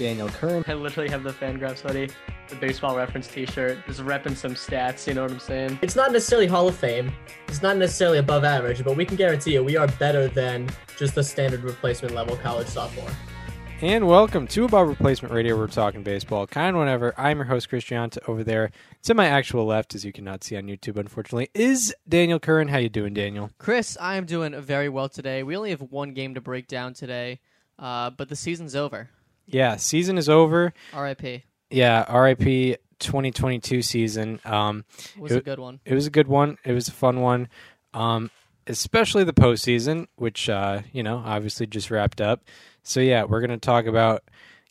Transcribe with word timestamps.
Daniel 0.00 0.30
Curran. 0.30 0.64
I 0.66 0.72
literally 0.72 1.10
have 1.10 1.22
the 1.24 1.30
Fangraphs 1.30 1.80
hoodie, 1.80 2.08
the 2.48 2.56
baseball 2.56 2.96
reference 2.96 3.26
T-shirt, 3.28 3.86
just 3.86 4.00
repping 4.00 4.34
some 4.34 4.54
stats. 4.54 5.06
You 5.06 5.12
know 5.12 5.24
what 5.24 5.30
I'm 5.30 5.38
saying? 5.38 5.78
It's 5.82 5.94
not 5.94 6.10
necessarily 6.10 6.46
Hall 6.46 6.66
of 6.66 6.74
Fame. 6.74 7.12
It's 7.48 7.60
not 7.60 7.76
necessarily 7.76 8.16
above 8.16 8.42
average, 8.42 8.82
but 8.82 8.96
we 8.96 9.04
can 9.04 9.18
guarantee 9.18 9.52
you 9.52 9.62
we 9.62 9.76
are 9.76 9.88
better 9.98 10.26
than 10.26 10.70
just 10.96 11.14
the 11.14 11.22
standard 11.22 11.64
replacement 11.64 12.14
level 12.14 12.34
college 12.38 12.66
sophomore. 12.66 13.10
And 13.82 14.08
welcome 14.08 14.46
to 14.46 14.64
Above 14.64 14.88
Replacement 14.88 15.34
Radio. 15.34 15.54
We're 15.54 15.66
talking 15.66 16.02
baseball, 16.02 16.46
kind 16.46 16.76
of 16.76 16.80
whenever. 16.80 17.12
I'm 17.20 17.36
your 17.36 17.44
host, 17.44 17.68
Chris 17.68 17.84
Gianta. 17.84 18.26
Over 18.26 18.42
there, 18.42 18.70
to 19.02 19.12
my 19.12 19.26
actual 19.26 19.66
left, 19.66 19.94
as 19.94 20.02
you 20.02 20.14
cannot 20.14 20.42
see 20.42 20.56
on 20.56 20.62
YouTube, 20.62 20.96
unfortunately, 20.96 21.50
is 21.52 21.94
Daniel 22.08 22.40
Curran. 22.40 22.68
How 22.68 22.78
you 22.78 22.88
doing, 22.88 23.12
Daniel? 23.12 23.50
Chris, 23.58 23.98
I 24.00 24.16
am 24.16 24.24
doing 24.24 24.58
very 24.62 24.88
well 24.88 25.10
today. 25.10 25.42
We 25.42 25.58
only 25.58 25.68
have 25.68 25.82
one 25.82 26.14
game 26.14 26.32
to 26.36 26.40
break 26.40 26.68
down 26.68 26.94
today, 26.94 27.40
uh, 27.78 28.08
but 28.08 28.30
the 28.30 28.36
season's 28.36 28.74
over. 28.74 29.10
Yeah, 29.52 29.76
season 29.76 30.18
is 30.18 30.28
over. 30.28 30.72
R.I.P. 30.92 31.44
Yeah, 31.70 32.04
R.I.P. 32.08 32.76
2022 32.98 33.80
season. 33.82 34.40
Um, 34.44 34.84
It 35.16 35.20
was 35.20 35.32
It- 35.32 35.38
a 35.38 35.40
good 35.42 35.58
one. 35.58 35.80
it 35.84 35.94
was 35.94 36.06
a 36.06 36.10
good 36.10 36.28
one. 36.28 36.58
It 36.64 36.72
was 36.72 36.88
a 36.88 36.92
fun 36.92 37.20
one. 37.20 37.48
Um, 37.94 38.30
especially 38.66 39.24
the 39.24 39.32
postseason, 39.32 40.06
which 40.16 40.48
uh, 40.48 40.82
you 40.92 41.02
know 41.02 41.16
obviously 41.24 41.66
just 41.66 41.90
wrapped 41.90 42.20
up. 42.20 42.44
So 42.82 43.00
yeah, 43.00 43.24
we're 43.24 43.40
gonna 43.40 43.56
talk 43.58 43.86
about 43.86 44.22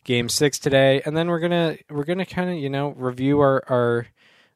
Game 0.04 0.28
Six 0.28 0.58
today, 0.58 1.02
and 1.04 1.16
then 1.16 1.28
we're 1.28 1.40
gonna 1.40 1.76
we're 1.90 2.04
gonna 2.04 2.24
kind 2.24 2.48
of 2.50 2.56
you 2.56 2.70
know 2.70 2.90
review 2.90 3.40
our 3.40 3.62
our 3.68 4.06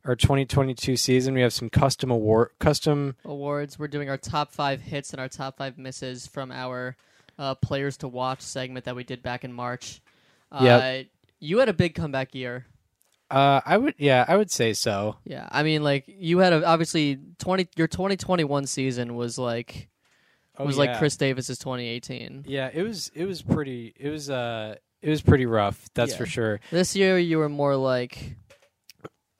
our 0.05 0.15
2022 0.17 0.97
season. 0.97 1.35
We 1.35 1.41
have 1.41 1.53
some 1.53 1.69
custom 1.69 2.11
award 2.11 2.51
custom. 2.61 3.17
Awards. 3.25 3.79
We're 3.79 3.89
doing 3.89 4.09
our 4.09 4.17
top 4.17 4.53
five 4.53 4.81
hits 4.83 5.13
and 5.13 5.21
our 5.21 5.29
top 5.29 5.59
five 5.59 5.79
misses 5.79 6.27
from 6.29 6.53
our 6.53 6.97
uh, 7.39 7.55
players 7.57 7.97
to 7.99 8.09
watch 8.09 8.41
segment 8.41 8.85
that 8.85 8.95
we 8.97 9.03
did 9.05 9.23
back 9.23 9.45
in 9.45 9.53
March. 9.53 10.01
Uh, 10.61 10.65
Yep. 10.65 11.07
You 11.41 11.59
had 11.59 11.69
a 11.69 11.75
big 11.75 11.95
comeback 11.95 12.35
year. 12.35 12.65
Uh, 13.31 13.61
I 13.67 13.77
would 13.77 13.95
yeah, 13.99 14.25
I 14.27 14.37
would 14.37 14.51
say 14.51 14.73
so. 14.75 15.17
Yeah, 15.25 15.49
I 15.51 15.63
mean, 15.63 15.83
like 15.83 16.05
you 16.07 16.39
had 16.39 16.53
a, 16.53 16.65
obviously 16.65 17.19
twenty. 17.39 17.67
Your 17.77 17.89
twenty 17.89 18.17
twenty 18.17 18.45
one 18.45 18.67
season 18.67 19.15
was 19.17 19.37
like 19.39 19.89
Oh, 20.57 20.65
was 20.65 20.77
yeah. 20.77 20.85
like 20.85 20.99
Chris 20.99 21.17
Davis's 21.17 21.59
twenty 21.59 21.87
eighteen. 21.89 22.45
Yeah, 22.47 22.71
it 22.73 22.83
was 22.83 23.11
it 23.15 23.25
was 23.27 23.43
pretty 23.43 23.93
it 23.99 24.09
was 24.11 24.31
uh 24.31 24.77
it 25.03 25.11
was 25.11 25.21
pretty 25.21 25.47
rough. 25.47 25.89
That's 25.95 26.13
Yeah. 26.13 26.19
for 26.19 26.27
sure. 26.27 26.61
This 26.71 26.95
year 26.95 27.19
you 27.19 27.39
were 27.39 27.49
more 27.49 27.77
like 27.77 28.37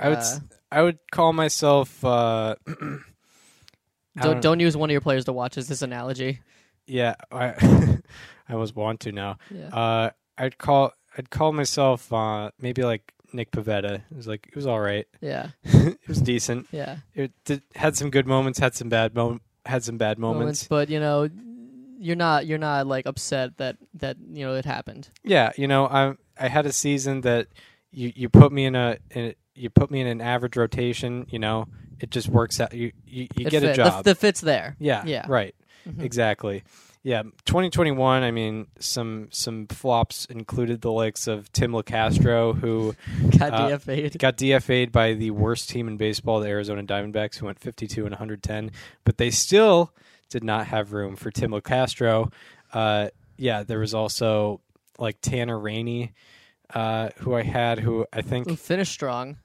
I 0.01 0.09
would 0.09 0.19
Uh, 0.19 0.39
I 0.73 0.83
would 0.83 0.99
call 1.13 1.33
myself 1.33 2.05
uh 2.05 2.57
don't, 4.21 4.43
don't 4.43 4.61
use 4.61 4.77
one 4.77 4.91
of 4.91 4.93
your 4.93 5.01
players 5.01 5.25
to 5.27 5.33
watch 5.33 5.57
as 5.59 5.69
this 5.69 5.83
analogy. 5.83 6.41
Yeah, 6.87 7.15
I 7.33 7.49
I 8.49 8.53
almost 8.53 8.77
want 8.77 9.01
to 9.01 9.13
now. 9.13 9.39
Yeah. 9.51 9.69
Uh, 9.69 10.11
I'd 10.37 10.59
call 10.59 10.93
I'd 11.17 11.31
call 11.31 11.53
myself 11.53 12.13
uh 12.13 12.51
maybe 12.61 12.83
like 12.83 13.13
Nick 13.33 13.51
Pivetta. 13.51 13.97
It 14.11 14.17
was 14.17 14.27
like 14.27 14.47
it 14.49 14.57
was 14.57 14.67
all 14.67 14.81
right. 14.81 15.07
yeah. 15.21 15.49
it 15.65 15.99
was 16.09 16.21
decent. 16.21 16.67
Yeah. 16.71 16.99
It 17.15 17.33
did, 17.45 17.63
had 17.75 17.97
some 17.97 18.11
good 18.11 18.27
moments, 18.27 18.59
had 18.59 18.75
some 18.75 18.89
bad 18.89 19.15
mom- 19.15 19.41
had 19.67 19.83
some 19.85 19.97
bad 19.99 20.19
moments. 20.19 20.67
But 20.69 20.89
you 20.91 21.01
know, 21.01 21.29
you're 21.99 22.17
not 22.17 22.47
you're 22.47 22.59
not 22.59 22.87
like 22.87 23.07
upset 23.07 23.57
that 23.59 23.77
that 23.95 24.17
you 24.33 24.45
know 24.47 24.55
it 24.55 24.65
happened. 24.65 25.09
Yeah, 25.25 25.53
you 25.57 25.67
know, 25.67 25.87
I 25.87 26.15
I 26.39 26.49
had 26.49 26.67
a 26.67 26.73
season 26.73 27.23
that 27.23 27.49
you 27.91 28.13
you 28.15 28.29
put 28.29 28.53
me 28.53 28.65
in 28.67 28.75
a, 28.77 28.99
in 29.11 29.25
a 29.27 29.35
you 29.55 29.71
put 29.71 29.91
me 29.91 30.01
in 30.01 30.07
an 30.07 30.21
average 30.21 30.57
rotation. 30.57 31.27
You 31.31 31.39
know, 31.39 31.67
it 32.01 32.11
just 32.11 32.29
works 32.29 32.61
out. 32.61 32.73
You 32.75 32.93
you, 33.07 33.27
you 33.37 33.45
get 33.47 33.63
a 33.63 33.69
fit. 33.69 33.77
The- 33.77 33.83
job. 33.85 34.05
The, 34.05 34.15
fit's 34.15 34.41
there. 34.41 34.77
yeah, 34.79 35.03
yeah. 35.07 35.25
right. 35.29 35.55
Mhm. 35.89 36.03
Exactly. 36.03 36.63
Yeah, 37.07 37.23
2021. 37.45 38.23
I 38.23 38.31
mean, 38.31 38.67
some 38.81 39.29
some 39.31 39.67
flops 39.67 40.25
included 40.25 40.81
the 40.81 40.91
likes 40.91 41.27
of 41.27 41.53
Tim 41.53 41.73
Locastro, 41.73 42.59
who 42.59 42.95
Got 43.39 43.53
Uh, 43.53 43.69
DFA'd. 43.79 44.19
got 44.19 44.39
DFA'd 44.39 44.91
by 44.91 45.13
the 45.13 45.31
worst 45.31 45.69
team 45.69 45.87
in 45.87 45.99
baseball, 45.99 46.41
the 46.41 46.49
Arizona 46.49 46.83
Diamondbacks, 46.83 47.37
who 47.37 47.45
went 47.47 47.61
52 47.61 48.07
and 48.07 48.13
110. 48.13 48.71
But 49.05 49.19
they 49.19 49.31
still 49.31 49.93
did 50.31 50.43
not 50.43 50.67
have 50.69 50.95
room 50.95 51.15
for 51.15 51.31
Tim 51.31 51.51
Locastro. 51.51 52.33
Uh, 52.73 53.11
yeah, 53.37 53.65
there 53.65 53.81
was 53.81 53.93
also 53.93 54.63
like 54.99 55.19
Tanner 55.21 55.59
Rainey, 55.59 56.15
uh, 56.73 57.11
who 57.19 57.35
I 57.35 57.43
had, 57.43 57.81
who 57.81 58.07
I 58.15 58.23
Who 58.23 58.29
think 58.31 58.59
finished 58.59 58.93
strong. 58.93 59.37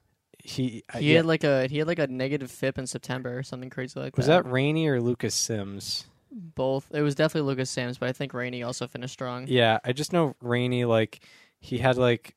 he, 0.42 0.84
uh, 0.94 1.00
He 1.00 1.12
yeah, 1.12 1.18
had 1.18 1.26
like 1.26 1.44
a 1.44 1.68
he 1.68 1.80
had 1.80 1.88
like 1.88 2.00
a 2.00 2.08
negative 2.08 2.50
FIP 2.50 2.78
in 2.78 2.88
September 2.88 3.38
or 3.38 3.44
something 3.44 3.70
crazy 3.70 4.00
like 4.00 4.16
was 4.16 4.28
that. 4.28 4.38
Was 4.38 4.46
that 4.46 4.50
Rainey 4.50 4.88
or 4.88 5.02
Lucas 5.02 5.36
Sims? 5.36 6.06
Both? 6.32 6.92
It 6.94 7.02
was 7.02 7.16
definitely 7.16 7.48
Lucas 7.50 7.70
Sims, 7.70 7.98
but 7.98 8.10
I 8.10 8.12
think 8.12 8.34
Rainey 8.34 8.64
also 8.64 8.88
finished 8.88 9.14
strong. 9.14 9.46
Yeah, 9.48 9.80
I 9.84 9.94
just 9.94 10.14
know 10.14 10.36
Rainey 10.42 10.86
like 10.86 11.22
he 11.60 11.78
had 11.78 11.98
like 11.98 12.36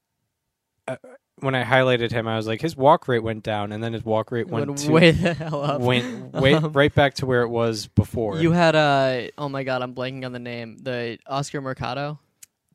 uh, 0.88 0.97
when 1.41 1.54
I 1.54 1.64
highlighted 1.64 2.12
him, 2.12 2.28
I 2.28 2.36
was 2.36 2.47
like 2.47 2.60
his 2.60 2.76
walk 2.76 3.08
rate 3.08 3.22
went 3.22 3.42
down, 3.42 3.72
and 3.72 3.82
then 3.82 3.92
his 3.92 4.04
walk 4.04 4.30
rate 4.30 4.48
went, 4.48 4.66
went 4.69 4.78
to, 4.80 4.91
way 4.91 5.10
the 5.10 5.34
hell 5.34 5.62
up. 5.62 5.80
went 5.80 6.32
way, 6.32 6.54
Um, 6.62 6.72
right 6.72 6.94
back 6.94 7.14
to 7.14 7.26
where 7.26 7.42
it 7.42 7.48
was 7.48 7.86
before. 7.88 8.38
You 8.38 8.53
had 8.53 8.76
uh 8.76 9.28
oh 9.38 9.48
my 9.48 9.64
god, 9.64 9.82
I'm 9.82 9.94
blanking 9.94 10.24
on 10.24 10.32
the 10.32 10.38
name. 10.38 10.78
The 10.78 11.19
Oscar 11.26 11.60
Mercado. 11.60 12.19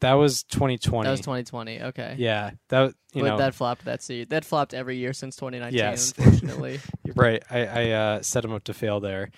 that 0.01 0.13
was 0.13 0.43
2020. 0.43 1.05
That 1.05 1.11
was 1.11 1.21
2020. 1.21 1.81
Okay. 1.83 2.15
Yeah, 2.17 2.51
that 2.69 2.93
you 3.13 3.21
but 3.21 3.29
know 3.29 3.37
that 3.37 3.55
flopped 3.55 3.85
that 3.85 4.03
season. 4.03 4.29
That 4.29 4.45
flopped 4.45 4.73
every 4.73 4.97
year 4.97 5.13
since 5.13 5.35
2019. 5.37 5.77
Yes. 5.77 6.13
Unfortunately. 6.17 6.79
right. 7.15 7.43
I 7.49 7.65
I 7.65 7.89
uh, 7.91 8.21
set 8.21 8.43
him 8.43 8.53
up 8.53 8.65
to 8.65 8.73
fail 8.73 8.99
there, 8.99 9.31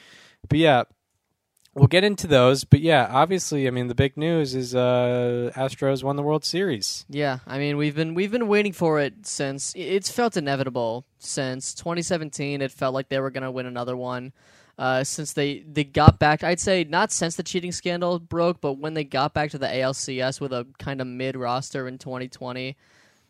but 0.47 0.57
yeah, 0.57 0.83
we'll 1.79 1.87
get 1.87 2.03
into 2.03 2.27
those. 2.27 2.63
But 2.63 2.81
yeah, 2.81 3.07
obviously, 3.09 3.67
I 3.67 3.71
mean 3.71 3.87
the 3.87 3.95
big 3.95 4.17
news 4.17 4.53
is 4.53 4.75
uh 4.75 5.51
Astros 5.55 6.03
won 6.03 6.15
the 6.15 6.23
World 6.23 6.45
Series. 6.45 7.05
yeah. 7.09 7.39
I 7.47 7.57
mean, 7.57 7.77
we've 7.77 7.95
been 7.95 8.13
we've 8.13 8.31
been 8.31 8.47
waiting 8.47 8.73
for 8.73 8.99
it 8.99 9.25
since 9.25 9.73
it's 9.75 10.11
felt 10.11 10.37
inevitable 10.37 11.05
since 11.17 11.73
2017. 11.73 12.61
It 12.61 12.71
felt 12.71 12.93
like 12.93 13.09
they 13.09 13.19
were 13.19 13.31
gonna 13.31 13.51
win 13.51 13.65
another 13.65 13.97
one. 13.97 14.33
Uh, 14.77 15.03
since 15.03 15.33
they, 15.33 15.59
they 15.69 15.83
got 15.83 16.19
back, 16.19 16.41
I'd 16.41 16.61
say 16.61 16.85
not 16.85 17.11
since 17.11 17.35
the 17.35 17.43
cheating 17.43 17.73
scandal 17.73 18.17
broke, 18.17 18.61
but 18.61 18.77
when 18.77 18.93
they 18.93 19.03
got 19.03 19.33
back 19.33 19.51
to 19.51 19.57
the 19.57 19.67
ALCS 19.67 20.39
with 20.39 20.53
a 20.53 20.65
kind 20.77 21.01
of 21.01 21.07
mid 21.07 21.35
roster 21.35 21.85
in 21.85 21.97
2020, 21.97 22.77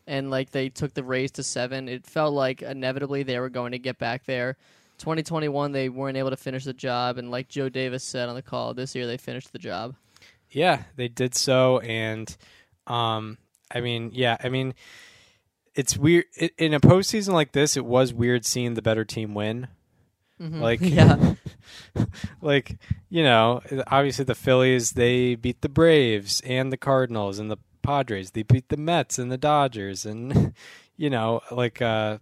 and 0.06 0.30
like 0.30 0.50
they 0.52 0.68
took 0.68 0.94
the 0.94 1.02
Rays 1.02 1.32
to 1.32 1.42
seven, 1.42 1.88
it 1.88 2.06
felt 2.06 2.34
like 2.34 2.62
inevitably 2.62 3.24
they 3.24 3.40
were 3.40 3.48
going 3.48 3.72
to 3.72 3.80
get 3.80 3.98
back 3.98 4.26
there. 4.26 4.56
2021, 5.00 5.72
they 5.72 5.88
weren't 5.88 6.16
able 6.16 6.30
to 6.30 6.36
finish 6.36 6.64
the 6.64 6.72
job, 6.72 7.18
and 7.18 7.30
like 7.30 7.48
Joe 7.48 7.68
Davis 7.68 8.04
said 8.04 8.28
on 8.28 8.34
the 8.34 8.42
call, 8.42 8.74
this 8.74 8.94
year 8.94 9.06
they 9.06 9.16
finished 9.16 9.52
the 9.52 9.58
job. 9.58 9.96
Yeah, 10.50 10.84
they 10.96 11.08
did 11.08 11.34
so, 11.34 11.78
and 11.80 12.34
um, 12.86 13.38
I 13.72 13.80
mean, 13.80 14.10
yeah, 14.12 14.36
I 14.42 14.48
mean, 14.48 14.74
it's 15.74 15.96
weird 15.96 16.24
in 16.58 16.74
a 16.74 16.80
postseason 16.80 17.32
like 17.32 17.52
this. 17.52 17.76
It 17.76 17.84
was 17.84 18.12
weird 18.12 18.44
seeing 18.44 18.74
the 18.74 18.82
better 18.82 19.04
team 19.04 19.34
win. 19.34 19.68
Mhm. 20.40 20.60
Like, 20.60 20.80
yeah, 20.82 21.34
like 22.40 22.78
you 23.08 23.22
know, 23.22 23.60
obviously 23.86 24.24
the 24.24 24.34
Phillies 24.34 24.92
they 24.92 25.34
beat 25.34 25.60
the 25.60 25.68
Braves 25.68 26.40
and 26.44 26.72
the 26.72 26.76
Cardinals 26.76 27.38
and 27.38 27.50
the 27.50 27.58
Padres. 27.82 28.32
They 28.32 28.42
beat 28.42 28.68
the 28.68 28.76
Mets 28.76 29.18
and 29.18 29.30
the 29.30 29.38
Dodgers, 29.38 30.04
and 30.04 30.54
you 30.96 31.10
know, 31.10 31.40
like 31.50 31.80
uh, 31.80 32.18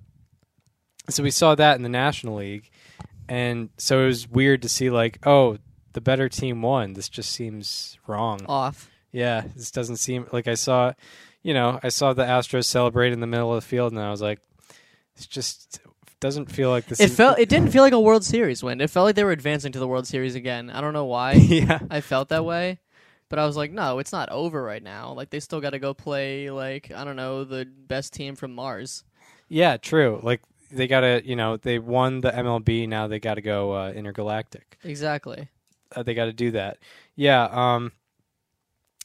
so 1.09 1.23
we 1.23 1.31
saw 1.31 1.55
that 1.55 1.77
in 1.77 1.83
the 1.83 1.89
National 1.89 2.37
League, 2.37 2.71
and 3.29 3.71
so 3.77 4.03
it 4.03 4.07
was 4.07 4.29
weird 4.29 4.63
to 4.63 4.69
see 4.69 4.91
like, 4.91 5.19
oh, 5.27 5.59
the 5.93 6.01
better 6.01 6.29
team 6.29 6.63
won. 6.63 6.93
This 6.95 7.09
just 7.09 7.33
seems 7.33 7.99
wrong. 8.07 8.41
off. 8.47 8.91
Yeah, 9.13 9.43
this 9.57 9.71
doesn't 9.71 9.97
seem 9.97 10.27
like 10.33 10.49
I 10.49 10.55
saw, 10.55 10.93
you 11.43 11.55
know, 11.55 11.81
I 11.83 11.89
saw 11.89 12.13
the 12.13 12.25
Astros 12.25 12.67
celebrate 12.67 13.13
in 13.13 13.21
the 13.21 13.27
middle 13.27 13.55
of 13.55 13.63
the 13.63 13.67
field, 13.67 13.93
and 13.93 14.01
I 14.01 14.11
was 14.11 14.21
like, 14.21 14.41
it's 15.17 15.27
just 15.27 15.81
doesn't 16.21 16.51
feel 16.51 16.71
like 16.71 16.87
this. 16.87 17.01
It 17.01 17.11
felt. 17.11 17.39
It 17.39 17.49
didn't 17.49 17.71
feel 17.71 17.83
like 17.83 17.93
a 17.93 18.01
World 18.01 18.25
Series 18.25 18.63
win. 18.63 18.81
It 18.81 18.91
felt 18.91 19.05
like 19.05 19.15
they 19.15 19.25
were 19.25 19.33
advancing 19.33 19.73
to 19.73 19.79
the 19.79 19.89
World 19.89 20.07
Series 20.07 20.35
again. 20.35 20.71
I 20.71 20.81
don't 20.81 20.93
know 20.93 21.05
why. 21.05 21.33
yeah, 21.35 21.81
I 21.91 22.01
felt 22.01 22.29
that 22.31 22.45
way, 22.45 22.81
but 23.29 23.39
I 23.39 23.47
was 23.47 23.57
like, 23.57 23.73
no, 23.73 23.99
it's 23.99 24.13
not 24.13 24.29
over 24.31 24.63
right 24.63 24.83
now. 24.83 25.13
Like 25.13 25.31
they 25.31 25.41
still 25.41 25.61
got 25.61 25.71
to 25.71 25.79
go 25.79 25.95
play 25.95 26.51
like 26.51 26.91
I 26.95 27.05
don't 27.05 27.17
know 27.17 27.45
the 27.45 27.65
best 27.65 28.13
team 28.13 28.35
from 28.37 28.55
Mars. 28.55 29.05
yeah, 29.49 29.77
true. 29.77 30.21
Like 30.23 30.43
they 30.71 30.87
gotta, 30.87 31.23
you 31.25 31.37
know, 31.37 31.57
they 31.57 31.79
won 31.79 32.21
the 32.21 32.31
MLB. 32.31 32.89
Now 32.89 33.07
they 33.07 33.19
got 33.21 33.35
to 33.35 33.43
go 33.43 33.73
uh, 33.73 33.91
intergalactic. 33.91 34.79
Exactly. 34.85 35.49
Uh, 35.95 36.03
they 36.03 36.15
got 36.15 36.27
to 36.27 36.33
do 36.33 36.51
that. 36.53 36.79
Yeah. 37.17 37.45
Um. 37.51 37.93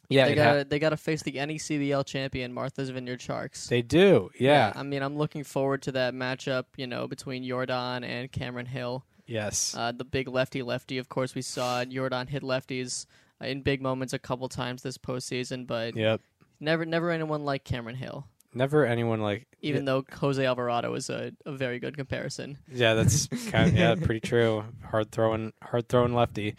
Yeah. 0.09 0.27
they 0.27 0.35
got 0.35 0.45
ha- 0.45 0.53
to 0.59 0.63
they 0.65 0.79
got 0.79 0.89
to 0.89 0.97
face 0.97 1.23
the 1.23 1.31
NECBL 1.33 2.05
champion 2.05 2.53
Martha's 2.53 2.89
Vineyard 2.89 3.21
Sharks. 3.21 3.67
they 3.67 3.81
do. 3.81 4.29
Yeah. 4.39 4.73
I 4.75 4.83
mean, 4.83 5.01
I'm 5.01 5.17
looking 5.17 5.43
forward 5.43 5.81
to 5.83 5.91
that 5.93 6.13
matchup. 6.13 6.65
You 6.77 6.87
know, 6.87 7.07
between 7.07 7.43
Yordan 7.43 8.05
and 8.05 8.31
Cameron 8.31 8.65
Hill. 8.67 9.05
Yes. 9.25 9.73
Uh, 9.77 9.91
the 9.93 10.03
big 10.03 10.27
lefty 10.27 10.61
lefty. 10.61 10.97
Of 10.97 11.07
course, 11.09 11.33
we 11.33 11.41
saw 11.41 11.83
Yordan 11.85 12.27
hit 12.29 12.43
lefties 12.43 13.05
in 13.41 13.61
big 13.61 13.81
moments 13.81 14.13
a 14.13 14.19
couple 14.19 14.47
times 14.49 14.81
this 14.83 14.97
postseason, 14.97 15.65
but 15.65 15.95
Yep. 15.95 16.19
never 16.59 16.85
never 16.85 17.09
anyone 17.09 17.45
like 17.45 17.63
Cameron 17.63 17.95
Hale. 17.95 18.27
Never 18.53 18.85
anyone 18.85 19.21
like 19.21 19.47
Even 19.61 19.85
though 19.85 20.05
Jose 20.19 20.43
Alvarado 20.43 20.93
is 20.93 21.09
a, 21.09 21.31
a 21.45 21.51
very 21.51 21.79
good 21.79 21.97
comparison. 21.97 22.57
Yeah, 22.71 22.93
that's 22.93 23.27
kind 23.49 23.69
of, 23.69 23.77
yeah, 23.77 23.95
pretty 23.95 24.19
true. 24.19 24.63
Hard 24.89 25.11
throwing, 25.11 25.53
hard 25.61 25.89
throwing 25.89 26.13
lefty. 26.13 26.55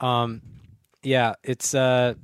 Um, 0.00 0.42
yeah, 1.02 1.34
it's 1.42 1.74
uh, 1.74 2.14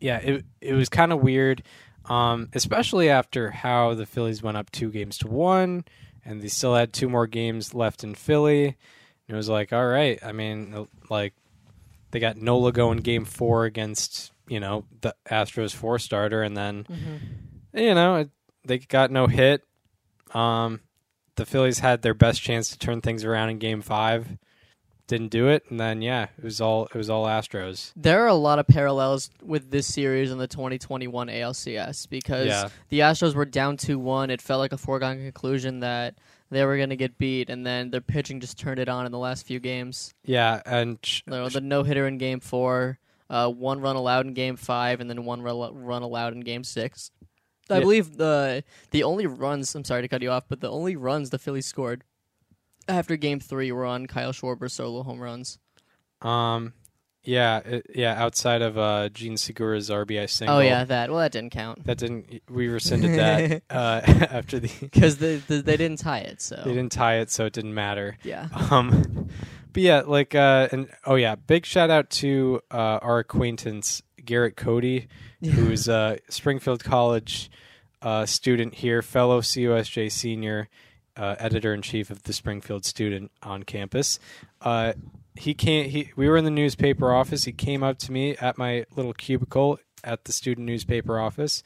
yeah, 0.00 0.18
it 0.18 0.44
it 0.60 0.74
was 0.74 0.88
kind 0.88 1.12
of 1.12 1.20
weird, 1.20 1.62
um, 2.06 2.48
especially 2.54 3.08
after 3.08 3.50
how 3.50 3.94
the 3.94 4.06
Phillies 4.06 4.42
went 4.42 4.56
up 4.56 4.70
two 4.70 4.90
games 4.90 5.18
to 5.18 5.28
one, 5.28 5.84
and 6.24 6.42
they 6.42 6.48
still 6.48 6.74
had 6.74 6.92
two 6.92 7.08
more 7.08 7.26
games 7.26 7.74
left 7.74 8.02
in 8.04 8.14
Philly. 8.14 8.66
And 8.66 9.34
it 9.34 9.36
was 9.36 9.48
like, 9.48 9.72
all 9.72 9.86
right, 9.86 10.18
I 10.24 10.32
mean, 10.32 10.88
like 11.08 11.34
they 12.10 12.20
got 12.20 12.36
Nola 12.36 12.72
going 12.72 12.98
game 12.98 13.24
four 13.24 13.64
against 13.64 14.32
you 14.52 14.60
know 14.60 14.84
the 15.00 15.14
Astros 15.30 15.74
four 15.74 15.98
starter, 15.98 16.42
and 16.42 16.56
then 16.56 16.86
you 17.74 17.94
know 17.94 18.16
it, 18.16 18.30
they 18.66 18.78
got 18.78 19.10
no 19.10 19.26
hit. 19.26 19.62
Um, 20.34 20.80
the 21.36 21.46
Phillies 21.46 21.78
had 21.78 22.02
their 22.02 22.14
best 22.14 22.42
chance 22.42 22.68
to 22.70 22.78
turn 22.78 23.00
things 23.00 23.24
around 23.24 23.48
in 23.50 23.58
Game 23.58 23.80
Five, 23.80 24.36
didn't 25.06 25.30
do 25.30 25.48
it, 25.48 25.64
and 25.70 25.80
then 25.80 26.02
yeah, 26.02 26.28
it 26.36 26.44
was 26.44 26.60
all 26.60 26.84
it 26.86 26.94
was 26.94 27.08
all 27.10 27.24
Astros. 27.26 27.92
There 27.96 28.22
are 28.24 28.28
a 28.28 28.34
lot 28.34 28.58
of 28.58 28.66
parallels 28.66 29.30
with 29.42 29.70
this 29.70 29.86
series 29.86 30.30
and 30.30 30.40
the 30.40 30.46
2021 30.46 31.28
ALCS 31.28 32.08
because 32.08 32.46
Yeah. 32.46 32.68
the 32.90 33.00
Astros 33.00 33.34
were 33.34 33.44
down 33.46 33.76
2 33.78 33.98
1. 33.98 34.30
It 34.30 34.42
felt 34.42 34.60
like 34.60 34.72
a 34.72 34.78
foregone 34.78 35.16
conclusion 35.18 35.80
that 35.80 36.16
they 36.50 36.64
were 36.66 36.76
going 36.76 36.90
to 36.90 36.96
get 36.96 37.16
beat, 37.16 37.48
and 37.48 37.64
then 37.66 37.90
their 37.90 38.02
pitching 38.02 38.38
just 38.40 38.58
turned 38.58 38.78
it 38.78 38.88
on 38.88 39.06
in 39.06 39.12
the 39.12 39.18
last 39.18 39.46
few 39.46 39.58
games. 39.58 40.12
Yeah, 40.24 40.60
and 40.66 40.98
sh- 41.02 41.22
know, 41.26 41.48
the 41.48 41.62
no 41.62 41.82
hitter 41.82 42.06
in 42.06 42.18
game 42.18 42.40
four, 42.40 42.98
uh, 43.32 43.48
one 43.48 43.80
run 43.80 43.96
allowed 43.96 44.26
in 44.26 44.34
game 44.34 44.54
five, 44.56 45.00
and 45.00 45.10
then 45.10 45.24
one 45.24 45.42
run 45.42 45.56
run 45.74 46.02
allowed 46.02 46.34
in 46.34 46.40
game 46.40 46.62
six. 46.62 47.10
I 47.70 47.74
Yeah. 47.76 47.80
believe 47.80 48.16
the 48.16 48.62
the 48.90 49.02
only 49.02 49.26
runs. 49.26 49.74
I'm 49.74 49.84
sorry 49.84 50.02
to 50.02 50.08
cut 50.08 50.22
you 50.22 50.30
off, 50.30 50.44
but 50.48 50.60
the 50.60 50.70
only 50.70 50.94
runs 50.94 51.30
the 51.30 51.38
Phillies 51.38 51.66
scored 51.66 52.04
after 52.88 53.16
game 53.16 53.40
three 53.40 53.72
were 53.72 53.84
on 53.86 54.06
Kyle 54.06 54.32
Schwarber's 54.32 54.72
solo 54.74 55.02
home 55.02 55.20
runs. 55.20 55.58
um, 56.20 56.74
yeah, 57.24 57.58
it, 57.58 57.86
yeah, 57.94 58.20
outside 58.20 58.62
of 58.62 58.76
uh, 58.76 59.08
Jean 59.10 59.36
Segura's 59.36 59.90
RBI 59.90 60.28
single. 60.28 60.56
Oh 60.56 60.60
yeah, 60.60 60.82
that. 60.82 61.08
Well, 61.08 61.20
that 61.20 61.30
didn't 61.30 61.50
count 61.52 61.84
that 61.86 61.98
didn't. 61.98 62.42
We 62.50 62.66
rescinded 62.66 63.14
that 63.16 63.62
uh, 63.70 64.00
after 64.06 64.58
the 64.58 64.68
because 64.80 65.18
they, 65.18 65.36
they 65.36 65.60
they 65.60 65.76
didn't 65.76 66.00
tie 66.00 66.18
it. 66.18 66.42
So 66.42 66.56
they 66.64 66.74
didn't 66.74 66.90
tie 66.90 67.18
it, 67.20 67.30
so 67.30 67.46
it 67.46 67.52
didn't 67.52 67.74
matter. 67.74 68.18
yeah. 68.24 68.48
Um, 68.72 69.28
but 69.72 69.82
yeah, 69.82 70.02
like, 70.06 70.34
uh, 70.34 70.68
and 70.72 70.88
oh 71.06 71.14
yeah, 71.14 71.34
big 71.34 71.66
shout 71.66 71.90
out 71.90 72.10
to 72.10 72.60
uh, 72.70 72.98
our 73.02 73.18
acquaintance 73.20 74.02
Garrett 74.24 74.56
Cody, 74.56 75.08
who's 75.42 75.88
a 75.88 76.18
Springfield 76.28 76.84
College 76.84 77.50
uh, 78.00 78.26
student 78.26 78.74
here, 78.74 79.02
fellow 79.02 79.40
COSJ 79.40 80.10
senior, 80.10 80.68
uh, 81.16 81.36
editor 81.38 81.74
in 81.74 81.82
chief 81.82 82.10
of 82.10 82.22
the 82.24 82.32
Springfield 82.32 82.84
Student 82.84 83.30
on 83.42 83.62
campus. 83.62 84.18
Uh, 84.60 84.94
he 85.34 85.54
came. 85.54 85.88
He 85.88 86.10
we 86.16 86.28
were 86.28 86.36
in 86.36 86.44
the 86.44 86.50
newspaper 86.50 87.12
office. 87.12 87.44
He 87.44 87.52
came 87.52 87.82
up 87.82 87.98
to 87.98 88.12
me 88.12 88.36
at 88.36 88.58
my 88.58 88.84
little 88.94 89.12
cubicle 89.12 89.78
at 90.04 90.24
the 90.24 90.32
student 90.32 90.66
newspaper 90.66 91.18
office. 91.18 91.62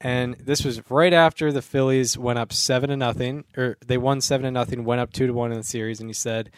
And 0.00 0.34
this 0.36 0.64
was 0.64 0.88
right 0.90 1.12
after 1.12 1.52
the 1.52 1.60
Phillies 1.60 2.16
went 2.16 2.38
up 2.38 2.52
seven 2.52 2.88
to 2.88 2.96
nothing, 2.96 3.44
or 3.56 3.76
they 3.84 3.98
won 3.98 4.22
seven 4.22 4.44
to 4.44 4.50
nothing, 4.50 4.84
went 4.84 5.00
up 5.00 5.12
two 5.12 5.26
to 5.26 5.32
one 5.32 5.52
in 5.52 5.58
the 5.58 5.64
series, 5.64 6.00
and 6.00 6.08
he 6.08 6.14
said, 6.14 6.50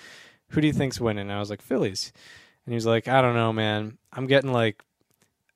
"Who 0.53 0.61
do 0.61 0.67
you 0.67 0.73
think's 0.73 1.01
winning?" 1.01 1.23
And 1.23 1.33
I 1.33 1.39
was 1.41 1.51
like, 1.51 1.61
"Phillies," 1.63 2.13
and 2.65 2.73
he 2.73 2.77
was 2.77 2.87
like, 2.87 3.09
"I 3.09 3.21
don't 3.23 3.35
know, 3.35 3.53
man. 3.53 3.99
I'm 4.13 4.27
getting 4.27 4.53
like, 4.53 4.83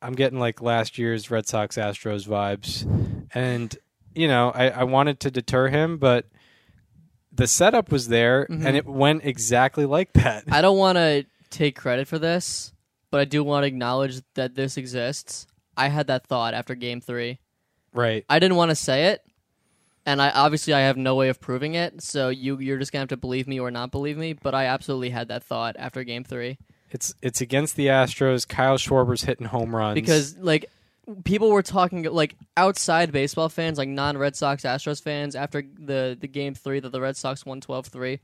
I'm 0.02 0.14
getting 0.14 0.38
like 0.38 0.60
last 0.60 0.98
year's 0.98 1.30
Red 1.30 1.46
Sox 1.46 1.76
Astros 1.76 2.26
vibes," 2.26 2.84
and 3.34 3.76
you 4.14 4.28
know, 4.28 4.50
I, 4.54 4.70
I 4.70 4.84
wanted 4.84 5.20
to 5.20 5.30
deter 5.30 5.68
him, 5.68 5.98
but 5.98 6.26
the 7.32 7.46
setup 7.46 7.92
was 7.92 8.08
there, 8.08 8.46
Mhm. 8.50 8.64
and 8.66 8.76
it 8.76 8.86
went 8.86 9.24
exactly 9.24 9.84
like 9.84 10.12
that. 10.14 10.44
I 10.50 10.62
don't 10.62 10.78
want 10.78 10.96
to 10.96 11.26
take 11.50 11.76
credit 11.76 12.08
for 12.08 12.18
this, 12.18 12.72
but 13.10 13.20
I 13.20 13.24
do 13.26 13.44
want 13.44 13.64
to 13.64 13.68
acknowledge 13.68 14.22
that 14.34 14.54
this 14.54 14.76
exists. 14.78 15.46
I 15.76 15.88
had 15.88 16.06
that 16.06 16.26
thought 16.26 16.54
after 16.54 16.74
game 16.74 17.00
three. 17.02 17.38
right? 17.92 18.24
I 18.28 18.38
didn't 18.38 18.56
want 18.56 18.70
to 18.70 18.74
say 18.74 19.06
it, 19.08 19.22
and 20.06 20.22
I 20.22 20.30
obviously 20.30 20.72
I 20.72 20.80
have 20.80 20.96
no 20.96 21.16
way 21.16 21.28
of 21.28 21.40
proving 21.40 21.74
it. 21.74 22.00
So 22.00 22.28
you 22.30 22.58
you're 22.58 22.78
just 22.78 22.92
gonna 22.92 23.02
have 23.02 23.08
to 23.08 23.16
believe 23.16 23.46
me 23.46 23.60
or 23.60 23.70
not 23.70 23.90
believe 23.90 24.16
me. 24.16 24.32
But 24.32 24.54
I 24.54 24.66
absolutely 24.66 25.10
had 25.10 25.28
that 25.28 25.42
thought 25.42 25.76
after 25.78 26.04
game 26.04 26.24
three 26.24 26.58
It's 26.90 27.12
it's 27.20 27.40
against 27.40 27.76
the 27.76 27.88
Astros. 27.88 28.48
Kyle 28.48 28.78
Schwarber's 28.78 29.24
hitting 29.24 29.48
home 29.48 29.74
runs 29.74 29.94
because 29.96 30.38
like 30.38 30.70
people 31.24 31.50
were 31.50 31.62
talking 31.62 32.04
like 32.04 32.36
outside 32.56 33.12
baseball 33.12 33.48
fans, 33.48 33.78
like 33.78 33.88
non 33.88 34.16
Red 34.16 34.36
Sox 34.36 34.62
Astros 34.62 35.02
fans, 35.02 35.34
after 35.34 35.62
the 35.78 36.16
the 36.18 36.28
game 36.28 36.54
three 36.54 36.80
that 36.80 36.90
the 36.90 37.00
Red 37.00 37.16
Sox 37.16 37.44
won 37.44 37.60
12-3, 37.60 38.20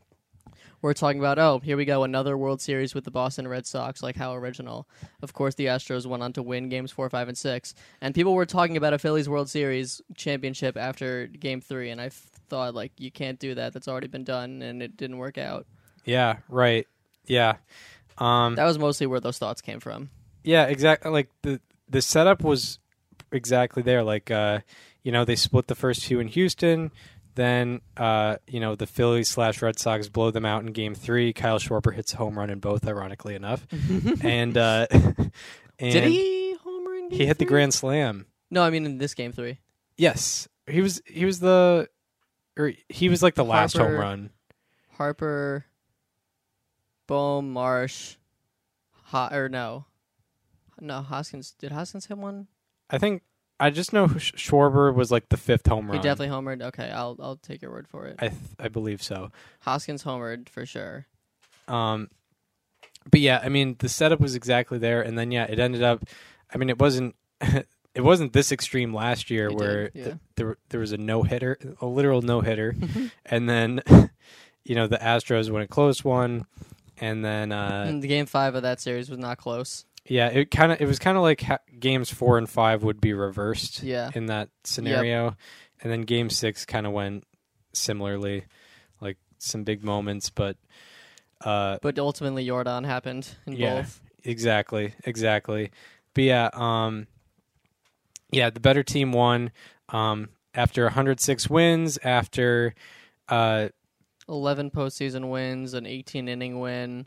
We're 0.80 0.94
talking 0.94 1.20
about 1.20 1.38
oh 1.38 1.60
here 1.60 1.76
we 1.76 1.84
go 1.84 2.02
another 2.02 2.36
World 2.36 2.60
Series 2.60 2.94
with 2.94 3.04
the 3.04 3.10
Boston 3.10 3.46
Red 3.46 3.66
Sox 3.66 4.02
like 4.02 4.16
how 4.16 4.34
original. 4.34 4.88
Of 5.22 5.32
course 5.32 5.54
the 5.54 5.66
Astros 5.66 6.06
went 6.06 6.22
on 6.22 6.32
to 6.34 6.42
win 6.42 6.68
games 6.68 6.90
four, 6.90 7.08
five, 7.08 7.28
and 7.28 7.38
six, 7.38 7.74
and 8.00 8.14
people 8.14 8.34
were 8.34 8.46
talking 8.46 8.76
about 8.76 8.92
a 8.92 8.98
Phillies 8.98 9.28
World 9.28 9.48
Series 9.48 10.02
championship 10.16 10.76
after 10.76 11.26
Game 11.28 11.60
Three, 11.60 11.90
and 11.90 12.00
I 12.00 12.10
thought 12.48 12.74
like 12.74 12.92
you 12.98 13.10
can't 13.10 13.38
do 13.38 13.54
that. 13.54 13.72
That's 13.72 13.88
already 13.88 14.08
been 14.08 14.24
done, 14.24 14.62
and 14.62 14.82
it 14.82 14.96
didn't 14.96 15.18
work 15.18 15.38
out. 15.38 15.66
Yeah, 16.04 16.38
right. 16.48 16.86
Yeah. 17.26 17.56
Um 18.18 18.56
That 18.56 18.64
was 18.64 18.78
mostly 18.78 19.06
where 19.06 19.20
those 19.20 19.38
thoughts 19.38 19.60
came 19.60 19.80
from. 19.80 20.10
Yeah, 20.42 20.64
exactly. 20.64 21.10
Like 21.10 21.28
the 21.42 21.60
the 21.88 22.02
setup 22.02 22.42
was 22.42 22.78
exactly 23.30 23.82
there. 23.82 24.02
Like 24.02 24.30
uh, 24.30 24.60
you 25.02 25.12
know, 25.12 25.24
they 25.24 25.36
split 25.36 25.66
the 25.66 25.74
first 25.74 26.02
two 26.02 26.20
in 26.20 26.28
Houston. 26.28 26.90
Then 27.34 27.80
uh, 27.96 28.36
you 28.46 28.60
know 28.60 28.74
the 28.74 28.86
Phillies 28.86 29.28
slash 29.28 29.62
Red 29.62 29.78
Sox 29.78 30.08
blow 30.08 30.30
them 30.30 30.44
out 30.44 30.62
in 30.62 30.72
Game 30.72 30.94
Three. 30.94 31.32
Kyle 31.32 31.58
Schwarber 31.58 31.94
hits 31.94 32.12
a 32.12 32.16
home 32.18 32.38
run 32.38 32.50
in 32.50 32.58
both, 32.60 32.86
ironically 32.86 33.34
enough. 33.34 33.66
and 34.22 34.56
uh, 34.58 34.86
and 34.90 35.32
Did 35.78 36.04
he 36.04 36.56
homer 36.62 36.94
in 36.94 37.08
game 37.08 37.18
He 37.18 37.26
hit 37.26 37.38
the 37.38 37.46
grand 37.46 37.72
slam. 37.72 38.26
No, 38.50 38.62
I 38.62 38.70
mean 38.70 38.84
in 38.84 38.98
this 38.98 39.14
game 39.14 39.32
three. 39.32 39.58
Yes, 39.96 40.46
he 40.66 40.80
was. 40.82 41.00
He 41.06 41.24
was 41.24 41.40
the. 41.40 41.88
Or 42.58 42.72
he 42.90 43.08
was 43.08 43.22
like 43.22 43.34
the 43.34 43.44
last 43.44 43.76
home 43.78 43.94
run. 43.94 44.30
Harper, 44.90 45.64
Bohm, 47.06 47.50
Marsh, 47.50 48.16
Ho- 49.06 49.28
or 49.32 49.48
no, 49.48 49.86
no 50.78 51.00
Hoskins. 51.00 51.52
Did 51.52 51.72
Hoskins 51.72 52.06
hit 52.06 52.18
one? 52.18 52.48
I 52.90 52.98
think 52.98 53.22
I 53.62 53.70
just 53.70 53.92
know 53.92 54.08
Sch- 54.08 54.32
Schwarber 54.32 54.92
was 54.92 55.12
like 55.12 55.28
the 55.28 55.36
fifth 55.36 55.68
home 55.68 55.86
run. 55.86 55.96
He 55.96 56.02
definitely 56.02 56.34
homered. 56.34 56.62
Okay, 56.62 56.90
I'll 56.90 57.16
I'll 57.20 57.36
take 57.36 57.62
your 57.62 57.70
word 57.70 57.86
for 57.86 58.06
it. 58.06 58.16
I 58.18 58.28
th- 58.28 58.40
I 58.58 58.66
believe 58.66 59.02
so. 59.02 59.30
Hoskins 59.60 60.02
homered 60.02 60.48
for 60.48 60.66
sure. 60.66 61.06
Um, 61.68 62.08
but 63.08 63.20
yeah, 63.20 63.40
I 63.40 63.48
mean, 63.48 63.76
the 63.78 63.88
setup 63.88 64.18
was 64.18 64.34
exactly 64.34 64.78
there, 64.78 65.00
and 65.00 65.16
then 65.16 65.30
yeah, 65.30 65.44
it 65.44 65.60
ended 65.60 65.82
up. 65.84 66.04
I 66.52 66.58
mean, 66.58 66.70
it 66.70 66.80
wasn't. 66.80 67.14
it 67.40 68.00
wasn't 68.00 68.32
this 68.32 68.50
extreme 68.50 68.92
last 68.92 69.30
year 69.30 69.46
It 69.46 69.54
where 69.54 69.88
did, 69.90 69.92
yeah. 69.94 70.04
th- 70.04 70.16
there 70.34 70.56
there 70.70 70.80
was 70.80 70.90
a 70.90 70.96
no 70.96 71.22
hitter, 71.22 71.56
a 71.80 71.86
literal 71.86 72.20
no 72.20 72.40
hitter, 72.40 72.74
and 73.26 73.48
then 73.48 73.80
you 74.64 74.74
know 74.74 74.88
the 74.88 74.98
Astros 74.98 75.50
went 75.50 75.64
a 75.64 75.68
close 75.68 76.02
one, 76.04 76.46
and 76.98 77.24
then 77.24 77.52
uh, 77.52 77.84
And 77.86 78.02
the 78.02 78.08
game 78.08 78.26
five 78.26 78.56
of 78.56 78.62
that 78.62 78.80
series 78.80 79.08
was 79.08 79.20
not 79.20 79.38
close. 79.38 79.84
Yeah, 80.06 80.28
it 80.28 80.50
kind 80.50 80.72
of 80.72 80.80
it 80.80 80.86
was 80.86 80.98
kind 80.98 81.16
of 81.16 81.22
like 81.22 81.40
ha- 81.42 81.58
games 81.78 82.10
four 82.10 82.36
and 82.38 82.48
five 82.48 82.82
would 82.82 83.00
be 83.00 83.12
reversed 83.12 83.82
Yeah. 83.82 84.10
in 84.14 84.26
that 84.26 84.48
scenario, 84.64 85.36
and 85.80 85.92
then 85.92 86.02
game 86.02 86.28
six 86.30 86.64
kind 86.66 86.86
of 86.86 86.92
went 86.92 87.24
similarly, 87.72 88.44
like 89.00 89.16
some 89.38 89.64
big 89.64 89.82
moments, 89.84 90.30
but. 90.30 90.56
Uh, 91.44 91.78
But 91.82 91.98
ultimately, 91.98 92.46
Yordan 92.46 92.84
happened 92.84 93.28
in 93.46 93.54
Yeah. 93.54 93.76
both. 93.82 94.00
Exactly, 94.24 94.94
exactly. 95.04 95.70
But 96.14 96.24
yeah, 96.24 96.50
um, 96.52 97.08
yeah, 98.30 98.50
the 98.50 98.60
better 98.60 98.82
team 98.84 99.12
won 99.12 99.50
um, 99.88 100.28
after 100.54 100.84
106 100.84 101.50
wins. 101.50 101.98
After 102.04 102.74
uh, 103.28 103.68
Eleven 104.28 104.70
postseason 104.70 105.30
wins, 105.30 105.74
an 105.74 105.84
18 105.86 106.28
inning 106.28 106.60
win, 106.60 107.06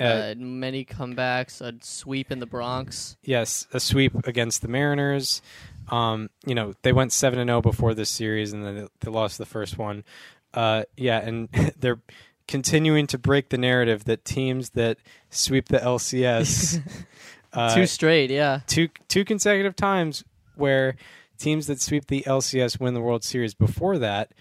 uh, 0.00 0.04
uh, 0.04 0.34
many 0.36 0.84
comebacks, 0.84 1.60
a 1.60 1.74
sweep 1.82 2.30
in 2.30 2.38
the 2.38 2.46
Bronx. 2.46 3.16
yes, 3.22 3.66
a 3.72 3.80
sweep 3.80 4.12
against 4.26 4.62
the 4.62 4.68
Mariners. 4.68 5.42
Um, 5.88 6.30
you 6.44 6.54
know, 6.54 6.74
they 6.82 6.92
went 6.92 7.12
seven 7.12 7.38
and 7.38 7.48
zero 7.48 7.62
before 7.62 7.94
this 7.94 8.10
series, 8.10 8.52
and 8.52 8.64
then 8.64 8.74
they, 8.76 8.86
they 9.00 9.10
lost 9.10 9.38
the 9.38 9.46
first 9.46 9.78
one. 9.78 10.04
Uh, 10.52 10.84
yeah, 10.96 11.18
and 11.18 11.48
they're 11.78 12.00
continuing 12.48 13.06
to 13.08 13.18
break 13.18 13.48
the 13.50 13.58
narrative 13.58 14.04
that 14.04 14.24
teams 14.24 14.70
that 14.70 14.98
sweep 15.30 15.68
the 15.68 15.78
LCS. 15.78 16.80
uh, 17.52 17.74
Two 17.74 17.86
straight, 17.86 18.30
yeah. 18.30 18.60
two 18.66 18.88
two 19.08 19.24
consecutive 19.24 19.76
times 19.76 20.24
where 20.56 20.96
teams 21.38 21.66
that 21.66 21.80
sweep 21.80 22.06
the 22.06 22.22
LCS 22.22 22.80
win 22.80 22.94
the 22.94 23.00
World 23.00 23.24
Series. 23.24 23.54
Before 23.54 23.98
that, 23.98 24.32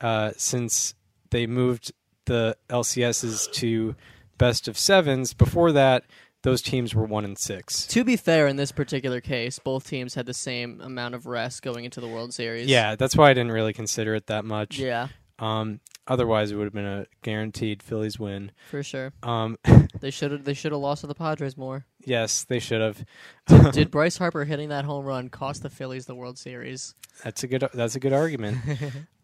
uh, 0.00 0.32
since 0.36 0.94
they 1.30 1.46
moved 1.46 1.92
the 2.26 2.56
LCSs 2.70 3.52
to 3.52 3.94
best 4.38 4.68
of 4.68 4.76
sevens, 4.78 5.32
before 5.34 5.72
that 5.72 6.04
those 6.42 6.60
teams 6.60 6.94
were 6.94 7.04
one 7.04 7.24
and 7.24 7.38
six. 7.38 7.86
To 7.86 8.04
be 8.04 8.16
fair, 8.16 8.46
in 8.46 8.56
this 8.56 8.70
particular 8.72 9.20
case, 9.22 9.58
both 9.58 9.88
teams 9.88 10.14
had 10.14 10.26
the 10.26 10.34
same 10.34 10.80
amount 10.82 11.14
of 11.14 11.26
rest 11.26 11.62
going 11.62 11.84
into 11.86 12.00
the 12.00 12.08
World 12.08 12.34
Series. 12.34 12.68
Yeah, 12.68 12.96
that's 12.96 13.16
why 13.16 13.30
I 13.30 13.34
didn't 13.34 13.52
really 13.52 13.72
consider 13.72 14.14
it 14.14 14.26
that 14.26 14.44
much. 14.44 14.78
Yeah, 14.78 15.08
Um, 15.38 15.80
otherwise, 16.06 16.50
it 16.50 16.56
would 16.56 16.64
have 16.64 16.74
been 16.74 16.84
a 16.84 17.06
guaranteed 17.22 17.82
Phillies 17.82 18.18
win. 18.18 18.52
for 18.70 18.82
sure. 18.82 19.12
Um, 19.22 19.56
They 20.00 20.10
should 20.10 20.32
have. 20.32 20.44
They 20.44 20.52
should 20.54 20.72
have 20.72 20.80
lost 20.82 21.00
to 21.00 21.06
the 21.06 21.14
Padres 21.14 21.56
more. 21.56 21.86
yes, 22.04 22.44
they 22.44 22.58
should 22.58 22.80
have. 22.82 23.04
Did 23.72 23.90
Bryce 23.92 24.18
Harper 24.18 24.44
hitting 24.44 24.68
that 24.68 24.84
home 24.84 25.06
run 25.06 25.30
cost 25.30 25.62
the 25.62 25.70
Phillies 25.70 26.04
the 26.04 26.14
World 26.16 26.36
Series? 26.36 26.94
That's 27.22 27.42
a 27.42 27.46
good. 27.46 27.66
That's 27.72 27.94
a 27.94 28.00
good 28.00 28.12
argument. 28.12 28.58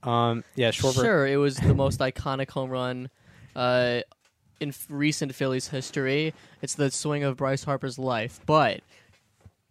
um, 0.02 0.42
yeah, 0.54 0.70
Schwarber. 0.70 0.94
Sure, 1.02 1.26
it 1.26 1.36
was 1.36 1.56
the 1.56 1.74
most 1.74 2.00
iconic 2.00 2.48
home 2.50 2.70
run 2.70 3.10
uh, 3.54 4.00
in 4.60 4.72
recent 4.88 5.34
Phillies 5.34 5.68
history. 5.68 6.34
It's 6.62 6.74
the 6.74 6.90
swing 6.90 7.24
of 7.24 7.36
Bryce 7.36 7.64
Harper's 7.64 7.98
life, 7.98 8.40
but 8.46 8.80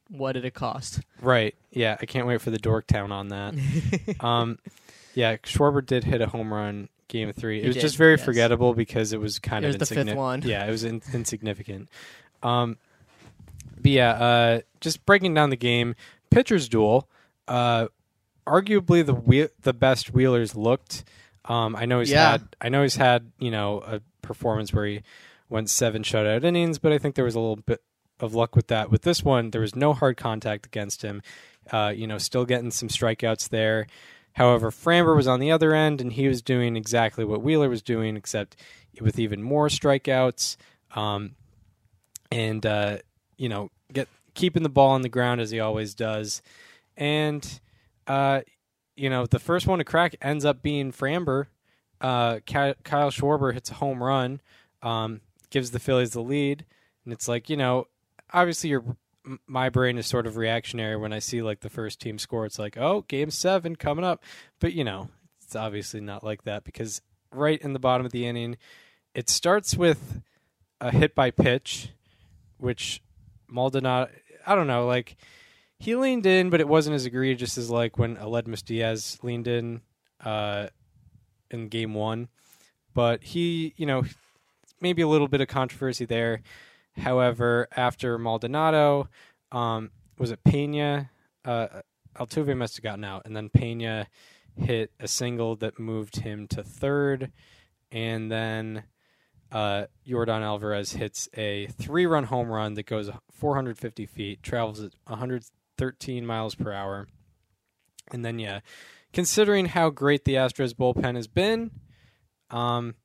what 0.09 0.33
did 0.33 0.43
it 0.45 0.53
cost? 0.53 1.01
Right. 1.21 1.55
Yeah, 1.71 1.97
I 2.01 2.05
can't 2.05 2.25
wait 2.27 2.41
for 2.41 2.49
the 2.49 2.57
Dorktown 2.59 3.11
on 3.11 3.27
that. 3.29 3.53
um, 4.23 4.57
yeah, 5.13 5.37
Schwarber 5.37 5.85
did 5.85 6.03
hit 6.03 6.21
a 6.21 6.27
home 6.27 6.51
run 6.53 6.89
game 7.07 7.31
three. 7.33 7.59
It 7.59 7.61
He 7.61 7.67
was 7.67 7.75
did, 7.75 7.81
just 7.81 7.97
very 7.97 8.13
yes. 8.15 8.23
forgettable 8.25 8.73
because 8.73 9.13
it 9.13 9.19
was 9.19 9.39
kind 9.39 9.63
It 9.65 9.69
of 9.75 9.79
was 9.79 9.89
the 9.89 9.95
fifth 9.95 10.15
one. 10.15 10.41
Yeah, 10.43 10.65
it 10.67 10.71
was 10.71 10.83
in- 10.83 11.01
insignificant. 11.13 11.89
Um, 12.43 12.77
but 13.81 13.91
yeah, 13.91 14.11
uh, 14.11 14.61
just 14.81 15.05
breaking 15.05 15.33
down 15.33 15.49
the 15.51 15.55
game, 15.55 15.95
pitchers 16.31 16.67
duel. 16.67 17.07
Uh, 17.47 17.87
arguably 18.47 19.05
the 19.05 19.13
wheel- 19.13 19.49
the 19.61 19.73
best 19.73 20.13
Wheeler's 20.13 20.55
looked. 20.55 21.03
Um, 21.45 21.75
I 21.75 21.85
know 21.85 21.99
he's 21.99 22.11
Yeah. 22.11 22.31
had. 22.31 22.55
I 22.61 22.69
know 22.69 22.81
he's 22.83 22.95
had 22.95 23.31
you 23.39 23.51
know 23.51 23.81
a 23.85 24.01
performance 24.29 24.71
where 24.71 24.85
he 24.85 25.01
went 25.49 25.69
seven 25.69 26.03
shutout 26.03 26.43
innings, 26.43 26.77
but 26.77 26.91
I 26.91 26.99
think 26.99 27.15
there 27.15 27.25
was 27.25 27.35
a 27.35 27.39
little 27.39 27.55
bit 27.57 27.81
of 28.19 28.35
luck 28.35 28.55
with 28.55 28.67
that. 28.67 28.91
With 28.91 29.01
this 29.01 29.23
one, 29.23 29.49
there 29.49 29.61
was 29.61 29.75
no 29.75 29.93
hard 29.93 30.17
contact 30.17 30.67
against 30.67 31.01
him. 31.01 31.21
Uh, 31.71 31.91
you 31.95 32.05
know, 32.05 32.17
still 32.17 32.45
getting 32.45 32.71
some 32.71 32.89
strikeouts 32.89 33.49
there. 33.49 33.87
However, 34.33 34.69
Framber 34.69 35.15
was 35.15 35.27
on 35.27 35.39
the 35.39 35.51
other 35.51 35.73
end, 35.73 35.99
and 35.99 36.13
he 36.13 36.27
was 36.27 36.41
doing 36.41 36.75
exactly 36.75 37.25
what 37.25 37.41
Wheeler 37.41 37.69
was 37.69 37.81
doing, 37.81 38.15
except 38.15 38.55
with 39.01 39.17
even 39.19 39.41
more 39.41 39.67
strikeouts. 39.67 40.55
Um, 40.95 41.35
and 42.31 42.65
uh, 42.65 42.97
you 43.37 43.49
know, 43.49 43.69
get 43.91 44.07
keeping 44.35 44.63
the 44.63 44.69
ball 44.69 44.91
on 44.91 45.01
the 45.01 45.09
ground 45.09 45.41
as 45.41 45.51
he 45.51 45.59
always 45.59 45.95
does. 45.95 46.41
And 46.95 47.59
uh, 48.07 48.41
you 48.95 49.09
know, 49.09 49.25
the 49.25 49.39
first 49.39 49.65
one 49.65 49.79
to 49.79 49.85
crack 49.85 50.15
ends 50.21 50.45
up 50.45 50.61
being 50.61 50.91
Framber. 50.91 51.47
Uh, 52.01 52.39
Kyle 52.45 53.11
Schwarber 53.11 53.53
hits 53.53 53.71
a 53.71 53.75
home 53.75 54.01
run, 54.01 54.41
um, 54.81 55.21
gives 55.49 55.71
the 55.71 55.79
Phillies 55.79 56.11
the 56.11 56.21
lead, 56.21 56.65
and 57.03 57.13
it's 57.13 57.27
like 57.27 57.49
you 57.49 57.57
know, 57.57 57.87
obviously 58.33 58.69
your 58.69 58.83
my 59.47 59.69
brain 59.69 59.97
is 59.97 60.07
sort 60.07 60.25
of 60.25 60.37
reactionary 60.37 60.95
when 60.95 61.13
I 61.13 61.19
see 61.19 61.41
like 61.41 61.59
the 61.59 61.69
first 61.69 61.99
team 61.99 62.17
score. 62.17 62.45
It's 62.45 62.59
like, 62.59 62.77
oh, 62.77 63.01
game 63.07 63.31
seven 63.31 63.75
coming 63.75 64.05
up, 64.05 64.23
but 64.59 64.73
you 64.73 64.83
know, 64.83 65.09
it's 65.43 65.55
obviously 65.55 66.01
not 66.01 66.23
like 66.23 66.43
that 66.43 66.63
because 66.63 67.01
right 67.33 67.61
in 67.61 67.73
the 67.73 67.79
bottom 67.79 68.05
of 68.05 68.11
the 68.11 68.25
inning, 68.25 68.57
it 69.13 69.29
starts 69.29 69.75
with 69.75 70.21
a 70.81 70.91
hit 70.91 71.15
by 71.15 71.31
pitch, 71.31 71.89
which 72.57 73.01
Maldonado, 73.47 74.11
I 74.45 74.55
don't 74.55 74.67
know, 74.67 74.85
like 74.85 75.17
he 75.77 75.95
leaned 75.95 76.25
in, 76.25 76.49
but 76.49 76.59
it 76.59 76.67
wasn't 76.67 76.95
as 76.95 77.05
egregious 77.05 77.57
as 77.57 77.69
like 77.69 77.97
when 77.97 78.17
Aledmys 78.17 78.63
Diaz 78.63 79.17
leaned 79.21 79.47
in 79.47 79.81
uh, 80.23 80.67
in 81.51 81.67
game 81.67 81.93
one. 81.93 82.29
But 82.93 83.23
he, 83.23 83.73
you 83.77 83.85
know, 83.85 84.03
maybe 84.81 85.01
a 85.01 85.07
little 85.07 85.27
bit 85.27 85.41
of 85.41 85.47
controversy 85.47 86.05
there. 86.05 86.41
However, 86.97 87.67
after 87.75 88.17
Maldonado, 88.17 89.09
um, 89.51 89.91
was 90.17 90.31
it 90.31 90.43
Pena? 90.43 91.09
Uh, 91.45 91.81
Altuve 92.17 92.55
must 92.57 92.75
have 92.75 92.83
gotten 92.83 93.03
out, 93.03 93.23
and 93.25 93.35
then 93.35 93.49
Pena 93.49 94.07
hit 94.55 94.91
a 94.99 95.07
single 95.07 95.55
that 95.57 95.79
moved 95.79 96.17
him 96.17 96.47
to 96.49 96.63
third, 96.63 97.31
and 97.91 98.31
then 98.31 98.83
uh, 99.51 99.85
Yordan 100.07 100.41
Alvarez 100.41 100.93
hits 100.93 101.29
a 101.35 101.67
three-run 101.67 102.25
home 102.25 102.49
run 102.49 102.73
that 102.73 102.85
goes 102.85 103.09
450 103.31 104.05
feet, 104.05 104.43
travels 104.43 104.81
at 104.81 104.91
113 105.05 106.25
miles 106.25 106.55
per 106.55 106.73
hour, 106.73 107.07
and 108.11 108.25
then 108.25 108.39
yeah, 108.39 108.59
considering 109.13 109.65
how 109.65 109.89
great 109.89 110.25
the 110.25 110.35
Astros 110.35 110.73
bullpen 110.73 111.15
has 111.15 111.27
been, 111.27 111.71
um, 112.49 112.95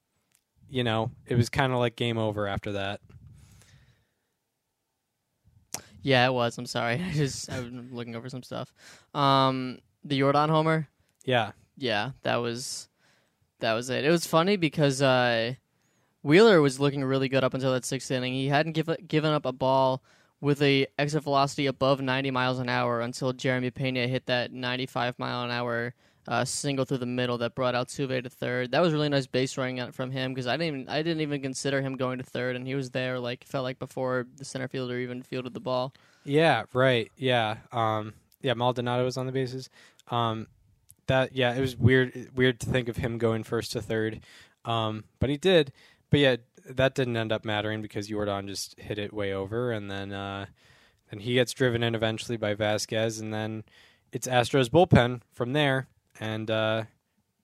you 0.69 0.85
know, 0.85 1.11
it 1.27 1.37
was 1.37 1.49
kind 1.49 1.73
of 1.73 1.79
like 1.79 1.97
game 1.97 2.19
over 2.19 2.47
after 2.47 2.73
that. 2.73 3.01
Yeah, 6.03 6.27
it 6.27 6.33
was. 6.33 6.59
I'm 6.59 6.67
sorry. 6.67 7.03
I 7.09 7.13
just 7.13 7.51
I'm 7.51 7.89
looking 7.93 8.15
over 8.15 8.29
some 8.29 8.43
stuff. 8.43 8.73
Um, 9.15 9.79
the 10.05 10.21
Yordan 10.21 10.51
homer. 10.51 10.89
Yeah, 11.25 11.53
Yeah, 11.77 12.11
that 12.23 12.37
was 12.37 12.89
that 13.61 13.73
was 13.73 13.89
it. 13.91 14.05
It 14.05 14.11
was 14.11 14.27
funny 14.27 14.57
because 14.57 15.01
uh, 15.01 15.55
Wheeler 16.23 16.61
was 16.61 16.79
looking 16.79 17.03
really 17.03 17.29
good 17.29 17.43
up 17.43 17.55
until 17.55 17.73
that 17.73 17.87
sixth 17.87 18.11
inning. 18.11 18.35
He 18.35 18.49
hadn't 18.49 18.73
given 18.73 18.97
given 19.09 19.33
up 19.33 19.47
a 19.47 19.53
ball 19.53 20.03
with 20.41 20.61
a 20.63 20.87
exit 20.99 21.23
velocity 21.23 21.67
above 21.67 22.01
90 22.01 22.31
miles 22.31 22.59
an 22.59 22.69
hour 22.69 23.01
until 23.01 23.33
Jeremy 23.33 23.71
Pena 23.71 24.07
hit 24.07 24.27
that 24.27 24.53
95 24.53 25.19
mile 25.19 25.45
an 25.45 25.51
hour 25.51 25.95
uh, 26.27 26.45
single 26.45 26.85
through 26.85 26.99
the 26.99 27.07
middle 27.07 27.39
that 27.39 27.55
brought 27.55 27.75
Altuve 27.75 28.23
to 28.23 28.31
third. 28.31 28.71
That 28.71 28.81
was 28.81 28.93
really 28.93 29.09
nice 29.09 29.27
base 29.27 29.57
running 29.59 29.93
from 29.93 30.11
him 30.11 30.33
because 30.33 30.47
I 30.47 30.57
didn't 30.57 30.75
even, 30.75 30.89
I 30.89 31.03
didn't 31.03 31.21
even 31.21 31.43
consider 31.43 31.83
him 31.83 31.97
going 31.97 32.19
to 32.19 32.25
third, 32.25 32.57
and 32.57 32.67
he 32.67 32.75
was 32.75 32.91
there 32.91 33.19
like 33.19 33.45
felt 33.45 33.65
like 33.65 33.79
before 33.79 34.27
the 34.37 34.45
center 34.45 34.69
fielder 34.69 34.99
even 34.99 35.23
fielded 35.23 35.55
the 35.55 35.61
ball. 35.61 35.93
yeah, 36.25 36.65
right, 36.73 37.11
yeah, 37.17 37.57
um, 37.73 38.15
yeah. 38.41 38.55
Maldonado 38.55 39.05
was 39.05 39.17
on 39.17 39.27
the 39.27 39.33
bases. 39.33 39.69
Um, 40.11 40.47
that 41.07 41.35
yeah, 41.37 41.55
it 41.55 41.61
was 41.61 41.77
weird, 41.77 42.31
weird 42.35 42.61
to 42.61 42.67
think 42.67 42.89
of 42.89 42.97
him 42.97 43.19
going 43.19 43.43
first 43.43 43.73
to 43.73 43.83
third, 43.83 44.21
um, 44.65 45.05
but 45.19 45.29
he 45.29 45.37
did. 45.37 45.73
But 46.11 46.21
yeah, 46.21 46.37
that 46.69 46.95
didn't 46.95 47.17
end 47.17 47.33
up 47.33 47.45
mattering 47.45 47.83
because 47.83 48.09
Yordan 48.09 48.49
just 48.49 48.79
hit 48.79 48.99
it 48.99 49.13
way 49.13 49.33
over, 49.33 49.71
and 49.73 49.91
then 49.91 50.13
uh, 50.13 50.47
then 51.11 51.21
he 51.21 51.35
gets 51.35 51.53
driven 51.53 51.83
in 51.83 51.95
eventually 51.95 52.37
by 52.37 52.55
Vazquez, 52.55 53.21
and 53.21 53.33
then 53.33 53.65
it's 54.13 54.27
Astros 54.27 54.69
bullpen 54.69 55.21
from 55.33 55.53
there. 55.53 55.89
And 56.21 56.51
uh, 56.51 56.85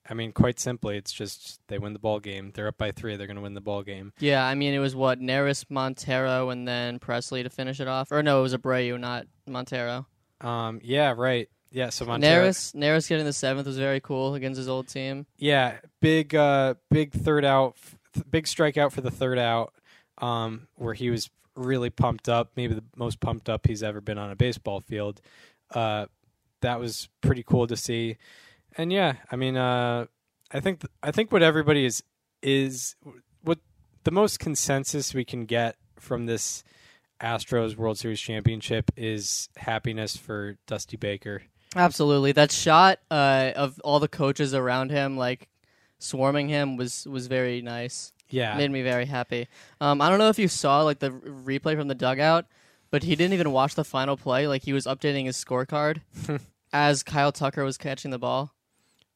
I 0.08 0.14
mean, 0.14 0.32
quite 0.32 0.58
simply, 0.58 0.96
it's 0.96 1.12
just 1.12 1.60
they 1.68 1.78
win 1.78 1.92
the 1.92 1.98
ball 1.98 2.20
game. 2.20 2.52
They're 2.54 2.68
up 2.68 2.78
by 2.78 2.90
three. 2.92 3.16
They're 3.16 3.26
going 3.26 3.36
to 3.36 3.42
win 3.42 3.54
the 3.54 3.60
ball 3.60 3.82
game. 3.82 4.12
Yeah, 4.18 4.44
I 4.44 4.54
mean 4.54 4.74
it 4.74 4.78
was 4.78 4.96
what 4.96 5.20
Neris, 5.20 5.64
Montero, 5.68 6.50
and 6.50 6.66
then 6.66 6.98
Pressly 6.98 7.42
to 7.42 7.50
finish 7.50 7.80
it 7.80 7.88
off. 7.88 8.10
Or 8.10 8.22
no, 8.22 8.40
it 8.40 8.42
was 8.42 8.54
Abreu, 8.54 8.98
not 8.98 9.26
Montero. 9.46 10.06
Um, 10.40 10.80
yeah, 10.82 11.14
right. 11.16 11.48
Yeah, 11.70 11.90
so 11.90 12.04
Montero. 12.04 12.48
Neris, 12.48 12.74
Neris 12.74 13.08
getting 13.08 13.24
the 13.24 13.32
seventh 13.32 13.66
was 13.66 13.78
very 13.78 14.00
cool 14.00 14.34
against 14.34 14.58
his 14.58 14.68
old 14.68 14.88
team. 14.88 15.26
Yeah, 15.38 15.76
big, 16.00 16.34
uh, 16.34 16.74
big 16.90 17.12
third 17.12 17.44
out, 17.44 17.76
big 18.30 18.46
strikeout 18.46 18.92
for 18.92 19.00
the 19.00 19.10
third 19.10 19.38
out, 19.38 19.74
um, 20.18 20.68
where 20.76 20.94
he 20.94 21.10
was 21.10 21.30
really 21.56 21.90
pumped 21.90 22.28
up. 22.28 22.52
Maybe 22.56 22.74
the 22.74 22.84
most 22.96 23.20
pumped 23.20 23.48
up 23.48 23.66
he's 23.66 23.82
ever 23.82 24.00
been 24.00 24.18
on 24.18 24.30
a 24.30 24.36
baseball 24.36 24.80
field. 24.80 25.20
Uh, 25.74 26.06
that 26.60 26.80
was 26.80 27.08
pretty 27.20 27.42
cool 27.42 27.66
to 27.66 27.76
see. 27.76 28.16
And 28.76 28.92
yeah, 28.92 29.14
I 29.30 29.36
mean, 29.36 29.56
uh, 29.56 30.06
I 30.52 30.60
think 30.60 30.80
th- 30.80 30.92
I 31.02 31.10
think 31.10 31.32
what 31.32 31.42
everybody 31.42 31.84
is 31.84 32.02
is 32.42 32.96
what 33.42 33.58
the 34.04 34.10
most 34.10 34.38
consensus 34.38 35.14
we 35.14 35.24
can 35.24 35.44
get 35.44 35.76
from 35.98 36.26
this 36.26 36.64
Astros 37.20 37.76
World 37.76 37.98
Series 37.98 38.20
championship 38.20 38.90
is 38.96 39.48
happiness 39.56 40.16
for 40.16 40.56
Dusty 40.66 40.96
Baker. 40.96 41.42
Absolutely, 41.76 42.32
that 42.32 42.50
shot 42.50 42.98
uh, 43.10 43.52
of 43.54 43.80
all 43.84 44.00
the 44.00 44.08
coaches 44.08 44.54
around 44.54 44.90
him, 44.90 45.16
like 45.16 45.48
swarming 46.00 46.48
him, 46.48 46.76
was 46.76 47.06
was 47.06 47.28
very 47.28 47.62
nice. 47.62 48.12
Yeah, 48.28 48.56
Made 48.56 48.70
me 48.70 48.82
very 48.82 49.06
happy. 49.06 49.48
Um, 49.80 50.00
I 50.00 50.08
don't 50.08 50.18
know 50.18 50.28
if 50.28 50.38
you 50.38 50.46
saw 50.48 50.82
like 50.82 51.00
the 51.00 51.10
r- 51.10 51.18
replay 51.18 51.76
from 51.76 51.88
the 51.88 51.96
dugout, 51.96 52.46
but 52.90 53.02
he 53.02 53.16
didn't 53.16 53.34
even 53.34 53.50
watch 53.50 53.74
the 53.74 53.84
final 53.84 54.16
play. 54.16 54.46
Like 54.46 54.62
he 54.62 54.72
was 54.72 54.86
updating 54.86 55.26
his 55.26 55.42
scorecard 55.42 56.00
as 56.72 57.02
Kyle 57.02 57.32
Tucker 57.32 57.64
was 57.64 57.76
catching 57.76 58.10
the 58.12 58.18
ball, 58.18 58.54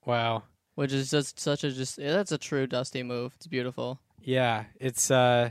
wow. 0.04 0.42
which 0.74 0.92
is 0.92 1.10
just 1.10 1.38
such 1.38 1.62
a 1.64 1.70
just 1.70 1.96
that's 1.96 2.32
a 2.32 2.38
true 2.38 2.66
Dusty 2.66 3.02
move. 3.02 3.34
It's 3.36 3.46
beautiful. 3.46 4.00
Yeah, 4.20 4.64
it's 4.80 5.10
uh 5.10 5.50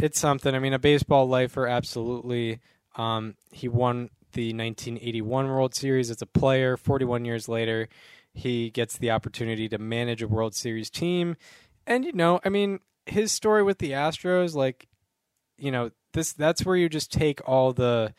it's 0.00 0.18
something. 0.18 0.54
I 0.54 0.58
mean, 0.58 0.72
a 0.72 0.78
baseball 0.78 1.28
lifer 1.28 1.66
absolutely. 1.66 2.60
Um 2.96 3.34
he 3.50 3.68
won 3.68 4.10
the 4.32 4.48
1981 4.48 5.48
World 5.48 5.74
Series 5.74 6.10
as 6.10 6.22
a 6.22 6.26
player. 6.26 6.76
41 6.76 7.24
years 7.24 7.48
later, 7.48 7.88
he 8.34 8.68
gets 8.70 8.98
the 8.98 9.10
opportunity 9.10 9.68
to 9.68 9.78
manage 9.78 10.22
a 10.22 10.28
World 10.28 10.54
Series 10.54 10.90
team. 10.90 11.36
And 11.86 12.04
you 12.04 12.12
know, 12.12 12.40
I 12.44 12.48
mean, 12.48 12.80
his 13.06 13.30
story 13.32 13.62
with 13.62 13.78
the 13.78 13.92
Astros 13.92 14.54
like 14.54 14.88
you 15.56 15.70
know, 15.70 15.90
this 16.12 16.32
that's 16.32 16.64
where 16.66 16.76
you 16.76 16.88
just 16.88 17.12
take 17.12 17.40
all 17.48 17.72
the 17.72 18.12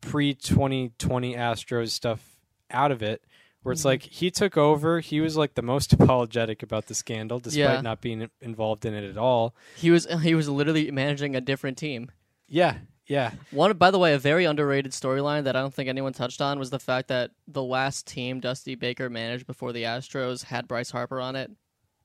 pre 0.00 0.34
2020 0.34 1.34
Astros 1.34 1.90
stuff 1.90 2.36
out 2.70 2.90
of 2.90 3.02
it 3.02 3.22
where 3.62 3.72
it's 3.72 3.82
Mhm. 3.82 3.86
like 3.86 4.02
he 4.02 4.30
took 4.30 4.56
over. 4.56 4.98
He 5.00 5.20
was 5.20 5.36
like 5.36 5.54
the 5.54 5.62
most 5.62 5.92
apologetic 5.98 6.62
about 6.64 6.86
the 6.86 6.94
scandal, 6.94 7.38
despite 7.38 7.58
Yeah. 7.76 7.80
not 7.80 8.00
being 8.00 8.28
involved 8.40 8.84
in 8.84 8.92
it 8.92 9.04
at 9.08 9.16
all. 9.16 9.54
He 9.76 9.90
was 9.90 10.06
he 10.22 10.34
was 10.34 10.48
literally 10.48 10.90
managing 10.90 11.36
a 11.36 11.40
different 11.40 11.78
team. 11.78 12.10
Yeah, 12.48 12.78
yeah, 13.06 13.32
One, 13.50 13.76
by 13.76 13.90
the 13.90 13.98
way, 13.98 14.14
a 14.14 14.18
very 14.18 14.44
underrated 14.44 14.92
storyline 14.92 15.44
that 15.44 15.56
I 15.56 15.60
don't 15.60 15.74
think 15.74 15.88
anyone 15.88 16.12
touched 16.12 16.40
on 16.40 16.58
was 16.58 16.70
the 16.70 16.78
fact 16.78 17.08
that 17.08 17.32
the 17.48 17.62
last 17.62 18.06
team 18.06 18.40
Dusty 18.40 18.74
Baker 18.74 19.10
managed 19.10 19.46
before 19.46 19.72
the 19.72 19.82
Astros 19.82 20.44
had 20.44 20.68
Bryce 20.68 20.90
Harper 20.90 21.20
on 21.20 21.36
it, 21.36 21.50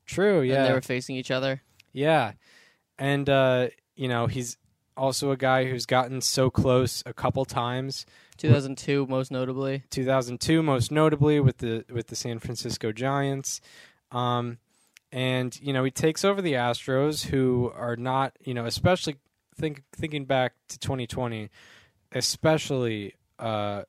true. 0.05 0.41
Yeah, 0.41 0.55
and 0.55 0.65
they 0.67 0.73
were 0.73 0.81
facing 0.81 1.15
each 1.15 1.31
other. 1.31 1.61
Yeah. 1.93 2.33
And 2.99 3.29
uh, 3.29 3.67
you 3.95 4.07
know, 4.07 4.27
he's 4.27 4.57
also 4.97 5.31
a 5.31 5.37
guy 5.37 5.65
who's 5.65 5.85
gotten 5.85 6.21
so 6.21 6.49
close 6.49 7.03
a 7.05 7.13
couple 7.13 7.45
times. 7.45 8.05
2002, 8.37 9.05
most 9.07 9.31
notably. 9.31 9.83
2002 9.89 10.61
most 10.63 10.91
notably 10.91 11.39
with 11.39 11.57
the 11.57 11.85
with 11.89 12.07
the 12.07 12.15
San 12.15 12.39
Francisco 12.39 12.91
Giants. 12.91 13.61
Um 14.11 14.57
and 15.11 15.59
you 15.61 15.73
know, 15.73 15.83
he 15.83 15.91
takes 15.91 16.25
over 16.25 16.41
the 16.41 16.53
Astros 16.53 17.25
who 17.25 17.71
are 17.75 17.95
not, 17.95 18.35
you 18.41 18.53
know, 18.53 18.65
especially 18.65 19.15
think 19.57 19.83
thinking 19.95 20.25
back 20.25 20.53
to 20.69 20.79
2020, 20.79 21.49
especially 22.11 23.13
uh 23.39 23.83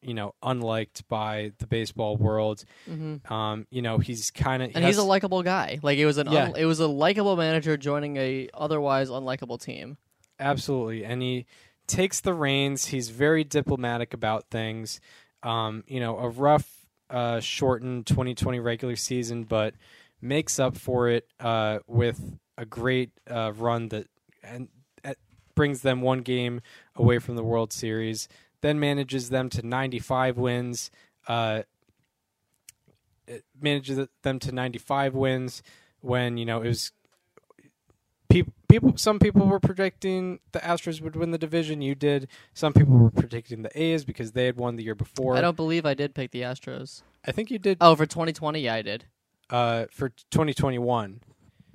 you 0.00 0.14
know, 0.14 0.32
unliked 0.44 1.08
by 1.08 1.50
the 1.58 1.66
baseball 1.66 2.16
world. 2.16 2.64
hmm 2.86 3.16
Um, 3.28 3.66
you 3.68 3.82
know, 3.82 3.98
he's 3.98 4.30
kind 4.30 4.62
of 4.62 4.70
And 4.76 4.84
he's 4.84 4.96
a 4.96 5.02
likable 5.02 5.42
guy. 5.42 5.80
Like 5.82 5.98
it 5.98 6.06
was 6.06 6.18
an 6.18 6.30
Yeah. 6.30 6.44
un- 6.44 6.54
it 6.56 6.66
was 6.66 6.78
a 6.78 6.86
likable 6.86 7.36
manager 7.36 7.76
joining 7.76 8.16
a 8.16 8.48
otherwise 8.54 9.08
unlikable 9.10 9.60
team. 9.60 9.96
Absolutely. 10.38 11.04
And 11.04 11.20
he 11.20 11.46
takes 11.88 12.20
the 12.20 12.32
reins. 12.32 12.86
He's 12.86 13.08
very 13.08 13.42
diplomatic 13.42 14.14
about 14.14 14.44
things. 14.50 15.00
Um, 15.42 15.82
you 15.88 15.98
know, 15.98 16.16
a 16.18 16.28
rough, 16.28 16.86
uh, 17.10 17.40
shortened 17.40 18.06
2020 18.06 18.60
regular 18.60 18.94
season, 18.94 19.42
but 19.44 19.74
makes 20.20 20.60
up 20.60 20.76
for 20.76 21.08
it 21.08 21.26
uh, 21.40 21.80
with 21.88 22.38
a 22.56 22.64
great 22.64 23.10
uh, 23.28 23.52
run 23.56 23.88
that 23.88 24.06
and 24.44 24.68
brings 25.58 25.82
them 25.82 26.00
one 26.00 26.20
game 26.20 26.60
away 26.96 27.18
from 27.18 27.36
the 27.36 27.42
World 27.44 27.72
Series. 27.72 28.28
Then 28.62 28.80
manages 28.80 29.28
them 29.28 29.50
to 29.50 29.66
95 29.66 30.38
wins. 30.38 30.90
Uh, 31.26 31.62
manages 33.60 34.08
them 34.22 34.38
to 34.38 34.52
95 34.52 35.14
wins 35.14 35.62
when 36.00 36.38
you 36.38 36.46
know 36.46 36.62
it 36.62 36.68
was 36.68 36.92
people 38.30 38.52
people 38.68 38.92
some 38.96 39.18
people 39.18 39.46
were 39.46 39.60
predicting 39.60 40.38
the 40.52 40.60
Astros 40.60 41.00
would 41.02 41.14
win 41.16 41.30
the 41.30 41.38
division 41.38 41.82
you 41.82 41.94
did 41.94 42.28
some 42.54 42.72
people 42.72 42.94
were 42.96 43.10
predicting 43.10 43.62
the 43.62 43.82
A's 43.82 44.04
because 44.04 44.32
they 44.32 44.46
had 44.46 44.56
won 44.56 44.76
the 44.76 44.82
year 44.84 44.94
before 44.94 45.36
I 45.36 45.40
don't 45.42 45.56
believe 45.56 45.84
I 45.84 45.92
did 45.94 46.14
pick 46.14 46.30
the 46.30 46.42
Astros. 46.42 47.02
I 47.26 47.32
think 47.32 47.50
you 47.50 47.58
did 47.58 47.78
Oh, 47.80 47.94
for 47.96 48.06
2020, 48.06 48.60
yeah, 48.60 48.74
I 48.74 48.82
did. 48.82 49.04
uh 49.50 49.86
for 49.90 50.08
2021 50.30 51.20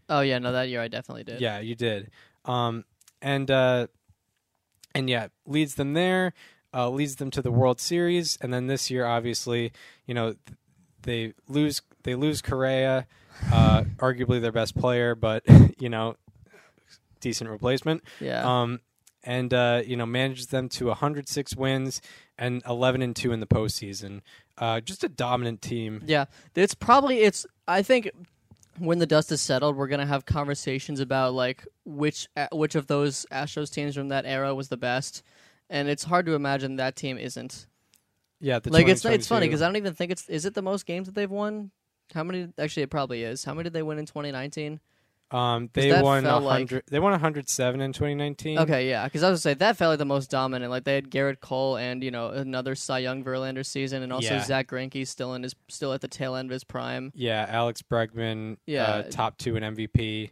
Oh 0.09 0.21
yeah, 0.21 0.39
no, 0.39 0.51
that 0.53 0.69
year 0.69 0.81
I 0.81 0.87
definitely 0.87 1.23
did. 1.25 1.39
yeah 1.39 1.59
you 1.59 1.75
did 1.75 2.09
um 2.45 2.83
and 3.23 3.49
uh 3.49 3.87
and 4.93 5.09
yeah 5.09 5.27
leads 5.47 5.75
them 5.75 5.93
there 5.93 6.33
uh 6.73 6.89
leads 6.89 7.15
them 7.15 7.31
to 7.31 7.41
the 7.41 7.51
World 7.51 7.79
Series 7.79 8.37
and 8.41 8.53
then 8.53 8.67
this 8.67 8.91
year 8.91 9.05
obviously 9.05 9.71
you 10.05 10.13
know 10.13 10.35
they 11.01 11.33
lose 11.47 11.81
they 12.03 12.13
lose 12.13 12.41
Correa 12.41 13.07
uh 13.51 13.83
arguably 13.97 14.39
their 14.39 14.51
best 14.51 14.75
player 14.75 15.15
but 15.15 15.43
you 15.79 15.89
know 15.89 16.15
decent 17.21 17.49
replacement 17.49 18.03
yeah. 18.19 18.43
um, 18.61 18.81
and 19.23 19.53
uh, 19.53 19.81
you 19.85 19.95
know 19.95 20.05
manages 20.05 20.47
them 20.47 20.69
to 20.69 20.87
106 20.87 21.55
wins 21.55 22.01
and 22.37 22.61
11 22.67 23.01
and 23.01 23.15
two 23.15 23.31
in 23.31 23.39
the 23.39 23.47
postseason. 23.47 24.21
Uh, 24.57 24.81
just 24.81 25.03
a 25.03 25.09
dominant 25.09 25.61
team. 25.61 26.03
Yeah, 26.05 26.25
it's 26.55 26.75
probably 26.75 27.21
it's. 27.21 27.45
I 27.67 27.81
think 27.81 28.11
when 28.77 28.99
the 28.99 29.05
dust 29.05 29.31
is 29.31 29.41
settled, 29.41 29.75
we're 29.75 29.87
gonna 29.87 30.05
have 30.05 30.25
conversations 30.25 30.99
about 30.99 31.33
like 31.33 31.65
which 31.85 32.27
uh, 32.35 32.47
which 32.51 32.75
of 32.75 32.87
those 32.87 33.25
Astros 33.31 33.71
teams 33.71 33.95
from 33.95 34.09
that 34.09 34.25
era 34.25 34.53
was 34.53 34.69
the 34.69 34.77
best, 34.77 35.23
and 35.69 35.87
it's 35.87 36.03
hard 36.03 36.25
to 36.25 36.33
imagine 36.33 36.77
that 36.77 36.95
team 36.95 37.17
isn't. 37.17 37.67
Yeah, 38.39 38.59
the 38.59 38.71
like 38.71 38.87
it's 38.87 39.05
it's 39.05 39.27
funny 39.27 39.47
because 39.47 39.61
I 39.61 39.67
don't 39.67 39.77
even 39.77 39.93
think 39.93 40.11
it's 40.11 40.27
is 40.29 40.45
it 40.45 40.53
the 40.53 40.61
most 40.61 40.85
games 40.85 41.07
that 41.07 41.15
they've 41.15 41.29
won. 41.29 41.71
How 42.13 42.23
many? 42.23 42.49
Actually, 42.57 42.83
it 42.83 42.89
probably 42.89 43.23
is. 43.23 43.43
How 43.43 43.53
many 43.53 43.63
did 43.63 43.73
they 43.73 43.83
win 43.83 43.99
in 43.99 44.05
2019? 44.05 44.79
Um, 45.33 45.69
they 45.73 45.91
won 46.01 46.23
felt 46.23 46.43
like- 46.43 46.69
100. 46.69 46.83
They 46.91 46.99
won 46.99 47.11
107 47.11 47.81
in 47.81 47.91
2019. 47.91 48.59
Okay, 48.59 48.87
yeah, 48.87 49.05
because 49.05 49.23
I 49.23 49.31
was 49.31 49.43
gonna 49.43 49.55
say 49.55 49.57
that 49.59 49.77
felt 49.77 49.89
like 49.93 49.97
the 49.99 50.05
most 50.05 50.29
dominant. 50.29 50.69
Like 50.69 50.83
they 50.83 50.93
had 50.95 51.09
Gerrit 51.09 51.39
Cole 51.39 51.75
and 51.77 52.03
you 52.03 52.11
know 52.11 52.27
another 52.29 52.75
Cy 52.75 52.99
Young 52.99 53.23
Verlander 53.23 53.65
season, 53.65 54.03
and 54.03 54.13
also 54.13 54.35
Yeah. 54.35 54.43
Zack 54.43 54.67
Greinke 54.67 55.07
still 55.07 55.33
in 55.33 55.41
his 55.43 55.55
still 55.69 55.91
at 55.91 56.01
the 56.01 56.07
tail 56.07 56.35
end 56.35 56.49
of 56.49 56.53
his 56.53 56.63
prime. 56.63 57.11
Yeah, 57.15 57.47
Alex 57.49 57.81
Bregman. 57.81 58.57
Yeah. 58.67 58.83
uh, 58.83 59.03
top 59.09 59.37
two 59.39 59.55
in 59.55 59.63
MVP. 59.63 60.29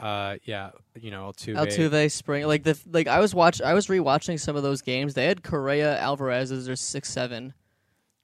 Uh, 0.00 0.36
yeah, 0.42 0.70
you 1.00 1.12
know 1.12 1.30
Altuve. 1.32 1.54
Altuve, 1.54 2.10
Spring, 2.10 2.46
like 2.48 2.64
the 2.64 2.76
like 2.90 3.06
I 3.06 3.20
was 3.20 3.32
watch 3.34 3.62
I 3.62 3.72
was 3.74 3.86
rewatching 3.86 4.40
some 4.40 4.56
of 4.56 4.64
those 4.64 4.82
games. 4.82 5.14
They 5.14 5.26
had 5.26 5.44
Correa, 5.44 5.96
Alvarez 6.00 6.50
as 6.50 6.66
their 6.66 6.74
six 6.74 7.08
seven 7.10 7.54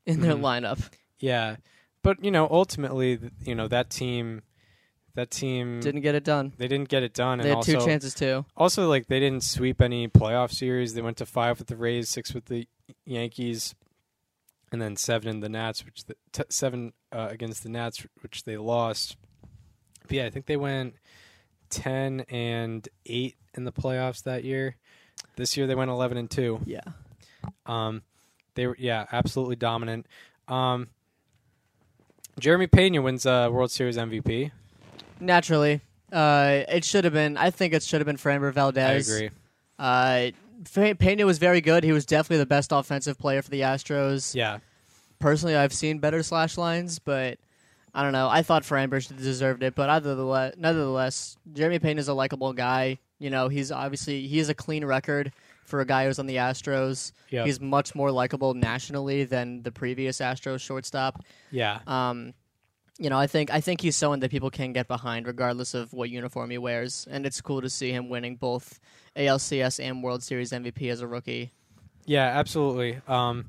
in 0.05 0.21
their 0.21 0.35
Mhm. 0.35 0.41
lineup. 0.41 0.91
Yeah, 1.21 1.57
but 2.03 2.23
you 2.25 2.33
know 2.33 2.49
ultimately, 2.51 3.21
you 3.45 3.55
know 3.55 3.69
that 3.69 3.89
team, 3.91 4.43
that 5.15 5.31
team 5.31 5.81
Didn't 5.81 6.03
get 6.03 6.15
it 6.15 6.25
done. 6.25 6.53
They 6.57 6.69
didn't 6.69 6.89
get 6.89 7.03
it 7.03 7.15
done, 7.15 7.39
They 7.39 7.43
and 7.43 7.49
had 7.49 7.57
also 7.57 7.81
two 7.81 7.87
chances 7.87 8.15
too. 8.15 8.45
Also, 8.57 8.89
like 8.89 9.07
they 9.07 9.21
didn't 9.21 9.45
sweep 9.45 9.81
any 9.81 10.09
playoff 10.09 10.53
series. 10.53 10.95
They 10.95 11.03
went 11.03 11.17
to 11.19 11.27
five 11.27 11.59
with 11.59 11.69
the 11.69 11.77
Rays, 11.77 12.09
six 12.09 12.33
with 12.33 12.47
the 12.47 12.69
Yankees, 13.05 13.75
and 14.73 14.81
then 14.81 14.97
seven 14.97 15.29
in 15.29 15.41
the 15.41 15.49
Nats, 15.49 15.85
which 15.85 16.05
the, 16.05 16.17
t- 16.33 16.45
seven 16.49 16.93
uh, 17.13 17.29
against 17.31 17.63
the 17.63 17.69
Nats, 17.69 18.07
which 18.23 18.45
they 18.45 18.57
lost. 18.57 19.17
But 20.03 20.13
yeah, 20.13 20.27
I 20.27 20.31
think 20.31 20.47
they 20.47 20.57
went 20.57 20.95
ten 21.71 22.21
and 22.29 22.89
eight 23.07 23.37
in 23.55 23.65
the 23.65 23.73
playoffs 23.73 24.23
that 24.25 24.45
year. 24.45 24.77
This 25.37 25.57
year 25.57 25.67
they 25.67 25.75
went 25.75 25.91
eleven 25.91 26.17
and 26.17 26.31
two. 26.31 26.61
Yeah. 26.65 26.81
Um, 27.67 28.03
they 28.55 28.67
were 28.67 28.77
yeah, 28.79 29.07
absolutely 29.13 29.57
dominant. 29.57 30.07
Um, 30.49 30.89
Jeremy 32.39 32.67
Pena 32.67 33.03
wins 33.03 33.27
uh, 33.27 33.49
World 33.51 33.71
Series 33.71 33.97
MVP. 33.97 34.51
Naturally. 35.21 35.81
Uh 36.13 36.63
it 36.69 36.85
should 36.85 37.05
have 37.05 37.13
been 37.13 37.37
I 37.37 37.51
think 37.51 37.73
it 37.73 37.83
should 37.83 38.01
have 38.01 38.07
been 38.07 38.17
Framber 38.17 38.53
Valdez. 38.53 39.11
I 39.11 39.15
agree. 39.15 39.31
Uh 39.79 40.31
Fe- 40.67 40.95
Pena 40.95 41.25
was 41.25 41.39
very 41.39 41.61
good. 41.61 41.85
He 41.85 41.93
was 41.93 42.05
definitely 42.05 42.39
the 42.39 42.47
best 42.47 42.71
offensive 42.73 43.19
player 43.19 43.41
for 43.43 43.51
the 43.51 43.61
Astros. 43.63 44.35
Yeah, 44.35 44.59
Personally, 45.19 45.57
I've 45.57 45.73
seen 45.73 45.99
better 46.01 46.23
slash 46.23 46.59
lines, 46.59 46.99
but 46.99 47.39
I 47.95 48.03
don't 48.03 48.13
know. 48.13 48.29
I 48.29 48.43
thought 48.43 48.63
Framber 48.63 49.01
deserved 49.17 49.63
it, 49.63 49.75
but 49.75 49.87
nevertheless, 49.87 50.55
nevertheless, 50.59 51.37
Jeremy 51.55 51.79
Pena 51.79 51.99
is 52.01 52.09
a 52.09 52.15
likable 52.15 52.53
guy. 52.53 52.99
You 53.19 53.31
know, 53.31 53.49
he's 53.49 53.73
obviously 53.73 54.27
he 54.27 54.37
has 54.39 54.49
a 54.51 54.55
clean 54.55 54.85
record 54.85 55.33
for 55.65 55.81
a 55.81 55.85
guy 55.87 56.05
who's 56.07 56.19
on 56.19 56.27
the 56.27 56.37
Astros. 56.37 57.13
yeah, 57.31 57.45
He's 57.45 57.61
much 57.61 57.95
more 57.95 58.11
likable 58.11 58.53
nationally 58.55 59.25
than 59.25 59.63
the 59.63 59.73
previous 59.73 60.19
Astros 60.19 60.61
shortstop. 60.61 61.23
yeah. 61.51 61.79
Um, 61.87 62.35
you 63.01 63.09
know, 63.09 63.19
I 63.19 63.27
think 63.27 63.51
I 63.51 63.63
think 63.63 63.81
he's 63.81 63.97
someone 63.97 64.21
that 64.21 64.31
people 64.31 64.51
can 64.51 64.75
get 64.75 64.87
behind, 64.87 65.27
regardless 65.27 65.73
of 65.73 65.95
what 65.95 66.11
uniform 66.11 66.51
he 66.51 66.59
wears, 66.59 67.09
and 67.11 67.25
it's 67.25 67.41
cool 67.41 67.63
to 67.63 67.71
see 67.71 67.91
him 67.93 68.11
winning 68.11 68.37
both 68.37 68.79
ALCS 69.17 69.83
and 69.83 70.03
World 70.03 70.23
Series 70.23 70.53
MVP 70.53 70.91
as 70.91 71.01
a 71.01 71.07
rookie. 71.07 71.51
Yeah, 72.05 72.27
absolutely. 72.27 73.01
Um, 73.09 73.47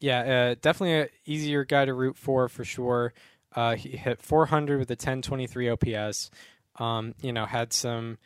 yeah, 0.00 0.20
uh, 0.20 0.54
definitely 0.62 0.94
an 0.94 1.08
easier 1.26 1.64
guy 1.64 1.84
to 1.84 1.92
root 1.92 2.16
for 2.16 2.48
for 2.48 2.64
sure. 2.64 3.12
Uh, 3.54 3.74
he 3.74 3.90
hit 3.90 4.22
400 4.22 4.78
with 4.78 4.90
a 4.90 4.92
1023 4.92 5.68
OPS. 5.68 6.30
Um, 6.76 7.14
you 7.20 7.34
know, 7.34 7.44
had 7.44 7.74
some 7.74 8.16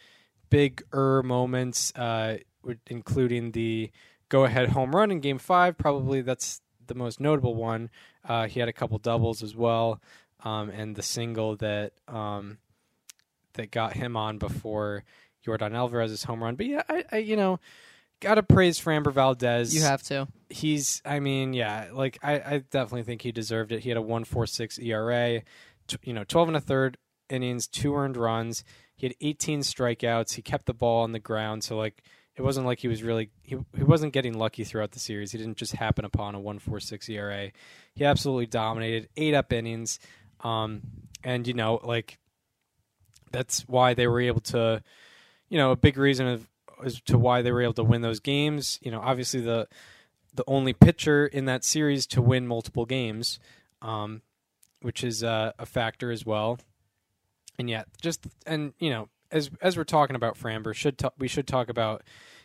big 0.50 0.84
er 0.94 1.24
moments, 1.24 1.92
uh, 1.96 2.38
including 2.86 3.50
the 3.50 3.90
go-ahead 4.28 4.68
home 4.68 4.94
run 4.94 5.10
in 5.10 5.18
Game 5.18 5.38
Five. 5.38 5.76
Probably 5.76 6.22
that's 6.22 6.60
the 6.92 6.98
most 6.98 7.20
notable 7.20 7.54
one. 7.54 7.90
Uh, 8.24 8.46
he 8.46 8.60
had 8.60 8.68
a 8.68 8.72
couple 8.72 8.98
doubles 8.98 9.42
as 9.42 9.54
well, 9.56 10.00
um, 10.44 10.70
and 10.70 10.94
the 10.94 11.02
single 11.02 11.56
that 11.56 11.92
um, 12.08 12.58
that 13.54 13.70
got 13.70 13.94
him 13.94 14.16
on 14.16 14.38
before 14.38 15.04
Yordan 15.46 15.74
Alvarez's 15.74 16.24
home 16.24 16.42
run. 16.42 16.56
But 16.56 16.66
yeah, 16.66 16.82
I, 16.88 17.04
I 17.12 17.16
you 17.18 17.36
know 17.36 17.60
gotta 18.20 18.42
praise 18.42 18.80
Framber 18.80 19.12
Valdez. 19.12 19.74
You 19.74 19.82
have 19.82 20.02
to. 20.04 20.28
he's 20.48 21.02
I 21.04 21.20
mean, 21.20 21.52
yeah, 21.52 21.88
like 21.92 22.18
I, 22.22 22.34
I 22.34 22.58
definitely 22.70 23.02
think 23.02 23.22
he 23.22 23.32
deserved 23.32 23.72
it. 23.72 23.80
He 23.80 23.90
had 23.90 23.98
a 23.98 24.02
one 24.02 24.24
four 24.24 24.46
six 24.46 24.78
ERA, 24.78 25.42
t- 25.88 25.98
you 26.04 26.14
know, 26.14 26.24
twelve 26.24 26.48
and 26.48 26.56
a 26.56 26.60
third 26.60 26.96
innings, 27.28 27.66
two 27.66 27.94
earned 27.94 28.16
runs. 28.16 28.64
He 28.96 29.06
had 29.06 29.16
eighteen 29.20 29.60
strikeouts. 29.60 30.34
He 30.34 30.42
kept 30.42 30.66
the 30.66 30.74
ball 30.74 31.02
on 31.02 31.12
the 31.12 31.18
ground, 31.18 31.64
so 31.64 31.76
like 31.76 32.02
it 32.36 32.42
wasn't 32.42 32.66
like 32.66 32.80
he 32.80 32.88
was 32.88 33.02
really 33.02 33.30
he 33.42 33.56
he 33.76 33.84
wasn't 33.84 34.12
getting 34.12 34.38
lucky 34.38 34.64
throughout 34.64 34.92
the 34.92 34.98
series. 34.98 35.32
He 35.32 35.38
didn't 35.38 35.58
just 35.58 35.72
happen 35.74 36.04
upon 36.04 36.34
a 36.34 36.40
one 36.40 36.58
four 36.58 36.80
six 36.80 37.08
ERA. 37.08 37.50
He 37.94 38.04
absolutely 38.04 38.46
dominated, 38.46 39.08
eight 39.16 39.34
up 39.34 39.52
innings. 39.52 39.98
Um 40.40 40.82
and 41.22 41.46
you 41.46 41.54
know, 41.54 41.80
like 41.82 42.18
that's 43.30 43.62
why 43.68 43.94
they 43.94 44.06
were 44.06 44.20
able 44.20 44.40
to 44.40 44.82
you 45.48 45.58
know, 45.58 45.72
a 45.72 45.76
big 45.76 45.98
reason 45.98 46.26
of 46.26 46.48
as 46.82 47.00
to 47.02 47.18
why 47.18 47.42
they 47.42 47.52
were 47.52 47.62
able 47.62 47.74
to 47.74 47.84
win 47.84 48.00
those 48.00 48.20
games. 48.20 48.78
You 48.82 48.90
know, 48.90 49.00
obviously 49.00 49.40
the 49.40 49.68
the 50.34 50.44
only 50.46 50.72
pitcher 50.72 51.26
in 51.26 51.44
that 51.44 51.64
series 51.64 52.06
to 52.08 52.22
win 52.22 52.46
multiple 52.46 52.86
games, 52.86 53.38
um, 53.82 54.22
which 54.80 55.04
is 55.04 55.22
uh, 55.22 55.52
a 55.58 55.66
factor 55.66 56.10
as 56.10 56.24
well. 56.24 56.58
And 57.58 57.68
yet, 57.68 57.86
just 58.00 58.26
and 58.46 58.72
you 58.78 58.90
know, 58.90 59.08
as 59.32 59.50
as 59.60 59.76
we're 59.76 59.84
talking 59.84 60.14
about 60.16 60.38
Framber, 60.38 60.74
should 60.74 60.98
ta- 60.98 61.10
we 61.18 61.26
should 61.28 61.46
talk 61.46 61.68
about 61.68 62.02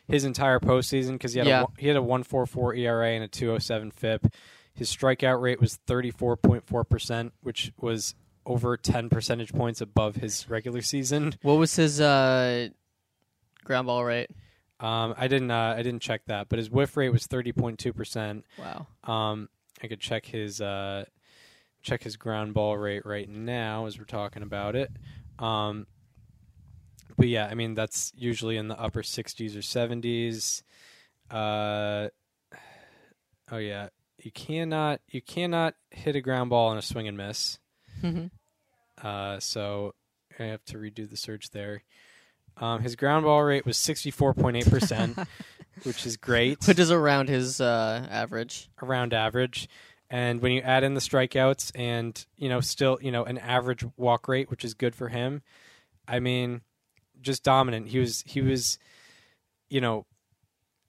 his 0.07 0.23
entire 0.25 0.59
postseason 0.59 1.13
because 1.13 1.33
he 1.33 1.39
had 1.39 1.47
Yeah. 1.47 1.63
a 1.63 1.65
he 1.81 1.87
had 1.87 1.97
a 1.97 2.01
one 2.01 2.23
four 2.23 2.45
four 2.45 2.73
ERA 2.73 3.09
and 3.11 3.23
a 3.23 3.27
two 3.27 3.51
oh 3.51 3.59
seven 3.59 3.91
FIP. 3.91 4.33
His 4.73 4.89
strikeout 4.95 5.41
rate 5.41 5.59
was 5.59 5.75
thirty 5.75 6.11
four 6.11 6.37
point 6.37 6.65
four 6.65 6.83
percent, 6.83 7.33
which 7.41 7.71
was 7.79 8.15
over 8.45 8.77
ten 8.77 9.09
percentage 9.09 9.51
points 9.53 9.81
above 9.81 10.15
his 10.15 10.49
regular 10.49 10.81
season. 10.81 11.35
What 11.41 11.55
was 11.55 11.75
his 11.75 11.99
uh, 11.99 12.69
ground 13.63 13.87
ball 13.87 14.05
rate? 14.05 14.29
Um, 14.79 15.15
I 15.17 15.27
didn't 15.27 15.51
uh, 15.51 15.73
I 15.77 15.81
didn't 15.81 16.01
check 16.01 16.21
that, 16.27 16.47
but 16.49 16.59
his 16.59 16.69
whiff 16.69 16.95
rate 16.95 17.09
was 17.09 17.25
thirty 17.25 17.51
point 17.51 17.79
two 17.79 17.91
percent. 17.93 18.45
Wow. 18.57 18.87
Um, 19.03 19.49
I 19.83 19.87
could 19.87 19.99
check 19.99 20.25
his 20.25 20.61
uh, 20.61 21.05
check 21.81 22.03
his 22.03 22.15
ground 22.15 22.53
ball 22.53 22.77
rate 22.77 23.05
right 23.05 23.27
now 23.27 23.87
as 23.87 23.97
we're 23.97 24.05
talking 24.05 24.43
about 24.43 24.75
it. 24.75 24.91
Um, 25.39 25.87
but 27.17 27.27
yeah, 27.27 27.47
I 27.47 27.53
mean 27.55 27.73
that's 27.73 28.11
usually 28.15 28.57
in 28.57 28.67
the 28.67 28.79
upper 28.79 29.01
60s 29.01 29.55
or 29.55 29.59
70s. 29.59 30.61
Uh, 31.29 32.09
oh 33.51 33.57
yeah, 33.57 33.89
you 34.21 34.31
cannot 34.31 35.01
you 35.09 35.21
cannot 35.21 35.75
hit 35.91 36.15
a 36.15 36.21
ground 36.21 36.49
ball 36.49 36.69
on 36.69 36.77
a 36.77 36.81
swing 36.81 37.07
and 37.07 37.17
miss. 37.17 37.59
Uh, 39.01 39.39
so 39.39 39.93
I 40.39 40.43
have 40.43 40.63
to 40.65 40.77
redo 40.77 41.09
the 41.09 41.17
search 41.17 41.49
there. 41.51 41.83
Um, 42.57 42.81
his 42.81 42.95
ground 42.95 43.25
ball 43.25 43.43
rate 43.43 43.65
was 43.65 43.77
64.8 43.77 44.69
percent, 44.69 45.17
which 45.83 46.05
is 46.05 46.17
great 46.17 46.65
Which 46.67 46.79
is 46.79 46.89
around 46.91 47.29
his 47.29 47.61
uh, 47.61 48.07
average. 48.09 48.69
around 48.81 49.13
average. 49.13 49.67
And 50.09 50.41
when 50.41 50.53
you 50.53 50.61
add 50.61 50.83
in 50.85 50.93
the 50.93 51.01
strikeouts 51.01 51.73
and, 51.75 52.25
you 52.37 52.47
know, 52.47 52.61
still, 52.61 52.97
you 53.01 53.11
know, 53.11 53.25
an 53.25 53.37
average 53.37 53.83
walk 53.97 54.29
rate, 54.29 54.49
which 54.49 54.63
is 54.63 54.73
good 54.73 54.95
for 54.95 55.09
him, 55.09 55.41
I 56.07 56.19
mean, 56.21 56.61
just 57.21 57.43
dominant. 57.43 57.87
He 57.87 57.99
was, 57.99 58.23
he 58.25 58.41
was, 58.41 58.77
you 59.69 59.81
know, 59.81 60.05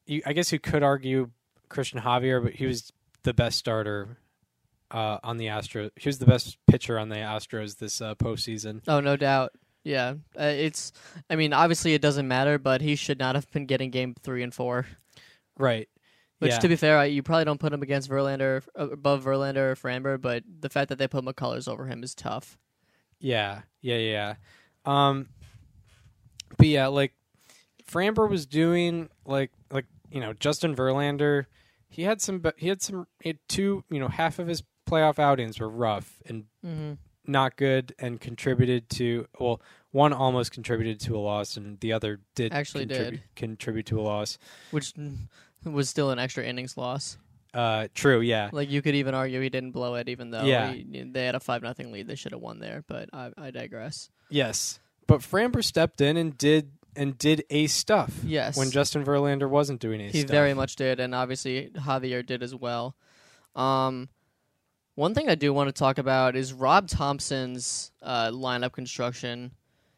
you, 0.07 0.23
I 0.27 0.33
guess 0.33 0.53
you 0.53 0.59
could 0.59 0.83
argue 0.83 1.31
Cristian 1.71 2.03
Javier, 2.03 2.43
but 2.43 2.55
he 2.55 2.67
was 2.67 2.93
the 3.23 3.35
best 3.35 3.59
starter 3.59 4.19
uh, 4.91 5.19
on 5.23 5.37
the 5.37 5.47
Astros. 5.47 5.91
He 5.97 6.09
was 6.09 6.19
the 6.19 6.27
best 6.27 6.59
pitcher 6.67 6.99
on 6.99 7.09
the 7.09 7.17
Astros 7.17 7.79
this 7.79 8.01
uh, 8.01 8.15
postseason. 8.15 8.83
Oh, 8.89 9.01
no 9.01 9.17
doubt. 9.17 9.53
Yeah, 9.85 10.15
uh, 10.39 10.45
it's. 10.45 10.93
I 11.31 11.37
mean, 11.37 11.53
obviously 11.53 11.95
it 11.95 12.03
doesn't 12.03 12.29
matter, 12.29 12.59
but 12.59 12.81
he 12.81 12.95
should 12.95 13.19
not 13.19 13.37
have 13.37 13.51
been 13.53 13.65
getting 13.65 13.91
game 13.91 14.15
three 14.23 14.43
and 14.43 14.53
four. 14.53 14.87
Right. 15.57 15.89
Which, 16.41 16.53
yeah. 16.53 16.59
to 16.59 16.69
be 16.69 16.77
fair, 16.77 16.99
I, 16.99 17.05
you 17.07 17.23
probably 17.23 17.47
don't 17.47 17.59
put 17.59 17.73
him 17.73 17.83
against 17.83 18.11
Verlander 18.11 18.63
uh, 18.79 18.91
above 18.91 19.25
Verlander 19.25 19.73
or 19.73 19.77
Framber, 19.77 20.21
but 20.21 20.45
the 20.61 20.69
fact 20.69 20.89
that 20.91 20.99
they 20.99 21.09
put 21.09 21.25
McCullers 21.25 21.69
over 21.69 21.87
him 21.87 22.03
is 22.03 22.15
tough. 22.15 22.59
Yeah, 23.19 23.63
yeah, 23.81 23.97
yeah. 23.97 24.35
Um, 24.85 25.29
but 26.57 26.67
yeah, 26.67 26.87
like 26.89 27.13
Framber 27.91 28.29
was 28.29 28.47
doing 28.47 29.09
like 29.25 29.51
like 29.71 29.87
you 30.11 30.21
know 30.21 30.33
Justin 30.33 30.75
Verlander. 30.75 31.47
He 31.89 32.03
had 32.03 32.21
some. 32.21 32.43
He 32.57 32.69
had 32.69 32.83
some. 32.83 33.07
He 33.21 33.31
had 33.31 33.39
two. 33.49 33.85
You 33.91 33.99
know, 34.01 34.09
half 34.09 34.39
of 34.39 34.47
his 34.47 34.63
playoff 34.89 35.19
outings 35.19 35.59
were 35.61 35.69
rough 35.69 36.21
and 36.27 36.45
Mm-hmm. 36.67 36.95
not 37.27 37.57
good, 37.57 37.95
and 37.99 38.21
contributed 38.21 38.91
to. 38.91 39.27
Well, 39.41 39.63
one 39.91 40.13
almost 40.13 40.53
contributed 40.53 41.01
to 41.01 41.17
a 41.17 41.19
loss, 41.21 41.57
and 41.57 41.81
the 41.81 41.93
other 41.95 42.21
did 42.35 42.53
Actually 42.53 42.87
contribute, 42.87 43.21
contribute 43.37 43.87
to 43.87 43.99
a 44.01 44.03
loss. 44.03 44.37
Which 44.71 44.93
was 45.65 45.89
still 45.89 46.11
an 46.11 46.19
extra 46.19 46.45
innings 46.45 46.77
loss. 46.77 47.17
Uh, 47.55 47.89
true. 47.95 48.21
Yeah. 48.21 48.51
Like 48.53 48.69
you 48.71 48.83
could 48.83 48.95
even 48.95 49.15
argue 49.15 49.41
he 49.41 49.49
didn't 49.49 49.71
blow 49.71 49.95
it, 49.95 50.11
even 50.11 50.31
though 50.31 50.45
Yeah. 50.45 50.73
he- 50.73 51.05
they 51.11 51.25
had 51.25 51.35
a 51.35 51.41
five 51.41 51.63
nothing 51.63 51.91
lead. 51.91 52.07
They 52.07 52.15
should 52.17 52.33
have 52.33 52.43
won 52.43 52.59
there, 52.59 52.85
but 52.87 53.09
I, 53.15 53.31
I 53.39 53.51
digress. 53.51 54.11
Yes. 54.29 54.79
But 55.09 55.21
Framber 55.21 55.65
stepped 55.65 56.01
in 56.01 56.17
and 56.17 56.39
did 56.39 56.71
and 56.95 57.19
did 57.19 57.45
ace 57.51 57.75
stuff. 57.75 58.13
Yes. 58.25 58.57
When 58.57 58.71
Justin 58.71 59.05
Verlander 59.05 59.49
wasn't 59.49 59.81
doing 59.81 60.01
ace 60.01 60.13
He 60.13 60.21
stuff. 60.21 60.31
very 60.31 60.55
much 60.55 60.77
did, 60.77 61.01
and 61.01 61.15
obviously 61.15 61.71
Javier 61.75 62.25
did 62.25 62.43
as 62.43 62.55
well. 62.55 62.95
Um, 63.57 64.09
one 64.95 65.15
thing 65.15 65.29
I 65.29 65.35
do 65.35 65.53
want 65.53 65.69
to 65.69 65.73
talk 65.73 65.99
about 65.99 66.35
is 66.37 66.53
Rob 66.53 66.89
Thomson's 66.89 67.93
uh, 68.03 68.29
lineup 68.31 68.73
construction. 68.73 69.53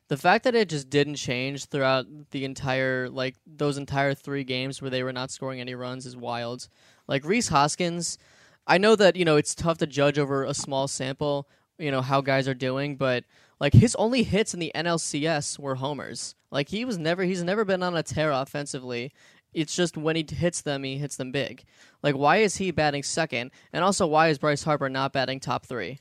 The 0.08 0.16
fact 0.16 0.44
that 0.44 0.54
it 0.54 0.68
just 0.68 0.90
didn't 0.90 1.14
change 1.14 1.66
throughout 1.66 2.06
the 2.32 2.44
entire 2.44 3.08
like 3.08 3.36
those 3.46 3.78
entire 3.78 4.12
three 4.12 4.44
games 4.44 4.82
where 4.82 4.90
they 4.90 5.02
were 5.02 5.12
not 5.12 5.30
scoring 5.30 5.60
any 5.60 5.74
runs 5.74 6.04
is 6.04 6.16
wild. 6.16 6.68
Like 7.08 7.24
Rhys 7.24 7.48
Hoskins, 7.48 8.18
I 8.66 8.78
know 8.78 8.94
that 8.96 9.16
you 9.16 9.24
know 9.24 9.36
it's 9.36 9.54
tough 9.54 9.78
to 9.78 9.86
judge 9.86 10.18
over 10.18 10.44
a 10.44 10.54
small 10.54 10.86
sample, 10.86 11.48
you 11.78 11.90
know 11.90 12.02
how 12.02 12.20
guys 12.20 12.46
are 12.46 12.54
doing, 12.54 12.96
but 12.96 13.24
like 13.60 13.74
his 13.74 13.94
only 13.96 14.22
hits 14.22 14.54
in 14.54 14.60
the 14.60 14.72
NLCS 14.74 15.58
were 15.58 15.76
homers. 15.76 16.34
Like 16.50 16.70
he 16.70 16.84
was 16.84 16.98
never 16.98 17.22
he's 17.22 17.44
never 17.44 17.64
been 17.64 17.82
on 17.82 17.96
a 17.96 18.02
tear 18.02 18.32
offensively. 18.32 19.12
It's 19.52 19.74
just 19.74 19.96
when 19.96 20.16
he 20.16 20.26
hits 20.28 20.62
them, 20.62 20.84
he 20.84 20.96
hits 20.96 21.16
them 21.16 21.30
big. 21.30 21.64
Like 22.02 22.16
why 22.16 22.38
is 22.38 22.56
he 22.56 22.70
batting 22.70 23.02
second? 23.02 23.50
And 23.72 23.84
also 23.84 24.06
why 24.06 24.28
is 24.28 24.38
Bryce 24.38 24.62
Harper 24.62 24.88
not 24.88 25.12
batting 25.12 25.40
top 25.40 25.66
3? 25.66 25.98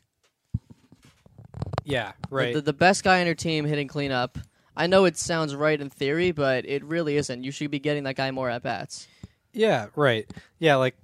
Yeah. 1.83 2.13
The- 2.29 2.35
Right. 2.35 2.53
The, 2.53 2.61
the 2.61 2.73
best 2.73 3.03
guy 3.03 3.19
on 3.19 3.25
your 3.25 3.35
team 3.35 3.65
hitting 3.65 3.87
cleanup. 3.87 4.37
I 4.75 4.87
know 4.87 5.05
it 5.05 5.17
sounds 5.17 5.53
right 5.55 5.79
in 5.79 5.89
theory, 5.89 6.31
but 6.31 6.65
it 6.65 6.85
really 6.85 7.17
isn't. 7.17 7.43
You 7.43 7.51
should 7.51 7.69
be 7.69 7.79
getting 7.79 8.03
that 8.05 8.15
guy 8.15 8.31
more 8.31 8.49
at 8.49 8.63
bats. 8.63 9.07
Yeah, 9.51 9.87
right. 9.95 10.29
Yeah, 10.59 10.75
like 10.75 10.95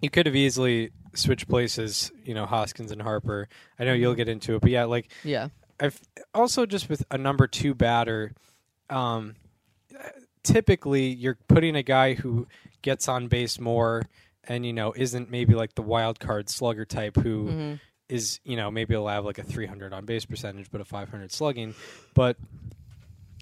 you 0.00 0.08
could 0.08 0.26
have 0.26 0.36
easily 0.36 0.92
switched 1.14 1.48
places, 1.48 2.12
you 2.24 2.34
know, 2.34 2.46
Hoskins 2.46 2.92
and 2.92 3.02
Harper. 3.02 3.48
I 3.78 3.84
know 3.84 3.92
you'll 3.92 4.12
mm-hmm. 4.12 4.18
get 4.18 4.28
into 4.28 4.54
it, 4.54 4.60
but 4.60 4.70
yeah, 4.70 4.84
like 4.84 5.10
Yeah. 5.24 5.48
I've 5.80 6.00
also 6.34 6.66
just 6.66 6.88
with 6.88 7.04
a 7.10 7.18
number 7.18 7.46
two 7.46 7.74
batter, 7.74 8.32
um, 8.90 9.36
typically 10.42 11.06
you're 11.06 11.38
putting 11.48 11.76
a 11.76 11.82
guy 11.82 12.14
who 12.14 12.46
gets 12.82 13.08
on 13.08 13.28
base 13.28 13.60
more 13.60 14.02
and 14.44 14.66
you 14.66 14.72
know 14.72 14.92
isn't 14.96 15.30
maybe 15.30 15.54
like 15.54 15.74
the 15.74 15.82
wild 15.82 16.18
card 16.18 16.48
slugger 16.48 16.84
type 16.84 17.16
who 17.16 17.78
is 18.08 18.40
hmm 18.44 18.50
you 18.50 18.56
know 18.56 18.70
maybe 18.70 18.94
will 18.94 19.08
have 19.08 19.24
like 19.24 19.38
a 19.38 19.42
300 19.42 19.92
on 19.92 20.04
base 20.04 20.24
percentage 20.24 20.70
but 20.70 20.80
a 20.80 20.84
500 20.84 21.32
slugging. 21.32 21.74
But 22.14 22.36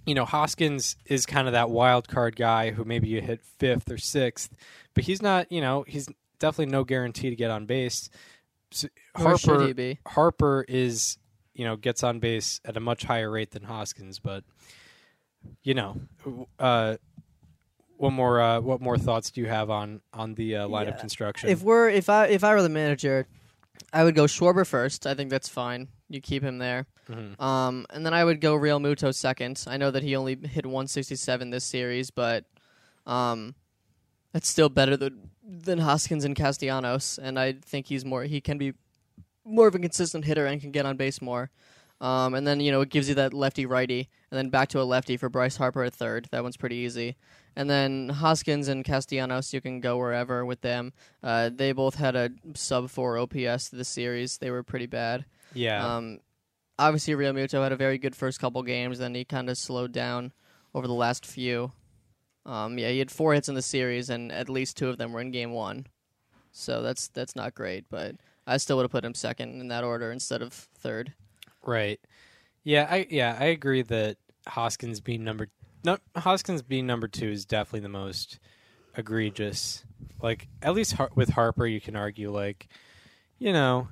you 0.07 0.15
know 0.15 0.25
Hoskins 0.25 0.97
is 1.07 1.27
kind 1.27 1.47
of 1.47 1.53
that 1.53 1.71
wild 1.71 2.09
card 2.09 2.37
guy 2.37 2.71
who 2.71 2.85
maybe 2.85 3.09
you 3.09 3.21
hit 3.21 3.41
fifth 3.59 3.91
or 3.91 3.99
sixth 3.99 4.55
but 4.95 5.05
he's 5.05 5.23
not 5.23 5.51
you 5.51 5.61
know 5.61 5.85
he's 5.89 6.09
definitely 6.39 6.73
no 6.73 6.85
guarantee 6.85 7.31
to 7.31 7.37
get 7.37 7.51
on 7.51 7.67
base. 7.67 8.11
So 8.73 8.89
Harper 9.17 9.67
he 9.67 9.73
be? 9.73 9.99
Harper 10.07 10.65
is 10.69 11.19
you 11.61 11.67
know 11.67 11.77
gets 11.77 12.03
on 12.03 12.19
base 12.21 12.59
at 12.65 12.75
a 12.77 12.81
much 12.81 13.03
higher 13.05 13.31
rate 13.31 13.51
than 13.51 13.65
Hoskins 13.65 14.19
but 14.19 14.43
you 15.63 15.75
know 15.75 16.01
uh 16.59 16.97
what 17.99 18.13
more 18.15 18.41
uh, 18.41 18.61
what 18.61 18.81
more 18.81 18.97
thoughts 18.97 19.31
do 19.31 19.43
you 19.43 19.47
have 19.47 19.69
on 19.69 20.01
on 20.15 20.35
the 20.35 20.57
uh, 20.57 20.67
lineup 20.69 20.95
Yeah. 20.97 21.01
construction 21.05 21.51
If 21.51 21.63
we're 21.63 21.91
if 21.91 22.09
I 22.09 22.27
if 22.29 22.43
I 22.45 22.55
were 22.55 22.63
the 22.63 22.71
manager, 22.71 23.27
I 23.93 24.05
would 24.05 24.15
go 24.15 24.25
Schwarber 24.25 24.67
first. 24.67 25.07
I 25.07 25.13
think 25.15 25.29
that's 25.29 25.51
fine. 25.51 25.89
You 26.09 26.23
keep 26.23 26.43
him 26.43 26.57
there. 26.59 26.87
Mhm. 27.11 27.39
Um, 27.39 27.85
and 27.91 28.07
then 28.07 28.15
I 28.15 28.25
would 28.25 28.41
go 28.41 28.55
Realmuto 28.57 29.15
second. 29.15 29.63
I 29.67 29.77
know 29.77 29.91
that 29.91 30.03
he 30.03 30.17
only 30.17 30.35
hit 30.35 30.65
167 30.65 31.51
this 31.51 31.65
series, 31.65 32.11
but 32.11 32.47
um, 33.07 33.55
that's 34.33 34.49
still 34.49 34.71
better 34.71 34.97
than 34.97 35.31
than 35.47 35.79
Hoskins 35.79 36.25
and 36.25 36.35
Castellanos. 36.35 37.19
And 37.19 37.39
I 37.39 37.53
think 37.53 37.87
he's 37.89 38.05
more 38.07 38.25
he 38.25 38.41
can 38.41 38.57
be 38.57 38.73
more 39.45 39.69
of 39.69 39.75
a 39.75 39.79
consistent 39.79 40.25
hitter 40.25 40.47
and 40.47 40.61
can 40.61 40.71
get 40.71 40.87
on 40.87 40.97
base 40.97 41.21
more. 41.21 41.51
Um, 42.01 42.35
and 42.35 42.47
then 42.47 42.61
you 42.61 42.73
know 42.73 42.81
it 42.81 42.89
gives 42.89 43.09
you 43.11 43.15
that 43.17 43.35
lefty 43.35 43.67
righty, 43.67 44.09
and 44.31 44.39
then 44.39 44.49
back 44.49 44.71
to 44.71 44.81
a 44.81 44.85
lefty 44.85 45.19
for 45.19 45.29
Bryce 45.29 45.57
Harper 45.57 45.83
at 45.83 45.93
third. 45.93 46.29
That 46.31 46.43
one's 46.43 46.57
pretty 46.57 46.77
easy. 46.77 47.17
And 47.57 47.69
then 47.69 48.09
Hoskins 48.09 48.69
and 48.69 48.85
Castellanos, 48.85 49.53
you 49.53 49.61
can 49.61 49.81
go 49.81 49.99
wherever 49.99 50.47
with 50.47 50.61
them. 50.63 50.93
Uh, 51.23 51.51
they 51.53 51.73
both 51.73 51.97
had 51.97 52.17
a 52.17 52.31
sub 52.55 52.89
four 52.89 53.19
OPS 53.19 53.69
this 53.69 53.89
series. 53.89 54.39
They 54.39 54.51
were 54.51 54.63
pretty 54.63 54.87
bad. 54.87 55.27
yeah 55.53 55.97
Um, 55.97 56.21
obviously, 56.79 57.15
Realmuto 57.15 57.63
had 57.63 57.73
a 57.73 57.77
very 57.77 57.99
good 57.99 58.17
first 58.17 58.41
couple 58.41 58.63
games, 58.63 58.99
then 58.99 59.15
he 59.15 59.25
kind 59.25 59.51
of 59.51 59.59
slowed 59.59 59.93
down 59.93 60.33
over 60.75 60.87
the 60.87 60.95
last 60.95 61.27
few. 61.27 61.73
Um, 62.47 62.79
yeah, 62.79 62.89
he 62.89 62.99
had 63.01 63.11
four 63.11 63.35
hits 63.35 63.49
in 63.49 63.55
the 63.55 63.63
series, 63.63 64.09
and 64.09 64.33
at 64.33 64.49
least 64.49 64.77
two 64.77 64.89
of 64.89 64.97
them 64.97 65.13
were 65.13 65.21
in 65.21 65.33
game 65.33 65.53
one. 65.53 65.87
So 66.53 66.83
that's 66.83 67.09
that's 67.09 67.37
not 67.37 67.55
great, 67.55 67.85
but 67.91 68.17
I 68.51 68.57
still 68.59 68.77
would 68.77 68.85
have 68.85 68.91
put 68.91 69.05
him 69.05 69.15
second 69.15 69.61
in 69.61 69.69
that 69.69 69.85
order 69.85 70.11
instead 70.13 70.43
of 70.43 70.53
third. 70.53 71.13
Right. 71.65 72.01
Yeah, 72.65 72.87
I 72.91 73.07
yeah, 73.11 73.37
I 73.39 73.47
agree 73.47 73.83
that 73.83 74.17
Hoskins 74.49 75.01
being 75.01 75.25
number 75.25 75.49
no 75.85 75.99
Hoskins 76.17 76.61
being 76.63 76.87
number 76.87 77.09
2 77.09 77.29
is 77.29 77.45
definitely 77.47 77.81
the 77.81 77.89
most 77.89 78.39
egregious. 78.97 79.85
Like 80.23 80.49
at 80.63 80.75
least 80.75 80.93
Har- 80.95 81.11
with 81.15 81.31
Harper 81.31 81.67
you 81.67 81.81
can 81.81 81.97
argue 81.97 82.31
like 82.31 82.69
you 83.39 83.53
know, 83.53 83.89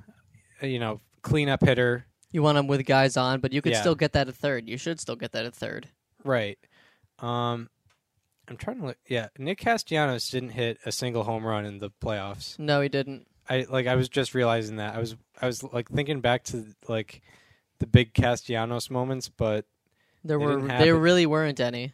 uh, 0.61 0.67
you 0.67 0.77
know, 0.79 1.01
cleanup 1.23 1.63
hitter, 1.63 2.05
You 2.31 2.43
want 2.43 2.57
him 2.59 2.67
with 2.67 2.85
guys 2.85 3.17
on, 3.17 3.39
but 3.39 3.51
you 3.51 3.61
could 3.63 3.71
Yeah. 3.73 3.79
still 3.81 3.95
get 3.95 4.13
that 4.13 4.27
at 4.27 4.35
third. 4.35 4.69
You 4.69 4.77
should 4.77 4.99
still 4.99 5.15
get 5.15 5.31
that 5.31 5.45
at 5.45 5.53
third. 5.55 5.87
right. 6.23 6.59
Um 7.19 7.69
I'm 8.47 8.57
trying 8.57 8.79
to 8.79 8.85
look 8.87 8.97
yeah, 9.07 9.29
Nick 9.37 9.59
Castellanos 9.59 10.29
didn't 10.29 10.49
hit 10.49 10.79
a 10.85 10.91
single 10.91 11.23
home 11.23 11.45
run 11.45 11.65
in 11.65 11.79
the 11.79 11.89
playoffs. 11.89 12.57
No, 12.59 12.81
he 12.81 12.89
didn't. 12.89 13.27
I 13.49 13.65
like 13.69 13.87
I 13.87 13.95
was 13.95 14.09
just 14.09 14.35
realizing 14.35 14.77
that. 14.77 14.95
I 14.95 14.99
was 14.99 15.15
I 15.41 15.47
was 15.47 15.63
like 15.63 15.89
thinking 15.89 16.21
back 16.21 16.43
to 16.45 16.65
like 16.87 17.21
the 17.79 17.87
big 17.87 18.13
Castellanos 18.13 18.89
moments, 18.89 19.29
but 19.29 19.65
There 20.23 20.39
were 20.39 20.61
there 20.67 20.95
really 20.95 21.25
weren't 21.25 21.59
any. 21.59 21.93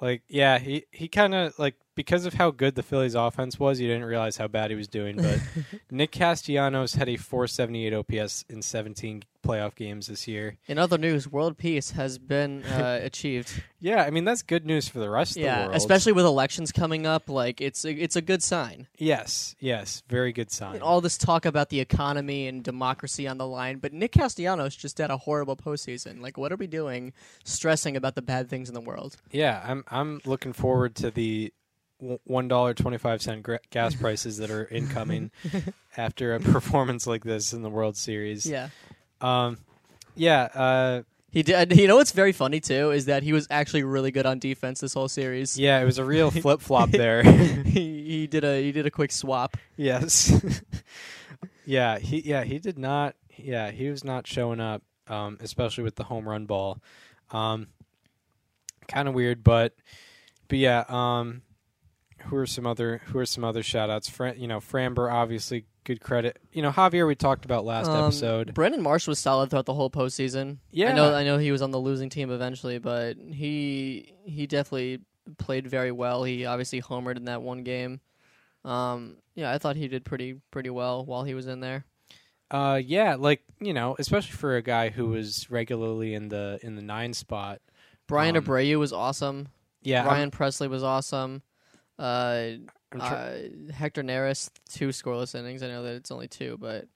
Like, 0.00 0.22
yeah, 0.28 0.58
he 0.58 0.84
he 0.90 1.08
kind 1.08 1.34
of 1.34 1.58
like 1.58 1.76
because 1.94 2.26
of 2.26 2.34
how 2.34 2.50
good 2.50 2.74
the 2.74 2.82
Phillies' 2.82 3.14
offense 3.14 3.58
was, 3.58 3.80
you 3.80 3.88
didn't 3.88 4.04
realize 4.04 4.36
how 4.36 4.48
bad 4.48 4.70
he 4.70 4.76
was 4.76 4.88
doing. 4.88 5.16
But 5.16 5.40
Nick 5.90 6.10
Castellanos 6.12 6.94
had 6.94 7.08
a 7.08 7.16
478 7.16 7.92
OPS 7.92 8.44
in 8.48 8.62
17 8.62 9.24
playoff 9.42 9.74
games 9.74 10.06
this 10.06 10.28
year. 10.28 10.56
In 10.66 10.78
other 10.78 10.96
news, 10.96 11.28
world 11.28 11.58
peace 11.58 11.90
has 11.92 12.18
been 12.18 12.62
uh, 12.62 13.00
achieved. 13.02 13.62
Yeah, 13.80 14.04
I 14.04 14.10
mean 14.10 14.24
that's 14.24 14.42
good 14.42 14.64
news 14.64 14.88
for 14.88 15.00
the 15.00 15.10
rest 15.10 15.32
of 15.32 15.34
the 15.34 15.40
yeah, 15.42 15.64
world. 15.64 15.76
especially 15.76 16.12
with 16.12 16.24
elections 16.24 16.70
coming 16.70 17.06
up, 17.06 17.28
like 17.28 17.60
it's 17.60 17.84
a, 17.84 17.92
it's 17.92 18.14
a 18.16 18.22
good 18.22 18.42
sign. 18.42 18.86
yes, 18.98 19.56
yes, 19.58 20.02
very 20.08 20.32
good 20.32 20.52
sign. 20.52 20.74
And 20.74 20.82
all 20.82 21.00
this 21.00 21.18
talk 21.18 21.44
about 21.44 21.70
the 21.70 21.80
economy 21.80 22.46
and 22.46 22.62
democracy 22.62 23.26
on 23.26 23.38
the 23.38 23.46
line, 23.46 23.78
but 23.78 23.92
Nick 23.92 24.12
Castellanos 24.12 24.76
just 24.76 24.98
had 24.98 25.10
a 25.10 25.16
horrible 25.16 25.56
postseason. 25.56 26.20
Like, 26.20 26.38
what 26.38 26.52
are 26.52 26.56
we 26.56 26.68
doing, 26.68 27.12
stressing 27.44 27.96
about 27.96 28.14
the 28.14 28.22
bad 28.22 28.48
things 28.48 28.68
in 28.68 28.74
the 28.74 28.80
world? 28.80 29.16
Yeah, 29.32 29.60
I'm 29.66 29.84
I'm 29.88 30.20
looking 30.24 30.52
forward 30.52 30.94
to 30.96 31.10
the 31.10 31.52
one 32.24 32.48
dollar 32.48 32.74
twenty 32.74 32.98
five 32.98 33.22
cent 33.22 33.46
gas 33.70 33.94
prices 33.94 34.38
that 34.38 34.50
are 34.50 34.66
incoming 34.66 35.30
after 35.96 36.34
a 36.34 36.40
performance 36.40 37.06
like 37.06 37.24
this 37.24 37.52
in 37.52 37.62
the 37.62 37.70
World 37.70 37.96
Series. 37.96 38.44
Yeah. 38.46 38.68
Um, 39.20 39.58
yeah. 40.16 40.42
Uh, 40.54 41.02
He 41.30 41.42
did. 41.42 41.76
You 41.76 41.86
know 41.88 41.96
what's 41.96 42.12
very 42.12 42.32
funny 42.32 42.60
too 42.60 42.90
is 42.90 43.06
that 43.06 43.22
he 43.22 43.32
was 43.32 43.46
actually 43.50 43.84
really 43.84 44.10
good 44.10 44.26
on 44.26 44.38
defense 44.38 44.80
this 44.80 44.94
whole 44.94 45.08
series. 45.08 45.58
yeah. 45.58 45.80
It 45.80 45.84
was 45.84 45.98
a 45.98 46.04
real 46.04 46.30
flip 46.30 46.60
flop 46.60 46.90
there. 47.02 47.22
he, 47.22 48.02
he 48.04 48.26
did 48.26 48.44
a 48.44 48.60
he 48.62 48.72
did 48.72 48.84
a 48.86 48.90
quick 48.90 49.12
swap. 49.12 49.56
yes. 49.76 50.32
yeah. 51.66 51.98
He. 51.98 52.20
Yeah. 52.20 52.44
He 52.44 52.58
did 52.58 52.78
not. 52.78 53.14
Yeah. 53.36 53.70
He 53.70 53.88
was 53.90 54.04
not 54.04 54.26
showing 54.26 54.60
up. 54.60 54.82
Um, 55.08 55.38
especially 55.40 55.84
with 55.84 55.96
the 55.96 56.04
home 56.04 56.28
run 56.28 56.46
ball. 56.46 56.80
Um, 57.32 57.66
kind 58.88 59.08
of 59.08 59.14
weird, 59.14 59.42
but 59.44 59.74
but 60.48 60.58
yeah. 60.58 60.84
Um, 60.88 61.42
who 62.26 62.36
are 62.36 62.46
some 62.46 62.66
other 62.66 62.98
who 63.06 63.18
are 63.18 63.26
some 63.26 63.44
other 63.44 63.62
shout 63.62 63.90
outs? 63.90 64.08
Fran, 64.08 64.38
you 64.40 64.46
know, 64.48 64.58
Framber 64.58 65.12
obviously 65.12 65.66
good 65.84 66.00
credit. 66.00 66.38
You 66.52 66.62
know, 66.62 66.70
Javier 66.70 67.06
we 67.06 67.14
talked 67.14 67.44
about 67.44 67.64
last 67.64 67.88
Um, 67.88 68.04
episode. 68.04 68.54
Brandon 68.54 68.82
Marsh 68.82 69.06
was 69.08 69.18
solid 69.18 69.50
throughout 69.50 69.66
the 69.66 69.74
whole 69.74 69.90
postseason. 69.90 70.58
Yeah. 70.70 70.90
I 70.90 70.92
know 70.94 71.14
I 71.14 71.24
know 71.24 71.38
he 71.38 71.50
was 71.52 71.62
on 71.62 71.70
the 71.70 71.80
losing 71.80 72.08
team 72.08 72.30
eventually, 72.30 72.78
but 72.78 73.16
he 73.16 74.12
he 74.24 74.46
definitely 74.46 75.00
played 75.38 75.66
very 75.66 75.92
well. 75.92 76.24
He 76.24 76.46
obviously 76.46 76.80
homered 76.82 77.16
in 77.16 77.24
that 77.26 77.42
one 77.42 77.62
game. 77.62 78.00
Um, 78.64 79.16
yeah, 79.34 79.50
I 79.52 79.58
thought 79.58 79.76
he 79.76 79.88
did 79.88 80.04
pretty 80.04 80.40
pretty 80.50 80.70
well 80.70 81.04
while 81.04 81.24
he 81.24 81.34
was 81.34 81.46
in 81.46 81.60
there. 81.60 81.84
Uh, 82.50 82.80
yeah, 82.84 83.16
like 83.18 83.42
you 83.60 83.72
know, 83.72 83.96
especially 83.98 84.32
for 84.32 84.56
a 84.56 84.62
guy 84.62 84.90
who 84.90 85.06
was 85.08 85.50
regularly 85.50 86.14
in 86.14 86.28
the 86.28 86.58
in 86.62 86.76
the 86.76 86.82
nine 86.82 87.12
spot. 87.14 87.60
Bryan 88.08 88.36
Um, 88.36 88.44
Abreu 88.44 88.78
was 88.78 88.92
awesome. 88.92 89.48
Yeah, 89.80 90.06
I'm- 90.06 90.30
Pressly 90.30 90.68
was 90.68 90.82
awesome. 90.84 91.42
Uh, 91.98 92.48
uh, 92.98 93.34
Hector 93.72 94.02
Neris, 94.02 94.50
two 94.68 94.88
scoreless 94.88 95.34
innings. 95.34 95.62
I 95.62 95.68
know 95.68 95.82
that 95.84 95.94
it's 95.94 96.10
only 96.10 96.28
two, 96.28 96.56
but 96.60 96.86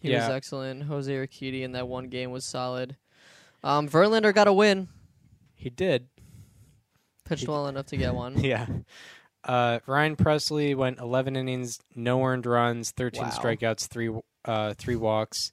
he 0.00 0.12
was 0.14 0.22
excellent. 0.28 0.84
Jose 0.84 1.12
Urquidy 1.12 1.62
in 1.62 1.72
that 1.72 1.88
one 1.88 2.08
game 2.08 2.30
was 2.30 2.44
solid. 2.44 2.96
Um, 3.62 3.88
Verlander 3.88 4.34
got 4.34 4.48
a 4.48 4.52
win. 4.52 4.88
he 5.54 5.68
did. 5.68 6.08
Pitched 7.24 7.42
He- 7.42 7.48
well 7.48 7.66
enough 7.68 7.86
to 7.86 7.96
get 7.96 8.14
one. 8.14 8.38
Yeah. 8.44 8.66
Uh, 9.42 9.78
Ryan 9.86 10.16
Pressly 10.16 10.76
went 10.76 10.98
11 10.98 11.34
innings, 11.34 11.78
no 11.94 12.22
earned 12.22 12.44
runs, 12.44 12.90
13 12.90 13.22
Wow. 13.22 13.30
strikeouts, 13.30 13.88
three 13.88 14.10
uh, 14.44 14.74
three 14.74 14.96
walks. 14.96 15.50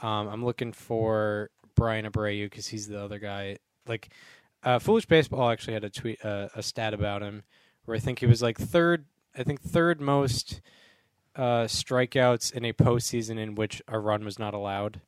Um, 0.00 0.28
I'm 0.28 0.42
looking 0.44 0.72
for 0.72 1.50
Bryan 1.74 2.06
Abreu 2.06 2.46
because 2.46 2.66
he's 2.68 2.86
the 2.88 3.02
other 3.02 3.18
guy. 3.18 3.58
Like, 3.86 4.08
uh, 4.62 4.78
Foolish 4.78 5.04
Baseball 5.06 5.50
actually 5.50 5.74
had 5.74 5.84
a 5.84 5.90
tweet, 5.90 6.24
uh, 6.24 6.48
a 6.54 6.62
stat 6.62 6.94
about 6.94 7.20
him, 7.22 7.44
where 7.86 7.96
I 7.96 8.00
think 8.00 8.18
he 8.20 8.26
was 8.26 8.42
like 8.42 8.58
third. 8.58 9.06
I 9.36 9.42
think 9.42 9.60
third 9.62 10.00
most 10.00 10.60
uh, 11.34 11.64
strikeouts 11.64 12.52
in 12.52 12.64
a 12.64 12.72
postseason 12.72 13.38
in 13.38 13.54
which 13.54 13.82
a 13.88 13.98
run 13.98 14.24
was 14.24 14.38
not 14.38 14.54
allowed. 14.54 15.00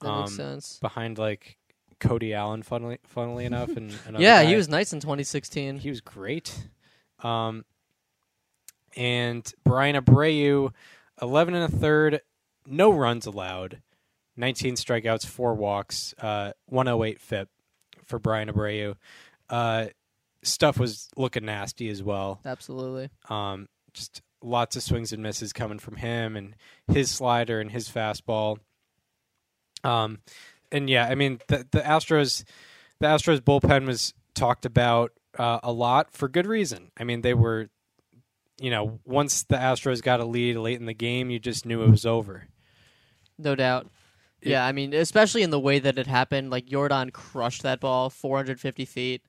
That 0.00 0.18
makes 0.18 0.30
Um, 0.32 0.36
sense. 0.36 0.78
behind 0.80 1.18
like 1.18 1.56
Cody 1.98 2.34
Allen, 2.34 2.62
funnily, 2.62 2.98
funnily 3.06 3.44
enough, 3.46 3.70
and 3.76 3.90
Yeah, 4.18 4.42
guy. 4.42 4.48
he 4.50 4.54
was 4.56 4.68
nice 4.68 4.92
in 4.92 5.00
2016. 5.00 5.78
he 5.78 5.88
was 5.88 6.00
great. 6.00 6.68
Um, 7.22 7.64
and 8.96 9.50
Bryan 9.64 9.96
Abreu, 9.96 10.72
eleven 11.20 11.54
and 11.54 11.64
a 11.72 11.76
third, 11.76 12.20
no 12.66 12.90
runs 12.90 13.26
allowed, 13.26 13.82
nineteen 14.36 14.74
strikeouts, 14.74 15.26
four 15.26 15.54
walks, 15.54 16.14
uh, 16.20 16.52
one 16.66 16.88
oh 16.88 17.04
eight 17.04 17.20
FIP 17.20 17.48
for 18.04 18.18
Bryan 18.18 18.48
Abreu. 18.50 18.96
Uh, 19.50 19.86
stuff 20.46 20.78
was 20.78 21.08
looking 21.16 21.44
nasty 21.44 21.88
as 21.88 22.02
well. 22.02 22.40
Absolutely. 22.44 23.10
Um, 23.28 23.68
just 23.92 24.22
lots 24.42 24.76
of 24.76 24.82
swings 24.82 25.12
and 25.12 25.22
misses 25.22 25.52
coming 25.52 25.78
from 25.78 25.96
him 25.96 26.36
and 26.36 26.54
his 26.88 27.10
slider 27.10 27.60
and 27.60 27.70
his 27.70 27.88
fastball. 27.88 28.58
Um, 29.84 30.20
and 30.72 30.88
yeah, 30.88 31.06
I 31.06 31.14
mean 31.14 31.40
the 31.48 31.66
the 31.70 31.80
Astros, 31.80 32.44
the 33.00 33.06
Astros 33.06 33.40
bullpen 33.40 33.86
was 33.86 34.14
talked 34.34 34.66
about 34.66 35.12
uh, 35.38 35.60
a 35.62 35.72
lot 35.72 36.12
for 36.12 36.28
good 36.28 36.46
reason. 36.46 36.90
I 36.96 37.04
mean 37.04 37.22
they 37.22 37.34
were, 37.34 37.68
you 38.60 38.70
know, 38.70 39.00
once 39.04 39.44
the 39.44 39.56
Astros 39.56 40.02
got 40.02 40.20
a 40.20 40.24
lead 40.24 40.56
late 40.56 40.80
in 40.80 40.86
the 40.86 40.94
game, 40.94 41.30
you 41.30 41.38
just 41.38 41.66
knew 41.66 41.82
it 41.82 41.90
was 41.90 42.06
over. 42.06 42.48
No 43.38 43.54
doubt. 43.54 43.88
Yeah, 44.42 44.64
I 44.64 44.72
mean, 44.72 44.94
especially 44.94 45.42
in 45.42 45.50
the 45.50 45.58
way 45.58 45.78
that 45.80 45.98
it 45.98 46.06
happened, 46.06 46.50
like 46.50 46.66
Yordan 46.66 47.12
crushed 47.12 47.62
that 47.62 47.80
ball 47.80 48.10
450 48.10 48.84
feet 48.84 49.22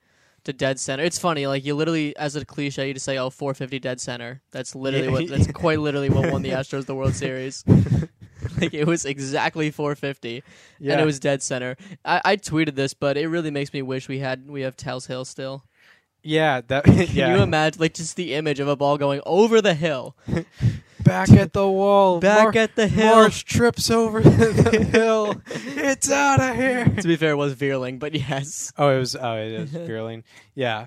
to 0.44 0.52
dead 0.52 0.78
center. 0.80 1.02
It's 1.04 1.18
funny, 1.18 1.46
like 1.46 1.64
you 1.64 1.74
literally, 1.74 2.16
as 2.16 2.36
a 2.36 2.44
cliche, 2.44 2.88
you 2.88 2.94
just 2.94 3.04
say, 3.06 3.18
"Oh, 3.18 3.30
450 3.30 3.78
dead 3.78 4.00
center." 4.00 4.40
That's 4.52 4.74
literally 4.74 5.06
Yeah. 5.06 5.12
what. 5.12 5.28
That's 5.28 5.52
quite 5.52 5.80
literally 5.80 6.08
what 6.10 6.30
won 6.32 6.42
the 6.42 6.50
Astros 6.50 6.86
the 6.86 6.94
World 6.94 7.14
Series. 7.14 7.64
like 8.60 8.72
it 8.74 8.86
was 8.86 9.04
exactly 9.04 9.70
450, 9.70 10.42
and 10.80 11.00
it 11.00 11.04
was 11.04 11.18
dead 11.20 11.42
center. 11.42 11.76
I, 12.04 12.20
I 12.24 12.36
tweeted 12.36 12.74
this, 12.76 12.94
but 12.94 13.16
it 13.16 13.28
really 13.28 13.50
makes 13.50 13.72
me 13.72 13.82
wish 13.82 14.08
we 14.08 14.20
had 14.20 14.48
we 14.48 14.62
have 14.62 14.76
Tal's 14.76 15.06
Hill 15.06 15.24
still. 15.24 15.64
yeah, 16.22 16.60
that 16.68 16.84
Can 16.84 17.06
yeah. 17.12 17.36
you 17.36 17.42
imagine, 17.42 17.80
like 17.80 17.94
just 17.94 18.16
the 18.16 18.34
image 18.34 18.60
of 18.60 18.68
a 18.68 18.76
ball 18.76 18.96
going 18.98 19.20
over 19.26 19.60
the 19.60 19.74
hill, 19.74 20.16
back 21.08 21.30
at 21.30 21.52
the 21.52 21.68
wall, 21.68 22.20
back 22.20 22.54
Mar- 22.54 22.62
at 22.62 22.76
the 22.76 22.86
hill? 22.86 23.16
Marsh 23.16 23.42
trips 23.44 23.90
over 23.90 24.20
the 24.22 24.84
hill. 24.92 25.40
It's 25.46 26.10
out 26.10 26.40
of 26.40 26.54
here. 26.56 26.84
to 26.84 27.08
be 27.08 27.16
fair, 27.16 27.32
it 27.32 27.36
was 27.36 27.54
Vierling, 27.54 27.98
but 27.98 28.14
yes. 28.14 28.72
Oh, 28.78 28.90
it 28.90 28.98
was. 28.98 29.16
Oh, 29.16 29.34
it 29.34 29.58
was 29.60 29.70
Vierling. 29.70 30.22
Yeah, 30.54 30.86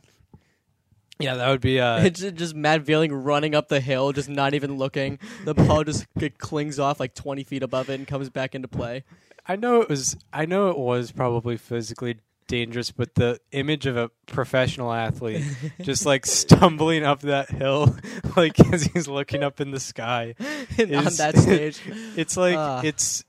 yeah. 1.20 1.36
That 1.36 1.50
would 1.50 1.62
be. 1.62 1.80
Uh, 1.80 2.04
It's 2.04 2.20
ju- 2.20 2.32
just 2.32 2.56
Matt 2.56 2.84
Vierling 2.84 3.10
running 3.12 3.56
up 3.56 3.68
the 3.68 3.80
hill, 3.80 4.12
just 4.14 4.30
not 4.30 4.54
even 4.54 4.78
looking. 4.78 5.20
The 5.46 5.54
ball 5.54 5.84
just 5.86 6.06
it 6.20 6.38
clings 6.38 6.80
off 6.80 7.00
like 7.00 7.14
20 7.16 7.44
feet 7.44 7.64
above 7.64 7.90
it 7.90 7.96
and 7.96 8.08
comes 8.08 8.30
back 8.30 8.56
into 8.56 8.68
play. 8.68 9.04
I 9.48 9.56
know 9.56 9.82
it 9.82 9.90
was. 9.90 10.16
I 10.32 10.46
know 10.46 10.70
it 10.70 10.78
was 10.78 11.12
probably 11.12 11.58
physically 11.58 12.18
dangerous, 12.52 12.92
but 12.92 13.16
the 13.16 13.40
image 13.52 13.86
of 13.88 13.96
a 13.98 14.10
professional 14.28 14.92
athlete 14.92 15.44
just 15.82 16.06
like 16.06 16.26
stumbling 16.26 17.04
up 17.04 17.22
that 17.22 17.50
hill, 17.50 17.96
like 18.38 18.60
as 18.74 18.84
he's 18.84 19.08
looking 19.08 19.42
up 19.44 19.62
in 19.62 19.72
the 19.72 19.80
sky, 19.80 20.36
And 20.78 20.96
on 20.96 21.06
that 21.06 21.38
stage, 21.38 21.82
it's 22.16 22.36
like 22.38 22.56
Ah. 22.58 22.82
it's. 22.84 23.24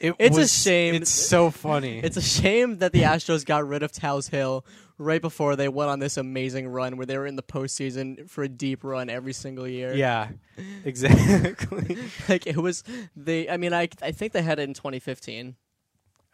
It 0.00 0.14
It's 0.20 0.38
a 0.38 0.46
shame. 0.46 0.94
It's 0.94 1.10
so 1.10 1.50
funny. 1.50 1.98
it's 1.98 2.16
a 2.16 2.22
shame 2.22 2.78
that 2.78 2.92
the 2.92 3.02
Astros 3.02 3.44
got 3.44 3.66
rid 3.66 3.82
of 3.82 3.90
Tal's 3.90 4.28
Hill 4.28 4.64
right 4.96 5.20
before 5.20 5.56
they 5.56 5.68
went 5.68 5.90
on 5.90 5.98
this 5.98 6.16
amazing 6.16 6.68
run 6.68 6.96
where 6.96 7.06
they 7.06 7.18
were 7.18 7.26
in 7.26 7.34
the 7.34 7.42
postseason 7.42 8.28
for 8.30 8.44
a 8.44 8.48
deep 8.48 8.84
run 8.84 9.10
every 9.10 9.32
single 9.32 9.66
year. 9.66 9.92
yeah, 9.94 10.28
exactly. 10.84 11.98
like 12.28 12.46
it 12.46 12.56
was 12.58 12.84
they. 13.16 13.48
I 13.48 13.56
mean, 13.56 13.72
I 13.72 13.88
I 14.00 14.12
think 14.12 14.32
they 14.32 14.42
had 14.42 14.58
it 14.60 14.68
in 14.68 14.74
2015. 14.74 15.56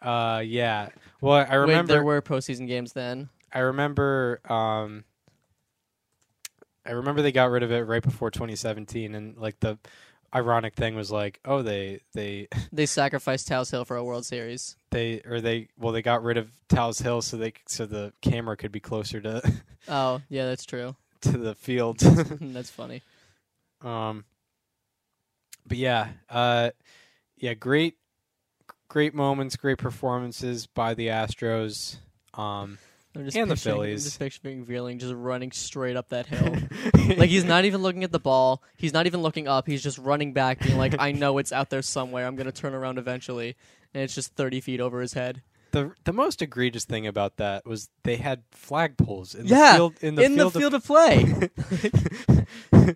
Uh, 0.05 0.39
yeah. 0.45 0.89
Well, 1.21 1.45
I 1.49 1.55
remember. 1.55 1.93
there 1.93 2.03
were 2.03 2.21
postseason 2.21 2.67
games 2.67 2.93
then. 2.93 3.29
I 3.51 3.59
remember 3.59 4.39
um 4.49 5.03
I 6.85 6.91
remember 6.91 7.21
they 7.21 7.31
got 7.31 7.49
rid 7.49 7.63
of 7.63 7.71
it 7.71 7.79
right 7.87 8.03
before 8.03 8.29
2017 8.29 9.15
and 9.15 9.37
like 9.37 9.59
the 9.59 9.77
ironic 10.35 10.75
thing 10.75 10.95
was 10.95 11.09
like 11.11 11.39
oh 11.45 11.61
they 11.61 12.01
they 12.13 12.47
They 12.73 12.85
sacrificed 12.85 13.47
Tal's 13.47 13.71
Hill 13.71 13.85
for 13.85 13.95
a 13.95 14.03
World 14.03 14.25
Series. 14.25 14.75
they 14.91 15.21
or 15.25 15.39
they 15.41 15.69
well 15.79 15.93
they 15.93 16.01
got 16.01 16.21
rid 16.23 16.37
of 16.37 16.51
Tal's 16.67 16.99
Hill 16.99 17.21
so 17.21 17.37
they 17.37 17.53
so 17.67 17.85
the 17.85 18.11
camera 18.21 18.57
could 18.57 18.71
be 18.73 18.81
closer 18.81 19.21
to 19.21 19.41
Oh 19.87 20.21
yeah, 20.29 20.45
that's 20.45 20.65
true. 20.65 20.95
to 21.21 21.37
the 21.37 21.55
field 21.55 21.99
that's 22.41 22.69
funny. 22.69 23.01
um 23.81 24.25
but 25.65 25.77
yeah 25.77 26.09
uh 26.29 26.71
yeah 27.37 27.53
great 27.53 27.95
great 28.87 29.13
moments 29.13 29.55
great 29.55 29.77
performances 29.77 30.67
by 30.67 30.93
the 30.93 31.07
Astros 31.07 31.97
um 32.33 32.77
And 33.15 33.25
the 33.25 33.31
picturing- 33.31 33.49
I'm 33.51 33.55
Phillies. 33.57 34.03
just 34.03 34.19
picturing 34.19 34.65
Vierling 34.65 34.99
just 34.99 35.13
running 35.13 35.51
straight 35.51 35.95
up 35.95 36.09
that 36.09 36.25
hill. 36.33 36.55
like 37.17 37.29
he's 37.29 37.45
not 37.45 37.65
even 37.65 37.81
looking 37.81 38.03
at 38.03 38.11
the 38.11 38.19
ball. 38.19 38.61
He's 38.77 38.93
not 38.93 39.05
even 39.05 39.21
looking 39.21 39.47
up. 39.47 39.67
He's 39.67 39.81
just 39.83 39.97
running 39.97 40.33
back, 40.33 40.59
being 40.59 40.77
like, 40.77 40.95
"I 40.99 41.11
know 41.13 41.37
it's 41.37 41.51
out 41.53 41.69
there 41.69 41.81
somewhere. 41.81 42.27
I'm 42.27 42.35
gonna 42.35 42.51
turn 42.51 42.73
around 42.73 42.97
eventually." 42.97 43.55
And 43.93 44.03
it's 44.03 44.13
just 44.13 44.33
30 44.35 44.59
feet 44.59 44.81
over 44.81 44.99
his 44.99 45.13
head. 45.13 45.41
The 45.75 45.91
the 46.05 46.13
most 46.13 46.41
egregious 46.41 46.85
thing 46.85 47.05
about 47.05 47.35
that 47.37 47.65
was 47.65 47.89
they 48.03 48.15
had 48.15 48.43
flagpoles 48.51 49.35
in 49.37 49.45
Yeah, 49.45 49.73
the 49.73 49.77
field 49.77 49.93
in 50.01 50.15
the 50.15 50.23
in 50.23 50.35
field, 50.35 50.53
the 50.53 50.59
field 50.59 50.73
of 50.73 50.83
play. 50.85 51.49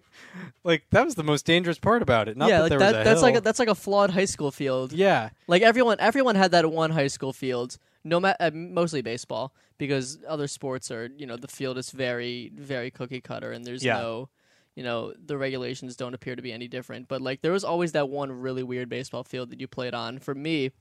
like 0.63 0.85
that 0.91 1.05
was 1.05 1.15
the 1.15 1.23
most 1.23 1.45
dangerous 1.45 1.77
part 1.77 2.01
about 2.01 2.27
it. 2.29 2.37
Not 2.37 2.49
yeah, 2.49 2.57
that 2.57 2.61
like 2.63 2.69
there 2.69 2.79
that. 2.79 3.03
that's 3.03 3.21
like 3.21 3.35
a, 3.35 3.41
that's 3.41 3.59
like 3.59 3.67
a 3.67 3.75
flawed 3.75 4.11
high 4.11 4.25
school 4.25 4.51
field. 4.51 4.93
yeah, 4.93 5.29
Like 5.47 5.61
everyone, 5.61 5.97
everyone 5.99 6.35
had 6.35 6.51
that 6.51 6.71
one 6.71 6.91
high 6.91 7.07
school 7.07 7.33
field. 7.33 7.77
No 8.03 8.19
matter 8.19 8.37
uh, 8.39 8.51
mostly 8.53 9.01
baseball 9.01 9.53
because 9.77 10.19
other 10.27 10.47
sports 10.47 10.89
are 10.89 11.09
you 11.17 11.25
know 11.25 11.35
the 11.35 11.47
field 11.49 11.77
is 11.77 11.91
very 11.91 12.49
very 12.55 12.91
cookie 12.91 13.21
cutter 13.21 13.51
and 13.51 13.65
there's 13.65 13.83
Yeah. 13.83 13.99
no 13.99 14.29
you 14.75 14.83
know 14.83 15.13
the 15.25 15.37
regulations 15.37 15.97
don't 15.97 16.13
appear 16.13 16.35
to 16.37 16.41
be 16.41 16.53
any 16.53 16.69
different. 16.69 17.09
But 17.09 17.21
like 17.21 17.41
there 17.41 17.51
was 17.51 17.65
always 17.65 17.91
that 17.91 18.07
one 18.09 18.31
really 18.31 18.63
weird 18.63 18.87
baseball 18.87 19.23
field 19.25 19.49
that 19.51 19.59
you 19.59 19.67
played 19.67 19.93
on. 19.93 20.19
For 20.19 20.33
me, 20.33 20.71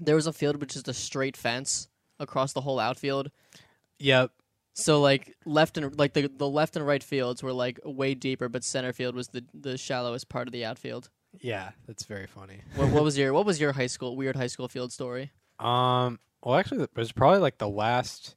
there 0.00 0.14
was 0.14 0.26
a 0.26 0.32
field 0.32 0.56
with 0.60 0.70
just 0.70 0.88
a 0.88 0.94
straight 0.94 1.36
fence 1.36 1.88
across 2.20 2.52
the 2.52 2.60
whole 2.62 2.78
outfield. 2.80 3.30
yep, 3.98 4.30
So 4.74 5.00
like 5.00 5.36
left 5.44 5.76
and 5.78 5.96
like 5.98 6.12
the 6.14 6.28
the 6.28 6.48
left 6.48 6.76
and 6.76 6.86
right 6.86 7.02
fields 7.02 7.42
were 7.42 7.52
like 7.52 7.80
way 7.84 8.14
deeper, 8.14 8.48
but 8.48 8.64
center 8.64 8.92
field 8.92 9.14
was 9.14 9.28
the 9.28 9.44
the 9.54 9.76
shallowest 9.78 10.28
part 10.28 10.48
of 10.48 10.52
the 10.52 10.64
outfield. 10.64 11.10
yeah. 11.40 11.70
That's 11.86 12.04
very 12.04 12.26
funny. 12.26 12.62
What, 12.76 12.90
what 12.92 13.04
was 13.04 13.16
your 13.18 13.32
what 13.32 13.46
was 13.46 13.60
your 13.60 13.72
high 13.72 13.86
school 13.88 14.16
weird 14.16 14.36
high 14.36 14.46
school 14.48 14.68
field 14.68 14.92
story? 14.92 15.32
Um, 15.58 16.18
well, 16.42 16.54
actually, 16.56 16.82
it 16.84 16.90
was 16.96 17.10
probably 17.12 17.40
like 17.40 17.58
the 17.58 17.68
last, 17.68 18.36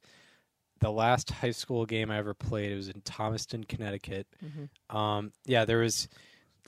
the 0.80 0.90
last 0.90 1.30
high 1.30 1.52
school 1.52 1.86
game 1.86 2.10
I 2.10 2.18
ever 2.18 2.34
played. 2.34 2.72
It 2.72 2.76
was 2.76 2.88
in 2.88 3.00
Thomaston, 3.02 3.62
Connecticut. 3.62 4.26
Mhm. 4.44 4.94
Um, 4.96 5.32
yeah, 5.46 5.64
there 5.64 5.78
was, 5.78 6.08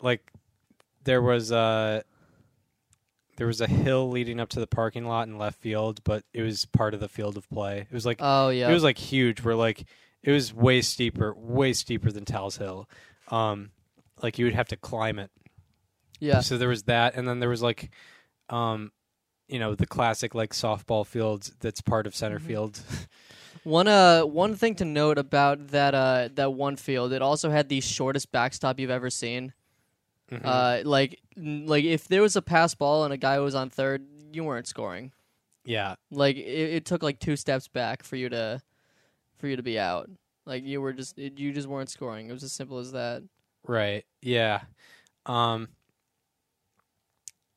like, 0.01 0.31
there 1.03 1.21
was 1.21 1.51
a, 1.51 2.05
there 3.37 3.47
was 3.47 3.61
a 3.61 3.67
hill 3.67 4.11
leading 4.11 4.39
up 4.41 4.49
to 4.51 4.61
the 4.61 4.67
parking 4.67 5.07
lot 5.07 5.27
in 5.29 5.39
left 5.39 5.61
field, 5.61 6.01
but 6.05 6.25
it 6.33 6.43
was 6.43 6.65
part 6.67 6.95
of 6.95 7.01
the 7.01 7.09
field 7.09 7.37
of 7.37 7.49
play. 7.51 7.79
It 7.81 7.93
was 7.93 8.07
like 8.07 8.19
Oh 8.21 8.49
yeah, 8.51 8.69
it 8.71 8.73
was 8.73 8.85
like 8.85 8.99
huge. 8.99 9.43
Where 9.43 9.55
like 9.57 9.85
it 10.23 10.31
was 10.31 10.53
way 10.55 10.81
steeper, 10.81 11.35
way 11.37 11.73
steeper 11.73 12.11
than 12.11 12.25
Tal's 12.25 12.57
Hill. 12.57 12.89
Um, 13.29 13.71
like 14.23 14.39
you 14.39 14.45
would 14.47 14.55
have 14.55 14.69
to 14.69 14.77
climb 14.77 15.19
it. 15.19 15.31
yeah. 16.21 16.41
So 16.41 16.57
there 16.59 16.69
was 16.69 16.85
that, 16.85 17.15
and 17.15 17.27
then 17.29 17.41
there 17.41 17.49
was 17.49 17.63
like, 17.63 17.91
um, 18.49 18.93
you 19.49 19.59
know, 19.59 19.75
the 19.75 19.87
classic 19.87 20.35
like 20.35 20.53
softball 20.53 21.07
fields 21.07 21.53
that's 21.61 21.81
part 21.83 22.07
of 22.07 22.15
center 22.15 22.39
Mhm. 22.39 22.47
field. 22.47 22.81
One 23.65 23.89
uh 23.89 24.23
one 24.23 24.57
thing 24.57 24.75
to 24.77 24.85
note 24.85 25.17
about 25.19 25.69
that 25.69 25.95
uh 25.95 26.29
that 26.35 26.53
one 26.53 26.77
field, 26.77 27.13
it 27.13 27.23
also 27.23 27.51
had 27.51 27.69
the 27.69 27.81
shortest 27.81 28.31
backstop 28.33 28.79
you've 28.79 28.91
ever 28.91 29.11
seen. 29.11 29.53
Mhm. 30.31 30.41
Uh, 30.45 30.89
like 30.89 31.21
like 31.37 31.85
if 31.85 32.09
there 32.09 32.23
was 32.23 32.35
a 32.37 32.43
pass 32.43 32.75
ball 32.75 33.05
and 33.05 33.13
a 33.13 33.17
guy 33.19 33.39
was 33.41 33.55
on 33.55 33.69
third, 33.71 34.07
you 34.33 34.43
weren't 34.45 34.67
scoring. 34.67 35.13
yeah, 35.65 35.95
Like 36.11 36.37
it, 36.37 36.41
it 36.77 36.85
took 36.87 37.03
like 37.03 37.19
two 37.21 37.37
steps 37.37 37.69
back 37.69 38.03
for 38.03 38.17
you 38.17 38.29
to 38.31 38.61
for 39.39 39.49
you 39.49 39.57
to 39.57 39.63
be 39.63 39.79
out. 39.79 40.11
Like 40.47 40.65
you 40.65 40.81
were 40.81 40.93
just 40.93 41.19
it, 41.19 41.39
you 41.39 41.53
just 41.53 41.69
weren't 41.69 41.91
scoring. 41.91 42.29
It 42.29 42.33
was 42.33 42.43
as 42.43 42.53
simple 42.53 42.79
as 42.79 42.93
that. 42.93 43.23
right. 43.67 44.05
Yeah, 44.23 44.63
um, 45.27 45.69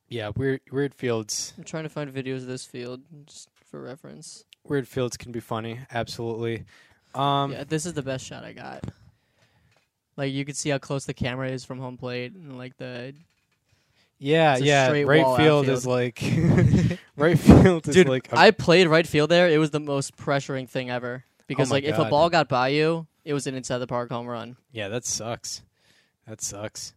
yeah. 0.10 0.32
Weird, 0.36 0.62
weird 0.72 0.94
fields. 0.94 1.54
I'm 1.58 1.64
trying 1.64 1.84
to 1.84 1.90
find 1.90 2.12
videos 2.14 2.38
of 2.38 2.48
this 2.48 2.66
field 2.66 3.02
just 3.26 3.50
for 3.70 3.82
reference. 3.82 4.44
Weird 4.64 4.88
fields 4.88 5.16
can 5.18 5.32
be 5.32 5.40
funny. 5.40 5.80
Absolutely. 5.92 6.66
Um, 7.16 7.52
yeah, 7.54 7.64
this 7.64 7.86
is 7.86 7.94
the 7.94 8.02
best 8.02 8.26
shot 8.26 8.44
I 8.44 8.54
got. 8.54 8.84
Like 10.18 10.34
you 10.34 10.44
could 10.44 10.58
see 10.58 10.70
how 10.70 10.80
close 10.80 11.06
the 11.06 11.14
camera 11.14 11.50
is 11.50 11.64
from 11.64 11.80
home 11.80 11.98
plate, 11.98 12.34
and 12.34 12.58
like 12.58 12.76
the 12.78 13.14
yeah, 14.20 14.58
yeah. 14.58 14.90
Right 14.90 15.38
field 15.38 15.70
is 15.70 15.86
like 15.86 16.22
right 17.16 17.38
field 17.38 17.88
is 17.88 17.96
dude. 17.96 18.10
like 18.10 18.32
a- 18.32 18.38
I 18.38 18.52
played 18.52 18.88
right 18.88 19.08
field 19.08 19.30
there. 19.30 19.48
It 19.48 19.60
was 19.60 19.72
the 19.72 19.80
most 19.80 20.18
pressuring 20.18 20.68
thing 20.68 20.90
ever 20.90 21.24
because 21.46 21.72
Oh 21.72 21.76
like 21.76 21.84
if 21.84 21.98
a 21.98 22.06
ball 22.06 22.30
got 22.30 22.50
by 22.50 22.70
you, 22.70 23.08
it 23.24 23.34
was 23.34 23.48
an 23.48 23.56
inside 23.56 23.78
the 23.78 23.88
park 23.88 24.10
home 24.10 24.28
run. 24.28 24.58
Yeah, 24.72 24.90
that 24.90 25.06
sucks. 25.06 25.62
That 26.28 26.42
sucks. 26.42 26.94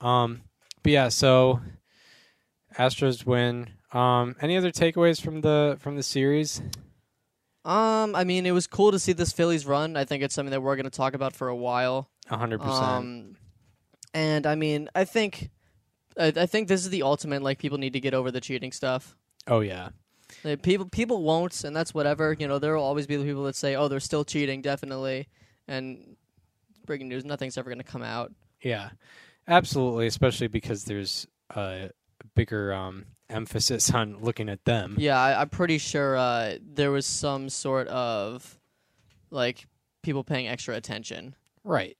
Um, 0.00 0.42
but 0.82 0.92
yeah, 0.92 1.08
so 1.08 1.60
Astros 2.76 3.24
win. 3.24 3.70
Um, 3.92 4.34
any 4.40 4.56
other 4.56 4.72
takeaways 4.72 5.20
from 5.20 5.40
the 5.40 5.76
from 5.78 5.94
the 5.94 6.02
series? 6.02 6.60
Um, 7.64 8.14
I 8.14 8.24
mean, 8.24 8.44
it 8.44 8.50
was 8.50 8.66
cool 8.66 8.92
to 8.92 8.98
see 8.98 9.12
this 9.12 9.32
Phillies 9.32 9.64
run. 9.64 9.96
I 9.96 10.04
think 10.04 10.22
it's 10.22 10.34
something 10.34 10.50
that 10.50 10.60
we're 10.60 10.76
going 10.76 10.84
to 10.84 10.90
talk 10.90 11.14
about 11.14 11.34
for 11.34 11.48
a 11.48 11.56
while. 11.56 12.10
A 12.30 12.36
hundred 12.36 12.60
percent. 12.60 12.82
Um, 12.82 13.36
and 14.12 14.46
I 14.46 14.54
mean, 14.54 14.88
I 14.94 15.04
think, 15.04 15.50
I, 16.18 16.32
I 16.36 16.46
think 16.46 16.68
this 16.68 16.80
is 16.82 16.90
the 16.90 17.02
ultimate. 17.02 17.42
Like, 17.42 17.58
people 17.58 17.78
need 17.78 17.92
to 17.94 18.00
get 18.00 18.14
over 18.14 18.30
the 18.30 18.40
cheating 18.40 18.72
stuff. 18.72 19.16
Oh 19.46 19.60
yeah, 19.60 19.90
Like, 20.42 20.62
people, 20.62 20.86
people 20.88 21.22
won't, 21.22 21.64
and 21.64 21.74
that's 21.76 21.92
whatever. 21.92 22.32
You 22.38 22.48
know, 22.48 22.58
there 22.58 22.74
will 22.76 22.84
always 22.84 23.06
be 23.06 23.16
the 23.16 23.24
people 23.24 23.44
that 23.44 23.56
say, 23.56 23.74
"Oh, 23.76 23.88
they're 23.88 24.00
still 24.00 24.24
cheating, 24.24 24.62
definitely." 24.62 25.28
And 25.68 26.16
breaking 26.86 27.08
news: 27.08 27.24
nothing's 27.24 27.58
ever 27.58 27.68
going 27.70 27.78
to 27.78 27.84
come 27.84 28.02
out. 28.02 28.32
yeah, 28.62 28.90
absolutely. 29.48 30.06
Especially 30.06 30.46
because 30.46 30.84
there's 30.84 31.26
a 31.54 31.90
bigger 32.34 32.72
um, 32.72 33.04
emphasis 33.28 33.90
on 33.94 34.18
looking 34.22 34.48
at 34.48 34.64
them. 34.64 34.96
Yeah, 34.98 35.20
I, 35.20 35.40
I'm 35.42 35.50
pretty 35.50 35.78
sure 35.78 36.16
uh, 36.16 36.54
there 36.62 36.90
was 36.90 37.04
some 37.04 37.48
sort 37.50 37.88
of 37.88 38.58
like 39.30 39.66
people 40.02 40.24
paying 40.24 40.48
extra 40.48 40.74
attention. 40.74 41.34
Right. 41.64 41.96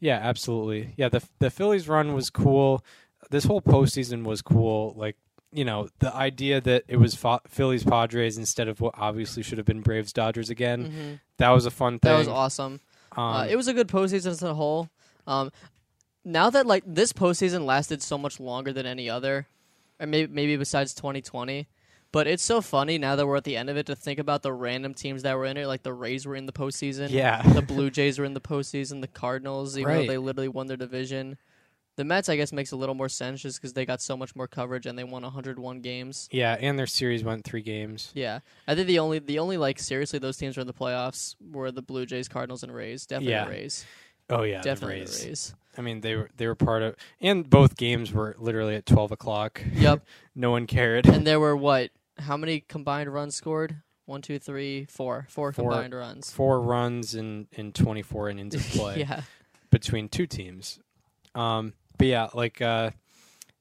Yeah, 0.00 0.16
absolutely. 0.16 0.94
Yeah, 0.96 1.08
the 1.08 1.22
the 1.38 1.50
Phillies 1.50 1.88
run 1.88 2.14
was 2.14 2.30
cool. 2.30 2.82
This 3.30 3.44
whole 3.44 3.60
postseason 3.60 4.24
was 4.24 4.42
cool. 4.42 4.94
Like 4.96 5.16
you 5.52 5.64
know, 5.64 5.88
the 5.98 6.14
idea 6.14 6.60
that 6.60 6.84
it 6.88 6.96
was 6.96 7.14
Fa- 7.14 7.40
Phillies 7.48 7.82
Padres 7.84 8.38
instead 8.38 8.68
of 8.68 8.80
what 8.80 8.94
obviously 8.96 9.42
should 9.42 9.58
have 9.58 9.66
been 9.66 9.80
Braves 9.80 10.12
Dodgers 10.12 10.48
again. 10.48 10.84
hmm 10.86 11.14
That 11.38 11.50
was 11.50 11.66
a 11.66 11.70
fun 11.70 11.98
thing. 11.98 12.12
That 12.12 12.18
was 12.18 12.28
awesome. 12.28 12.80
Um, 13.16 13.24
uh, 13.24 13.44
it 13.46 13.56
was 13.56 13.66
a 13.66 13.74
good 13.74 13.88
postseason 13.88 14.26
as 14.28 14.42
a 14.42 14.54
whole. 14.54 14.88
Um, 15.26 15.50
now 16.24 16.50
that 16.50 16.66
like 16.66 16.84
this 16.86 17.12
postseason 17.12 17.64
lasted 17.64 18.00
so 18.02 18.16
much 18.16 18.38
longer 18.40 18.72
than 18.72 18.86
any 18.86 19.10
other, 19.10 19.48
or 19.98 20.06
maybe 20.06 20.32
maybe 20.32 20.56
besides 20.56 20.94
2020. 20.94 21.66
But 22.12 22.26
it's 22.26 22.42
so 22.42 22.60
funny 22.60 22.98
now 22.98 23.14
that 23.16 23.26
we're 23.26 23.36
at 23.36 23.44
the 23.44 23.56
end 23.56 23.70
of 23.70 23.76
it 23.76 23.86
to 23.86 23.94
think 23.94 24.18
about 24.18 24.42
the 24.42 24.52
random 24.52 24.94
teams 24.94 25.22
that 25.22 25.36
were 25.36 25.44
in 25.46 25.56
it. 25.56 25.66
Like 25.68 25.82
the 25.84 25.92
Rays 25.92 26.26
were 26.26 26.34
in 26.34 26.46
the 26.46 26.52
postseason. 26.52 27.10
yeah. 27.10 27.40
The 27.42 27.62
Blue 27.62 27.88
Jays 27.90 28.18
were 28.18 28.24
in 28.24 28.34
the 28.34 28.40
postseason. 28.40 29.00
The 29.00 29.06
Cardinals, 29.08 29.78
even 29.78 29.88
Right. 29.88 30.06
though 30.06 30.12
they 30.14 30.18
literally 30.18 30.48
won 30.48 30.66
their 30.66 30.76
division. 30.76 31.38
The 31.96 32.04
Mets, 32.04 32.28
I 32.28 32.36
guess, 32.36 32.50
makes 32.52 32.72
a 32.72 32.76
little 32.76 32.94
more 32.94 33.08
sense 33.10 33.42
just 33.42 33.60
because 33.60 33.74
they 33.74 33.84
got 33.84 34.00
so 34.00 34.16
much 34.16 34.34
more 34.34 34.46
coverage 34.48 34.86
and 34.86 34.98
they 34.98 35.04
won 35.04 35.22
101 35.22 35.80
games. 35.82 36.28
yeah, 36.32 36.56
and 36.58 36.78
their 36.78 36.86
series 36.86 37.22
went 37.22 37.44
three 37.44 37.60
games. 37.62 38.10
Yeah, 38.14 38.38
I 38.66 38.74
think 38.74 38.86
the 38.86 38.98
only 39.00 39.18
the 39.18 39.38
only 39.38 39.56
like 39.58 39.78
seriously 39.78 40.18
those 40.18 40.36
teams 40.38 40.56
were 40.56 40.62
in 40.62 40.66
the 40.66 40.72
playoffs 40.72 41.34
were 41.52 41.70
the 41.70 41.82
Blue 41.82 42.06
Jays, 42.06 42.26
Cardinals, 42.26 42.62
and 42.62 42.72
Rays. 42.74 43.06
Definitely 43.06 43.32
Yeah. 43.32 43.48
Rays. 43.48 43.84
Oh 44.30 44.44
yeah, 44.44 44.62
Definitely 44.62 45.00
the 45.00 45.04
the 45.06 45.10
Rays. 45.12 45.26
Rays. 45.26 45.54
I 45.76 45.82
mean, 45.82 46.00
they 46.00 46.14
were 46.16 46.30
they 46.36 46.46
were 46.46 46.54
part 46.54 46.82
of, 46.82 46.96
and 47.20 47.48
both 47.50 47.76
games 47.76 48.12
were 48.12 48.34
literally 48.38 48.76
at 48.76 48.86
twelve 48.86 49.12
o'clock. 49.12 49.60
Yep. 49.74 50.04
no 50.34 50.52
one 50.52 50.66
cared. 50.66 51.06
and 51.06 51.26
there 51.26 51.38
were 51.40 51.56
what? 51.56 51.90
How 52.20 52.36
many 52.36 52.60
combined 52.60 53.12
runs 53.12 53.34
scored? 53.34 53.76
One, 54.06 54.22
two, 54.22 54.38
three, 54.38 54.86
four. 54.86 55.26
Four 55.28 55.52
Four. 55.52 55.70
combined 55.70 55.94
runs. 55.94 56.30
Four 56.30 56.60
runs 56.60 57.14
in 57.14 57.46
in 57.52 57.72
twenty 57.72 58.02
four 58.02 58.28
innings 58.28 58.54
of 58.54 58.62
play. 58.70 58.98
yeah. 59.00 59.22
between 59.70 60.08
two 60.08 60.26
teams. 60.26 60.80
Um, 61.34 61.74
but 61.96 62.06
yeah, 62.08 62.28
like 62.34 62.60
uh, 62.60 62.90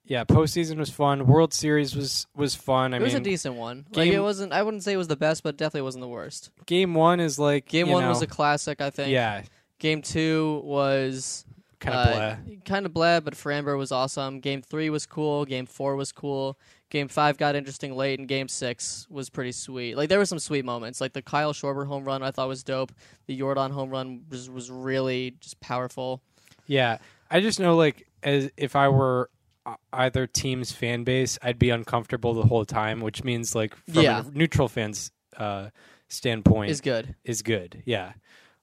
yeah, 0.06 0.24
postseason 0.24 0.78
was 0.78 0.90
fun. 0.90 1.28
World 1.28 1.54
Series 1.54 1.96
was 1.96 2.26
was 2.36 2.56
fun. 2.56 2.94
I 2.96 2.98
it 2.98 3.02
was 3.04 3.14
mean, 3.14 3.22
a 3.22 3.26
decent 3.26 3.56
one. 3.56 3.86
Like 3.94 4.08
it 4.08 4.12
game- 4.12 4.24
wasn't. 4.24 4.54
I 4.54 4.64
wouldn't 4.64 4.84
say 4.84 4.94
it 4.94 4.98
was 4.98 5.08
the 5.08 5.16
best, 5.16 5.44
but 5.44 5.56
definitely 5.56 5.82
wasn't 5.84 6.02
the 6.02 6.08
worst. 6.08 6.50
game 6.66 6.96
one 6.96 7.20
is 7.20 7.38
like 7.38 7.68
Game 7.68 7.90
one 7.90 8.04
know, 8.04 8.10
was 8.10 8.24
a 8.24 8.28
classic. 8.28 8.82
I 8.82 8.90
think. 8.90 9.12
yeah, 9.12 9.44
Game 9.78 10.02
two 10.02 10.62
was 10.66 11.46
kind 11.80 11.96
of 11.96 12.08
uh, 12.08 12.36
blah. 12.44 12.56
kind 12.66 12.86
of 12.88 12.94
blah, 12.94 13.20
but 13.20 13.36
Framber 13.36 13.78
was 13.78 13.92
awesome. 13.92 14.40
Game 14.40 14.64
three 14.64 14.90
was 14.90 15.06
cool. 15.06 15.46
Game 15.46 15.68
four 15.68 15.96
was 15.96 16.12
cool. 16.12 16.58
Game 16.90 17.08
five 17.08 17.38
got 17.38 17.56
interesting 17.56 17.96
late, 17.96 18.18
and 18.20 18.28
game 18.28 18.48
six 18.48 19.06
was 19.10 19.30
pretty 19.30 19.52
sweet. 19.52 19.96
Like 19.96 20.10
there 20.10 20.18
were 20.18 20.26
some 20.26 20.40
sweet 20.40 20.66
moments, 20.66 21.00
like 21.00 21.14
the 21.14 21.22
Kyle 21.22 21.54
Schwarber 21.54 21.86
home 21.86 22.04
run. 22.04 22.24
I 22.24 22.32
thought 22.32 22.48
was 22.48 22.64
dope. 22.64 22.92
The 23.28 23.40
Yordan 23.40 23.72
home 23.72 23.90
run 23.92 24.24
was 24.30 24.50
was 24.50 24.72
really 24.72 25.36
just 25.40 25.60
powerful. 25.60 26.22
Yeah, 26.66 26.98
I 27.30 27.42
just 27.42 27.60
know 27.60 27.76
like 27.76 28.08
as 28.24 28.50
if 28.58 28.76
I 28.76 28.88
were 28.90 29.30
uh, 29.68 29.76
either 29.94 30.26
team's 30.26 30.72
fan 30.72 31.04
base, 31.04 31.38
I'd 31.44 31.60
be 31.60 31.70
uncomfortable 31.70 32.34
the 32.34 32.44
whole 32.48 32.66
time, 32.66 33.02
which 33.02 33.24
means 33.24 33.54
like 33.54 33.76
from 33.76 34.04
Yeah. 34.04 34.24
a 34.26 34.32
neutral 34.32 34.68
fans 34.68 35.12
uh, 35.38 35.70
standpoint 36.08 36.72
Is 36.72 36.82
good. 36.82 37.16
is 37.24 37.44
good. 37.44 37.84
Yeah, 37.86 38.14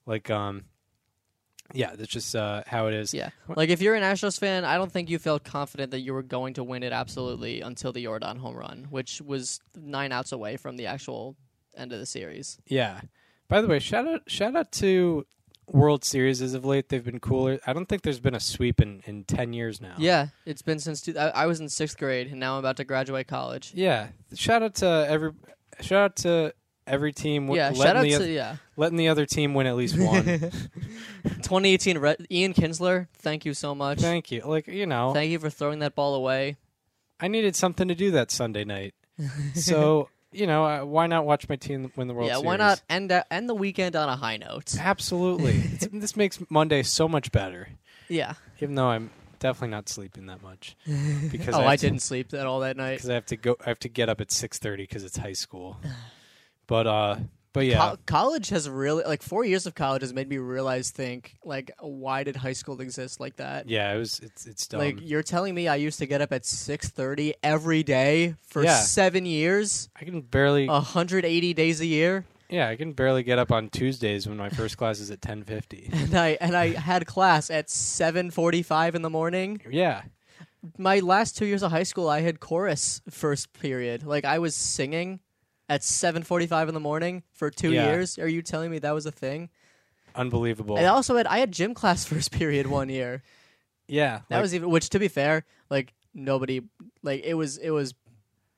like 0.04 0.30
um, 0.30 0.64
yeah, 1.72 1.94
that's 1.94 2.10
just 2.10 2.34
uh, 2.34 2.62
how 2.66 2.86
it 2.86 2.94
is. 2.94 3.12
Yeah. 3.14 3.30
Like 3.48 3.68
if 3.68 3.80
you're 3.80 3.94
an 3.94 4.02
Astros 4.02 4.38
fan, 4.38 4.64
I 4.64 4.76
don't 4.76 4.90
think 4.90 5.10
you 5.10 5.18
felt 5.18 5.44
confident 5.44 5.90
that 5.90 6.00
you 6.00 6.14
were 6.14 6.22
going 6.22 6.54
to 6.54 6.64
win 6.64 6.82
it 6.82 6.92
absolutely 6.92 7.60
until 7.60 7.92
the 7.92 8.04
Yordan 8.04 8.38
home 8.38 8.56
run, 8.56 8.86
which 8.90 9.20
was 9.20 9.60
nine 9.74 10.12
outs 10.12 10.32
away 10.32 10.56
from 10.56 10.76
the 10.76 10.86
actual 10.86 11.36
end 11.76 11.92
of 11.92 11.98
the 11.98 12.06
series. 12.06 12.58
Yeah. 12.66 13.00
By 13.48 13.60
the 13.60 13.68
way, 13.68 13.78
shout 13.78 14.06
out 14.08 14.22
shout 14.26 14.56
out 14.56 14.72
to 14.72 15.26
World 15.68 16.04
Series 16.04 16.42
as 16.42 16.54
of 16.54 16.64
late. 16.64 16.88
They've 16.88 17.04
been 17.04 17.20
cooler. 17.20 17.58
I 17.66 17.72
don't 17.72 17.88
think 17.88 18.02
there's 18.02 18.20
been 18.20 18.34
a 18.34 18.40
sweep 18.40 18.80
in, 18.80 19.02
in 19.04 19.24
ten 19.24 19.52
years 19.52 19.80
now. 19.80 19.94
Yeah, 19.98 20.28
it's 20.44 20.62
been 20.62 20.78
since 20.78 21.00
two, 21.00 21.16
I, 21.18 21.28
I 21.28 21.46
was 21.46 21.60
in 21.60 21.68
sixth 21.68 21.98
grade, 21.98 22.28
and 22.28 22.40
now 22.40 22.54
I'm 22.54 22.58
about 22.60 22.76
to 22.78 22.84
graduate 22.84 23.28
college. 23.28 23.72
Yeah. 23.74 24.08
Shout 24.34 24.62
out 24.62 24.74
to 24.76 25.06
every 25.08 25.32
shout 25.80 26.02
out 26.02 26.16
to 26.16 26.54
every 26.86 27.12
team. 27.12 27.46
w- 27.46 27.60
yeah, 27.60 27.68
letting 27.68 27.82
shout 27.82 27.96
out 27.96 28.02
the 28.02 28.10
to 28.10 28.16
oth- 28.16 28.28
yeah. 28.28 28.56
letting 28.76 28.96
the 28.96 29.08
other 29.08 29.26
team 29.26 29.54
win 29.54 29.66
at 29.66 29.76
least 29.76 29.98
one. 29.98 30.24
2018 30.24 31.98
Re- 31.98 32.16
Ian 32.30 32.54
Kinsler, 32.54 33.08
thank 33.18 33.44
you 33.44 33.54
so 33.54 33.74
much. 33.74 34.00
Thank 34.00 34.30
you. 34.30 34.42
Like 34.44 34.66
you 34.66 34.86
know, 34.86 35.12
Thank 35.12 35.30
you 35.30 35.38
for 35.38 35.50
throwing 35.50 35.80
that 35.80 35.94
ball 35.94 36.14
away. 36.14 36.56
I 37.20 37.28
needed 37.28 37.56
something 37.56 37.88
to 37.88 37.94
do 37.94 38.10
that 38.12 38.30
Sunday 38.30 38.64
night, 38.64 38.94
so 39.54 40.08
you 40.32 40.46
know, 40.46 40.64
uh, 40.64 40.84
why 40.84 41.06
not 41.06 41.24
watch 41.24 41.48
my 41.48 41.56
team 41.56 41.90
win 41.96 42.08
the 42.08 42.14
World 42.14 42.26
Series? 42.28 42.30
yeah, 42.30 42.34
Series? 42.36 42.46
why 42.46 42.56
not 42.56 42.82
end 42.90 43.12
uh, 43.12 43.22
end 43.30 43.48
the 43.48 43.54
weekend 43.54 43.96
on 43.96 44.08
a 44.08 44.16
high 44.16 44.36
note? 44.36 44.76
Absolutely. 44.78 45.56
It's- 45.58 45.88
this 45.92 46.16
makes 46.16 46.38
Monday 46.50 46.82
so 46.82 47.08
much 47.08 47.32
better. 47.32 47.68
Yeah. 48.08 48.34
Even 48.60 48.74
though 48.74 48.88
I'm 48.88 49.10
definitely 49.38 49.68
not 49.68 49.88
sleeping 49.88 50.26
that 50.26 50.42
much 50.42 50.76
because 51.30 51.54
oh, 51.54 51.60
I, 51.60 51.66
I, 51.66 51.70
have 51.72 51.80
to- 51.80 51.86
didn't 51.88 52.02
sleep 52.02 52.32
at 52.34 52.46
all 52.46 52.60
that 52.60 52.76
night. 52.76 52.94
because 52.96 53.10
I 53.10 53.14
have 53.14 53.26
to 53.26 53.36
go. 53.36 53.56
I 53.64 53.68
have 53.70 53.78
to 53.80 53.88
get 53.88 54.08
up 54.08 54.20
at 54.20 54.30
six 54.30 54.58
thirty 54.58 54.82
because 54.82 55.04
it's 55.04 55.16
high 55.16 55.32
school. 55.32 55.78
But 56.66 56.86
uh, 56.86 57.16
but 57.52 57.64
yeah, 57.66 57.78
Co- 57.90 57.96
college 58.06 58.48
has 58.50 58.68
really 58.68 59.04
like 59.04 59.22
four 59.22 59.44
years 59.44 59.66
of 59.66 59.74
college 59.74 60.02
has 60.02 60.12
made 60.12 60.28
me 60.28 60.38
realize 60.38 60.90
think 60.90 61.36
like 61.44 61.70
why 61.80 62.22
did 62.24 62.36
high 62.36 62.52
school 62.52 62.80
exist 62.80 63.20
like 63.20 63.36
that? 63.36 63.68
yeah, 63.68 63.94
it 63.94 63.98
was. 63.98 64.20
It's 64.20 64.46
it's 64.46 64.66
dumb. 64.66 64.80
Like 64.80 64.98
you're 65.00 65.22
telling 65.22 65.54
me 65.54 65.68
I 65.68 65.76
used 65.76 65.98
to 66.00 66.06
get 66.06 66.20
up 66.20 66.32
at 66.32 66.44
six 66.44 66.88
thirty 66.88 67.34
every 67.42 67.82
day 67.82 68.34
for 68.46 68.62
Yeah. 68.64 68.80
seven 68.80 69.24
years, 69.26 69.88
I 69.98 70.04
can 70.04 70.20
barely. 70.22 70.66
hundred 70.66 71.24
eighty 71.24 71.54
days 71.54 71.80
a 71.80 71.86
year, 71.86 72.24
yeah, 72.50 72.68
I 72.68 72.76
can 72.76 72.92
barely 72.92 73.22
get 73.22 73.38
up 73.38 73.50
on 73.50 73.68
Tuesdays 73.70 74.28
when 74.28 74.36
my 74.36 74.50
first 74.50 74.76
class 74.76 75.00
is 75.00 75.10
at 75.10 75.22
ten 75.22 75.42
fifty. 75.44 75.88
and 75.92 76.14
I 76.14 76.36
and 76.40 76.56
I 76.56 76.68
had 76.74 77.06
class 77.06 77.48
at 77.50 77.70
seven 77.70 78.30
forty 78.30 78.62
five 78.62 78.94
in 78.94 79.02
the 79.02 79.10
morning. 79.10 79.62
Yeah, 79.70 80.02
My 80.78 80.98
last 80.98 81.36
two 81.38 81.46
years 81.46 81.62
of 81.62 81.70
high 81.70 81.84
school, 81.84 82.08
I 82.08 82.20
had 82.20 82.40
chorus 82.40 83.00
first 83.08 83.52
period. 83.52 84.02
Like 84.04 84.24
I 84.24 84.40
was 84.40 84.54
singing 84.54 85.20
at 85.68 85.82
seven 85.82 86.22
forty 86.22 86.46
five 86.46 86.68
in 86.68 86.74
the 86.74 86.80
morning 86.80 87.22
for 87.32 87.50
two 87.50 87.72
Yeah. 87.72 87.86
years. 87.90 88.18
Are 88.18 88.28
you 88.28 88.42
telling 88.42 88.70
me 88.70 88.78
that 88.80 88.92
was 88.94 89.06
a 89.06 89.12
thing? 89.12 89.50
unbelievable. 90.14 90.78
I 90.78 90.84
also 90.86 91.14
had 91.16 91.26
I 91.26 91.38
had 91.38 91.52
gym 91.52 91.74
class 91.80 92.04
first 92.06 92.32
period 92.32 92.66
one 92.66 92.88
year. 92.88 93.22
yeah, 93.86 94.20
That 94.30 94.36
like, 94.36 94.42
was 94.42 94.54
even 94.54 94.70
which 94.70 94.88
to 94.90 94.98
be 94.98 95.08
fair, 95.08 95.44
like 95.68 95.92
nobody 96.14 96.62
like 97.02 97.22
it 97.24 97.34
was 97.34 97.58
it 97.58 97.70
was 97.70 97.94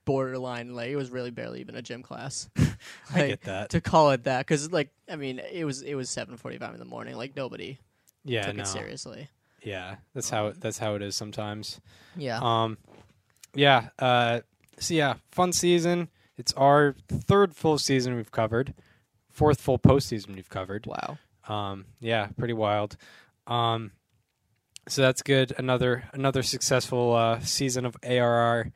borderline 0.04 0.74
like 0.74 0.88
it 0.88 0.96
was 0.96 1.10
really 1.10 1.30
barely 1.30 1.60
even 1.60 1.74
a 1.74 1.82
gym 1.82 2.02
class. 2.02 2.48
I 2.58 2.62
Like, 3.14 3.28
get 3.28 3.40
that. 3.42 3.70
To 3.70 3.80
call 3.80 4.10
it 4.12 4.24
that 4.24 4.46
cuz 4.46 4.70
like 4.72 4.90
I 5.08 5.16
mean 5.16 5.38
it 5.38 5.64
was 5.64 5.82
it 5.82 5.94
was 5.94 6.08
7:45 6.10 6.72
in 6.74 6.78
the 6.78 6.84
morning 6.84 7.16
like 7.16 7.34
nobody 7.36 7.78
Yeah, 8.24 8.46
took 8.46 8.56
no, 8.56 8.62
it 8.62 8.66
seriously. 8.68 9.28
yeah, 9.64 9.96
that's 10.14 10.30
how 10.30 10.52
that's 10.56 10.78
how 10.78 10.94
it 10.94 11.02
is 11.02 11.16
sometimes. 11.16 11.80
Yeah. 12.16 12.38
Um, 12.40 12.78
yeah. 13.54 13.88
Uh, 13.98 14.40
so 14.78 14.94
yeah, 14.94 15.14
fun 15.32 15.52
season. 15.52 16.08
It's 16.38 16.52
our 16.54 16.94
third 17.08 17.54
full 17.54 17.76
season 17.78 18.14
we've 18.16 18.30
covered, 18.32 18.72
fourth 19.30 19.60
full 19.60 19.78
postseason 19.78 20.34
we've 20.36 20.48
covered. 20.48 20.86
wow. 20.86 21.18
Um, 21.48 21.86
yeah, 22.00 22.28
pretty 22.38 22.54
wild. 22.54 22.96
Um, 23.46 23.92
so 24.88 25.02
that's 25.02 25.22
good. 25.22 25.52
Another 25.58 26.04
another 26.12 26.42
successful 26.42 27.14
uh, 27.14 27.40
season 27.40 27.84
of 27.84 27.96
ARR 28.02 28.70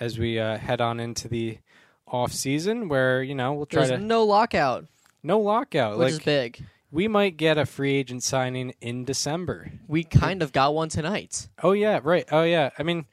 as 0.00 0.18
we 0.18 0.38
uh, 0.38 0.58
head 0.58 0.80
on 0.80 1.00
into 1.00 1.28
the 1.28 1.58
off 2.06 2.32
season, 2.32 2.88
where 2.88 3.22
you 3.22 3.34
know 3.34 3.52
we'll 3.54 3.66
try 3.66 3.86
There's 3.86 3.98
to 4.00 4.04
no 4.04 4.24
lockout, 4.24 4.86
no 5.22 5.38
lockout. 5.38 5.98
which 5.98 6.04
like 6.04 6.12
is 6.12 6.18
big. 6.20 6.64
we 6.90 7.08
might 7.08 7.36
get 7.36 7.58
a 7.58 7.66
free 7.66 7.94
agent 7.94 8.22
signing 8.22 8.74
in 8.80 9.04
December. 9.04 9.70
We 9.86 10.02
kind 10.04 10.42
of 10.42 10.52
got 10.52 10.74
one 10.74 10.88
tonight. 10.88 11.48
Oh 11.62 11.72
yeah, 11.72 12.00
right. 12.02 12.24
Oh 12.32 12.42
yeah. 12.42 12.70
I 12.78 12.82
mean, 12.82 13.04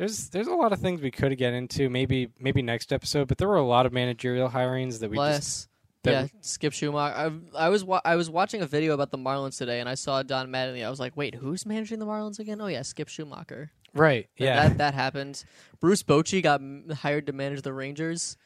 there's 0.00 0.30
there's 0.30 0.46
a 0.46 0.54
lot 0.54 0.72
of 0.72 0.78
things 0.78 1.02
we 1.02 1.10
could 1.10 1.36
get 1.36 1.52
into. 1.52 1.90
Maybe 1.90 2.28
maybe 2.40 2.62
next 2.62 2.90
episode, 2.90 3.28
but 3.28 3.36
there 3.36 3.46
were 3.48 3.56
a 3.56 3.62
lot 3.66 3.84
of 3.84 3.92
managerial 3.92 4.48
hirings 4.48 5.00
that 5.00 5.10
we 5.10 5.18
just 5.18 5.68
that 6.04 6.10
yeah, 6.12 6.22
we- 6.22 6.30
Skip 6.40 6.72
Schumaker. 6.72 7.42
I, 7.54 7.66
I 7.66 7.68
was 7.68 7.84
wa- 7.84 8.00
I 8.02 8.16
was 8.16 8.30
watching 8.30 8.62
a 8.62 8.66
video 8.66 8.94
about 8.94 9.10
the 9.10 9.18
Marlins 9.18 9.58
today, 9.58 9.78
and 9.78 9.88
I 9.90 9.94
saw 9.96 10.22
Don 10.22 10.48
Mattingly. 10.48 10.86
I 10.86 10.88
was 10.88 11.00
like, 11.00 11.18
"Wait, 11.18 11.34
who's 11.34 11.66
managing 11.66 11.98
the 11.98 12.06
Marlins 12.06 12.38
again?" 12.38 12.62
Oh 12.62 12.66
yeah, 12.66 12.80
Skip 12.80 13.08
Schumaker. 13.08 13.68
right. 13.92 14.26
Yeah. 14.38 14.68
that 14.70 14.78
that 14.78 14.94
happened. 14.94 15.44
Bruce 15.80 16.02
Bochy 16.02 16.42
got 16.42 16.60
m- 16.62 16.88
hired 16.88 17.26
to 17.26 17.34
manage 17.34 17.60
the 17.60 17.74
Rangers. 17.74 18.38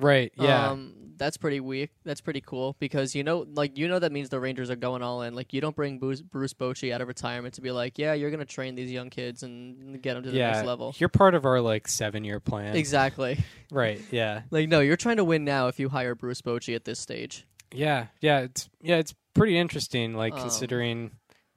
Right. 0.00 0.32
Yeah. 0.36 0.70
um, 0.70 0.94
that's 1.20 1.36
pretty 1.36 1.60
weak. 1.60 1.90
That's 2.02 2.22
pretty 2.22 2.40
cool 2.40 2.76
because 2.80 3.14
you 3.14 3.22
know, 3.22 3.46
like 3.52 3.76
you 3.76 3.86
know, 3.88 3.98
that 3.98 4.10
means 4.10 4.30
the 4.30 4.40
Rangers 4.40 4.70
are 4.70 4.76
going 4.76 5.02
all 5.02 5.20
in. 5.22 5.34
Like 5.34 5.52
you 5.52 5.60
don't 5.60 5.76
bring 5.76 5.98
Bruce, 5.98 6.22
Bruce 6.22 6.54
Bochy 6.54 6.92
out 6.92 7.02
of 7.02 7.08
retirement 7.08 7.54
to 7.54 7.60
be 7.60 7.70
like, 7.70 7.98
yeah, 7.98 8.14
you're 8.14 8.30
gonna 8.30 8.46
train 8.46 8.74
these 8.74 8.90
young 8.90 9.10
kids 9.10 9.42
and 9.42 10.00
get 10.02 10.14
them 10.14 10.22
to 10.24 10.30
the 10.30 10.38
yeah. 10.38 10.52
next 10.52 10.66
level. 10.66 10.94
You're 10.98 11.10
part 11.10 11.34
of 11.34 11.44
our 11.44 11.60
like 11.60 11.86
seven 11.88 12.24
year 12.24 12.40
plan. 12.40 12.74
Exactly. 12.74 13.38
Right. 13.72 14.00
Yeah. 14.10 14.42
like 14.50 14.68
no, 14.68 14.80
you're 14.80 14.96
trying 14.96 15.18
to 15.18 15.24
win 15.24 15.44
now 15.44 15.68
if 15.68 15.78
you 15.78 15.88
hire 15.88 16.16
Bruce 16.16 16.42
Bochy 16.42 16.74
at 16.74 16.84
this 16.84 16.98
stage. 16.98 17.46
Yeah. 17.72 18.06
Yeah. 18.20 18.40
It's 18.40 18.68
yeah. 18.82 18.96
It's 18.96 19.14
pretty 19.32 19.56
interesting. 19.56 20.14
Like 20.14 20.32
Um, 20.32 20.40
considering 20.40 21.12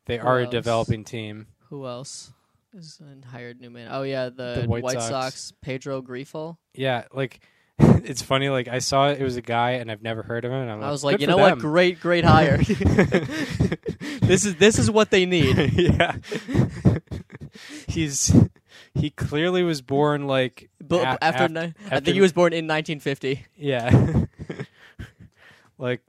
they 0.05 0.19
are 0.19 0.41
a 0.41 0.45
developing 0.45 1.05
team. 1.05 1.47
Who 1.69 1.87
else 1.87 2.31
is 2.71 3.01
hired 3.31 3.59
new 3.59 3.71
man? 3.71 3.87
Oh 3.89 4.03
yeah, 4.03 4.25
the, 4.25 4.59
The 4.61 4.67
White 4.67 4.83
White, 4.83 4.93
Sox. 4.93 5.09
Sox. 5.09 5.53
Pedro 5.63 6.03
Grifol. 6.03 6.57
Yeah. 6.75 7.05
Like. 7.11 7.39
It's 8.05 8.21
funny, 8.21 8.49
like 8.49 8.67
I 8.67 8.79
saw 8.79 9.09
it, 9.09 9.21
it 9.21 9.23
was 9.23 9.37
a 9.37 9.41
guy, 9.41 9.71
and 9.71 9.89
I've 9.89 10.01
never 10.01 10.23
heard 10.23 10.43
of 10.43 10.51
him. 10.51 10.59
And 10.59 10.69
I'm 10.71 10.83
I 10.83 10.91
was 10.91 11.05
like, 11.05 11.21
you 11.21 11.27
know 11.27 11.37
what? 11.37 11.57
Great, 11.59 12.01
great 12.01 12.25
hire. 12.25 12.57
this 14.21 14.45
is 14.45 14.55
this 14.55 14.77
is 14.77 14.91
what 14.91 15.09
they 15.09 15.25
need. 15.25 15.71
yeah. 15.73 16.17
He's 17.87 18.33
he 18.93 19.09
clearly 19.09 19.63
was 19.63 19.81
born 19.81 20.27
like 20.27 20.69
a- 20.91 21.23
after, 21.23 21.45
af- 21.45 21.51
ni- 21.51 21.73
I 21.89 21.99
think 22.01 22.15
he 22.15 22.21
was 22.21 22.33
born 22.33 22.51
in 22.51 22.67
1950. 22.67 23.45
yeah. 23.55 24.25
like 25.77 26.01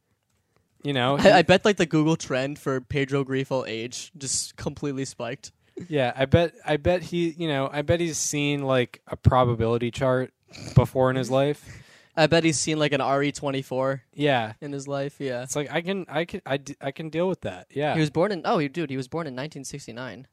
you 0.83 0.93
know, 0.93 1.17
I, 1.17 1.39
I 1.39 1.43
bet 1.43 1.65
like 1.65 1.77
the 1.77 1.87
Google 1.87 2.17
trend 2.17 2.59
for 2.59 2.81
Pedro 2.81 3.25
Grifol 3.25 3.67
age 3.69 4.13
just 4.19 4.57
completely 4.57 5.05
spiked. 5.05 5.53
yeah, 5.89 6.13
I 6.15 6.27
bet 6.27 6.55
I 6.67 6.77
bet 6.77 7.03
he, 7.03 7.31
you 7.31 7.49
know, 7.49 7.71
I 7.73 7.83
bet 7.83 8.01
he's 8.01 8.19
seen 8.19 8.63
like 8.63 9.01
a 9.07 9.17
probability 9.17 9.91
chart 9.91 10.33
before 10.75 11.11
in 11.11 11.17
his 11.17 11.31
life. 11.31 11.81
I 12.17 12.29
bet 12.29 12.45
he's 12.45 12.59
seen 12.59 12.79
like 12.79 12.93
an 12.93 13.01
RE24 13.01 14.03
Yeah. 14.15 14.53
in 14.61 14.71
his 14.73 14.87
life. 14.87 15.17
Yeah. 15.19 15.43
It's 15.43 15.57
like 15.57 15.71
I 15.73 15.81
can 15.81 16.07
I 16.09 16.25
can 16.25 16.41
I, 16.47 16.57
d- 16.59 16.77
I 16.81 16.93
can 16.93 17.09
deal 17.11 17.29
with 17.29 17.41
that. 17.41 17.67
Yeah. 17.71 17.95
He 17.95 18.01
was 18.01 18.11
born 18.11 18.31
in 18.31 18.43
oh, 18.45 18.59
he, 18.59 18.69
dude, 18.69 18.91
he 18.91 18.97
was 18.97 19.09
born 19.09 19.27
in 19.27 19.35
1969. 19.35 20.29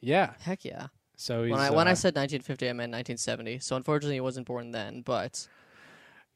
yeah. 0.00 0.32
Heck 0.40 0.64
yeah. 0.64 0.88
So 1.16 1.44
he's 1.44 1.52
When 1.52 1.60
I 1.60 1.70
when 1.70 1.86
uh, 1.86 1.92
I 1.92 1.94
said 1.94 2.16
1950, 2.16 2.66
I 2.68 2.72
meant 2.72 2.90
1970. 2.92 3.60
So 3.60 3.76
unfortunately, 3.76 4.16
he 4.16 4.20
wasn't 4.20 4.46
born 4.46 4.72
then. 4.72 5.02
But 5.02 5.46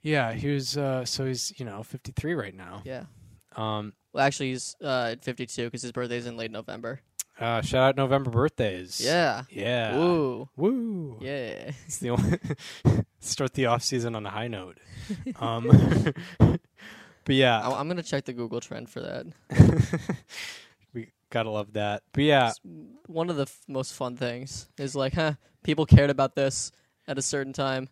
Yeah, 0.02 0.32
he 0.32 0.48
was 0.54 0.76
uh 0.76 1.04
so 1.04 1.26
he's, 1.26 1.52
you 1.58 1.64
know, 1.64 1.82
53 1.82 2.34
right 2.34 2.54
now. 2.54 2.82
yeah. 2.84 3.04
Um 3.56 3.94
Well, 4.12 4.24
actually, 4.24 4.50
he's 4.50 4.76
uh, 4.80 5.16
52 5.22 5.64
because 5.64 5.82
his 5.82 5.90
birthday's 5.90 6.26
in 6.26 6.36
late 6.36 6.52
November. 6.52 7.00
Uh 7.41 7.61
shout 7.62 7.91
out 7.91 7.97
November 7.97 8.30
birthdays. 8.30 9.01
Yeah. 9.01 9.43
Yeah. 9.51 9.97
Woo. 9.97 10.49
Woo. 10.57 11.18
Yeah. 11.20 11.70
It's 11.86 11.99
the 11.99 12.11
only 12.11 12.39
start 13.20 13.55
the 13.55 13.66
off 13.66 13.82
season 13.82 14.14
on 14.16 14.26
a 14.26 14.30
high 14.30 14.49
note. 14.49 14.78
Um, 15.41 15.68
but 16.39 17.34
yeah, 17.34 17.61
I- 17.61 17.78
I'm 17.80 17.89
gonna 17.89 18.03
check 18.03 18.24
the 18.24 18.32
Google 18.32 18.61
trend 18.61 18.91
for 18.91 19.01
that. 19.01 19.26
we 20.93 21.12
gotta 21.30 21.51
love 21.51 21.72
that. 21.74 22.03
But 22.12 22.24
yeah, 22.24 22.53
One 23.07 23.30
of 23.30 23.36
the 23.36 23.43
f- 23.43 23.61
most 23.68 23.95
fun 23.95 24.16
things 24.16 24.68
is 24.78 24.95
like, 24.97 25.14
huh, 25.14 25.34
people 25.62 25.86
cared 25.86 26.11
about 26.11 26.34
this 26.34 26.72
at 27.07 27.18
a 27.18 27.22
certain 27.22 27.53
time, 27.53 27.89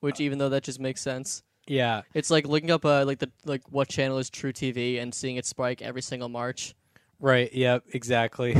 which 0.00 0.20
even 0.20 0.38
though 0.38 0.48
that 0.50 0.64
just 0.64 0.80
makes 0.80 1.00
sense, 1.00 1.42
yeah, 1.66 2.02
it's 2.12 2.30
like 2.30 2.46
looking 2.46 2.70
up 2.70 2.84
uh, 2.84 3.04
like 3.06 3.20
the 3.20 3.30
like 3.46 3.62
what 3.70 3.88
channel 3.88 4.18
is 4.18 4.30
truTV 4.30 5.00
and 5.00 5.14
seeing 5.14 5.36
it 5.36 5.46
spike 5.46 5.80
every 5.80 6.02
single 6.02 6.28
March. 6.28 6.74
Right. 7.20 7.52
Yep, 7.52 7.84
exactly. 7.92 8.54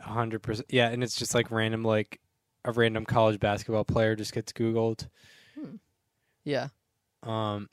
Hundred 0.00 0.42
percent. 0.42 0.68
Yeah, 0.70 0.88
and 0.88 1.02
it's 1.02 1.16
just 1.16 1.34
like 1.34 1.50
random, 1.50 1.82
like 1.82 2.20
a 2.64 2.72
random 2.72 3.04
college 3.04 3.38
basketball 3.40 3.84
player 3.84 4.16
just 4.16 4.32
gets 4.32 4.52
Googled. 4.52 5.08
Yeah. 6.44 6.68
Um, 7.22 7.68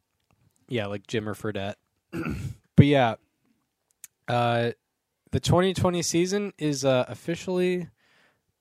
yeah, 0.68 0.88
like 0.88 1.08
Jimmer 1.08 1.36
Fredette. 1.36 1.76
but 2.76 2.86
yeah, 2.86 3.16
uh, 4.28 4.72
the 5.32 5.40
2020 5.40 6.02
season 6.02 6.54
is 6.58 6.84
uh, 6.84 7.06
officially 7.08 7.88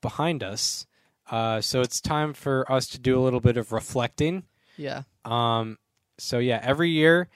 behind 0.00 0.42
us. 0.42 0.86
Uh, 1.30 1.60
so 1.60 1.80
it's 1.80 2.00
time 2.00 2.34
for 2.34 2.70
us 2.70 2.86
to 2.88 2.98
do 2.98 3.18
a 3.18 3.22
little 3.22 3.40
bit 3.40 3.56
of 3.56 3.72
reflecting. 3.72 4.44
Yeah. 4.76 5.02
Um, 5.24 5.78
so 6.18 6.38
yeah, 6.38 6.60
every 6.62 6.90
year, 6.90 7.28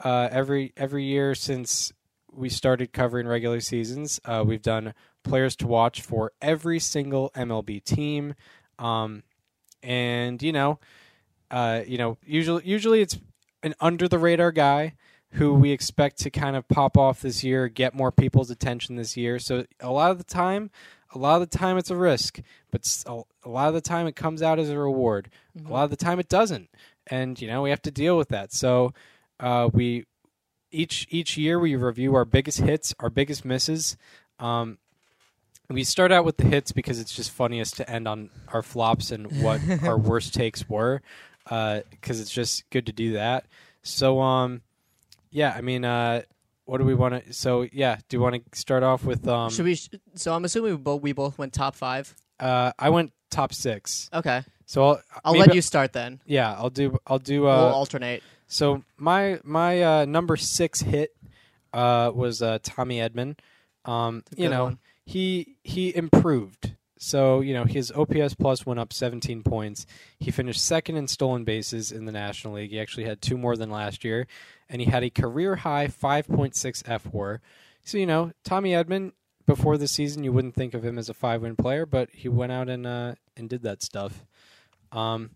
uh, 0.00 0.28
every 0.30 0.72
every 0.76 1.04
year 1.04 1.34
since 1.34 1.92
we 2.32 2.48
started 2.48 2.92
covering 2.92 3.26
regular 3.26 3.60
seasons, 3.60 4.20
uh, 4.24 4.44
we've 4.46 4.62
done 4.62 4.94
players 5.24 5.56
to 5.56 5.66
watch 5.66 6.02
for 6.02 6.32
every 6.40 6.78
single 6.78 7.30
MLB 7.30 7.82
team. 7.82 8.34
Um, 8.78 9.22
and 9.82 10.42
you 10.42 10.52
know, 10.52 10.78
uh, 11.50 11.82
you 11.86 11.98
know, 11.98 12.18
usually 12.24 12.64
usually 12.64 13.00
it's 13.00 13.18
an 13.62 13.74
under 13.80 14.08
the 14.08 14.18
radar 14.18 14.52
guy 14.52 14.94
who 15.32 15.54
we 15.54 15.70
expect 15.70 16.18
to 16.18 16.30
kind 16.30 16.56
of 16.56 16.68
pop 16.68 16.96
off 16.96 17.20
this 17.20 17.44
year, 17.44 17.68
get 17.68 17.94
more 17.94 18.12
people's 18.12 18.50
attention 18.50 18.96
this 18.96 19.16
year. 19.16 19.38
So 19.38 19.64
a 19.80 19.90
lot 19.90 20.10
of 20.10 20.18
the 20.18 20.24
time, 20.24 20.70
a 21.14 21.18
lot 21.18 21.40
of 21.42 21.50
the 21.50 21.58
time 21.58 21.76
it's 21.76 21.90
a 21.90 21.96
risk, 21.96 22.40
but 22.70 23.04
a 23.06 23.48
lot 23.48 23.68
of 23.68 23.74
the 23.74 23.80
time 23.80 24.06
it 24.06 24.16
comes 24.16 24.42
out 24.42 24.58
as 24.58 24.70
a 24.70 24.78
reward. 24.78 25.30
A 25.66 25.70
lot 25.70 25.84
of 25.84 25.90
the 25.90 25.96
time 25.96 26.18
it 26.18 26.28
doesn't, 26.28 26.70
and 27.06 27.40
you 27.40 27.48
know 27.48 27.62
we 27.62 27.70
have 27.70 27.82
to 27.82 27.90
deal 27.90 28.16
with 28.16 28.28
that. 28.28 28.52
So 28.52 28.92
uh, 29.40 29.68
we 29.72 30.04
each 30.70 31.06
each 31.10 31.36
year 31.36 31.58
we 31.58 31.76
review 31.76 32.14
our 32.14 32.24
biggest 32.24 32.58
hits, 32.60 32.94
our 33.00 33.10
biggest 33.10 33.44
misses. 33.44 33.96
Um, 34.38 34.78
we 35.68 35.82
start 35.84 36.12
out 36.12 36.24
with 36.24 36.36
the 36.36 36.44
hits 36.44 36.70
because 36.72 37.00
it's 37.00 37.12
just 37.14 37.30
funniest 37.30 37.76
to 37.78 37.90
end 37.90 38.06
on 38.06 38.30
our 38.52 38.62
flops 38.62 39.10
and 39.10 39.42
what 39.42 39.60
our 39.82 39.98
worst 39.98 40.32
takes 40.34 40.68
were, 40.68 41.02
because 41.44 42.20
it's 42.20 42.30
just 42.30 42.68
good 42.70 42.86
to 42.86 42.92
do 42.92 43.14
that. 43.14 43.46
So 43.82 44.20
um, 44.20 44.62
yeah, 45.30 45.52
I 45.56 45.60
mean, 45.60 45.84
uh, 45.84 46.22
what 46.66 46.78
do 46.78 46.84
we 46.84 46.94
want 46.94 47.24
to? 47.26 47.32
So 47.32 47.66
yeah, 47.72 47.98
do 48.08 48.16
you 48.16 48.20
want 48.20 48.34
to 48.52 48.58
start 48.58 48.82
off 48.82 49.04
with 49.04 49.26
um? 49.26 49.50
Should 49.50 49.64
we? 49.64 49.74
sh- 49.76 49.90
So 50.14 50.34
I'm 50.34 50.44
assuming 50.44 50.72
we 50.72 50.76
both 50.78 51.02
we 51.02 51.12
both 51.12 51.38
went 51.38 51.52
top 51.52 51.74
five. 51.74 52.14
Uh, 52.38 52.72
I 52.78 52.90
went 52.90 53.12
top 53.30 53.52
six, 53.54 54.08
Okay, 54.12 54.42
so 54.66 54.84
I'll 54.84 55.02
I'll 55.24 55.32
let 55.36 55.54
you 55.54 55.62
start 55.62 55.92
then. 55.92 56.20
Yeah, 56.26 56.52
I'll 56.52 56.70
do. 56.70 56.98
I'll 57.06 57.18
do. 57.18 57.42
we'll 57.42 57.50
Uh, 57.50 57.72
alternate. 57.72 58.22
So 58.46 58.84
my 58.96 59.40
my 59.44 59.82
uh, 59.82 60.04
number 60.04 60.36
six 60.36 60.80
hit 60.80 61.14
uh, 61.72 62.10
was 62.14 62.42
uh, 62.42 62.58
Tommy 62.62 62.98
Edman. 62.98 63.38
Um, 63.84 64.24
you 64.36 64.48
know 64.48 64.64
one. 64.64 64.78
he 65.04 65.56
he 65.62 65.94
improved. 65.94 66.72
So 66.98 67.40
you 67.40 67.54
know 67.54 67.64
his 67.64 67.92
OPS 67.92 68.34
plus 68.34 68.64
went 68.64 68.80
up 68.80 68.92
17 68.92 69.42
points. 69.42 69.86
He 70.18 70.30
finished 70.30 70.64
second 70.64 70.96
in 70.96 71.08
stolen 71.08 71.44
bases 71.44 71.92
in 71.92 72.06
the 72.06 72.12
National 72.12 72.54
League. 72.54 72.70
He 72.70 72.80
actually 72.80 73.04
had 73.04 73.20
two 73.20 73.36
more 73.36 73.56
than 73.56 73.70
last 73.70 74.04
year, 74.04 74.26
and 74.68 74.80
he 74.80 74.88
had 74.88 75.02
a 75.02 75.10
career 75.10 75.56
high 75.56 75.88
5.6 75.88 76.54
FWAR. 76.84 77.40
So 77.84 77.98
you 77.98 78.06
know 78.06 78.32
Tommy 78.44 78.70
Edman 78.72 79.12
before 79.46 79.78
the 79.78 79.88
season 79.88 80.24
you 80.24 80.32
wouldn't 80.32 80.54
think 80.54 80.74
of 80.74 80.84
him 80.84 80.98
as 80.98 81.08
a 81.08 81.14
five 81.14 81.42
win 81.42 81.56
player, 81.56 81.86
but 81.86 82.10
he 82.12 82.28
went 82.28 82.52
out 82.52 82.68
and 82.68 82.86
uh, 82.86 83.14
and 83.36 83.48
did 83.48 83.62
that 83.62 83.82
stuff. 83.82 84.24
Um, 84.92 85.30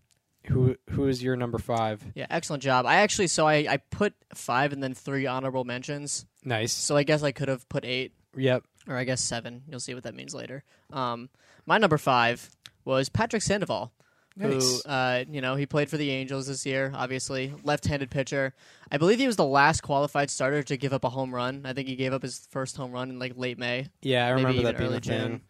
who 0.47 0.75
who 0.89 1.07
is 1.07 1.21
your 1.23 1.35
number 1.35 1.57
five? 1.57 2.03
Yeah, 2.15 2.27
excellent 2.29 2.63
job. 2.63 2.85
I 2.85 2.95
actually 2.95 3.27
so 3.27 3.47
I 3.47 3.65
I 3.69 3.77
put 3.77 4.13
five 4.33 4.73
and 4.73 4.81
then 4.81 4.93
three 4.93 5.27
honorable 5.27 5.63
mentions. 5.63 6.25
Nice. 6.43 6.73
So 6.73 6.97
I 6.97 7.03
guess 7.03 7.23
I 7.23 7.31
could 7.31 7.47
have 7.47 7.67
put 7.69 7.85
eight 7.85 8.13
Yep. 8.35 8.63
or 8.87 8.95
I 8.97 9.03
guess 9.03 9.21
seven. 9.21 9.63
You'll 9.69 9.79
see 9.79 9.93
what 9.93 10.03
that 10.03 10.15
means 10.15 10.33
later. 10.33 10.63
Um, 10.91 11.29
my 11.65 11.77
number 11.77 11.97
five 11.97 12.49
was 12.85 13.09
Patrick 13.09 13.41
Sandoval. 13.43 13.91
Nice. 14.37 14.81
Who, 14.83 14.89
uh, 14.89 15.25
you 15.29 15.41
know, 15.41 15.55
he 15.55 15.65
played 15.65 15.89
for 15.89 15.97
the 15.97 16.09
Angels 16.09 16.47
this 16.47 16.65
year. 16.65 16.91
Obviously, 16.95 17.53
left-handed 17.65 18.09
pitcher. 18.09 18.53
I 18.89 18.97
believe 18.97 19.19
he 19.19 19.27
was 19.27 19.35
the 19.35 19.45
last 19.45 19.81
qualified 19.81 20.29
starter 20.31 20.63
to 20.63 20.77
give 20.77 20.93
up 20.93 21.03
a 21.03 21.09
home 21.09 21.35
run. 21.35 21.63
I 21.65 21.73
think 21.73 21.89
he 21.89 21.97
gave 21.97 22.13
up 22.13 22.21
his 22.21 22.47
first 22.49 22.77
home 22.77 22.93
run 22.93 23.09
in 23.09 23.19
like 23.19 23.33
late 23.35 23.59
May, 23.59 23.89
Yeah, 24.01 24.25
I 24.25 24.29
remember 24.29 24.63
that 24.63 24.77
being 24.77 24.87
early 24.87 24.97
a 24.97 25.01
thing. 25.01 25.19
June. 25.27 25.41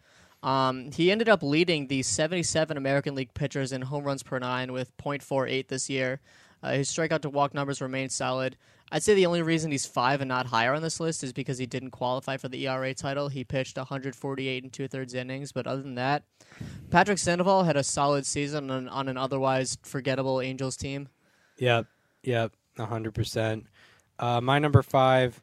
Um, 0.42 0.90
he 0.90 1.10
ended 1.10 1.28
up 1.28 1.42
leading 1.42 1.86
the 1.86 2.02
77 2.02 2.76
American 2.76 3.14
League 3.14 3.32
pitchers 3.34 3.72
in 3.72 3.82
home 3.82 4.04
runs 4.04 4.22
per 4.22 4.38
nine 4.38 4.72
with 4.72 4.96
.48 4.98 5.68
this 5.68 5.88
year. 5.88 6.20
Uh, 6.62 6.72
his 6.72 6.90
strikeout 6.90 7.22
to 7.22 7.30
walk 7.30 7.54
numbers 7.54 7.80
remain 7.80 8.08
solid. 8.08 8.56
I'd 8.90 9.02
say 9.02 9.14
the 9.14 9.26
only 9.26 9.40
reason 9.40 9.70
he's 9.70 9.86
five 9.86 10.20
and 10.20 10.28
not 10.28 10.46
higher 10.46 10.74
on 10.74 10.82
this 10.82 11.00
list 11.00 11.24
is 11.24 11.32
because 11.32 11.56
he 11.56 11.64
didn't 11.64 11.92
qualify 11.92 12.36
for 12.36 12.48
the 12.48 12.68
ERA 12.68 12.92
title. 12.92 13.28
He 13.28 13.42
pitched 13.42 13.78
148 13.78 14.62
and 14.62 14.72
two 14.72 14.86
thirds 14.86 15.14
innings, 15.14 15.50
but 15.50 15.66
other 15.66 15.80
than 15.80 15.94
that, 15.94 16.24
Patrick 16.90 17.18
Sandoval 17.18 17.64
had 17.64 17.76
a 17.76 17.82
solid 17.82 18.26
season 18.26 18.70
on, 18.70 18.88
on 18.88 19.08
an 19.08 19.16
otherwise 19.16 19.78
forgettable 19.82 20.42
Angels 20.42 20.76
team. 20.76 21.08
Yep. 21.56 21.86
Yep. 22.22 22.52
A 22.78 22.86
hundred 22.86 23.14
percent. 23.14 23.66
Uh, 24.18 24.40
my 24.40 24.58
number 24.58 24.82
five 24.82 25.40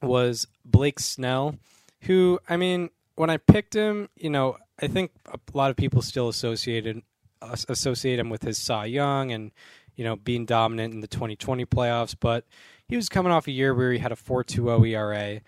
was 0.00 0.46
Blake 0.64 1.00
Snell, 1.00 1.56
who 2.02 2.38
I 2.48 2.56
mean, 2.56 2.90
when 3.18 3.30
I 3.30 3.36
picked 3.36 3.74
him, 3.74 4.08
you 4.16 4.30
know, 4.30 4.56
I 4.80 4.86
think 4.86 5.10
a 5.26 5.38
lot 5.52 5.70
of 5.70 5.76
people 5.76 6.02
still 6.02 6.28
associated 6.28 7.02
as- 7.42 7.66
associate 7.68 8.20
him 8.20 8.30
with 8.30 8.42
his 8.42 8.58
Cy 8.58 8.86
Young 8.86 9.32
and 9.32 9.50
you 9.96 10.04
know 10.04 10.14
being 10.14 10.44
dominant 10.44 10.94
in 10.94 11.00
the 11.00 11.08
2020 11.08 11.66
playoffs, 11.66 12.14
but 12.18 12.44
he 12.86 12.94
was 12.94 13.08
coming 13.08 13.32
off 13.32 13.48
a 13.48 13.50
year 13.50 13.74
where 13.74 13.92
he 13.92 13.98
had 13.98 14.12
a 14.12 14.16
4.20 14.16 14.90
ERA, 14.90 15.40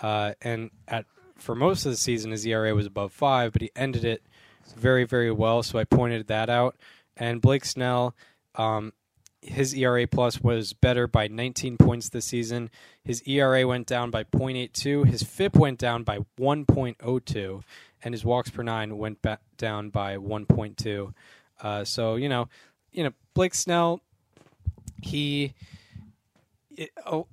uh, 0.00 0.32
and 0.40 0.70
at 0.88 1.04
for 1.36 1.54
most 1.54 1.84
of 1.84 1.92
the 1.92 1.98
season 1.98 2.30
his 2.30 2.46
ERA 2.46 2.74
was 2.74 2.86
above 2.86 3.12
five, 3.12 3.52
but 3.52 3.60
he 3.60 3.70
ended 3.76 4.04
it 4.04 4.22
very 4.74 5.04
very 5.04 5.30
well. 5.30 5.62
So 5.62 5.78
I 5.78 5.84
pointed 5.84 6.28
that 6.28 6.48
out. 6.48 6.76
And 7.14 7.42
Blake 7.42 7.64
Snell, 7.64 8.14
um, 8.54 8.92
his 9.40 9.74
ERA 9.74 10.06
plus 10.06 10.40
was 10.40 10.72
better 10.72 11.06
by 11.06 11.28
19 11.28 11.76
points 11.76 12.08
this 12.08 12.26
season. 12.26 12.70
His 13.04 13.22
ERA 13.26 13.66
went 13.66 13.86
down 13.86 14.10
by 14.10 14.24
0.82. 14.24 15.06
His 15.06 15.22
FIP 15.22 15.54
went 15.56 15.78
down 15.78 16.02
by 16.02 16.18
1.02, 16.38 17.62
and 18.02 18.14
his 18.14 18.24
walks 18.24 18.50
per 18.50 18.62
nine 18.62 18.98
went 18.98 19.22
back 19.22 19.40
down 19.56 19.90
by 19.90 20.16
1.2. 20.16 21.12
Uh, 21.60 21.84
so 21.84 22.16
you 22.16 22.28
know, 22.28 22.48
you 22.92 23.04
know 23.04 23.10
Blake 23.34 23.54
Snell, 23.54 24.00
he, 25.02 25.54
it, 26.76 26.90
oh, 27.06 27.26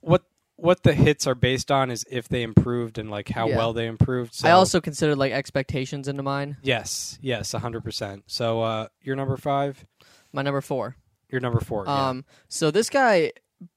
what 0.00 0.22
what 0.56 0.82
the 0.82 0.92
hits 0.92 1.26
are 1.26 1.34
based 1.34 1.70
on 1.70 1.90
is 1.90 2.04
if 2.10 2.28
they 2.28 2.42
improved 2.42 2.98
and 2.98 3.10
like 3.10 3.30
how 3.30 3.48
Yeah. 3.48 3.56
well 3.56 3.72
they 3.72 3.86
improved. 3.86 4.34
So, 4.34 4.48
I 4.48 4.52
also 4.52 4.80
considered 4.80 5.16
like 5.16 5.32
expectations 5.32 6.06
into 6.08 6.22
mine. 6.22 6.58
yes, 6.62 7.18
yes, 7.22 7.52
100. 7.54 7.82
percent 7.82 8.24
So 8.26 8.60
uh, 8.62 8.88
you're 9.02 9.16
number 9.16 9.36
five. 9.38 9.86
My 10.32 10.42
number 10.42 10.60
four. 10.60 10.96
You're 11.30 11.40
number 11.40 11.60
four. 11.60 11.84
yeah. 11.86 12.08
Um, 12.08 12.24
so 12.48 12.70
this 12.70 12.90
guy, 12.90 13.32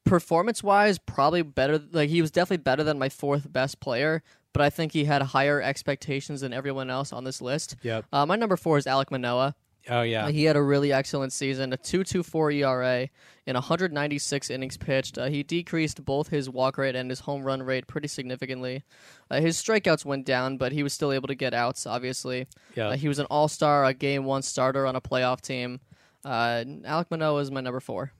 performance 0.05 0.63
wise, 0.63 0.97
probably 0.97 1.41
better. 1.41 1.81
Like 1.91 2.09
he 2.09 2.21
was 2.21 2.31
definitely 2.31 2.63
better 2.63 2.83
than 2.83 2.99
my 2.99 3.09
fourth 3.09 3.51
best 3.51 3.79
player, 3.79 4.23
but 4.53 4.61
I 4.61 4.69
think 4.69 4.91
he 4.91 5.05
had 5.05 5.21
higher 5.21 5.61
expectations 5.61 6.41
than 6.41 6.53
everyone 6.53 6.89
else 6.89 7.11
on 7.11 7.23
this 7.23 7.41
list. 7.41 7.75
Yep. 7.83 8.05
Uh, 8.11 8.25
my 8.25 8.35
number 8.35 8.57
four 8.57 8.77
is 8.77 8.85
Alek 8.85 9.11
Manoah. 9.11 9.55
Oh 9.89 10.01
yeah. 10.01 10.29
He 10.29 10.45
had 10.45 10.55
a 10.55 10.61
really 10.61 10.93
excellent 10.93 11.33
season, 11.33 11.73
a 11.73 11.77
2.24 11.77 12.55
ERA 12.55 13.09
in 13.45 13.53
196 13.55 14.49
innings 14.49 14.77
pitched. 14.77 15.17
Uh, 15.17 15.25
he 15.25 15.43
decreased 15.43 16.05
both 16.05 16.29
his 16.29 16.49
walk 16.49 16.77
rate 16.77 16.95
and 16.95 17.09
his 17.09 17.21
home 17.21 17.43
run 17.43 17.61
rate 17.61 17.87
pretty 17.87 18.07
significantly. 18.07 18.83
Uh, 19.29 19.41
his 19.41 19.61
strikeouts 19.61 20.05
went 20.05 20.25
down, 20.25 20.57
but 20.57 20.71
he 20.71 20.83
was 20.83 20.93
still 20.93 21.11
able 21.11 21.27
to 21.27 21.35
get 21.35 21.53
outs. 21.53 21.85
Obviously, 21.85 22.47
yeah. 22.75 22.89
uh, 22.89 22.95
he 22.95 23.09
was 23.09 23.19
an 23.19 23.25
All 23.25 23.49
Star, 23.49 23.83
a 23.83 23.93
Game 23.93 24.23
One 24.23 24.41
starter 24.41 24.87
on 24.87 24.95
a 24.95 25.01
playoff 25.01 25.41
team. 25.41 25.81
Uh, 26.23 26.63
Alek 26.85 27.11
Manoah 27.11 27.41
is 27.41 27.51
my 27.51 27.61
number 27.61 27.79
four. 27.79 28.11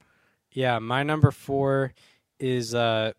Yeah, 0.52 0.80
my 0.80 1.04
number 1.04 1.32
four 1.32 1.94
is 2.40 2.76
uh, 2.76 3.14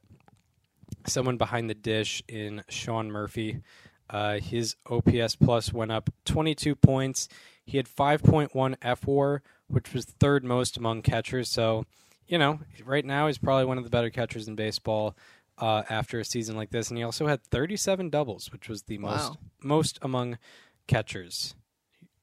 someone 1.07 1.37
behind 1.37 1.68
the 1.68 1.74
dish 1.74 2.22
in 2.28 2.62
Sean 2.68 3.11
Murphy. 3.11 3.61
Uh, 4.09 4.39
his 4.39 4.76
OPS 4.89 5.37
plus 5.37 5.72
went 5.72 5.91
up 5.91 6.11
22 6.26 6.74
points. 6.74 7.28
He 7.64 7.78
had 7.78 7.89
5.1 7.89 8.51
FWAR, 8.78 9.41
which 9.66 9.93
was 9.95 10.05
third 10.05 10.45
most 10.45 10.76
among 10.76 11.03
catchers. 11.03 11.49
So, 11.49 11.87
you 12.26 12.39
know, 12.39 12.61
right 12.85 13.05
now 13.05 13.26
he's 13.26 13.39
probably 13.39 13.64
one 13.64 13.78
of 13.78 13.85
the 13.85 13.91
better 13.91 14.11
catchers 14.11 14.47
in 14.47 14.55
baseball 14.55 15.16
uh, 15.59 15.82
after 15.89 16.20
a 16.20 16.24
season 16.24 16.57
like 16.57 16.70
this. 16.70 16.91
And 16.91 16.99
he 16.99 17.05
also 17.05 17.26
had 17.26 17.43
37 17.45 18.11
doubles, 18.11 18.53
which 18.53 18.68
was 18.68 18.82
the 18.82 18.99
most 18.99 19.39
most 19.62 19.99
among 20.03 20.39
catchers. 20.87 21.55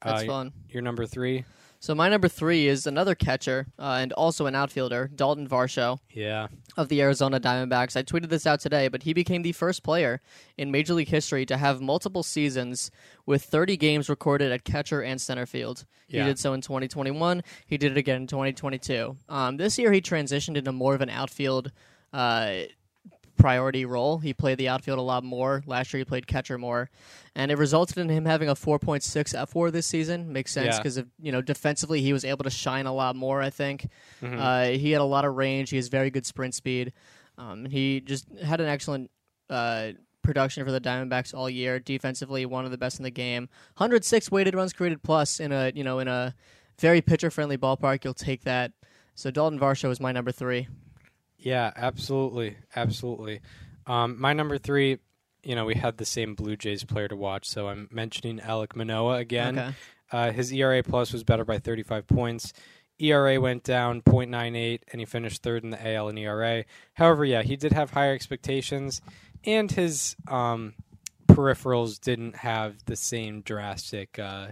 That's 0.00 0.22
uh, 0.22 0.26
fun. 0.26 0.52
Your 0.68 0.82
number 0.82 1.06
three? 1.06 1.44
So 1.82 1.96
my 1.96 2.08
number 2.08 2.28
three 2.28 2.68
is 2.68 2.86
another 2.86 3.16
catcher 3.16 3.66
uh, 3.76 3.98
and 4.00 4.12
also 4.12 4.46
an 4.46 4.54
outfielder, 4.54 5.10
Dalton 5.12 5.48
Varsho 5.48 5.98
Yeah. 6.12 6.46
of 6.76 6.88
the 6.88 7.02
Arizona 7.02 7.40
Diamondbacks. 7.40 7.96
I 7.96 8.04
tweeted 8.04 8.28
this 8.28 8.46
out 8.46 8.60
today, 8.60 8.86
but 8.86 9.02
he 9.02 9.12
became 9.12 9.42
the 9.42 9.50
first 9.50 9.82
player 9.82 10.20
in 10.56 10.70
Major 10.70 10.94
League 10.94 11.08
history 11.08 11.44
to 11.46 11.56
have 11.56 11.80
multiple 11.80 12.22
seasons 12.22 12.92
with 13.26 13.42
30 13.42 13.76
games 13.76 14.08
recorded 14.08 14.52
at 14.52 14.62
catcher 14.62 15.02
and 15.02 15.20
center 15.20 15.44
field. 15.44 15.84
Yeah. 16.06 16.22
He 16.22 16.28
did 16.28 16.38
so 16.38 16.52
in 16.52 16.60
2021. 16.60 17.42
He 17.66 17.78
did 17.78 17.90
it 17.90 17.98
again 17.98 18.22
in 18.22 18.26
2022. 18.28 19.16
Um, 19.28 19.56
this 19.56 19.76
year, 19.76 19.90
he 19.90 20.00
transitioned 20.00 20.56
into 20.56 20.70
more 20.70 20.94
of 20.94 21.00
an 21.00 21.10
outfield 21.10 21.72
uh, 22.12 22.58
priority 23.42 23.84
role. 23.84 24.18
He 24.18 24.32
played 24.32 24.56
the 24.58 24.68
outfield 24.68 24.98
a 24.98 25.02
lot 25.02 25.24
more. 25.24 25.62
Last 25.66 25.92
year, 25.92 25.98
he 25.98 26.04
played 26.04 26.26
catcher 26.26 26.58
more, 26.58 26.88
and 27.34 27.50
it 27.50 27.58
resulted 27.58 27.98
in 27.98 28.08
him 28.08 28.24
having 28.24 28.48
a 28.48 28.54
4.6 28.54 29.02
fWAR 29.34 29.70
this 29.72 29.86
season. 29.86 30.32
Makes 30.32 30.52
sense 30.52 30.76
because 30.78 30.96
of 30.96 31.08
you 31.20 31.32
know 31.32 31.42
defensively, 31.42 32.00
he 32.00 32.12
was 32.12 32.24
able 32.24 32.44
to 32.44 32.50
shine 32.50 32.86
a 32.86 32.92
lot 32.94 33.16
more. 33.16 33.42
I 33.42 33.50
think 33.50 33.88
Mhm. 34.22 34.38
uh, 34.38 34.78
he 34.78 34.92
had 34.92 35.00
a 35.00 35.04
lot 35.04 35.24
of 35.24 35.34
range. 35.34 35.70
He 35.70 35.76
has 35.76 35.88
very 35.88 36.10
good 36.10 36.24
sprint 36.26 36.54
speed. 36.54 36.92
Um, 37.38 37.64
he 37.66 38.00
just 38.00 38.26
had 38.42 38.60
an 38.60 38.68
excellent. 38.68 39.10
Uh, 39.50 39.92
Production 40.22 40.64
for 40.64 40.70
the 40.70 40.80
Diamondbacks 40.80 41.34
all 41.34 41.50
year. 41.50 41.80
Defensively, 41.80 42.46
one 42.46 42.64
of 42.64 42.70
the 42.70 42.78
best 42.78 43.00
in 43.00 43.02
the 43.02 43.10
game. 43.10 43.48
106 43.76 44.30
weighted 44.30 44.54
runs 44.54 44.72
created 44.72 45.02
plus 45.02 45.40
in 45.40 45.50
a 45.50 45.72
you 45.74 45.82
know 45.82 45.98
in 45.98 46.06
a 46.06 46.32
very 46.78 47.00
pitcher 47.00 47.28
friendly 47.28 47.58
ballpark. 47.58 48.04
You'll 48.04 48.14
take 48.14 48.44
that. 48.44 48.70
So 49.16 49.32
Dalton 49.32 49.58
Varsho 49.58 49.90
is 49.90 49.98
my 49.98 50.12
number 50.12 50.30
three. 50.30 50.68
Yeah, 51.42 51.72
absolutely, 51.74 52.56
absolutely. 52.76 53.40
Um, 53.86 54.20
my 54.20 54.32
number 54.32 54.58
three, 54.58 54.98
you 55.42 55.56
know, 55.56 55.64
we 55.64 55.74
had 55.74 55.96
the 55.96 56.04
same 56.04 56.34
Blue 56.34 56.56
Jays 56.56 56.84
player 56.84 57.08
to 57.08 57.16
watch, 57.16 57.48
so 57.48 57.68
I'm 57.68 57.88
mentioning 57.90 58.38
Alek 58.38 58.76
Manoah 58.76 59.18
again. 59.18 59.58
Okay. 59.58 59.74
Uh, 60.12 60.30
his 60.30 60.52
ERA 60.52 60.82
plus 60.82 61.12
was 61.12 61.24
better 61.24 61.44
by 61.44 61.58
35 61.58 62.06
points. 62.06 62.52
ERA 62.98 63.40
went 63.40 63.64
down 63.64 64.02
0.98, 64.02 64.82
and 64.92 65.00
he 65.00 65.04
finished 65.04 65.42
third 65.42 65.64
in 65.64 65.70
the 65.70 65.94
AL 65.94 66.10
in 66.10 66.18
ERA. 66.18 66.64
However, 66.94 67.24
yeah, 67.24 67.42
he 67.42 67.56
did 67.56 67.72
have 67.72 67.90
higher 67.90 68.12
expectations, 68.12 69.00
and 69.44 69.72
his 69.72 70.14
um, 70.28 70.74
peripherals 71.26 72.00
didn't 72.00 72.36
have 72.36 72.84
the 72.84 72.94
same 72.94 73.40
drastic 73.40 74.18
uh, 74.18 74.48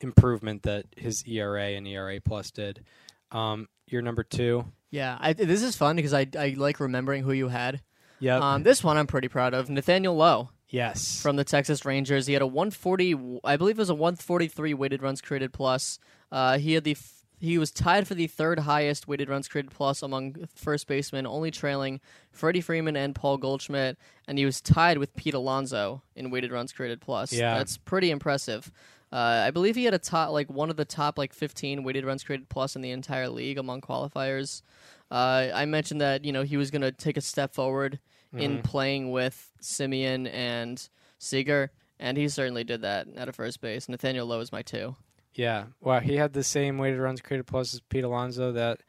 improvement 0.00 0.62
that 0.62 0.86
his 0.96 1.22
ERA 1.28 1.68
and 1.68 1.86
ERA 1.86 2.20
plus 2.20 2.50
did. 2.50 2.82
Um, 3.30 3.68
you're 3.86 4.02
number 4.02 4.24
two. 4.24 4.64
Yeah, 4.94 5.18
I, 5.18 5.32
this 5.32 5.64
is 5.64 5.74
fun 5.74 5.96
because 5.96 6.14
I, 6.14 6.28
I 6.38 6.54
like 6.56 6.78
remembering 6.78 7.24
who 7.24 7.32
you 7.32 7.48
had. 7.48 7.82
Yep. 8.20 8.40
Um, 8.40 8.62
this 8.62 8.84
one 8.84 8.96
I'm 8.96 9.08
pretty 9.08 9.26
proud 9.26 9.52
of. 9.52 9.68
Nathaniel 9.68 10.14
Lowe 10.14 10.50
yes. 10.68 11.20
from 11.20 11.34
the 11.34 11.42
Texas 11.42 11.84
Rangers. 11.84 12.28
He 12.28 12.32
had 12.32 12.42
a 12.42 12.46
140, 12.46 13.40
I 13.42 13.56
believe 13.56 13.76
it 13.76 13.82
was 13.82 13.90
a 13.90 13.94
143 13.94 14.72
weighted 14.72 15.02
runs 15.02 15.20
created 15.20 15.52
plus. 15.52 15.98
Uh, 16.30 16.58
he 16.58 16.74
had 16.74 16.84
the 16.84 16.92
f- 16.92 17.24
he 17.40 17.58
was 17.58 17.72
tied 17.72 18.06
for 18.06 18.14
the 18.14 18.28
third 18.28 18.60
highest 18.60 19.08
weighted 19.08 19.28
runs 19.28 19.48
created 19.48 19.72
plus 19.72 20.00
among 20.00 20.46
first 20.54 20.86
basemen, 20.86 21.26
only 21.26 21.50
trailing 21.50 22.00
Freddie 22.30 22.60
Freeman 22.60 22.96
and 22.96 23.16
Paul 23.16 23.36
Goldschmidt, 23.36 23.98
and 24.28 24.38
he 24.38 24.46
was 24.46 24.60
tied 24.60 24.98
with 24.98 25.14
Pete 25.16 25.34
Alonso 25.34 26.02
in 26.14 26.30
weighted 26.30 26.52
runs 26.52 26.72
created 26.72 27.00
plus. 27.00 27.32
Yeah. 27.32 27.58
that's 27.58 27.76
pretty 27.78 28.12
impressive. 28.12 28.70
Uh, 29.14 29.44
I 29.46 29.52
believe 29.52 29.76
he 29.76 29.84
had 29.84 29.94
a 29.94 29.98
top 29.98 30.32
like 30.32 30.50
one 30.50 30.70
of 30.70 30.76
the 30.76 30.84
top 30.84 31.18
like 31.18 31.32
15 31.32 31.84
weighted 31.84 32.04
runs 32.04 32.24
created 32.24 32.48
plus 32.48 32.74
in 32.74 32.82
the 32.82 32.90
entire 32.90 33.28
league 33.28 33.58
among 33.58 33.80
qualifiers. 33.80 34.62
Uh, 35.08 35.50
I 35.54 35.66
mentioned 35.66 36.00
that 36.00 36.24
you 36.24 36.32
know 36.32 36.42
he 36.42 36.56
was 36.56 36.72
going 36.72 36.82
to 36.82 36.90
take 36.90 37.16
a 37.16 37.20
step 37.20 37.54
forward 37.54 38.00
in 38.36 38.62
playing 38.62 39.12
with 39.12 39.52
Semien 39.62 40.28
and 40.32 40.88
Seager, 41.20 41.70
and 42.00 42.18
he 42.18 42.28
certainly 42.28 42.64
did 42.64 42.82
that 42.82 43.06
at 43.14 43.28
a 43.28 43.32
first 43.32 43.60
base. 43.60 43.88
Nathaniel 43.88 44.26
Lowe 44.26 44.40
is 44.40 44.50
my 44.50 44.62
two. 44.62 44.96
Yeah. 45.34 45.66
Wow. 45.80 46.00
He 46.00 46.16
had 46.16 46.32
the 46.32 46.42
same 46.42 46.78
weighted 46.78 46.98
runs 46.98 47.20
created 47.20 47.46
plus 47.46 47.74
as 47.74 47.80
Pete 47.80 48.02
Alonso. 48.02 48.50
That 48.50 48.80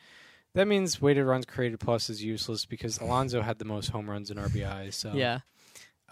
that 0.55 0.67
means 0.67 1.01
weighted 1.01 1.25
runs 1.25 1.45
created 1.45 1.79
plus 1.79 2.09
is 2.09 2.23
useless 2.23 2.65
because 2.65 2.97
Alonso 2.97 3.41
had 3.41 3.59
the 3.59 3.65
most 3.65 3.89
home 3.89 4.09
runs 4.09 4.31
and 4.31 4.39
RBI. 4.39 4.91
So 4.91 5.11
Yeah, 5.13 5.41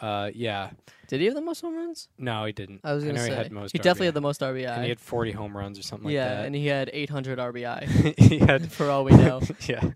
Uh, 0.04 0.30
yeah. 0.36 0.70
did 1.08 1.22
he 1.22 1.28
have 1.28 1.36
the 1.36 1.40
most 1.42 1.62
home 1.62 1.78
runs? 1.78 2.10
No, 2.18 2.44
he 2.44 2.52
didn't. 2.52 2.82
I 2.84 2.92
was 2.94 3.06
know 3.06 3.16
say 3.16 3.30
he 3.30 3.36
had 3.36 3.54
most. 3.54 3.72
he 3.72 3.78
definitely 3.78 4.04
RBI. 4.04 4.08
had 4.08 4.14
the 4.16 4.22
most 4.22 4.42
And 4.42 4.84
he 4.84 4.90
had 4.90 5.00
40 5.00 5.32
home 5.32 5.56
runs 5.56 5.80
or 5.80 5.82
something 5.82 6.08
like 6.08 6.14
yeah, 6.14 6.36
that. 6.36 6.46
and 6.46 6.54
he 6.54 6.68
had 6.68 6.90
800 6.92 7.40
RBI 7.40 8.20
he 8.20 8.40
had 8.40 8.70
for 8.72 8.90
all 8.90 9.06
we 9.06 9.12
know. 9.12 9.40
yeah. 9.66 9.92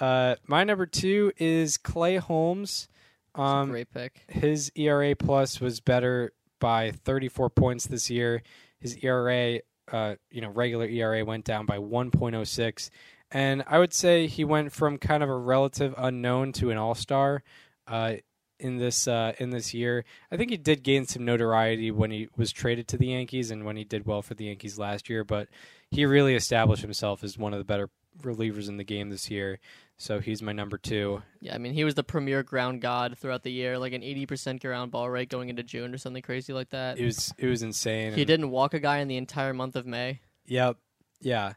Uh, 0.00 0.34
my 0.48 0.64
number 0.64 0.86
two 0.86 1.30
is 1.36 1.78
Clay 1.78 2.16
Holmes. 2.16 2.88
Um, 3.36 3.70
great 3.70 3.92
pick. 3.92 4.22
his 4.28 4.72
ERA 4.74 5.14
plus 5.14 5.60
was 5.60 5.78
better 5.78 6.32
by 6.58 6.90
34 6.90 7.50
points 7.50 7.86
this 7.86 8.10
year. 8.10 8.42
His 8.80 8.96
ERA, 9.04 9.60
uh, 9.92 10.16
you 10.32 10.40
know, 10.40 10.48
regular 10.50 10.86
ERA 10.86 11.24
went 11.24 11.44
down 11.44 11.64
by 11.64 11.78
1.06, 11.78 12.90
and 13.30 13.62
I 13.68 13.78
would 13.78 13.92
say 13.92 14.26
he 14.26 14.44
went 14.44 14.72
from 14.72 14.98
kind 14.98 15.22
of 15.22 15.28
a 15.28 15.36
relative 15.36 15.94
unknown 15.96 16.50
to 16.54 16.70
an 16.70 16.76
all 16.76 16.96
star. 16.96 17.44
Uh, 17.86 18.14
in 18.58 18.78
this 18.78 19.08
uh, 19.08 19.32
in 19.38 19.50
this 19.50 19.74
year, 19.74 20.04
I 20.30 20.36
think 20.36 20.50
he 20.50 20.56
did 20.56 20.82
gain 20.82 21.06
some 21.06 21.24
notoriety 21.24 21.90
when 21.90 22.10
he 22.10 22.28
was 22.36 22.52
traded 22.52 22.88
to 22.88 22.96
the 22.96 23.08
Yankees 23.08 23.50
and 23.50 23.64
when 23.64 23.76
he 23.76 23.84
did 23.84 24.06
well 24.06 24.22
for 24.22 24.34
the 24.34 24.44
Yankees 24.46 24.78
last 24.78 25.08
year. 25.08 25.24
But 25.24 25.48
he 25.90 26.06
really 26.06 26.34
established 26.34 26.82
himself 26.82 27.24
as 27.24 27.38
one 27.38 27.52
of 27.52 27.58
the 27.58 27.64
better 27.64 27.90
relievers 28.22 28.68
in 28.68 28.76
the 28.76 28.84
game 28.84 29.10
this 29.10 29.30
year. 29.30 29.58
So 29.96 30.18
he's 30.20 30.42
my 30.42 30.52
number 30.52 30.76
two. 30.76 31.22
Yeah, 31.40 31.54
I 31.54 31.58
mean 31.58 31.72
he 31.72 31.84
was 31.84 31.94
the 31.94 32.02
premier 32.02 32.42
ground 32.42 32.80
god 32.80 33.16
throughout 33.18 33.42
the 33.42 33.52
year, 33.52 33.78
like 33.78 33.92
an 33.92 34.02
80% 34.02 34.60
ground 34.60 34.90
ball 34.90 35.08
rate 35.08 35.28
going 35.28 35.48
into 35.48 35.62
June 35.62 35.94
or 35.94 35.98
something 35.98 36.22
crazy 36.22 36.52
like 36.52 36.70
that. 36.70 36.98
It 36.98 37.04
was 37.04 37.32
it 37.38 37.46
was 37.46 37.62
insane. 37.62 38.12
He 38.14 38.22
and- 38.22 38.26
didn't 38.26 38.50
walk 38.50 38.74
a 38.74 38.80
guy 38.80 38.98
in 38.98 39.08
the 39.08 39.16
entire 39.16 39.54
month 39.54 39.76
of 39.76 39.86
May. 39.86 40.20
Yep. 40.46 40.76
Yeah. 41.20 41.54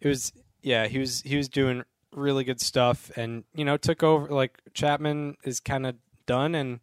It 0.00 0.08
was 0.08 0.32
yeah, 0.62 0.86
he 0.86 0.98
was 0.98 1.22
he 1.22 1.36
was 1.36 1.48
doing 1.48 1.84
really 2.12 2.44
good 2.44 2.60
stuff 2.60 3.10
and 3.16 3.44
you 3.54 3.64
know, 3.64 3.76
took 3.76 4.02
over 4.02 4.28
like 4.28 4.60
Chapman 4.74 5.36
is 5.44 5.60
kind 5.60 5.86
of 5.86 5.96
done 6.36 6.54
and 6.54 6.80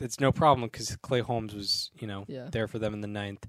it's 0.00 0.18
no 0.20 0.30
problem 0.32 0.68
cuz 0.68 0.96
Clay 1.06 1.20
Holmes 1.20 1.54
was, 1.54 1.90
you 2.00 2.06
know, 2.06 2.24
Yeah. 2.28 2.48
there 2.50 2.66
for 2.68 2.78
them 2.78 2.92
in 2.94 3.00
the 3.00 3.12
ninth. 3.22 3.46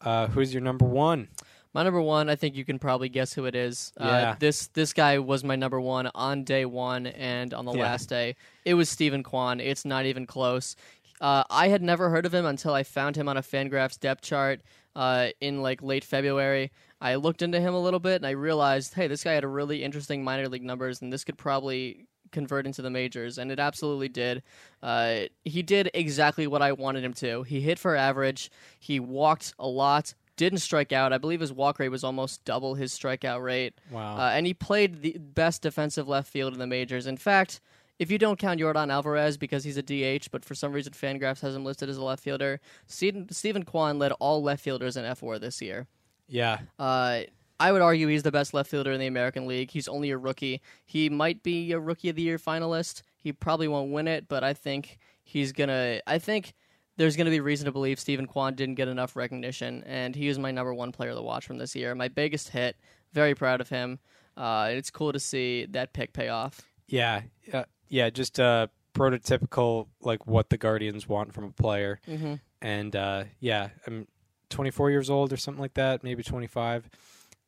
Uh 0.00 0.26
who's 0.28 0.52
your 0.54 0.62
number 0.62 0.84
1? 0.86 1.28
My 1.72 1.84
number 1.84 2.00
one, 2.02 2.28
I 2.28 2.34
think 2.34 2.56
you 2.56 2.64
can 2.64 2.80
probably 2.80 3.08
guess 3.08 3.32
who 3.34 3.44
it 3.44 3.54
is. 3.54 3.92
Yeah. 4.00 4.06
Uh, 4.06 4.34
this 4.40 4.66
this 4.68 4.92
guy 4.92 5.18
was 5.20 5.44
my 5.44 5.54
number 5.56 5.80
one 5.80 6.10
on 6.16 6.42
day 6.42 6.64
one 6.64 7.06
and 7.06 7.54
on 7.54 7.64
the 7.64 7.72
Yeah. 7.74 7.82
last 7.84 8.08
day. 8.08 8.34
It 8.64 8.74
was 8.74 8.88
Steven 8.88 9.22
Kwan. 9.22 9.60
It's 9.60 9.84
not 9.84 10.04
even 10.04 10.26
close. 10.26 10.74
Uh, 11.20 11.44
I 11.50 11.68
had 11.68 11.82
never 11.82 12.10
heard 12.10 12.26
of 12.26 12.34
him 12.34 12.44
until 12.46 12.72
I 12.74 12.82
found 12.82 13.14
him 13.14 13.28
on 13.28 13.36
a 13.36 13.42
Fangraphs 13.42 14.00
depth 14.00 14.22
chart 14.22 14.62
uh, 14.96 15.28
in 15.40 15.62
like 15.62 15.80
late 15.82 16.02
February. 16.04 16.72
I 17.00 17.14
looked 17.14 17.40
into 17.42 17.60
him 17.60 17.72
a 17.74 17.80
little 17.80 18.00
bit 18.00 18.16
and 18.16 18.26
I 18.26 18.30
realized, 18.30 18.94
hey, 18.94 19.06
this 19.06 19.22
guy 19.22 19.34
had 19.34 19.44
a 19.44 19.48
really 19.60 19.84
interesting 19.84 20.24
minor 20.24 20.48
league 20.48 20.64
numbers, 20.64 21.00
and 21.02 21.12
this 21.12 21.22
could 21.24 21.38
probably 21.38 22.06
convert 22.30 22.66
into 22.66 22.82
the 22.82 22.90
majors, 22.90 23.38
and 23.38 23.50
it 23.50 23.58
absolutely 23.58 24.08
did. 24.08 24.42
Uh, 24.82 25.22
he 25.44 25.62
did 25.62 25.90
exactly 25.94 26.46
what 26.46 26.62
I 26.62 26.72
wanted 26.72 27.04
him 27.04 27.14
to. 27.14 27.42
He 27.42 27.60
hit 27.60 27.78
for 27.78 27.96
average. 27.96 28.50
He 28.78 29.00
walked 29.00 29.54
a 29.58 29.66
lot. 29.68 30.14
Didn't 30.36 30.60
strike 30.60 30.92
out. 30.92 31.12
I 31.12 31.18
believe 31.18 31.40
his 31.40 31.52
walk 31.52 31.78
rate 31.78 31.90
was 31.90 32.02
almost 32.02 32.44
double 32.44 32.74
his 32.74 32.92
strikeout 32.98 33.42
rate. 33.42 33.74
Wow. 33.90 34.16
Uh, 34.16 34.30
and 34.30 34.46
he 34.46 34.54
played 34.54 35.02
the 35.02 35.16
best 35.18 35.62
defensive 35.62 36.08
left 36.08 36.30
field 36.30 36.54
in 36.54 36.58
the 36.58 36.66
majors. 36.66 37.06
In 37.06 37.18
fact, 37.18 37.60
if 37.98 38.10
you 38.10 38.16
don't 38.16 38.38
count 38.38 38.58
Yordan 38.58 38.90
Alvarez 38.90 39.36
because 39.36 39.64
he's 39.64 39.76
a 39.76 39.82
DH, 39.82 40.30
but 40.30 40.42
for 40.42 40.54
some 40.54 40.72
reason 40.72 40.94
Fangraphs 40.94 41.40
has 41.42 41.54
him 41.54 41.64
listed 41.66 41.90
as 41.90 41.98
a 41.98 42.02
left 42.02 42.22
fielder, 42.22 42.58
Steven, 42.86 43.30
Steven 43.30 43.64
Kwan 43.64 43.98
led 43.98 44.12
all 44.12 44.42
left 44.42 44.64
fielders 44.64 44.96
in 44.96 45.04
fWAR 45.04 45.38
this 45.38 45.60
year. 45.60 45.86
yeah. 46.26 46.60
Uh, 46.78 47.20
I 47.60 47.70
would 47.72 47.82
argue 47.82 48.08
he's 48.08 48.22
the 48.22 48.32
best 48.32 48.54
left 48.54 48.70
fielder 48.70 48.90
in 48.90 48.98
the 48.98 49.06
American 49.06 49.46
League. 49.46 49.70
He's 49.70 49.86
only 49.86 50.10
a 50.10 50.16
rookie. 50.18 50.62
He 50.86 51.10
might 51.10 51.42
be 51.42 51.70
a 51.72 51.78
Rookie 51.78 52.08
of 52.08 52.16
the 52.16 52.22
Year 52.22 52.38
finalist. 52.38 53.02
He 53.16 53.32
probably 53.32 53.68
won't 53.68 53.92
win 53.92 54.08
it, 54.08 54.26
but 54.28 54.42
I 54.42 54.54
think 54.54 54.98
he's 55.22 55.52
gonna. 55.52 56.00
I 56.06 56.18
think 56.18 56.54
there's 56.96 57.16
gonna 57.16 57.30
be 57.30 57.40
reason 57.40 57.66
to 57.66 57.72
believe 57.72 58.00
Steven 58.00 58.26
Kwan 58.26 58.54
didn't 58.54 58.76
get 58.76 58.88
enough 58.88 59.14
recognition, 59.14 59.84
and 59.84 60.16
he 60.16 60.28
is 60.28 60.38
my 60.38 60.50
number 60.50 60.72
one 60.72 60.90
player 60.90 61.12
to 61.14 61.20
watch 61.22 61.46
from 61.46 61.58
this 61.58 61.76
year. 61.76 61.94
My 61.94 62.08
biggest 62.08 62.48
hit. 62.48 62.76
Very 63.12 63.34
proud 63.34 63.60
of 63.60 63.68
him. 63.68 63.98
Uh, 64.36 64.68
it's 64.70 64.90
cool 64.90 65.12
to 65.12 65.20
see 65.20 65.66
that 65.70 65.92
pick 65.92 66.12
pay 66.12 66.28
off. 66.28 66.62
Yeah. 66.88 67.22
Yeah, 67.46 67.64
yeah, 67.88 68.10
just 68.10 68.40
uh 68.40 68.68
prototypical 68.94 69.86
like 70.00 70.26
what 70.26 70.50
the 70.50 70.56
Guardians 70.56 71.08
want 71.08 71.34
from 71.34 71.44
a 71.44 71.50
player. 71.50 72.00
Mm-hmm. 72.08 72.34
and 72.62 72.96
uh, 72.96 73.24
yeah, 73.38 73.68
I'm 73.86 74.06
24 74.50 74.90
years 74.90 75.10
old 75.10 75.32
or 75.32 75.36
something 75.36 75.60
like 75.60 75.74
that, 75.74 76.02
maybe 76.02 76.22
25. 76.22 76.88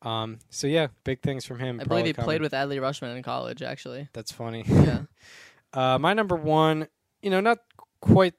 Um, 0.03 0.39
so 0.49 0.67
yeah, 0.67 0.87
big 1.03 1.21
things 1.21 1.45
from 1.45 1.59
him. 1.59 1.79
I 1.79 1.85
believe 1.85 2.05
he 2.05 2.13
coming. 2.13 2.25
played 2.25 2.41
with 2.41 2.51
Adley 2.51 2.79
Rutschman 2.79 3.15
in 3.15 3.23
college. 3.23 3.61
Actually, 3.61 4.09
That's 4.13 4.31
funny. 4.31 4.63
yeah. 4.67 5.03
uh, 5.73 5.97
my 5.97 6.13
number 6.13 6.35
one, 6.35 6.87
you 7.21 7.29
know, 7.29 7.39
not 7.39 7.59
quite, 8.01 8.33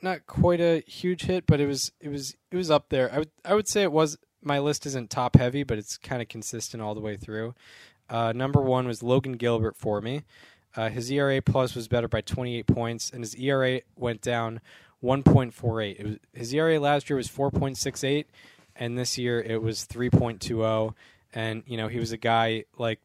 not 0.00 0.26
quite 0.26 0.60
a 0.60 0.82
huge 0.86 1.22
hit, 1.22 1.46
but 1.46 1.60
it 1.60 1.66
was, 1.66 1.92
it 2.00 2.08
was, 2.08 2.34
it 2.50 2.56
was 2.56 2.70
up 2.70 2.88
there. 2.88 3.12
I 3.12 3.18
would, 3.18 3.30
I 3.44 3.54
would 3.54 3.68
say 3.68 3.82
it 3.82 3.92
was. 3.92 4.18
My 4.44 4.58
list 4.58 4.86
isn't 4.86 5.08
top 5.08 5.36
heavy, 5.36 5.62
but 5.62 5.78
it's 5.78 5.96
kind 5.96 6.20
of 6.20 6.26
consistent 6.26 6.82
all 6.82 6.96
the 6.96 7.00
way 7.00 7.16
through. 7.16 7.54
Uh, 8.10 8.32
number 8.32 8.60
one 8.60 8.88
was 8.88 9.00
Logan 9.00 9.34
Gilbert 9.34 9.76
for 9.76 10.00
me. 10.00 10.24
Uh, 10.76 10.88
his 10.88 11.10
ERA 11.10 11.40
plus 11.42 11.74
was 11.74 11.86
better 11.86 12.08
by 12.08 12.22
28 12.22 12.66
points, 12.66 13.10
and 13.10 13.22
his 13.22 13.36
ERA 13.36 13.82
went 13.94 14.20
down 14.20 14.60
1.48. 15.02 16.00
It 16.00 16.06
was, 16.06 16.16
his 16.32 16.54
ERA 16.54 16.80
last 16.80 17.10
year 17.10 17.16
was 17.16 17.28
4.68, 17.28 18.26
and 18.76 18.96
this 18.98 19.18
year 19.18 19.40
it 19.40 19.62
was 19.62 19.86
3.20. 19.86 20.94
And 21.34 21.62
you 21.66 21.76
know 21.76 21.88
he 21.88 21.98
was 21.98 22.12
a 22.12 22.16
guy 22.18 22.64
like 22.76 23.00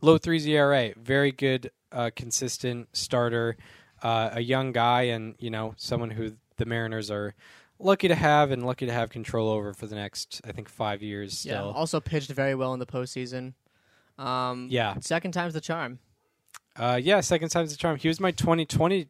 low 0.00 0.18
threes 0.18 0.46
ERA, 0.46 0.92
very 0.96 1.32
good, 1.32 1.70
uh, 1.90 2.10
consistent 2.14 2.88
starter, 2.92 3.56
uh, 4.02 4.30
a 4.32 4.40
young 4.40 4.72
guy, 4.72 5.02
and 5.02 5.34
you 5.38 5.50
know 5.50 5.74
someone 5.76 6.10
who 6.10 6.32
the 6.56 6.66
Mariners 6.66 7.10
are 7.10 7.34
lucky 7.78 8.08
to 8.08 8.14
have 8.14 8.50
and 8.50 8.64
lucky 8.64 8.86
to 8.86 8.92
have 8.92 9.10
control 9.10 9.48
over 9.48 9.74
for 9.74 9.86
the 9.86 9.94
next, 9.96 10.40
I 10.46 10.52
think, 10.52 10.68
five 10.68 11.02
years. 11.02 11.44
Yeah. 11.44 11.62
Also 11.62 12.00
pitched 12.00 12.30
very 12.30 12.54
well 12.54 12.72
in 12.72 12.78
the 12.78 12.86
postseason. 12.86 13.54
Um, 14.18 14.68
yeah, 14.70 14.94
Second 15.00 15.32
time's 15.32 15.52
the 15.52 15.60
charm, 15.60 15.98
uh, 16.76 16.98
yeah. 17.02 17.20
Second 17.20 17.50
time's 17.50 17.72
the 17.72 17.76
charm. 17.76 17.98
He 17.98 18.08
was 18.08 18.18
my 18.20 18.30
2020 18.30 19.08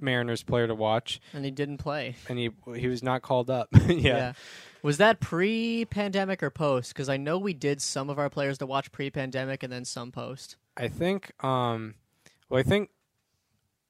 Mariners 0.00 0.42
player 0.42 0.66
to 0.66 0.74
watch, 0.74 1.20
and 1.34 1.44
he 1.44 1.50
didn't 1.50 1.78
play. 1.78 2.16
and 2.28 2.38
he 2.38 2.50
he 2.76 2.86
was 2.88 3.02
not 3.02 3.20
called 3.22 3.50
up. 3.50 3.68
yeah. 3.88 4.32
Was 4.82 4.98
that 4.98 5.20
pre-pandemic 5.20 6.42
or 6.42 6.50
post? 6.50 6.92
Because 6.92 7.08
I 7.08 7.16
know 7.16 7.38
we 7.38 7.52
did 7.54 7.80
some 7.82 8.10
of 8.10 8.18
our 8.18 8.30
players 8.30 8.58
to 8.58 8.66
watch 8.66 8.92
pre-pandemic 8.92 9.62
and 9.62 9.72
then 9.72 9.84
some 9.84 10.12
post. 10.12 10.56
I 10.76 10.88
think. 10.88 11.32
Um, 11.44 11.94
well, 12.48 12.60
I 12.60 12.62
think. 12.62 12.90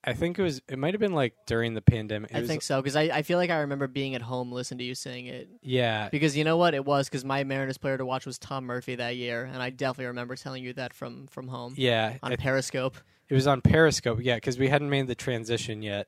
I 0.05 0.13
think 0.15 0.39
it 0.39 0.43
was. 0.43 0.63
It 0.69 0.79
might 0.79 0.95
have 0.95 1.01
been 1.01 1.13
like 1.13 1.35
during 1.47 1.75
the 1.75 1.83
pandemic. 1.83 2.31
It 2.31 2.37
I 2.37 2.41
was- 2.41 2.49
think 2.49 2.63
so 2.63 2.81
because 2.81 2.95
I, 2.97 3.03
I 3.03 3.23
feel 3.23 3.37
like 3.37 3.51
I 3.51 3.59
remember 3.59 3.89
being 3.89 4.15
at 4.15 4.23
home 4.23 4.53
listening 4.53 4.79
to 4.79 4.85
you 4.85 4.95
saying 4.95 5.27
it. 5.27 5.49
Yeah, 5.61 6.09
Because 6.09 6.37
you 6.37 6.45
know 6.45 6.57
what 6.57 6.73
it 6.75 6.85
was 6.85 7.09
because 7.09 7.25
my 7.25 7.43
Mariners 7.45 7.79
player 7.79 7.99
to 7.99 8.07
watch 8.07 8.25
was 8.25 8.39
Tom 8.39 8.65
Murphy 8.65 8.95
that 8.95 9.17
year, 9.17 9.45
and 9.53 9.61
I 9.61 9.71
definitely 9.71 10.07
remember 10.07 10.37
telling 10.37 10.63
you 10.63 10.73
that 10.75 10.95
from 10.95 11.27
from 11.27 11.49
home 11.49 11.75
yeah. 11.77 12.17
on 12.23 12.33
I- 12.33 12.37
Periscope. 12.37 12.97
it 13.29 13.35
was 13.35 13.47
on 13.49 13.61
Periscope. 13.61 14.21
Yeah, 14.23 14.37
because 14.37 14.57
we 14.59 14.69
hadn't 14.69 14.89
made 14.89 15.09
the 15.09 15.15
transition 15.17 15.83
yet. 15.83 16.07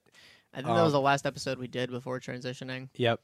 I 0.55 0.59
think 0.59 0.69
that 0.69 0.75
was 0.83 0.87
Um, 0.87 0.93
the 0.93 1.01
last 1.01 1.27
episode 1.27 1.59
we 1.59 1.67
did 1.69 1.91
before 1.91 2.19
transitioning. 2.21 2.89
Yep. 2.95 3.21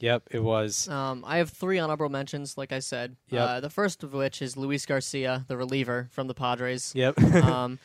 Yep, 0.00 0.28
it 0.30 0.42
was. 0.42 0.88
Um, 0.88 1.24
I 1.26 1.38
have 1.38 1.50
three 1.50 1.78
honorable 1.78 2.08
mentions, 2.08 2.56
like 2.56 2.72
I 2.72 2.78
said. 2.78 3.16
Yep. 3.30 3.48
Uh, 3.48 3.60
the 3.60 3.70
first 3.70 4.04
of 4.04 4.12
which 4.12 4.40
is 4.40 4.56
Luis 4.56 4.86
Garcia, 4.86 5.44
the 5.48 5.56
reliever 5.56 6.08
from 6.12 6.28
the 6.28 6.34
Padres. 6.34 6.92
Yep. 6.94 7.20
um, 7.34 7.80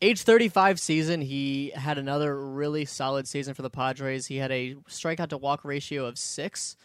age 0.00 0.22
35 0.22 0.80
season, 0.80 1.20
he 1.20 1.70
had 1.74 1.98
another 1.98 2.36
really 2.36 2.84
solid 2.84 3.28
season 3.28 3.54
for 3.54 3.62
the 3.62 3.70
Padres. 3.70 4.26
He 4.26 4.38
had 4.38 4.50
a 4.50 4.74
strikeout 4.88 5.28
to 5.28 5.38
walk 5.38 5.64
ratio 5.64 6.06
of 6.06 6.18
six. 6.18 6.76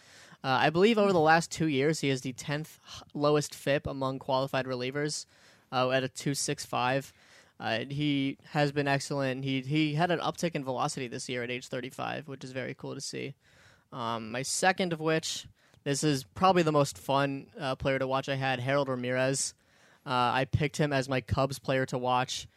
Uh, 0.44 0.60
I 0.62 0.70
believe 0.70 1.00
over 1.00 1.12
the 1.12 1.20
last 1.20 1.50
two 1.50 1.68
years, 1.68 2.02
he 2.02 2.10
is 2.10 2.22
the 2.22 2.34
10th 2.34 2.78
lowest 3.16 3.56
FIP 3.56 3.88
among 3.88 4.20
qualified 4.20 4.66
relievers 4.66 5.26
uh, 5.72 5.90
at 5.90 6.04
a 6.04 6.10
265. 6.10 7.12
Uh, 7.60 7.80
he 7.90 8.38
has 8.52 8.72
been 8.72 8.88
excellent. 8.88 9.44
He 9.44 9.62
he 9.62 9.96
had 9.96 10.12
an 10.12 10.20
uptick 10.20 10.54
in 10.54 10.64
velocity 10.64 11.08
this 11.08 11.28
year 11.28 11.42
at 11.42 11.50
age 11.50 11.68
35, 11.68 12.28
which 12.28 12.44
is 12.44 12.52
very 12.52 12.76
cool 12.76 12.94
to 12.94 13.02
see. 13.02 13.34
Um, 13.92 14.32
my 14.32 14.42
second 14.42 14.94
of 14.94 15.00
which, 15.00 15.48
this 15.84 16.04
is 16.04 16.24
probably 16.24 16.64
the 16.64 16.72
most 16.72 16.98
fun 16.98 17.48
uh, 17.60 17.76
player 17.76 18.00
to 18.00 18.08
watch 18.08 18.30
I 18.30 18.36
had, 18.36 18.60
Harold 18.60 18.90
Ramirez. 18.90 19.54
Uh, 20.06 20.10
I 20.10 20.46
picked 20.46 20.78
him 20.78 20.94
as 20.94 21.10
my 21.10 21.22
Cubs 21.22 21.60
player 21.60 21.86
to 21.88 21.98
watch, 21.98 22.48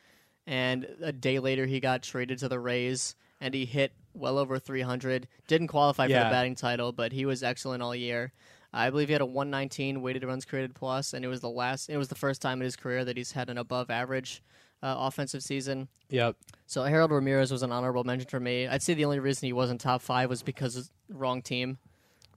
and 0.46 0.86
a 1.00 1.12
day 1.12 1.38
later 1.38 1.66
he 1.66 1.80
got 1.80 2.02
traded 2.02 2.38
to 2.38 2.48
the 2.48 2.58
Rays, 2.58 3.14
and 3.40 3.54
he 3.54 3.64
hit 3.64 3.92
well 4.14 4.38
over 4.38 4.58
300. 4.58 5.28
Didn't 5.46 5.68
qualify 5.68 6.06
for 6.06 6.12
the 6.24 6.30
batting 6.30 6.54
title, 6.54 6.92
but 6.92 7.12
he 7.12 7.26
was 7.26 7.42
excellent 7.42 7.82
all 7.82 7.94
year. 7.94 8.32
I 8.72 8.90
believe 8.90 9.08
he 9.08 9.12
had 9.12 9.22
a 9.22 9.26
119 9.26 10.00
weighted 10.00 10.24
runs 10.24 10.44
created 10.44 10.74
plus, 10.74 11.12
and 11.12 11.24
it 11.24 11.28
was 11.28 11.40
the 11.40 11.50
last. 11.50 11.88
It 11.90 11.96
was 11.96 12.08
the 12.08 12.14
first 12.14 12.40
time 12.40 12.60
in 12.60 12.64
his 12.64 12.76
career 12.76 13.04
that 13.04 13.16
he's 13.16 13.32
had 13.32 13.50
an 13.50 13.58
above 13.58 13.90
average 13.90 14.42
uh, 14.82 14.94
offensive 14.98 15.42
season. 15.42 15.88
yep. 16.08 16.36
So 16.66 16.82
Harold 16.84 17.10
Ramirez 17.10 17.50
was 17.50 17.62
an 17.62 17.72
honorable 17.72 18.04
mention 18.04 18.28
for 18.28 18.38
me. 18.40 18.68
I'd 18.68 18.82
say 18.82 18.94
the 18.94 19.04
only 19.04 19.18
reason 19.18 19.46
he 19.46 19.52
wasn't 19.52 19.80
top 19.80 20.02
five 20.02 20.30
was 20.30 20.42
because 20.42 20.76
of 20.76 20.88
the 21.08 21.16
wrong 21.16 21.42
team. 21.42 21.78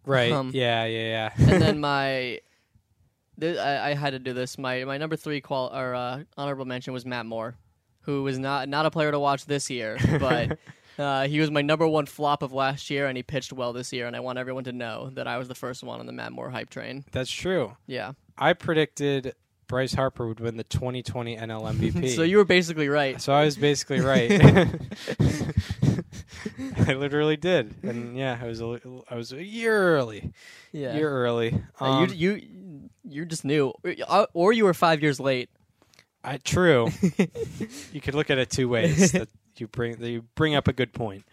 Right. 0.06 0.32
Um, 0.32 0.52
yeah, 0.54 0.86
yeah, 0.86 1.30
yeah. 1.38 1.52
And 1.52 1.62
then 1.62 1.80
my, 1.92 2.40
th- 3.40 3.58
I, 3.58 3.92
I 3.92 3.94
had 3.94 4.12
to 4.12 4.20
do 4.20 4.34
this. 4.34 4.58
My 4.58 4.84
my 4.84 4.98
number 4.98 5.16
three 5.16 5.40
qual 5.40 5.72
or 5.74 5.96
uh, 5.96 6.24
honorable 6.38 6.66
mention 6.66 6.94
was 6.94 7.06
Matt 7.06 7.26
Moore, 7.26 7.56
who 8.02 8.24
was 8.24 8.38
not 8.40 8.68
not 8.70 8.86
a 8.86 8.92
player 8.92 9.12
to 9.12 9.20
watch 9.20 9.46
this 9.46 9.70
year, 9.70 9.98
but. 10.20 10.58
Uh, 10.96 11.28
he 11.28 11.40
was 11.40 11.50
my 11.50 11.64
number 11.64 11.88
one 11.88 12.06
flop 12.06 12.44
of 12.44 12.54
last 12.54 12.92
year, 12.92 13.08
and 13.08 13.18
he 13.18 13.24
pitched 13.24 13.52
well 13.52 13.74
this 13.74 13.92
year. 13.92 14.06
And 14.06 14.16
I 14.16 14.20
want 14.20 14.38
everyone 14.38 14.66
to 14.66 14.72
know 14.72 15.10
that 15.16 15.28
I 15.28 15.40
was 15.40 15.48
the 15.48 15.56
first 15.56 15.84
one 15.84 16.00
on 16.00 16.06
the 16.06 16.12
Matt 16.12 16.32
Moore 16.32 16.52
hype 16.52 16.70
train. 16.70 17.04
That's 17.12 17.32
true. 17.32 17.76
Yeah, 17.88 18.12
I 18.38 18.54
predicted 18.54 19.34
Bryce 19.74 19.96
Harper 19.96 20.28
would 20.28 20.40
win 20.40 20.56
the 20.56 20.64
2020 20.66 21.36
NL 21.36 21.64
MVP. 21.74 22.10
so 22.16 22.22
you 22.22 22.38
were 22.38 22.46
basically 22.46 22.90
right. 22.90 23.20
So 23.20 23.34
I 23.34 23.46
was 23.46 23.58
basically 23.58 24.02
right. 24.14 24.32
I 26.88 26.94
literally 26.94 27.38
did, 27.38 27.74
and 27.82 28.16
yeah, 28.16 28.38
I 28.40 28.46
was 28.46 28.62
a, 28.62 28.80
I 29.10 29.16
was 29.16 29.34
a 29.34 29.44
year 29.44 29.98
early. 29.98 30.32
Yeah, 30.72 30.96
Year 30.96 31.10
early. 31.10 31.60
Uh, 31.82 31.86
Um, 31.86 32.10
you 32.10 32.36
you 32.36 32.90
you 33.04 33.26
just 33.26 33.44
knew, 33.46 33.74
Uh, 34.08 34.28
or 34.36 34.54
you 34.54 34.66
were 34.66 34.76
five 34.76 35.02
years 35.02 35.20
late. 35.20 35.50
I, 36.24 36.38
true. 36.38 36.90
you 37.92 38.00
could 38.00 38.14
look 38.14 38.30
at 38.30 38.38
it 38.38 38.52
two 38.52 38.70
ways. 38.70 39.12
That 39.14 39.28
you 39.58 39.68
bring 39.68 39.96
that 39.96 40.10
you 40.10 40.22
bring 40.36 40.54
up 40.54 40.68
a 40.68 40.74
good 40.74 40.94
point. 40.94 41.26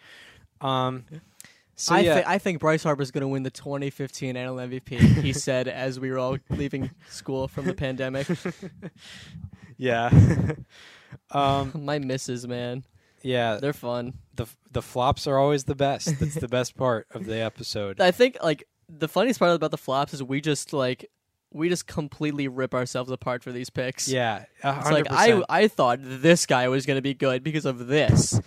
Um, 0.62 1.04
so 1.80 1.94
I, 1.94 2.00
yeah, 2.00 2.14
thi- 2.16 2.24
I 2.26 2.38
think 2.38 2.60
Bryce 2.60 2.82
Harper's 2.82 3.10
going 3.10 3.22
to 3.22 3.28
win 3.28 3.42
the 3.42 3.50
2015 3.50 4.34
NL 4.34 4.82
MVP. 4.82 5.22
he 5.22 5.32
said 5.46 5.66
as 5.66 5.98
we 5.98 6.10
were 6.10 6.18
all 6.18 6.36
leaving 6.50 6.90
school 7.08 7.48
from 7.48 7.64
the 7.64 7.72
pandemic. 7.72 8.26
yeah, 9.78 10.10
um, 11.30 11.72
My 11.74 11.98
misses, 11.98 12.46
man, 12.46 12.84
yeah. 13.22 13.56
they're 13.56 13.72
fun. 13.72 14.14
The 14.34 14.46
the 14.70 14.82
flops 14.82 15.26
are 15.26 15.38
always 15.38 15.64
the 15.64 15.74
best. 15.74 16.20
That's 16.20 16.34
the 16.34 16.48
best 16.48 16.76
part 16.76 17.06
of 17.12 17.24
the 17.24 17.38
episode. 17.38 17.98
I 17.98 18.10
think 18.10 18.36
like 18.42 18.64
the 18.88 19.08
funniest 19.08 19.38
part 19.38 19.54
about 19.54 19.70
the 19.70 19.78
flops 19.78 20.12
is 20.12 20.22
we 20.22 20.42
just 20.42 20.74
like 20.74 21.10
we 21.50 21.70
just 21.70 21.86
completely 21.86 22.46
rip 22.46 22.74
ourselves 22.74 23.10
apart 23.10 23.42
for 23.42 23.52
these 23.52 23.70
picks. 23.70 24.06
Yeah, 24.06 24.44
a 24.62 24.78
It's 24.80 24.90
like 24.90 25.06
I. 25.10 25.42
I 25.48 25.68
thought 25.68 26.00
this 26.02 26.44
guy 26.44 26.68
was 26.68 26.84
going 26.84 26.98
to 26.98 27.02
be 27.02 27.14
good 27.14 27.42
because 27.42 27.64
of 27.64 27.86
this. 27.86 28.38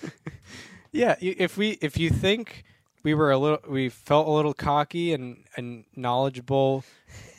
Yeah, 0.92 1.16
if 1.20 1.58
we 1.58 1.72
if 1.82 1.98
you 1.98 2.12
think 2.12 2.64
we 3.04 3.14
were 3.14 3.32
a 3.32 3.38
little 3.38 3.60
we 3.68 3.90
felt 3.90 4.28
a 4.28 4.32
little 4.32 4.54
cocky 4.54 5.14
and 5.14 5.44
and 5.58 5.86
knowledgeable 5.96 6.84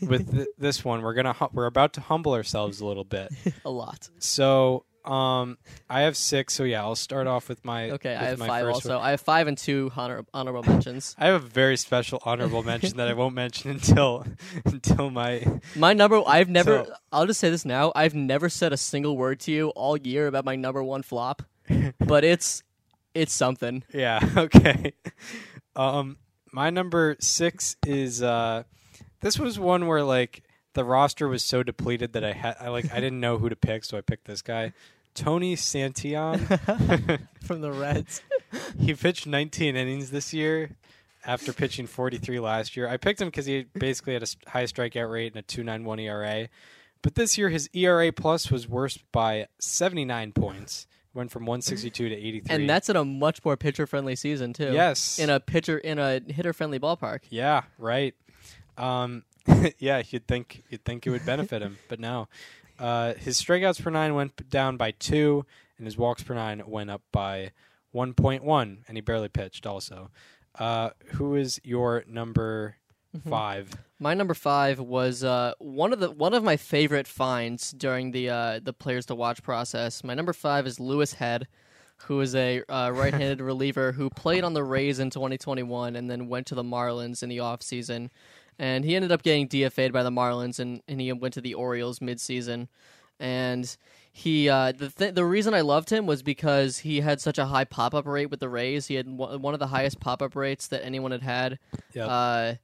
with 0.01 0.31
th- 0.33 0.49
this 0.59 0.85
one, 0.85 1.03
we're 1.03 1.15
gonna 1.15 1.33
hu- 1.33 1.49
we're 1.53 1.67
about 1.67 1.95
to 1.95 2.01
humble 2.01 2.35
ourselves 2.35 2.81
a 2.81 2.87
little 2.87 3.05
bit. 3.05 3.33
a 3.65 3.71
lot. 3.71 4.09
So, 4.19 4.85
um, 5.05 5.59
I 5.89 6.03
have 6.03 6.17
six. 6.17 6.55
So 6.55 6.65
yeah, 6.65 6.83
I'll 6.83 6.95
start 6.97 7.27
off 7.27 7.49
with 7.49 7.65
my 7.65 7.91
Okay, 7.93 8.15
I 8.15 8.25
have 8.25 8.39
my 8.39 8.47
five 8.47 8.65
first 8.65 8.75
also. 8.77 8.97
one. 8.99 9.07
I 9.07 9.11
have 9.11 9.21
five 9.21 9.47
and 9.49 9.57
two 9.59 9.91
honor- 9.97 10.25
honorable 10.35 10.63
mentions. 10.63 11.15
I 11.19 11.27
have 11.27 11.43
a 11.43 11.47
very 11.47 11.77
special 11.77 12.21
honorable 12.25 12.63
mention 12.63 12.97
that 12.99 13.09
I 13.09 13.15
won't 13.15 13.35
mention 13.35 13.71
until 13.71 14.27
until 14.65 15.11
my 15.11 15.45
My 15.75 15.93
number, 15.95 16.23
I've 16.27 16.49
never. 16.49 16.85
So- 16.85 16.95
I'll 17.13 17.27
just 17.27 17.41
say 17.41 17.51
this 17.51 17.65
now. 17.65 17.91
I've 17.95 18.15
never 18.15 18.49
said 18.49 18.73
a 18.73 18.77
single 18.79 19.17
word 19.17 19.41
to 19.41 19.53
you 19.53 19.69
all 19.71 19.97
year 19.97 20.27
about 20.27 20.45
my 20.45 20.57
number 20.57 20.83
one 20.83 21.03
flop, 21.03 21.43
but 21.99 22.23
it's 22.25 22.63
it's 23.15 23.33
something. 23.33 23.85
Yeah. 23.93 24.21
Okay. 24.37 24.93
Um, 25.77 26.19
my 26.53 26.71
number 26.71 27.17
six 27.21 27.77
is 27.87 28.23
uh, 28.23 28.65
this 29.21 29.39
was 29.39 29.59
one 29.59 29.87
where 29.87 30.03
like 30.03 30.43
the 30.75 30.85
roster 30.85 31.29
was 31.29 31.43
so 31.43 31.63
depleted 31.63 32.13
that 32.13 32.25
I 32.25 32.33
had 32.33 32.57
I 32.61 32.69
like 32.69 32.93
I 32.93 32.97
didn't 32.97 33.21
know 33.21 33.39
who 33.39 33.49
to 33.49 33.57
pick, 33.57 33.85
so 33.85 33.99
I 33.99 34.01
picked 34.01 34.27
this 34.27 34.43
guy, 34.43 34.73
Tony 35.15 35.57
Santillan. 35.57 37.21
from 37.45 37.61
the 37.61 37.73
Reds. 37.73 38.23
he 38.79 38.95
pitched 38.95 39.27
19 39.27 39.77
innings 39.77 40.11
this 40.11 40.33
year 40.33 40.77
after 41.27 41.53
pitching 41.53 41.87
43 41.87 42.41
last 42.41 42.77
year. 42.77 42.89
I 42.89 42.97
picked 42.97 43.21
him 43.21 43.29
because 43.29 43.47
he 43.47 43.67
basically 43.75 44.15
had 44.15 44.23
a 44.23 44.51
high 44.51 44.65
strikeout 44.65 45.11
rate 45.11 45.35
and 45.35 45.41
a 45.41 45.43
2.91 45.43 46.03
ERA. 46.03 46.49
But 47.03 47.15
this 47.15 47.37
year 47.37 47.51
his 47.51 47.69
ERA 47.75 48.13
plus 48.13 48.51
was 48.51 48.69
worse 48.69 48.99
by 49.13 49.49
79 49.59 50.33
points. 50.33 50.87
Went 51.15 51.31
from 51.31 51.47
162 51.47 52.09
to 52.09 52.15
83. 52.15 52.55
and 52.55 52.69
that's 52.69 52.89
in 52.89 52.97
a 52.97 53.05
much 53.05 53.45
more 53.45 53.57
pitcher 53.57 53.87
friendly 53.87 54.17
season 54.17 54.53
too. 54.53 54.73
yes, 54.73 55.19
in 55.19 55.31
a 55.31 55.39
pitcher 55.41 55.79
in 55.79 55.99
a 55.99 56.21
hitter 56.21 56.53
friendly 56.53 56.79
ballpark. 56.81 57.21
Yeah, 57.31 57.63
right. 57.79 58.15
Um, 58.77 59.23
yeah, 59.79 60.03
you'd 60.11 60.27
think 60.27 60.65
you'd 60.71 60.85
think 60.85 61.07
it 61.07 61.11
would 61.11 61.25
benefit 61.25 61.63
him, 61.63 61.79
but 61.89 62.01
no. 62.01 62.29
Uh, 62.79 63.15
his 63.15 63.41
strikeouts 63.41 63.81
per 63.81 63.91
nine 63.91 64.15
went 64.15 64.51
down 64.51 64.77
by 64.77 64.91
two, 64.91 65.47
and 65.79 65.87
his 65.87 65.97
walks 65.97 66.23
per 66.25 66.35
nine 66.35 66.63
went 66.67 66.91
up 66.91 67.03
by 67.13 67.53
one 67.93 68.13
point 68.15 68.43
one, 68.43 68.85
and 68.89 68.97
he 68.97 69.01
barely 69.01 69.29
pitched. 69.29 69.67
Also, 69.67 70.11
uh, 70.59 70.91
who 71.13 71.37
is 71.37 71.61
your 71.63 72.05
number 72.09 72.77
five? 73.29 73.71
My 73.99 74.15
number 74.15 74.35
five 74.35 74.79
was 74.81 75.23
uh, 75.25 75.55
one 75.59 75.93
of 75.93 76.01
the 76.01 76.11
one 76.11 76.35
of 76.35 76.43
my 76.43 76.57
favorite 76.57 77.07
finds 77.07 77.71
during 77.73 78.11
the 78.13 78.29
uh, 78.31 78.61
the 78.63 78.73
players 78.73 79.07
to 79.07 79.15
watch 79.15 79.43
process. 79.43 80.03
My 80.05 80.15
number 80.15 80.33
five 80.33 80.67
is 80.67 80.79
Louis 80.81 81.13
Head, 81.15 81.47
who 82.07 82.21
is 82.21 82.35
a 82.35 82.63
uh, 82.69 82.91
right-handed 82.95 83.41
reliever 83.41 83.93
who 83.93 84.11
played 84.11 84.45
on 84.45 84.53
the 84.55 84.65
Rays 84.65 84.99
in 84.99 85.11
2021 85.11 85.97
and 85.97 86.11
then 86.11 86.29
went 86.29 86.47
to 86.49 86.55
the 86.55 86.65
Marlins 86.65 87.23
in 87.23 87.29
the 87.29 87.39
offseason. 87.39 88.11
and 88.59 88.85
he 88.85 88.95
ended 88.97 89.11
up 89.13 89.23
getting 89.23 89.49
DFA'd 89.49 89.93
by 89.93 90.03
the 90.03 90.11
Marlins, 90.11 90.59
and, 90.61 90.81
and 90.87 91.01
he 91.01 91.13
went 91.13 91.35
to 91.35 91.41
the 91.41 91.55
Orioles 91.55 91.99
midseason. 92.01 92.69
And 93.21 93.77
he 94.13 94.49
uh, 94.49 94.73
the 94.73 94.91
th- 94.91 95.15
the 95.15 95.25
reason 95.25 95.55
I 95.55 95.61
loved 95.61 95.91
him 95.91 96.05
was 96.07 96.23
because 96.23 96.79
he 96.79 97.01
had 97.01 97.21
such 97.21 97.39
a 97.39 97.47
high 97.47 97.65
pop 97.65 97.95
up 97.95 98.07
rate 98.07 98.27
with 98.31 98.41
the 98.41 98.49
Rays. 98.49 98.87
He 98.89 98.97
had 98.97 99.07
one 99.09 99.41
one 99.41 99.55
of 99.55 99.61
the 99.61 99.69
highest 99.69 100.01
pop 100.01 100.21
up 100.21 100.35
rates 100.37 100.67
that 100.69 100.85
anyone 100.85 101.13
had 101.13 101.23
had 101.23 101.59
Yep. 101.95 102.09
uh, 102.11 102.55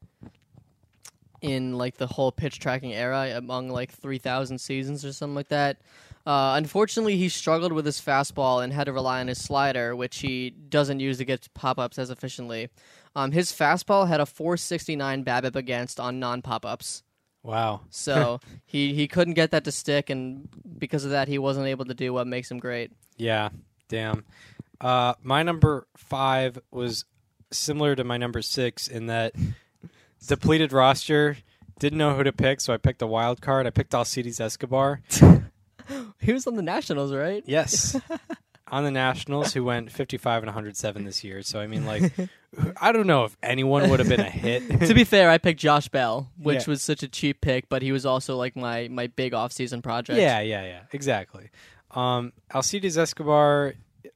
in 1.43 1.77
like 1.77 1.97
the 1.97 2.07
whole 2.07 2.33
pitch 2.33 2.59
tracking 2.59 2.93
era 2.93 3.33
among 3.35 3.69
like 3.69 3.93
3,000 3.93 4.59
seasons 4.59 5.05
or 5.05 5.13
something 5.13 5.35
like 5.35 5.49
that. 5.49 5.79
Uh, 6.27 6.55
unfortunately, 6.57 7.17
he 7.17 7.29
struggled 7.29 7.73
with 7.73 7.87
his 7.87 8.01
fastball 8.01 8.63
and 8.63 8.73
had 8.73 8.85
to 8.85 8.93
rely 8.93 9.21
on 9.21 9.29
his 9.29 9.43
slider, 9.43 9.97
which 9.97 10.19
he 10.19 10.51
doesn't 10.51 11.01
use 11.01 11.19
to 11.19 11.25
get 11.25 11.49
pop 11.55 11.79
ups 11.79 11.99
as 11.99 12.11
efficiently. 12.11 12.69
Um, 13.17 13.33
his 13.33 13.53
fastball 13.53 14.07
had 14.07 14.21
a 14.21 14.27
469 14.27 15.25
BABIP 15.25 15.57
against 15.57 15.99
on 15.99 16.21
non 16.21 16.43
pop 16.43 16.65
ups. 16.67 17.03
wow. 17.43 17.81
So 17.91 18.41
he, 18.67 18.95
he 18.95 19.09
couldn't 19.09 19.35
get 19.35 19.51
that 19.53 19.65
to 19.65 19.73
stick, 19.73 20.11
and 20.11 20.49
because 20.79 21.05
of 21.05 21.11
that, 21.13 21.27
he 21.27 21.39
wasn't 21.39 21.67
able 21.67 21.87
to 21.87 21.95
do 21.95 22.13
what 22.13 22.27
makes 22.27 22.51
him 22.51 22.59
great. 22.59 22.93
Yeah. 23.17 23.49
Damn. 23.89 24.25
Uh, 24.81 25.15
my 25.23 25.43
number 25.43 25.87
five 25.97 26.59
was 26.71 27.05
similar 27.51 27.97
to 27.97 28.05
my 28.05 28.17
number 28.17 28.43
six 28.43 28.87
in 28.87 29.07
that 29.07 29.35
depleted 30.27 30.73
roster. 30.73 31.37
Didn't 31.79 31.99
know 31.99 32.15
who 32.15 32.23
to 32.25 32.33
pick, 32.33 32.61
so 32.61 32.75
I 32.75 32.77
picked 32.77 33.01
a 33.03 33.07
wild 33.07 33.41
card. 33.41 33.67
I 33.67 33.71
picked 33.71 33.95
Alcides 33.95 34.41
Escobar. 34.41 35.01
He 36.21 36.33
was 36.33 36.47
on 36.47 36.55
the 36.55 36.63
Nationals, 36.63 37.13
right? 37.13 37.43
Yes. 37.47 37.99
On 38.69 38.85
the 38.85 38.93
Nationals, 38.93 39.53
who 39.53 39.65
went 39.65 39.91
55 39.91 40.45
and 40.45 40.47
107 40.47 41.05
this 41.05 41.25
year. 41.25 41.43
So, 41.43 41.59
I 41.59 41.67
mean, 41.67 41.85
like, 41.85 42.13
I 42.81 42.93
don't 42.93 43.09
know 43.09 43.25
if 43.25 43.37
anyone 43.43 43.91
would 43.91 43.99
have 43.99 44.09
been 44.09 44.21
a 44.21 44.31
hit. 44.31 44.81
to 44.87 44.95
be 44.95 45.03
fair, 45.03 45.29
I 45.29 45.39
picked 45.39 45.59
Josh 45.59 45.89
Bell, 45.89 46.31
which 46.39 46.61
Yeah. 46.69 46.71
was 46.71 46.83
such 46.83 47.03
a 47.03 47.09
cheap 47.09 47.41
pick, 47.41 47.69
but 47.69 47.83
he 47.83 47.91
was 47.91 48.07
also 48.07 48.37
like 48.37 48.55
my, 48.55 48.87
my 48.87 49.09
big 49.09 49.35
off 49.35 49.51
season 49.51 49.83
project. 49.83 50.21
yeah, 50.21 50.39
yeah, 50.41 50.63
yeah. 50.65 50.81
Exactly. 50.93 51.51
Um, 51.91 52.33
Alcides 52.55 52.97
Escobar, 52.97 53.75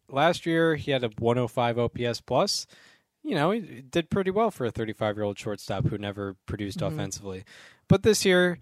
last 0.08 0.46
year, 0.46 0.76
he 0.76 0.92
had 0.92 1.02
a 1.02 1.08
105 1.18 1.76
OPS 1.80 2.20
plus. 2.20 2.68
You 3.24 3.34
know, 3.34 3.50
he 3.52 3.60
did 3.80 4.10
pretty 4.10 4.30
well 4.30 4.50
for 4.50 4.66
a 4.66 4.70
35 4.70 5.16
year 5.16 5.24
old 5.24 5.38
shortstop 5.38 5.86
who 5.86 5.96
never 5.98 6.36
produced 6.46 6.78
Mhm. 6.80 6.88
offensively. 6.88 7.44
But 7.88 8.02
this 8.02 8.24
year, 8.24 8.58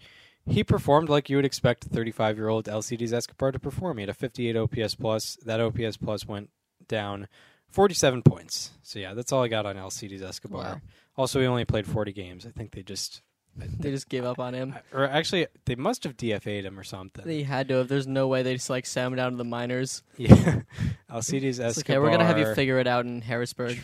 he 0.46 0.62
performed 0.64 1.08
like 1.08 1.28
you 1.28 1.36
would 1.36 1.44
expect 1.44 1.84
a 1.86 1.88
35 1.88 2.36
year 2.38 2.48
old 2.48 2.68
Alcides 2.68 3.12
Escobar 3.12 3.52
to 3.52 3.58
perform. 3.58 3.98
He 3.98 4.02
had 4.02 4.08
a 4.08 4.14
58 4.14 4.56
OPS 4.56 4.94
plus. 4.94 5.36
That 5.44 5.60
OPS 5.60 5.96
plus 5.96 6.26
went 6.26 6.50
down 6.88 7.26
47 7.68 8.22
points. 8.22 8.70
So 8.82 8.98
yeah, 8.98 9.14
that's 9.14 9.32
all 9.32 9.42
I 9.42 9.48
got 9.48 9.66
on 9.66 9.76
Alcides 9.76 10.22
Escobar. 10.22 10.62
Wow. 10.62 10.80
Also, 11.16 11.40
he 11.40 11.46
only 11.46 11.64
played 11.64 11.86
40 11.86 12.12
games. 12.12 12.46
I 12.46 12.50
think 12.50 12.70
they 12.72 12.82
just, 12.82 13.20
They 13.54 13.90
just 13.90 14.08
gave 14.08 14.24
up 14.24 14.38
on 14.38 14.54
him. 14.54 14.74
or 14.92 15.04
actually, 15.04 15.46
they 15.66 15.74
must 15.74 16.04
have 16.04 16.16
DFA'd 16.16 16.64
him 16.64 16.78
or 16.78 16.84
something. 16.84 17.24
They 17.26 17.42
had 17.42 17.68
to 17.68 17.74
have. 17.74 17.88
There's 17.88 18.06
no 18.06 18.26
way 18.28 18.42
they 18.42 18.54
just 18.54 18.70
like 18.70 18.86
sent 18.86 19.08
him 19.08 19.16
down 19.16 19.32
to 19.32 19.36
the 19.36 19.44
minors. 19.44 20.02
yeah, 20.16 20.60
It's 21.14 21.32
Escobar. 21.60 21.94
okay, 21.96 21.98
we're 21.98 22.10
gonna 22.10 22.24
have 22.24 22.38
you 22.38 22.54
figure 22.54 22.78
it 22.78 22.86
out 22.86 23.04
in 23.04 23.20
Harrisburg. 23.20 23.78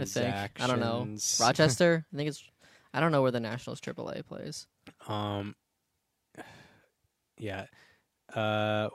I 0.00 0.04
think. 0.04 0.60
I 0.60 0.66
don't 0.68 0.78
know. 0.80 1.08
Rochester. 1.40 2.06
I 2.12 2.16
think 2.16 2.28
it's. 2.28 2.42
I 2.94 3.00
don't 3.00 3.10
know 3.12 3.22
where 3.22 3.30
the 3.32 3.40
Nationals 3.40 3.80
AAA 3.80 4.24
plays. 4.26 4.66
Um. 5.08 5.56
Yeah. 7.38 7.66
Uh. 8.32 8.88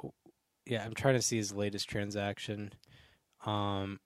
Yeah, 0.65 0.83
I'm 0.83 0.93
trying 0.93 1.15
to 1.15 1.21
see 1.21 1.37
his 1.37 1.53
latest 1.53 1.89
transaction. 1.89 2.71
Um. 3.45 3.99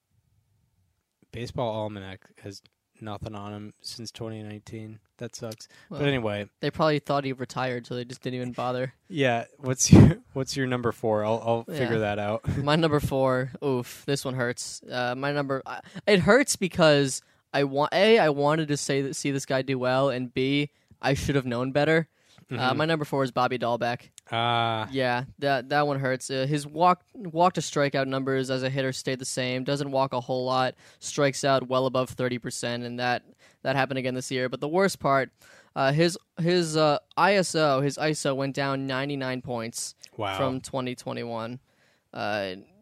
Baseball 1.31 1.69
Almanac 1.69 2.21
has 2.41 2.63
nothing 2.99 3.35
on 3.35 3.53
him 3.53 3.73
since 3.81 4.11
2019. 4.11 4.99
That 5.19 5.35
sucks. 5.35 5.67
Well, 5.89 5.99
but 5.99 6.07
anyway, 6.07 6.49
they 6.61 6.71
probably 6.71 6.99
thought 6.99 7.23
he 7.25 7.33
retired, 7.33 7.85
so 7.85 7.93
they 7.95 8.03
just 8.05 8.21
didn't 8.21 8.35
even 8.37 8.51
bother. 8.53 8.93
yeah. 9.07 9.45
What's 9.57 9.91
your 9.91 10.17
What's 10.33 10.57
your 10.57 10.65
number 10.67 10.91
four? 10.91 11.23
I'll 11.23 11.41
I'll 11.45 11.65
Yeah. 11.67 11.77
figure 11.79 11.99
that 11.99 12.19
out. 12.19 12.41
My 12.63 12.75
number 12.75 12.99
four. 12.99 13.51
Oof, 13.63 14.03
this 14.05 14.25
one 14.25 14.33
hurts. 14.33 14.81
Uh, 14.89 15.13
my 15.15 15.31
number. 15.31 15.61
I- 15.65 15.81
It 16.07 16.21
hurts 16.21 16.55
because 16.55 17.21
I 17.53 17.63
want 17.65 17.93
a. 17.93 18.17
I 18.19 18.29
wanted 18.29 18.67
to 18.69 18.77
say 18.77 19.01
that 19.03 19.15
see 19.15 19.31
this 19.31 19.45
guy 19.45 19.61
do 19.61 19.77
well, 19.77 20.09
and 20.09 20.33
b. 20.33 20.69
I 21.01 21.13
should 21.13 21.35
have 21.35 21.45
known 21.45 21.71
better. 21.71 22.07
Uh, 22.51 22.73
Mhm. 22.73 22.77
my 22.77 22.85
number 22.85 23.05
four 23.05 23.23
is 23.23 23.31
Bobby 23.31 23.59
Dalbec. 23.59 24.09
Ah, 24.31 24.87
Yeah, 24.91 25.25
that 25.39 25.69
that 25.69 25.85
one 25.85 25.99
hurts. 25.99 26.29
Uh, 26.31 26.45
his 26.47 26.65
walk 26.65 27.03
walk 27.13 27.53
to 27.53 27.61
strikeout 27.61 28.07
numbers 28.07 28.49
as 28.49 28.63
a 28.63 28.69
hitter 28.69 28.91
stayed 28.91 29.19
the 29.19 29.25
same. 29.25 29.63
Doesn't 29.63 29.91
walk 29.91 30.13
a 30.13 30.19
whole 30.19 30.45
lot. 30.45 30.73
Strikes 30.99 31.43
out 31.43 31.67
well 31.67 31.85
above 31.85 32.09
thirty 32.09 32.39
percent, 32.39 32.83
and 32.83 32.99
that 32.99 33.23
that 33.61 33.75
happened 33.75 33.99
again 33.99 34.15
this 34.15 34.31
year. 34.31 34.49
But 34.49 34.61
the 34.61 34.67
worst 34.67 34.99
part, 34.99 35.29
uh, 35.75 35.91
his 35.91 36.17
his 36.39 36.75
uh, 36.75 36.99
ISO 37.17 37.83
his 37.83 37.97
ISO 37.97 38.35
went 38.35 38.55
down 38.55 38.87
ninety 38.87 39.15
nine 39.15 39.41
points 39.41 39.93
wow. 40.17 40.35
from 40.37 40.59
twenty 40.61 40.95
twenty 40.95 41.23
one. 41.23 41.59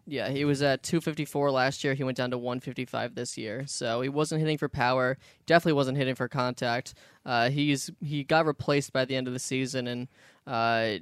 Yeah, 0.10 0.30
he 0.30 0.46
was 0.46 0.62
at 0.62 0.84
254 0.84 1.52
last 1.52 1.84
year. 1.84 1.94
He 1.94 2.04
went 2.04 2.16
down 2.16 2.32
to 2.32 2.38
155 2.38 3.14
this 3.14 3.38
year. 3.38 3.66
So 3.68 4.00
he 4.00 4.08
wasn't 4.08 4.40
hitting 4.40 4.58
for 4.58 4.70
power. 4.70 5.18
Definitely 5.46 5.74
wasn't 5.74 5.98
hitting 5.98 6.16
for 6.16 6.30
contact. 6.30 6.94
Uh, 7.26 7.50
he's 7.50 7.92
he 8.02 8.24
got 8.24 8.46
replaced 8.46 8.94
by 8.94 9.04
the 9.04 9.18
end 9.18 9.28
of 9.28 9.34
the 9.34 9.40
season, 9.40 9.86
and 9.86 10.08
uh, 10.48 11.00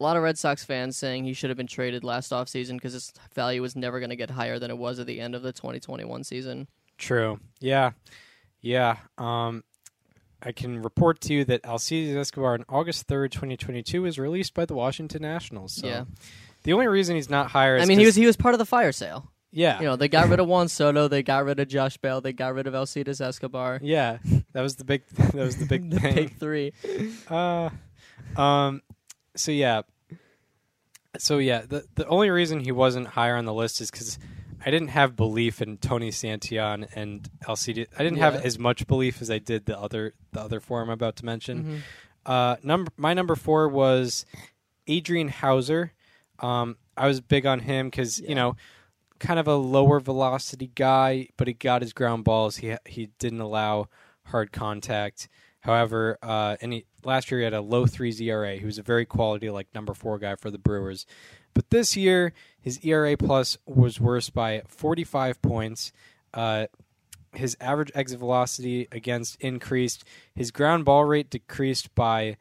a 0.00 0.02
lot 0.02 0.16
of 0.16 0.24
Red 0.24 0.38
Sox 0.38 0.64
fans 0.64 0.96
saying 0.96 1.24
he 1.24 1.32
should 1.32 1.50
have 1.50 1.56
been 1.56 1.68
traded 1.68 2.02
last 2.02 2.32
offseason 2.32 2.72
because 2.74 2.94
his 2.94 3.12
value 3.32 3.62
was 3.62 3.76
never 3.76 4.00
going 4.00 4.10
to 4.10 4.16
get 4.16 4.30
higher 4.30 4.58
than 4.58 4.72
it 4.72 4.78
was 4.78 4.98
at 4.98 5.06
the 5.06 5.20
end 5.20 5.36
of 5.36 5.42
the 5.42 5.52
2021 5.52 6.24
season. 6.24 6.66
True. 6.98 7.38
Yeah. 7.60 7.92
Yeah. 8.60 8.96
Um, 9.18 9.62
I 10.42 10.52
can 10.52 10.82
report 10.82 11.20
to 11.22 11.34
you 11.34 11.44
that 11.46 11.62
Alcides 11.64 12.16
Escobar 12.16 12.54
on 12.54 12.64
August 12.68 13.06
3rd, 13.08 13.30
2022 13.30 14.02
was 14.02 14.18
released 14.18 14.54
by 14.54 14.64
the 14.64 14.74
Washington 14.74 15.22
Nationals. 15.22 15.74
So 15.74 15.86
Yeah. 15.86 16.04
The 16.68 16.74
only 16.74 16.86
reason 16.86 17.16
he's 17.16 17.30
not 17.30 17.50
higher 17.50 17.76
is 17.78 17.82
I 17.82 17.86
mean, 17.86 17.98
he 17.98 18.04
was 18.04 18.14
he 18.14 18.26
was 18.26 18.36
part 18.36 18.52
of 18.54 18.58
the 18.58 18.66
fire 18.66 18.92
sale. 18.92 19.30
yeah. 19.50 19.78
You 19.80 19.86
know, 19.86 19.96
they 19.96 20.06
got 20.08 20.28
rid 20.28 20.38
of 20.38 20.46
Juan 20.52 20.68
Soto, 20.68 21.08
they 21.08 21.22
got 21.22 21.46
rid 21.46 21.58
of 21.60 21.66
Josh 21.66 21.96
Bell, 21.96 22.20
they 22.20 22.34
got 22.34 22.52
rid 22.52 22.66
of 22.66 22.74
Alcides 22.74 23.22
Escobar. 23.22 23.80
yeah. 23.82 24.18
That 24.52 24.60
was 24.60 24.76
the 24.76 24.84
big 24.84 25.06
that 25.14 25.34
was 25.34 25.56
the 25.56 25.64
big 25.64 25.88
the 25.90 25.98
thing. 25.98 26.14
big 26.14 26.36
three. 26.38 26.74
Uh, 27.26 27.70
um, 28.36 28.82
so 29.34 29.50
yeah, 29.50 29.80
so 31.16 31.38
yeah, 31.38 31.62
the 31.66 31.86
the 31.94 32.06
only 32.06 32.28
reason 32.28 32.60
he 32.60 32.70
wasn't 32.72 33.06
higher 33.06 33.36
on 33.36 33.46
the 33.46 33.54
list 33.54 33.80
is 33.80 33.90
because 33.90 34.18
I 34.62 34.70
didn't 34.70 34.88
have 34.88 35.16
belief 35.16 35.62
in 35.62 35.78
Tony 35.78 36.10
Santillan 36.10 36.86
and 36.94 37.26
Alcides. 37.48 37.88
I 37.98 38.02
didn't 38.02 38.18
have 38.18 38.34
as 38.44 38.58
much 38.58 38.86
belief 38.86 39.22
as 39.22 39.30
I 39.30 39.38
did 39.38 39.64
the 39.64 39.78
other 39.78 40.12
the 40.32 40.40
other 40.40 40.60
four 40.60 40.82
I'm 40.82 40.90
about 40.90 41.16
to 41.16 41.24
mention. 41.24 41.64
Mhm. 41.64 41.80
Uh, 42.26 42.56
number 42.62 42.92
my 42.98 43.14
number 43.14 43.36
four 43.36 43.68
was 43.70 44.26
Adrian 44.86 45.28
Houser. 45.28 45.92
Um, 46.40 46.76
I 46.96 47.06
was 47.06 47.20
big 47.20 47.46
on 47.46 47.60
him 47.60 47.88
because 47.90 48.20
Yeah. 48.20 48.28
you 48.28 48.34
know, 48.34 48.56
kind 49.18 49.38
of 49.40 49.48
a 49.48 49.56
lower 49.56 50.00
velocity 50.00 50.70
guy, 50.74 51.28
but 51.36 51.48
he 51.48 51.54
got 51.54 51.82
his 51.82 51.92
ground 51.92 52.24
balls. 52.24 52.58
He 52.58 52.74
he 52.86 53.10
didn't 53.18 53.40
allow 53.40 53.88
hard 54.24 54.52
contact. 54.52 55.28
However, 55.60 56.18
uh, 56.22 56.56
and 56.62 56.72
he, 56.72 56.84
last 57.04 57.30
year 57.30 57.40
he 57.40 57.44
had 57.44 57.52
a 57.54 57.60
low 57.60 57.84
three 57.86 58.14
ERA. 58.20 58.56
He 58.56 58.64
was 58.64 58.78
a 58.78 58.82
very 58.82 59.04
quality 59.04 59.50
like 59.50 59.66
number 59.74 59.92
four 59.92 60.18
guy 60.18 60.36
for 60.36 60.50
the 60.50 60.58
Brewers. 60.58 61.04
But 61.54 61.70
this 61.70 61.96
year 61.96 62.32
his 62.60 62.78
ERA 62.84 63.16
plus 63.16 63.58
was 63.66 64.00
worse 64.00 64.30
by 64.30 64.62
45 64.68 65.42
points. 65.42 65.92
Uh, 66.32 66.66
his 67.34 67.56
average 67.60 67.90
exit 67.94 68.20
velocity 68.20 68.86
against 68.92 69.36
increased. 69.40 70.04
His 70.34 70.50
ground 70.50 70.84
ball 70.84 71.04
rate 71.04 71.28
decreased 71.28 71.94
by 71.94 72.36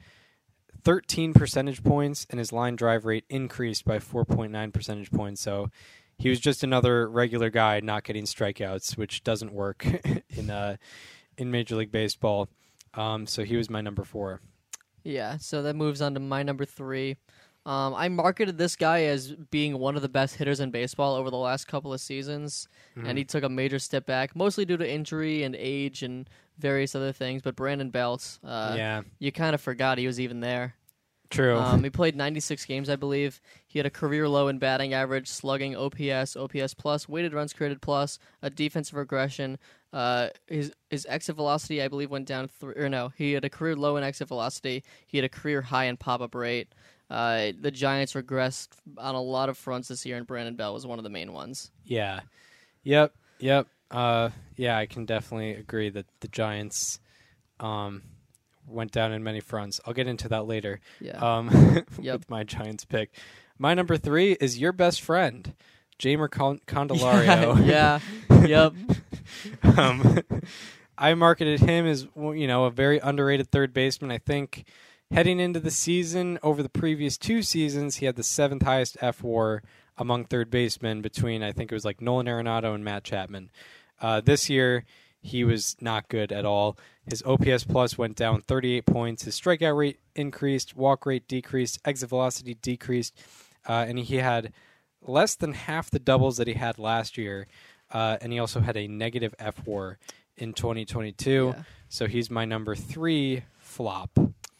13 0.88 1.34
percentage 1.34 1.84
points, 1.84 2.26
and 2.30 2.40
his 2.40 2.54
line 2.54 2.78
drive 2.78 3.04
rate 3.04 3.26
increased 3.30 3.84
by 3.84 4.00
4.9 4.00 4.72
percentage 4.72 5.12
points. 5.12 5.42
So 5.42 5.70
he 6.18 6.30
was 6.30 6.40
just 6.40 6.64
another 6.64 7.10
regular 7.10 7.50
guy 7.50 7.82
not 7.82 8.06
getting 8.06 8.24
strikeouts, 8.24 8.96
which 8.96 9.22
doesn't 9.22 9.52
work 9.52 9.86
in 10.30 10.50
uh, 10.50 10.78
in 11.38 11.52
Major 11.52 11.76
League 11.76 11.92
Baseball. 11.92 12.48
Um, 12.94 13.28
so 13.28 13.44
he 13.44 13.58
was 13.58 13.70
my 13.70 13.82
number 13.82 14.06
four. 14.06 14.40
Yeah, 15.04 15.36
so 15.36 15.62
that 15.64 15.76
moves 15.76 16.02
on 16.02 16.14
to 16.14 16.22
my 16.22 16.42
number 16.42 16.64
three. 16.64 17.18
Um, 17.66 17.94
I 17.94 18.08
marketed 18.08 18.58
this 18.58 18.78
guy 18.78 19.04
as 19.04 19.34
being 19.34 19.78
one 19.78 19.98
of 19.98 20.02
the 20.02 20.08
best 20.08 20.38
hitters 20.38 20.62
in 20.62 20.72
baseball 20.72 21.16
over 21.16 21.30
the 21.30 21.36
last 21.36 21.68
couple 21.68 21.92
of 21.92 22.00
seasons, 22.00 22.70
and 22.96 23.18
he 23.18 23.26
took 23.26 23.44
a 23.44 23.50
major 23.50 23.78
step 23.78 24.06
back, 24.06 24.38
mostly 24.38 24.64
due 24.64 24.78
to 24.78 24.90
injury 24.90 25.44
and 25.44 25.54
age 25.54 26.02
and 26.02 26.30
various 26.58 26.96
other 26.96 27.12
things. 27.12 27.42
But 27.42 27.58
Brandon 27.58 27.90
Belt, 27.90 28.40
uh, 28.42 28.76
yeah, 28.78 29.02
you 29.20 29.34
kind 29.34 29.54
of 29.54 29.60
forgot 29.60 29.98
he 29.98 30.08
was 30.08 30.18
even 30.18 30.40
there. 30.40 30.77
True. 31.30 31.58
Um, 31.58 31.84
he 31.84 31.90
played 31.92 32.16
96 32.16 32.66
games, 32.66 32.90
I 32.90 32.96
believe. 32.96 33.42
He 33.66 33.80
had 33.80 33.86
a 33.86 33.92
career 33.92 34.28
low 34.28 34.48
in 34.48 34.60
batting 34.60 34.94
average, 34.94 35.28
slugging, 35.28 35.76
OPS, 35.76 36.36
OPS 36.36 36.74
plus, 36.74 37.08
weighted 37.10 37.34
runs 37.34 37.54
created 37.54 37.82
plus, 37.82 38.20
a 38.42 38.50
defensive 38.50 38.96
regression. 38.96 39.58
Uh, 39.94 40.30
his 40.48 40.74
his 40.90 41.06
exit 41.10 41.36
velocity, 41.36 41.82
I 41.82 41.88
believe, 41.88 42.12
went 42.12 42.28
down. 42.28 42.50
Th- 42.60 42.76
or 42.76 42.90
no, 42.90 43.12
he 43.18 43.34
had 43.34 43.46
a 43.46 43.50
career 43.50 43.76
low 43.76 43.98
in 43.98 44.04
exit 44.04 44.28
velocity. 44.28 44.84
He 45.06 45.18
had 45.18 45.26
a 45.26 45.30
career 45.30 45.62
high 45.62 45.86
in 45.86 45.98
pop 45.98 46.22
up 46.22 46.36
rate. 46.36 46.74
Uh, 47.10 47.54
the 47.60 47.72
Giants 47.72 48.14
regressed 48.14 48.70
on 48.98 49.16
a 49.16 49.22
lot 49.22 49.48
of 49.50 49.58
fronts 49.58 49.88
this 49.88 50.06
year, 50.06 50.18
and 50.18 50.28
Brandon 50.28 50.56
Belt 50.56 50.74
was 50.74 50.86
one 50.86 51.00
of 51.00 51.04
the 51.04 51.10
main 51.10 51.32
ones. 51.32 51.72
Yeah. 51.86 52.22
Yep. 52.84 53.14
Yep. 53.40 53.68
Uh, 53.90 54.30
yeah, 54.58 54.78
I 54.78 54.86
can 54.86 55.06
definitely 55.06 55.52
agree 55.52 55.90
that 55.90 56.06
the 56.20 56.28
Giants 56.28 57.00
um, 57.60 58.04
went 58.68 58.92
down 58.92 59.12
in 59.12 59.24
many 59.24 59.40
fronts. 59.40 59.80
I'll 59.86 59.94
get 59.94 60.08
into 60.08 60.28
that 60.30 60.46
later. 60.46 60.80
Yeah. 61.00 61.18
Um, 61.18 61.86
Yep. 62.02 62.20
with 62.20 62.30
my 62.30 62.44
Giants 62.44 62.86
pick. 62.86 63.16
My 63.58 63.74
number 63.74 63.98
three 63.98 64.34
is 64.34 64.60
your 64.60 64.72
best 64.72 65.02
friend, 65.02 65.54
Jeimer 66.00 66.30
Con- 66.30 66.62
Candelario. 66.68 67.66
yeah. 67.66 68.00
yep. 68.46 68.74
um, 69.78 70.20
I 70.98 71.14
marketed 71.14 71.60
him 71.62 71.86
as 71.86 72.08
you 72.16 72.48
know 72.48 72.66
a 72.66 72.72
very 72.72 73.00
underrated 73.00 73.52
third 73.52 73.74
baseman. 73.74 74.12
I 74.12 74.18
think 74.18 74.66
heading 75.12 75.40
into 75.40 75.60
the 75.60 75.72
season, 75.72 76.40
over 76.44 76.62
the 76.64 76.70
previous 76.70 77.18
two 77.18 77.42
seasons, 77.42 77.98
he 77.98 78.06
had 78.06 78.16
the 78.16 78.24
seventh 78.24 78.64
highest 78.64 78.98
F 79.02 79.24
WAR 79.24 79.64
among 79.98 80.26
third 80.26 80.50
basemen 80.52 81.02
between 81.02 81.42
I 81.44 81.52
think 81.52 81.72
it 81.72 81.76
was 81.76 81.86
like 81.86 82.02
Nolan 82.02 82.28
Arenado 82.28 82.74
and 82.76 82.84
Matt 82.84 83.04
Chapman. 83.04 83.50
Uh, 84.00 84.22
this 84.22 84.50
year, 84.50 84.86
he 85.22 85.44
was 85.44 85.76
not 85.82 86.10
good 86.10 86.32
at 86.32 86.46
all. 86.46 86.78
His 87.06 87.24
OPS 87.24 87.64
plus 87.64 87.98
went 87.98 88.16
down 88.16 88.42
38 88.42 88.86
points. 88.86 89.24
His 89.24 89.40
strikeout 89.40 89.78
rate 89.78 90.00
increased, 90.16 90.76
walk 90.76 91.06
rate 91.06 91.28
decreased, 91.28 91.80
exit 91.86 92.10
velocity 92.10 92.54
decreased, 92.56 93.20
uh, 93.68 93.86
and 93.88 94.00
he 94.00 94.18
had 94.18 94.54
less 95.02 95.36
than 95.36 95.54
half 95.54 95.90
the 95.90 96.00
doubles 96.00 96.38
that 96.38 96.48
he 96.48 96.54
had 96.54 96.80
last 96.80 97.18
year. 97.18 97.48
Uh, 97.92 98.18
and 98.22 98.34
he 98.34 98.40
also 98.40 98.60
had 98.60 98.76
a 98.76 98.88
negative 98.88 99.34
F 99.40 99.66
WAR 99.66 99.98
in 100.36 100.54
2022. 100.54 101.54
Yeah. 101.56 101.64
So 101.90 102.08
he's 102.08 102.30
my 102.30 102.46
number 102.46 102.76
three 102.76 103.44
flop. 103.60 104.12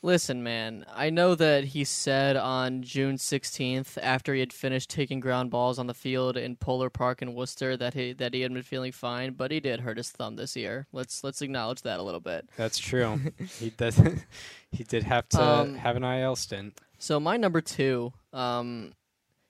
Listen, 0.04 0.44
man, 0.44 0.86
I 0.94 1.10
know 1.10 1.34
that 1.36 1.66
he 1.66 1.84
said 1.84 2.38
on 2.38 2.84
June 2.84 3.18
16th, 3.18 3.98
after 4.02 4.34
he 4.34 4.40
had 4.40 4.54
finished 4.54 4.90
taking 4.92 5.20
ground 5.20 5.50
balls 5.50 5.80
on 5.80 5.88
the 5.88 5.94
field 5.94 6.38
in 6.38 6.56
Polar 6.56 6.90
Park 6.92 7.22
in 7.24 7.34
Worcester, 7.34 7.76
that 7.78 7.94
he 7.96 8.14
that 8.14 8.34
he 8.34 8.42
had 8.42 8.54
been 8.54 8.62
feeling 8.64 8.92
fine, 8.92 9.34
but 9.34 9.50
he 9.52 9.60
did 9.60 9.80
hurt 9.82 9.98
his 9.98 10.12
thumb 10.12 10.36
this 10.36 10.56
year. 10.56 10.86
Let's 10.92 11.24
let's 11.24 11.42
acknowledge 11.42 11.82
that 11.82 12.00
a 12.00 12.04
little 12.04 12.20
bit. 12.20 12.48
That's 12.56 12.78
true. 12.78 13.20
he 13.60 13.72
did. 13.72 13.96
he 14.72 14.84
did 14.84 15.04
have 15.04 15.28
to 15.30 15.42
Um, 15.42 15.76
have 15.76 15.96
an 15.96 16.04
IL 16.04 16.36
stint. 16.36 16.80
So 17.00 17.20
my 17.20 17.36
number 17.38 17.60
two, 17.62 18.14
um, 18.34 18.94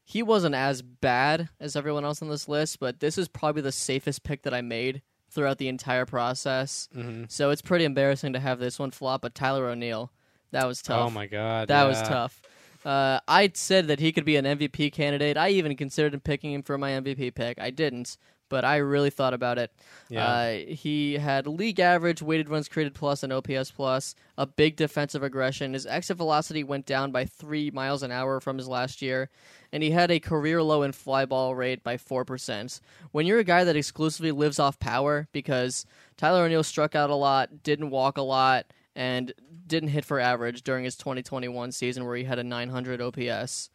he 0.06 0.24
wasn't 0.24 0.56
as 0.56 0.82
bad 0.82 1.50
as 1.60 1.76
everyone 1.76 2.06
else 2.06 2.22
on 2.22 2.30
this 2.30 2.48
list, 2.48 2.80
but 2.80 3.02
this 3.02 3.18
is 3.18 3.28
probably 3.28 3.62
the 3.62 3.72
safest 3.74 4.24
pick 4.24 4.44
that 4.44 4.54
I 4.54 4.62
made 4.62 5.02
throughout 5.30 5.58
the 5.58 5.68
entire 5.68 6.06
process. 6.06 6.88
hmm 6.94 7.26
So 7.28 7.50
it's 7.50 7.62
pretty 7.62 7.84
embarrassing 7.84 8.32
to 8.34 8.40
have 8.40 8.60
this 8.60 8.80
one 8.80 8.92
flop. 8.92 9.22
But 9.22 9.36
Tyler 9.36 9.68
O'Neill, 9.68 10.10
that 10.52 10.68
was 10.68 10.82
tough. 10.82 11.08
Oh 11.08 11.10
my 11.10 11.28
god, 11.28 11.68
That 11.68 11.86
was 11.88 12.02
tough. 12.02 12.42
Uh, 12.86 13.20
I 13.28 13.52
said 13.54 13.88
that 13.88 14.00
he 14.00 14.12
could 14.12 14.24
be 14.24 14.38
an 14.38 14.46
MVP 14.46 14.94
candidate. 14.94 15.36
I 15.36 15.50
even 15.50 15.76
considered 15.76 16.24
picking 16.24 16.54
him 16.54 16.64
for 16.64 16.78
my 16.78 16.92
MVP 16.92 17.36
pick. 17.36 17.60
I 17.60 17.70
didn't, 17.70 18.18
but 18.50 18.64
I 18.64 18.78
really 18.78 19.10
thought 19.10 19.34
about 19.34 19.58
it. 19.58 19.72
Yeah. 20.10 20.26
Uh, 20.26 20.58
he 20.70 21.16
had 21.16 21.48
league 21.48 21.80
average 21.82 22.22
weighted 22.22 22.50
runs 22.50 22.70
created 22.70 22.94
plus 22.94 23.24
and 23.24 23.34
OPS 23.34 23.72
plus, 23.72 24.16
a 24.38 24.46
big 24.46 24.78
defensive 24.78 25.22
aggression. 25.24 25.74
His 25.74 25.86
exit 25.86 26.18
velocity 26.18 26.64
went 26.64 26.86
down 26.86 27.12
by 27.12 27.26
three 27.26 27.72
miles 27.72 28.04
an 28.04 28.12
hour 28.12 28.40
from 28.40 28.58
his 28.58 28.70
last 28.70 29.02
year, 29.02 29.30
and 29.74 29.84
he 29.84 29.92
had 29.92 30.10
a 30.12 30.20
career 30.20 30.64
low 30.64 30.84
in 30.84 30.94
fly 30.94 31.26
ball 31.26 31.56
rate 31.56 31.84
by 31.84 31.98
four 31.98 32.24
percent. 32.24 32.80
When 33.12 33.26
you're 33.26 33.40
a 33.40 33.44
guy 33.44 33.64
that 33.66 33.76
exclusively 33.76 34.32
lives 34.32 34.60
off 34.60 34.80
power, 34.80 35.28
because 35.34 35.86
Tyler 36.16 36.44
O'Neill 36.46 36.64
struck 36.64 36.96
out 36.96 37.10
a 37.10 37.16
lot, 37.16 37.64
didn't 37.64 37.90
walk 37.90 38.18
a 38.18 38.22
lot, 38.22 38.68
and 38.96 39.34
didn't 39.68 39.90
hit 39.90 40.06
for 40.06 40.20
average 40.20 40.64
during 40.64 40.84
his 40.86 40.96
2021 40.96 41.72
season 41.72 42.06
where 42.06 42.16
he 42.16 42.24
had 42.24 42.40
a 42.40 42.44
900 42.44 43.02
OPS. 43.02 43.70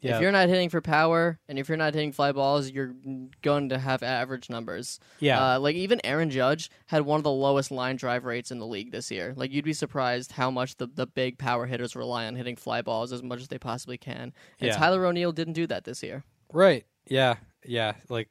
Yeah. 0.00 0.14
If 0.14 0.22
you're 0.22 0.30
not 0.30 0.48
hitting 0.48 0.68
for 0.68 0.80
power 0.80 1.40
and 1.48 1.58
if 1.58 1.68
you're 1.68 1.76
not 1.76 1.92
hitting 1.92 2.12
fly 2.12 2.30
balls, 2.30 2.70
you're 2.70 2.94
going 3.42 3.70
to 3.70 3.78
have 3.78 4.04
average 4.04 4.48
numbers. 4.48 5.00
yeah. 5.18 5.54
Uh, 5.56 5.58
like 5.60 5.74
even 5.74 6.00
Aaron 6.04 6.30
Judge 6.30 6.70
had 6.86 7.02
one 7.02 7.18
of 7.18 7.24
the 7.24 7.32
lowest 7.32 7.72
line 7.72 7.96
drive 7.96 8.24
rates 8.24 8.52
in 8.52 8.60
the 8.60 8.66
league 8.66 8.92
this 8.92 9.10
year. 9.10 9.32
Like 9.36 9.50
you'd 9.50 9.64
be 9.64 9.72
surprised 9.72 10.30
how 10.32 10.52
much 10.52 10.76
the, 10.76 10.86
the 10.86 11.06
big 11.08 11.36
power 11.36 11.66
hitters 11.66 11.96
rely 11.96 12.26
on 12.26 12.36
hitting 12.36 12.54
fly 12.54 12.80
balls 12.80 13.12
as 13.12 13.24
much 13.24 13.40
as 13.40 13.48
they 13.48 13.58
possibly 13.58 13.98
can. 13.98 14.32
And 14.60 14.68
Yeah. 14.68 14.76
Tyler 14.76 15.04
O'Neill 15.04 15.32
didn't 15.32 15.54
do 15.54 15.66
that 15.66 15.82
this 15.82 16.00
year. 16.04 16.22
Right. 16.52 16.86
Yeah. 17.08 17.36
Yeah. 17.64 17.94
Like, 18.08 18.28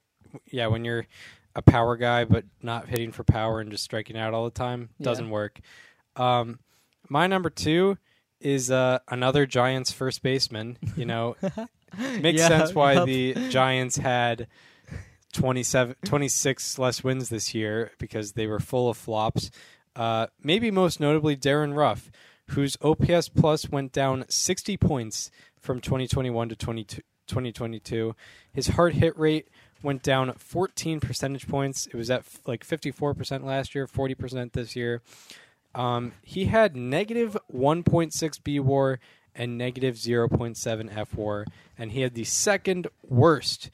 yeah, 0.49 0.67
when 0.67 0.85
you're 0.85 1.05
a 1.53 1.61
power 1.61 1.97
guy 1.97 2.23
but 2.23 2.45
not 2.61 2.87
hitting 2.87 3.11
for 3.11 3.25
power 3.25 3.59
and 3.59 3.71
just 3.71 3.83
striking 3.83 4.15
out 4.17 4.33
all 4.33 4.45
the 4.45 4.51
time, 4.51 4.89
doesn't 5.01 5.29
work. 5.31 5.59
Um, 6.15 6.59
my 7.09 7.27
number 7.27 7.49
two 7.49 7.97
is 8.39 8.69
uh, 8.71 8.99
another 9.09 9.45
Giants 9.45 9.91
first 9.91 10.21
baseman. 10.23 10.77
You 10.95 11.05
know, 11.05 11.35
makes 12.21 12.39
Yeah, 12.41 12.47
sense 12.47 12.73
why 12.75 12.93
yup. 12.93 13.05
the 13.07 13.33
Giants 13.49 13.97
had 13.97 14.47
27, 15.33 15.95
26 16.05 16.79
less 16.79 17.03
wins 17.03 17.29
this 17.29 17.53
year 17.53 17.91
because 17.99 18.33
they 18.33 18.47
were 18.47 18.59
full 18.59 18.89
of 18.89 18.97
flops. 18.97 19.51
Uh, 19.95 20.27
maybe 20.43 20.69
most 20.71 20.99
notably 20.99 21.35
Darin 21.35 21.73
Ruf, 21.73 22.11
whose 22.51 22.77
OPS 22.81 23.29
plus 23.29 23.69
went 23.69 23.91
down 23.91 24.25
60 24.29 24.77
points 24.77 25.31
from 25.59 25.79
2021 25.81 26.49
to 26.49 26.55
2022. 26.55 28.15
His 28.53 28.67
hard 28.69 28.93
hit 28.95 29.17
rate 29.17 29.47
went 29.83 30.01
down 30.03 30.33
14 30.37 30.99
percentage 30.99 31.47
points. 31.47 31.87
It 31.87 31.95
was 31.95 32.09
at 32.09 32.19
f- 32.21 32.39
like 32.45 32.65
54% 32.65 33.43
last 33.43 33.75
year, 33.75 33.85
40% 33.87 34.53
this 34.53 34.75
year. 34.75 35.01
Um, 35.77 36.13
he 36.23 36.45
had 36.45 36.75
negative 36.75 37.37
1.6 37.53 38.11
bWAR 38.41 38.97
and 39.35 39.57
negative 39.57 39.95
0.7 39.95 40.57
fWAR, 40.91 41.45
and 41.77 41.91
he 41.91 42.01
had 42.01 42.15
the 42.15 42.23
second 42.23 42.87
worst 43.03 43.69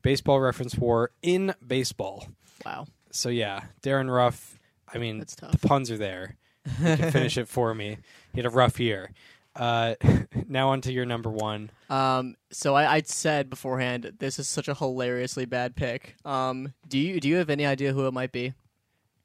baseball 0.00 0.40
reference 0.40 0.76
war 0.76 1.10
in 1.22 1.54
baseball. 1.64 2.28
Wow. 2.64 2.86
So 3.10 3.28
yeah, 3.28 3.64
Darin 3.82 4.10
Ruf. 4.10 4.58
I 4.92 4.98
mean, 4.98 5.18
That's 5.18 5.36
tough. 5.36 5.52
the 5.52 5.58
puns 5.58 5.90
are 5.90 5.98
there. 5.98 6.36
You 6.80 6.96
can 6.96 7.10
finish 7.12 7.36
it 7.36 7.46
for 7.48 7.74
me. 7.74 7.98
He 8.32 8.40
had 8.40 8.46
a 8.46 8.50
rough 8.50 8.80
year. 8.80 9.10
Uh, 9.54 9.96
now 10.48 10.70
on 10.70 10.80
to 10.80 10.92
your 10.92 11.04
number 11.04 11.28
one. 11.28 11.70
Um, 11.90 12.36
so 12.50 12.74
I, 12.74 12.94
I 12.94 13.02
said 13.02 13.50
beforehand, 13.50 14.14
this 14.18 14.38
is 14.38 14.48
such 14.48 14.68
a 14.68 14.74
hilariously 14.74 15.44
bad 15.44 15.76
pick. 15.76 16.16
Um, 16.24 16.72
do 16.88 16.98
you 16.98 17.20
do 17.20 17.28
you 17.28 17.36
have 17.36 17.50
any 17.50 17.66
idea 17.66 17.92
who 17.92 18.06
it 18.06 18.14
might 18.14 18.32
be? 18.32 18.54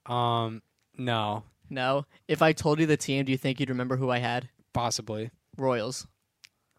Um, 0.06 0.62
no, 0.98 1.44
No. 1.70 2.06
If 2.28 2.42
I 2.42 2.54
told 2.54 2.80
you 2.80 2.86
the 2.86 2.98
team, 2.98 3.26
do 3.26 3.32
you 3.32 3.38
think 3.38 3.60
you'd 3.60 3.70
remember 3.70 3.98
who 3.98 4.10
I 4.10 4.20
had? 4.20 4.50
possibly 4.74 5.32
Royals. 5.58 6.08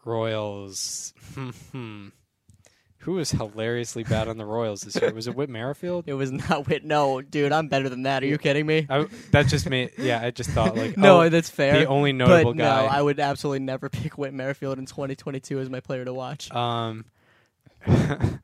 Royals. 0.05 1.13
Hmm. 1.35 2.09
Who 3.01 3.13
was 3.13 3.31
hilariously 3.31 4.05
bad 4.05 4.29
on 4.29 4.37
the 4.37 4.45
Royals 4.45 4.83
this 4.83 4.95
year? 5.01 5.13
Was 5.13 5.27
it 5.27 5.35
Whit 5.35 5.49
Merrifield? 5.49 6.05
It 6.07 6.13
was 6.15 6.31
not 6.31 6.69
Whit. 6.69 6.85
No, 6.85 7.23
dude, 7.23 7.51
I'm 7.51 7.69
better 7.69 7.89
than 7.89 8.03
that. 8.03 8.23
Are 8.23 8.27
you 8.27 8.37
kidding 8.37 8.67
me? 8.67 8.87
I, 8.91 9.07
that 9.33 9.47
just 9.49 9.69
made. 9.69 9.93
Yeah, 9.97 10.21
I 10.23 10.31
just 10.31 10.51
thought 10.51 10.77
like 10.77 10.97
no, 10.99 11.23
oh, 11.23 11.29
that's 11.31 11.49
fair. 11.49 11.79
the 11.79 11.87
only 11.87 12.13
notable 12.13 12.53
but 12.53 12.59
guy. 12.59 12.83
no, 12.83 12.89
I 12.89 13.01
would 13.01 13.19
absolutely 13.19 13.61
never 13.61 13.89
pick 13.91 14.19
Whit 14.19 14.35
Merrifield 14.35 14.79
in 14.79 14.85
2022 14.87 15.61
as 15.61 15.71
my 15.71 15.81
player 15.81 16.05
to 16.05 16.13
watch. 16.13 16.51
Um, 16.53 17.07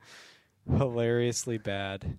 hilariously 0.66 1.58
bad. 1.58 2.18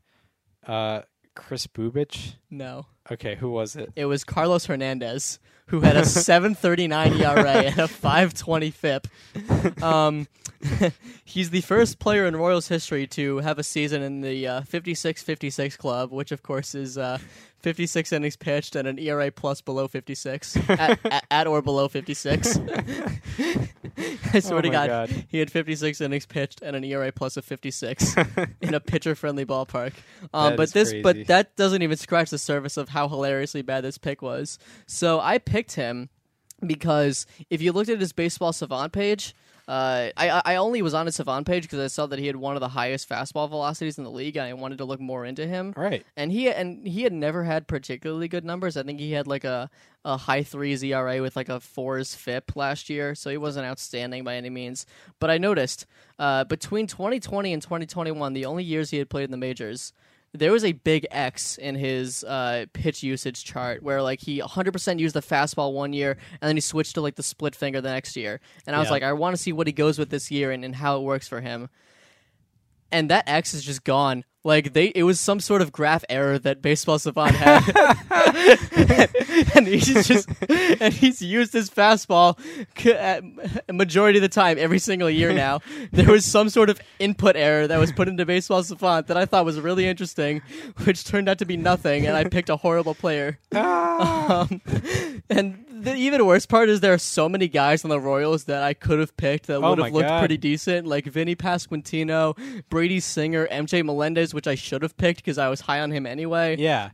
Uh, 0.66 1.02
Kris 1.38 1.68
Bubic. 1.68 2.34
No, 2.50 2.86
Okay, 3.12 3.36
who 3.36 3.50
was 3.50 3.76
it? 3.78 3.92
it 3.96 4.06
was 4.06 4.24
Carlos 4.26 4.66
Hernandez 4.66 5.40
who 5.68 5.82
had 5.82 5.96
a 5.98 6.02
7.39 6.04 7.20
ERA 7.20 7.50
and 7.50 7.80
a 7.80 7.88
5.20 7.88 8.74
FIP. 8.74 9.84
Um, 9.84 10.28
he's 11.26 11.50
the 11.50 11.62
first 11.62 12.00
player 12.00 12.26
in 12.26 12.36
Royals 12.36 12.68
history 12.70 13.06
to 13.08 13.38
have 13.40 13.60
a 13.60 13.64
season 13.64 14.02
in 14.02 14.22
the 14.22 14.48
uh, 14.48 14.62
56-56 14.62 15.78
club, 15.78 16.12
which 16.12 16.32
of 16.32 16.42
course 16.42 16.74
is 16.74 16.98
uh, 16.98 17.18
56 17.60 18.14
innings 18.14 18.36
pitched 18.36 18.76
and 18.76 18.88
an 18.88 19.00
ERA 19.00 19.32
plus 19.32 19.62
below 19.62 19.88
56, 19.88 20.58
at, 20.70 21.00
at, 21.06 21.26
at 21.30 21.48
or 21.48 21.62
below 21.62 21.88
56. 21.88 22.58
I 24.34 24.40
swear 24.40 24.60
Oh 24.60 24.62
to 24.62 24.70
God, 24.70 24.88
God. 24.90 25.26
he 25.28 25.40
had 25.40 25.52
56 25.52 26.02
innings 26.02 26.26
pitched 26.26 26.62
and 26.62 26.76
an 26.76 26.84
ERA 26.84 27.12
plus 27.12 27.38
of 27.38 27.46
56 27.46 28.16
in 28.62 28.74
a 28.74 28.80
pitcher-friendly 28.80 29.46
ballpark. 29.46 29.94
Um, 30.34 30.56
but 30.56 30.64
is 30.64 30.74
this, 30.74 30.90
crazy. 30.90 31.02
but 31.02 31.28
that 31.28 31.56
doesn't 31.56 31.82
even 31.82 31.98
scratch 31.98 32.30
the 32.30 32.38
surface 32.38 32.78
of 32.78 32.90
how 32.90 33.08
hilariously 33.08 33.62
bad 33.64 33.84
this 33.84 33.98
pick 33.98 34.22
was. 34.22 34.60
So 34.86 35.20
I 35.20 35.38
picked 35.38 35.74
him 35.74 36.10
because 36.66 37.26
if 37.50 37.62
you 37.62 37.72
looked 37.72 37.90
at 37.90 38.00
his 38.00 38.14
baseball 38.14 38.54
savant 38.54 38.94
page, 38.94 39.34
uh, 39.68 40.12
I 40.16 40.42
I 40.46 40.56
only 40.56 40.82
was 40.82 40.94
on 40.94 41.06
his 41.06 41.16
savant 41.16 41.46
page 41.46 41.64
because 41.64 41.80
I 41.80 41.88
saw 41.88 42.06
that 42.08 42.20
he 42.20 42.28
had 42.28 42.38
one 42.38 42.56
of 42.56 42.62
the 42.62 42.70
highest 42.70 43.10
fastball 43.10 43.50
velocities 43.50 43.98
in 43.98 44.06
the 44.06 44.12
league, 44.12 44.38
and 44.38 44.46
I 44.46 44.54
wanted 44.54 44.78
to 44.78 44.86
look 44.86 45.02
more 45.02 45.26
into 45.26 45.46
him. 45.46 45.74
Right. 45.76 46.06
And 46.16 46.32
he 46.32 46.50
and 46.50 46.88
he 46.88 47.04
had 47.04 47.12
never 47.12 47.44
had 47.44 47.68
particularly 47.68 48.30
good 48.30 48.46
numbers. 48.46 48.78
I 48.78 48.84
think 48.84 49.00
he 49.00 49.12
had 49.12 49.28
like 49.28 49.44
a, 49.44 49.70
a 50.06 50.16
high 50.16 50.44
threes 50.44 50.82
ERA 50.84 51.22
with 51.22 51.36
like 51.36 51.50
a 51.50 51.60
fours 51.60 52.16
FIP 52.16 52.56
last 52.56 52.90
year, 52.90 53.14
so 53.14 53.30
he 53.30 53.38
wasn't 53.38 53.66
outstanding 53.66 54.24
by 54.24 54.36
any 54.36 54.50
means. 54.50 54.86
But 55.20 55.30
I 55.30 55.38
noticed 55.38 55.86
uh, 56.18 56.46
between 56.46 56.88
2020 56.88 57.52
and 57.52 57.62
2021, 57.62 58.34
the 58.34 58.46
only 58.46 58.64
years 58.64 58.92
he 58.92 58.98
had 59.00 59.10
played 59.10 59.26
in 59.26 59.32
the 59.32 59.38
majors, 59.38 59.92
there 60.34 60.52
was 60.52 60.64
a 60.64 60.74
big 60.74 61.08
X 61.10 61.58
in 61.58 61.76
his 61.76 62.24
uh, 62.24 62.66
pitch 62.74 63.02
usage 63.04 63.44
chart 63.44 63.82
where 63.82 64.02
like 64.02 64.22
he 64.22 64.40
100% 64.40 65.00
used 65.00 65.16
the 65.16 65.22
fastball 65.22 65.74
one 65.74 65.94
year 65.94 66.18
and 66.42 66.48
then 66.48 66.56
he 66.56 66.62
switched 66.62 66.96
to 66.96 67.02
like 67.02 67.16
the 67.16 67.24
split 67.24 67.56
finger 67.56 67.82
the 67.82 67.90
next 67.90 68.16
year. 68.16 68.40
And 68.66 68.76
I 68.76 68.80
was 68.80 68.88
Yeah. 68.88 68.92
like, 68.92 69.04
I 69.04 69.14
want 69.14 69.36
to 69.36 69.42
see 69.42 69.52
what 69.54 69.68
he 69.68 69.74
goes 69.74 69.98
with 69.98 70.10
this 70.10 70.30
year 70.30 70.52
and, 70.52 70.64
and 70.66 70.76
how 70.76 70.98
it 70.98 71.02
works 71.04 71.28
for 71.28 71.42
him 71.42 71.70
and 72.92 73.10
that 73.10 73.28
X 73.28 73.54
is 73.54 73.64
just 73.64 73.84
gone. 73.84 74.24
Like 74.48 74.72
they, 74.72 74.94
it 74.96 75.04
was 75.04 75.20
some 75.20 75.42
sort 75.42 75.62
of 75.62 75.74
graph 75.74 76.06
error 76.08 76.40
that 76.40 76.62
Baseball 76.62 76.98
Savant 77.00 77.36
had, 77.36 77.64
and 79.56 79.68
he's 79.68 80.08
just 80.08 80.30
and 80.80 80.94
he's 80.94 81.22
used 81.22 81.52
his 81.52 81.70
fastball 81.70 82.40
c- 82.78 82.94
at 82.94 83.26
a 83.68 83.74
majority 83.74 84.20
of 84.20 84.22
the 84.22 84.30
time 84.30 84.58
every 84.58 84.80
single 84.80 85.10
year 85.10 85.34
now. 85.34 85.60
There 85.92 86.10
was 86.10 86.24
some 86.24 86.48
sort 86.48 86.70
of 86.70 86.80
input 86.98 87.36
error 87.36 87.68
that 87.68 87.78
was 87.78 87.92
put 87.92 88.08
into 88.08 88.26
Baseball 88.26 88.64
Savant 88.64 89.08
that 89.08 89.18
I 89.18 89.26
thought 89.26 89.44
was 89.44 89.60
really 89.60 89.86
interesting, 89.86 90.42
which 90.86 91.04
turned 91.04 91.28
out 91.28 91.40
to 91.40 91.46
be 91.46 91.58
nothing, 91.58 92.08
and 92.08 92.16
I 92.16 92.24
picked 92.24 92.50
a 92.50 92.56
horrible 92.56 92.96
player. 92.96 93.40
Um, 93.54 94.62
and 95.30 95.66
the 95.84 95.96
even 95.96 96.26
worse 96.26 96.46
part 96.46 96.70
is 96.70 96.80
there 96.80 96.94
are 96.94 96.98
so 96.98 97.28
many 97.30 97.48
guys 97.48 97.84
on 97.84 97.90
the 97.90 98.00
Royals 98.00 98.46
that 98.46 98.64
I 98.64 98.74
could 98.74 99.00
have 99.00 99.16
picked 99.18 99.48
that 99.48 99.58
Oh 99.58 99.70
would 99.70 99.80
have 99.80 99.94
looked 99.94 100.08
God. 100.08 100.20
pretty 100.20 100.38
decent, 100.38 100.88
like 100.88 101.06
Vinny 101.06 101.36
Pasquantino, 101.36 102.36
Brady 102.70 103.00
Singer, 103.00 103.48
MJ 103.48 103.84
Melendez, 103.84 104.34
which 104.34 104.48
I 104.48 104.56
should 104.56 104.82
have 104.82 104.98
picked 104.98 105.20
because 105.24 105.38
I 105.38 105.50
was 105.50 105.62
high 105.62 105.82
on 105.82 105.92
him 105.92 106.06
anyway. 106.06 106.58
Yeah. 106.58 106.90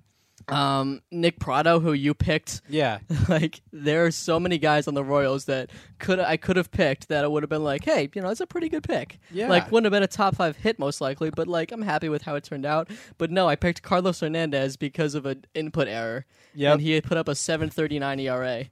Um, 0.50 1.02
Nick 1.12 1.40
Pratto, 1.40 1.80
who 1.80 1.94
you 1.94 2.14
picked. 2.14 2.62
Yeah. 2.68 3.00
like 3.30 3.62
there 3.72 4.06
are 4.06 4.12
so 4.12 4.40
many 4.40 4.58
guys 4.58 4.88
on 4.88 4.94
the 4.94 5.04
Royals 5.04 5.46
that 5.46 5.70
could 6.00 6.20
I 6.20 6.38
could 6.38 6.58
have 6.58 6.72
picked 6.72 7.08
that 7.10 7.24
it 7.24 7.32
would 7.32 7.44
have 7.44 7.50
been 7.50 7.64
like, 7.64 7.86
hey, 7.86 8.10
you 8.14 8.22
know, 8.22 8.30
it's 8.30 8.42
a 8.42 8.48
pretty 8.48 8.70
good 8.70 8.84
pick. 8.84 9.20
Yeah. 9.32 9.48
Like 9.48 9.72
wouldn't 9.72 9.86
have 9.86 9.92
been 9.98 10.04
a 10.04 10.08
top 10.08 10.36
five 10.36 10.58
hit 10.58 10.80
most 10.80 11.02
likely, 11.02 11.30
but 11.30 11.48
like 11.48 11.72
I'm 11.72 11.82
happy 11.82 12.10
with 12.10 12.24
how 12.24 12.36
it 12.36 12.44
turned 12.44 12.66
out. 12.66 12.90
But 13.18 13.32
no, 13.32 13.48
I 13.48 13.56
picked 13.56 13.82
Carlos 13.84 14.20
Hernandez 14.20 14.76
because 14.78 15.16
of 15.16 15.26
an 15.26 15.46
input 15.54 15.88
error. 15.88 16.26
Yeah. 16.54 16.74
And 16.74 16.82
he 16.82 16.92
had 16.92 17.04
put 17.04 17.18
up 17.18 17.28
a 17.28 17.32
7.39 17.32 18.22
ERA. 18.22 18.66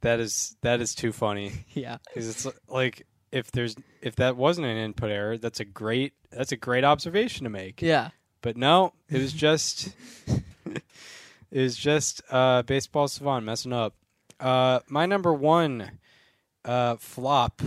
That 0.00 0.18
is 0.18 0.56
that 0.62 0.80
is 0.80 0.94
too 0.94 1.12
funny 1.12 1.64
Yeah. 1.74 1.98
because 2.08 2.28
it's 2.28 2.46
like 2.68 3.06
if 3.30 3.50
there's 3.52 3.76
if 4.00 4.16
that 4.16 4.36
wasn't 4.36 4.66
an 4.66 4.76
input 4.76 5.10
error, 5.10 5.38
that's 5.38 5.60
a 5.60 5.64
great 5.64 6.14
that's 6.30 6.52
a 6.52 6.56
great 6.56 6.84
observation 6.84 7.44
to 7.44 7.50
make. 7.50 7.80
Yeah. 7.82 8.10
But 8.40 8.56
no, 8.56 8.92
it 9.08 9.18
was 9.18 9.32
just 9.32 9.90
was 11.60 11.76
just 11.76 12.22
uh, 12.30 12.62
baseball 12.62 13.08
savant 13.08 13.44
messing 13.44 13.72
up. 13.72 13.94
Uh, 14.40 14.80
my 14.88 15.06
number 15.06 15.32
one 15.34 15.98
uh, 16.64 16.96
flop 16.96 17.60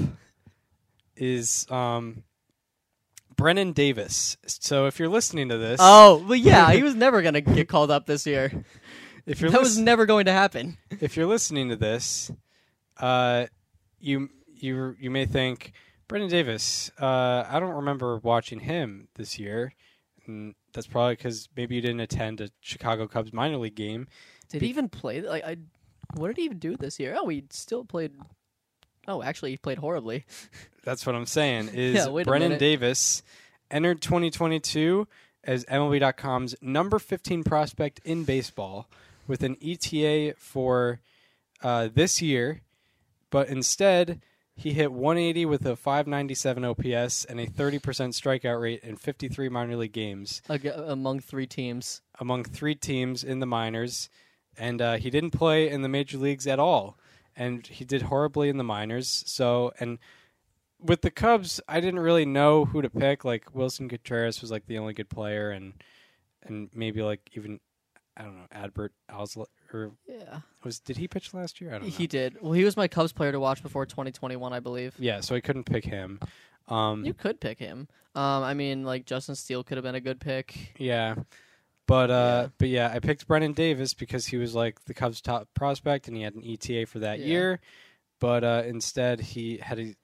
is 1.15 1.65
um, 1.69 2.23
Brennen 3.35 3.73
Davis. 3.73 4.37
So 4.45 4.85
if 4.87 4.99
you're 4.99 5.09
listening 5.09 5.49
to 5.49 5.57
this, 5.57 5.79
Oh, 5.81 6.23
well, 6.27 6.35
yeah, 6.35 6.71
he 6.71 6.83
was 6.83 6.95
never 6.95 7.21
gonna 7.21 7.41
get 7.41 7.67
called 7.69 7.91
up 7.91 8.05
this 8.05 8.25
year. 8.25 8.51
if 9.25 9.41
you're 9.41 9.51
That 9.51 9.61
was 9.61 9.77
lis- 9.77 9.83
never 9.85 10.05
going 10.05 10.25
to 10.25 10.31
happen. 10.33 10.77
if 10.99 11.15
you're 11.15 11.25
listening 11.27 11.69
to 11.69 11.75
this, 11.75 12.31
uh, 12.97 13.45
you 13.99 14.29
you 14.47 14.95
you 14.99 15.09
may 15.11 15.25
think 15.25 15.73
Brendan 16.07 16.29
Davis. 16.29 16.91
Uh, 16.99 17.43
I 17.47 17.59
don't 17.59 17.75
remember 17.75 18.17
watching 18.17 18.59
him 18.61 19.07
this 19.15 19.37
year. 19.39 19.73
And 20.27 20.55
that's 20.75 20.87
probably 20.87 21.15
because 21.15 21.47
maybe 21.55 21.75
you 21.75 21.81
didn't 21.81 22.01
attend 22.01 22.41
a 22.41 22.49
Chicago 22.59 23.07
Cubs 23.07 23.31
minor 23.31 23.57
league 23.57 23.75
game. 23.75 24.07
Did 24.49 24.61
he 24.61 24.67
even 24.67 24.89
play? 24.89 25.21
Like, 25.21 25.43
I, 25.45 25.55
what 26.15 26.27
did 26.27 26.37
he 26.37 26.43
even 26.43 26.59
do 26.59 26.75
this 26.75 26.99
year? 26.99 27.15
Oh, 27.17 27.29
he 27.29 27.45
still 27.49 27.85
played. 27.85 28.11
Oh, 29.07 29.23
actually, 29.23 29.51
he 29.51 29.57
played 29.57 29.77
horribly. 29.77 30.25
That's 30.83 31.05
what 31.05 31.15
I'm 31.15 31.25
saying. 31.25 31.69
Is 31.73 31.95
Yeah, 31.95 32.23
Brennen. 32.23 32.59
Davis 32.59 33.23
entered 33.71 34.01
2022 34.01 35.07
as 35.45 35.63
MLB.com's 35.65 36.55
number 36.61 36.99
15 36.99 37.43
prospect 37.43 38.01
in 38.03 38.25
baseball 38.25 38.89
with 39.27 39.43
an 39.43 39.55
ETA 39.63 40.35
for 40.37 40.99
uh, 41.63 41.87
this 41.93 42.21
year, 42.21 42.61
but 43.29 43.47
instead 43.47 44.21
he 44.55 44.71
hit 44.73 44.91
180 44.91 45.45
with 45.45 45.65
a 45.65 45.75
597 45.75 46.63
OPS 46.63 47.25
and 47.25 47.39
a 47.39 47.47
30% 47.47 47.79
strikeout 47.81 48.59
rate 48.61 48.81
in 48.83 48.95
53 48.95 49.49
minor 49.49 49.75
league 49.75 49.91
games 49.91 50.41
ag- 50.49 50.65
among 50.67 51.19
three 51.19 51.45
teams. 51.47 52.01
among 52.19 52.43
three 52.45 52.75
teams 52.75 53.23
in 53.23 53.39
the 53.39 53.45
minors, 53.45 54.09
and 54.57 54.81
uh, 54.81 54.95
he 54.95 55.09
didn't 55.09 55.31
play 55.31 55.69
in 55.69 55.81
the 55.81 55.89
major 55.89 56.17
leagues 56.17 56.47
at 56.47 56.59
all, 56.59 56.97
and 57.35 57.67
he 57.67 57.83
did 57.83 58.03
horribly 58.03 58.47
in 58.47 58.57
the 58.57 58.63
minors. 58.63 59.23
So, 59.27 59.73
and 59.79 59.99
with 60.79 61.01
the 61.01 61.11
Cubs, 61.11 61.59
I 61.67 61.79
didn't 61.81 61.99
really 61.99 62.25
know 62.25 62.65
who 62.65 62.81
to 62.81 62.89
pick. 62.89 63.25
Like 63.25 63.53
Willson 63.53 63.89
Contreras 63.89 64.41
was 64.41 64.51
like 64.51 64.67
the 64.67 64.77
only 64.77 64.93
good 64.93 65.09
player, 65.09 65.51
and 65.51 65.73
and 66.43 66.69
maybe 66.73 67.01
like 67.01 67.29
even 67.33 67.59
I 68.15 68.23
don't 68.23 68.37
know 68.37 68.47
Adbert 68.53 68.89
Alzolay 69.11 69.47
or 69.75 69.91
Yeah, 70.07 70.39
was 70.63 70.79
did 70.79 70.97
he 70.97 71.07
pitch 71.07 71.33
last 71.33 71.59
year? 71.61 71.71
I 71.71 71.73
don't 71.79 71.83
know. 71.83 71.89
he 71.89 72.07
did. 72.07 72.37
Well, 72.41 72.53
he 72.53 72.63
was 72.63 72.77
my 72.77 72.87
Cubs 72.87 73.11
player 73.13 73.31
to 73.31 73.39
watch 73.39 73.61
before 73.61 73.85
2021, 73.85 74.53
I 74.53 74.59
believe. 74.59 74.95
yeah, 74.97 75.19
so 75.21 75.35
I 75.35 75.41
couldn't 75.41 75.65
pick 75.65 75.85
him. 75.85 76.19
Um, 76.67 77.05
You 77.05 77.13
could 77.13 77.39
pick 77.39 77.59
him. 77.59 77.87
Um, 78.15 78.43
I 78.43 78.53
mean, 78.53 78.83
like 78.85 79.05
Justin 79.05 79.35
Steele 79.35 79.63
could 79.63 79.77
have 79.77 79.83
been 79.83 79.95
a 79.95 79.99
good 80.01 80.19
pick. 80.19 80.73
Yeah. 80.79 81.15
But 81.87 82.09
uh 82.09 82.13
Yeah. 82.13 82.47
but 82.57 82.69
yeah, 82.69 82.91
I 82.93 82.99
picked 82.99 83.27
Brennen 83.27 83.53
Davis 83.53 83.93
because 83.93 84.25
he 84.25 84.37
was 84.37 84.55
like 84.55 84.83
the 84.85 84.93
Cubs 84.95 85.21
top 85.21 85.47
prospect 85.53 86.07
and 86.07 86.17
he 86.17 86.23
had 86.23 86.33
an 86.33 86.41
ETA 86.43 86.87
for 86.87 86.99
that 86.99 87.19
Yeah. 87.19 87.25
year. 87.25 87.59
But 88.19 88.43
uh 88.43 88.63
instead 88.65 89.19
he 89.19 89.57
had 89.57 89.77
a 89.79 89.95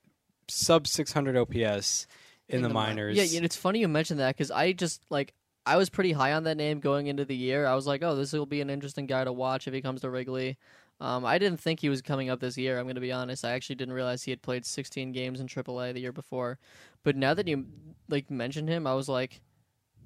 sub 0.48 0.86
600 0.86 1.36
OPS 1.38 2.06
in, 2.50 2.62
the, 2.62 2.68
mi- 2.68 2.74
minors. 2.74 3.18
Yeah, 3.18 3.38
and 3.38 3.46
it's 3.46 3.56
funny 3.56 3.80
you 3.80 3.88
mentioned 3.88 4.20
that 4.20 4.36
because 4.36 4.52
I 4.52 4.74
just 4.74 5.02
like 5.10 5.34
I 5.66 5.78
was 5.78 5.90
pretty 5.90 6.12
high 6.12 6.34
on 6.34 6.44
that 6.46 6.58
name 6.58 6.80
going 6.80 7.08
into 7.08 7.26
the 7.26 7.36
year. 7.36 7.66
I 7.68 7.76
was 7.76 7.86
like, 7.86 8.02
oh, 8.04 8.16
this 8.16 8.34
will 8.34 8.46
be 8.46 8.62
an 8.62 8.70
interesting 8.70 9.06
guy 9.06 9.24
to 9.24 9.32
watch 9.32 9.68
if 9.68 9.74
he 9.74 9.82
comes 9.82 10.02
to 10.02 10.10
Wrigley. 10.10 10.58
Um, 11.00 11.26
I 11.26 11.40
didn't 11.40 11.60
think 11.60 11.80
he 11.80 11.90
was 11.90 12.02
coming 12.02 12.30
up 12.30 12.40
this 12.40 12.58
year. 12.58 12.78
I'm 12.78 12.86
going 12.86 12.96
to 12.96 13.02
be 13.02 13.12
honest. 13.12 13.44
I 13.44 13.52
actually 13.52 13.76
didn't 13.76 13.94
realize 13.96 14.24
he 14.24 14.32
had 14.32 14.42
played 14.42 14.66
16 14.66 15.12
games 15.12 15.40
in 15.40 15.48
AAA 15.48 15.94
the 15.94 16.00
year 16.00 16.12
before. 16.12 16.60
But 17.04 17.16
now 17.16 17.34
that 17.34 17.48
you 17.48 17.66
like 18.08 18.30
mentioned 18.30 18.70
him, 18.70 18.86
I 18.86 18.94
was 18.94 19.10
like, 19.10 19.42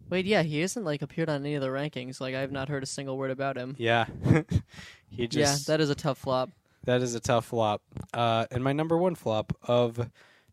wait, 0.10 0.26
yeah, 0.26 0.44
he 0.44 0.62
isn't 0.62 0.86
like 0.86 1.02
appeared 1.02 1.30
on 1.30 1.42
any 1.42 1.56
of 1.56 1.62
the 1.62 1.68
rankings. 1.68 2.22
Like 2.22 2.34
I 2.34 2.40
have 2.40 2.52
not 2.52 2.70
heard 2.70 2.84
a 2.84 2.86
single 2.86 3.18
word 3.18 3.32
about 3.32 3.58
him. 3.58 3.76
Yeah. 3.78 4.06
he 5.10 5.28
just 5.28 5.68
yeah, 5.68 5.74
that 5.74 5.82
is 5.82 5.90
a 5.90 5.96
tough 5.96 6.18
flop. 6.18 6.52
that 6.86 7.02
is 7.02 7.14
a 7.14 7.20
tough 7.20 7.46
flop. 7.46 7.82
Uh 8.14 8.46
and 8.52 8.64
my 8.64 8.72
number 8.72 8.98
1 8.98 9.16
flop 9.16 9.54
of 9.64 9.98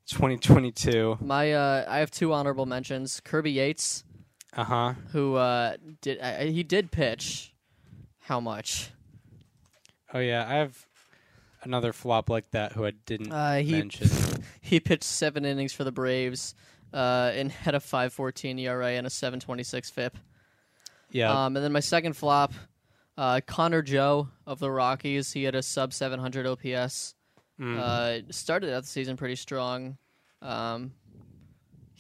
2022. 0.07 1.19
My 1.21 1.53
uh, 1.53 1.85
I 1.89 1.99
have 1.99 2.11
two 2.11 2.33
honorable 2.33 2.67
mentions. 2.67 3.21
Kirby 3.21 3.53
Yates, 3.53 4.05
Uh-huh. 4.55 4.95
who 5.13 5.37
uh, 5.37 5.77
did 6.01 6.21
I, 6.21 6.47
he 6.47 6.63
did 6.63 6.91
pitch. 6.91 7.53
How 8.21 8.39
much? 8.39 8.91
Oh 10.13 10.19
yeah, 10.19 10.47
I 10.49 10.55
have 10.55 10.87
another 11.63 11.93
flop 11.93 12.29
like 12.29 12.51
that 12.51 12.73
who 12.73 12.85
I 12.85 12.91
didn't 13.07 13.33
Uh, 13.33 13.57
he 13.57 13.73
mention. 13.73 14.09
he 14.61 14.79
pitched 14.79 15.05
seven 15.05 15.45
innings 15.45 15.73
for 15.73 15.85
the 15.85 15.93
Braves, 15.93 16.55
uh, 16.93 17.31
and 17.35 17.51
had 17.51 17.75
a 17.75 17.79
5.14 17.79 18.61
ERA 18.61 18.89
and 18.91 19.07
a 19.07 19.11
7.26 19.11 19.91
FIP. 19.91 20.19
Yeah. 21.11 21.31
Um, 21.45 21.57
and 21.57 21.65
then 21.65 21.73
my 21.73 21.81
second 21.81 22.15
flop, 22.15 22.53
uh, 23.17 23.41
Connor 23.47 23.83
Joe 23.83 24.29
of 24.47 24.59
the 24.59 24.71
Rockies. 24.71 25.33
He 25.33 25.45
had 25.45 25.55
a 25.55 25.63
sub 25.63 25.93
700 25.93 26.47
OPS. 26.47 27.15
Mm. 27.61 27.79
Uh, 27.79 28.33
started 28.33 28.73
out 28.73 28.83
the 28.83 28.89
season 28.89 29.17
pretty 29.17 29.37
strong. 29.37 29.97
Um, 30.41 30.93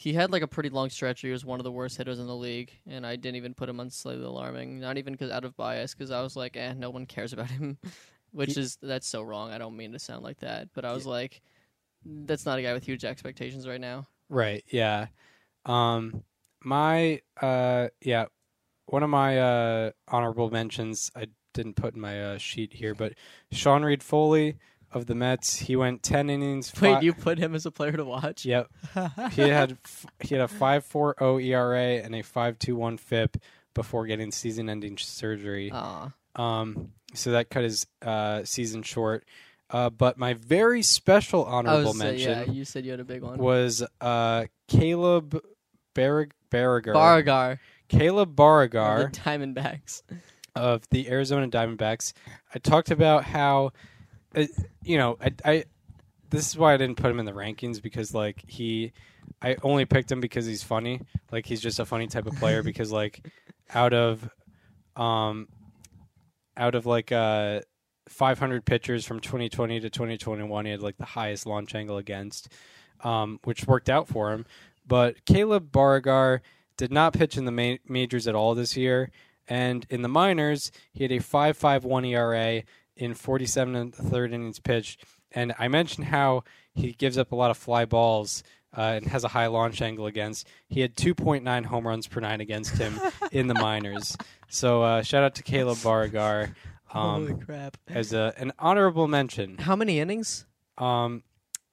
he 0.02 0.12
had 0.12 0.32
like 0.32 0.42
a 0.42 0.48
pretty 0.48 0.68
long 0.68 0.90
stretch. 0.90 1.20
He 1.20 1.30
was 1.30 1.44
one 1.44 1.60
of 1.60 1.64
the 1.64 1.70
worst 1.70 1.96
hitters 1.96 2.18
in 2.18 2.26
the 2.26 2.34
league, 2.34 2.72
and 2.88 3.06
I 3.06 3.14
didn't 3.14 3.36
even 3.36 3.54
put 3.54 3.68
him 3.68 3.78
on 3.78 3.88
slightly 3.88 4.24
alarming. 4.24 4.80
Not 4.80 4.98
even 4.98 5.12
because 5.12 5.30
out 5.30 5.44
of 5.44 5.56
bias, 5.56 5.94
because 5.94 6.10
I 6.10 6.22
was 6.22 6.34
like, 6.34 6.56
eh, 6.56 6.74
no 6.76 6.90
one 6.90 7.06
cares 7.06 7.32
about 7.32 7.48
him. 7.48 7.78
Which 8.32 8.56
is 8.56 8.78
that's 8.82 9.06
so 9.06 9.22
wrong. 9.22 9.52
I 9.52 9.58
don't 9.58 9.76
mean 9.76 9.92
to 9.92 10.00
sound 10.00 10.24
like 10.24 10.40
that, 10.40 10.70
but 10.74 10.84
I 10.84 10.92
was 10.92 11.06
like, 11.06 11.40
that's 12.04 12.44
not 12.44 12.58
a 12.58 12.62
guy 12.62 12.72
with 12.72 12.82
huge 12.82 13.04
expectations 13.04 13.68
right 13.68 13.80
now. 13.80 14.06
Right. 14.28 14.64
Yeah. 14.70 15.06
Um, 15.66 16.24
my 16.64 17.20
uh, 17.40 17.88
yeah, 18.00 18.24
one 18.86 19.04
of 19.04 19.10
my 19.10 19.38
uh 19.38 19.90
honorable 20.08 20.50
mentions 20.50 21.12
I 21.14 21.26
didn't 21.54 21.76
put 21.76 21.94
in 21.94 22.00
my 22.00 22.20
uh, 22.20 22.38
sheet 22.38 22.72
here, 22.72 22.96
but 22.96 23.12
Sean 23.52 23.84
Reid 23.84 24.02
Foley 24.02 24.56
of 24.92 25.06
the 25.06 25.14
Mets. 25.14 25.56
He 25.58 25.76
went 25.76 26.02
ten 26.02 26.28
innings. 26.30 26.72
Wait, 26.80 26.94
fi- 26.94 27.00
you 27.00 27.12
put 27.12 27.38
him 27.38 27.54
as 27.54 27.66
a 27.66 27.70
player 27.70 27.92
to 27.92 28.04
watch? 28.04 28.44
Yep. 28.44 28.68
he 29.32 29.42
had 29.42 29.78
f- 29.84 30.06
he 30.20 30.34
had 30.34 30.42
a 30.44 30.48
five 30.48 30.84
four 30.84 31.14
zero 31.18 31.38
ERA 31.38 32.02
and 32.04 32.14
a 32.14 32.22
five 32.22 32.58
two 32.58 32.76
one 32.76 32.96
FIP 32.96 33.36
before 33.74 34.06
getting 34.06 34.30
season 34.32 34.68
ending 34.68 34.98
surgery. 34.98 35.70
Aw. 35.72 36.12
Um, 36.36 36.92
so 37.14 37.32
that 37.32 37.50
cut 37.50 37.62
his 37.64 37.86
uh 38.02 38.44
season 38.44 38.82
short. 38.82 39.24
Uh, 39.70 39.88
but 39.88 40.18
my 40.18 40.34
very 40.34 40.82
special 40.82 41.44
honorable 41.46 41.92
was, 41.92 42.00
uh, 42.00 42.04
mention 42.04 42.30
yeah, 42.30 42.44
you 42.52 42.64
said 42.64 42.84
you 42.84 42.90
had 42.90 43.00
a 43.00 43.04
big 43.04 43.22
one. 43.22 43.38
was 43.38 43.82
uh 44.02 44.44
Caleb 44.68 45.40
Barrig- 45.94 46.32
Baragar. 46.50 46.94
Baragar, 46.94 47.58
Caleb 47.88 48.30
of 48.30 48.36
Baragar 48.36 49.12
the 49.12 49.18
Diamondbacks. 49.20 50.02
of 50.54 50.82
the 50.90 51.08
Arizona 51.08 51.48
Diamondbacks. 51.48 52.12
I 52.54 52.58
talked 52.58 52.90
about 52.90 53.24
how, 53.24 53.72
uh, 54.34 54.46
you 54.82 54.98
know, 54.98 55.16
I, 55.20 55.32
I. 55.44 55.64
This 56.30 56.48
is 56.48 56.56
why 56.56 56.72
I 56.72 56.78
didn't 56.78 56.96
put 56.96 57.10
him 57.10 57.20
in 57.20 57.26
the 57.26 57.32
rankings 57.32 57.82
because 57.82 58.14
like 58.14 58.42
he, 58.46 58.92
I 59.42 59.56
only 59.62 59.84
picked 59.84 60.10
him 60.10 60.20
because 60.20 60.46
he's 60.46 60.62
funny. 60.62 61.02
Like 61.30 61.44
he's 61.44 61.60
just 61.60 61.78
a 61.78 61.84
funny 61.84 62.06
type 62.06 62.26
of 62.26 62.34
player 62.36 62.62
because 62.64 62.90
like, 62.90 63.26
out 63.74 63.92
of, 63.92 64.28
um, 64.96 65.48
out 66.56 66.74
of 66.74 66.86
like 66.86 67.12
uh. 67.12 67.60
500 68.08 68.66
pitchers 68.66 69.06
from 69.06 69.20
2020 69.20 69.80
to 69.80 69.88
2021. 69.88 70.64
He 70.66 70.70
had 70.72 70.82
like 70.82 70.98
the 70.98 71.04
highest 71.04 71.46
launch 71.46 71.74
angle 71.74 71.96
against, 71.96 72.48
um, 73.02 73.40
which 73.44 73.66
worked 73.66 73.88
out 73.88 74.06
for 74.08 74.32
him. 74.32 74.44
But 74.86 75.24
Caleb 75.24 75.70
Baragar 75.70 76.40
did 76.76 76.92
not 76.92 77.14
pitch 77.14 77.36
in 77.36 77.44
the 77.44 77.52
ma- 77.52 77.76
majors 77.88 78.26
at 78.26 78.34
all 78.34 78.54
this 78.54 78.76
year. 78.76 79.10
And 79.48 79.86
in 79.90 80.02
the 80.02 80.08
minors, 80.08 80.72
he 80.92 81.04
had 81.04 81.12
a 81.12 81.18
5.51 81.18 82.08
ERA 82.08 82.62
in 82.96 83.14
47 83.14 83.74
and 83.74 83.94
a 83.94 84.02
third 84.02 84.32
innings 84.32 84.58
pitched. 84.58 85.04
And 85.32 85.54
I 85.58 85.68
mentioned 85.68 86.08
how 86.08 86.44
he 86.74 86.92
gives 86.92 87.16
up 87.18 87.32
a 87.32 87.36
lot 87.36 87.50
of 87.50 87.56
fly 87.56 87.84
balls 87.84 88.42
uh, 88.76 88.80
and 88.96 89.06
has 89.06 89.24
a 89.24 89.28
high 89.28 89.46
launch 89.46 89.80
angle 89.82 90.06
against. 90.06 90.46
He 90.68 90.80
had 90.80 90.94
2.9 90.96 91.66
home 91.66 91.86
runs 91.86 92.06
per 92.06 92.20
nine 92.20 92.40
against 92.40 92.76
him 92.78 93.00
in 93.32 93.46
the 93.46 93.54
minors. 93.54 94.16
So 94.48 94.82
uh, 94.82 95.02
shout 95.02 95.24
out 95.24 95.34
to 95.36 95.42
Caleb 95.42 95.78
Baragar 95.78 96.54
um, 96.92 97.38
crap! 97.40 97.76
as 97.88 98.12
a, 98.12 98.34
an 98.36 98.52
honorable 98.58 99.08
mention. 99.08 99.58
How 99.58 99.76
many 99.76 99.98
innings? 99.98 100.46
Um, 100.78 101.22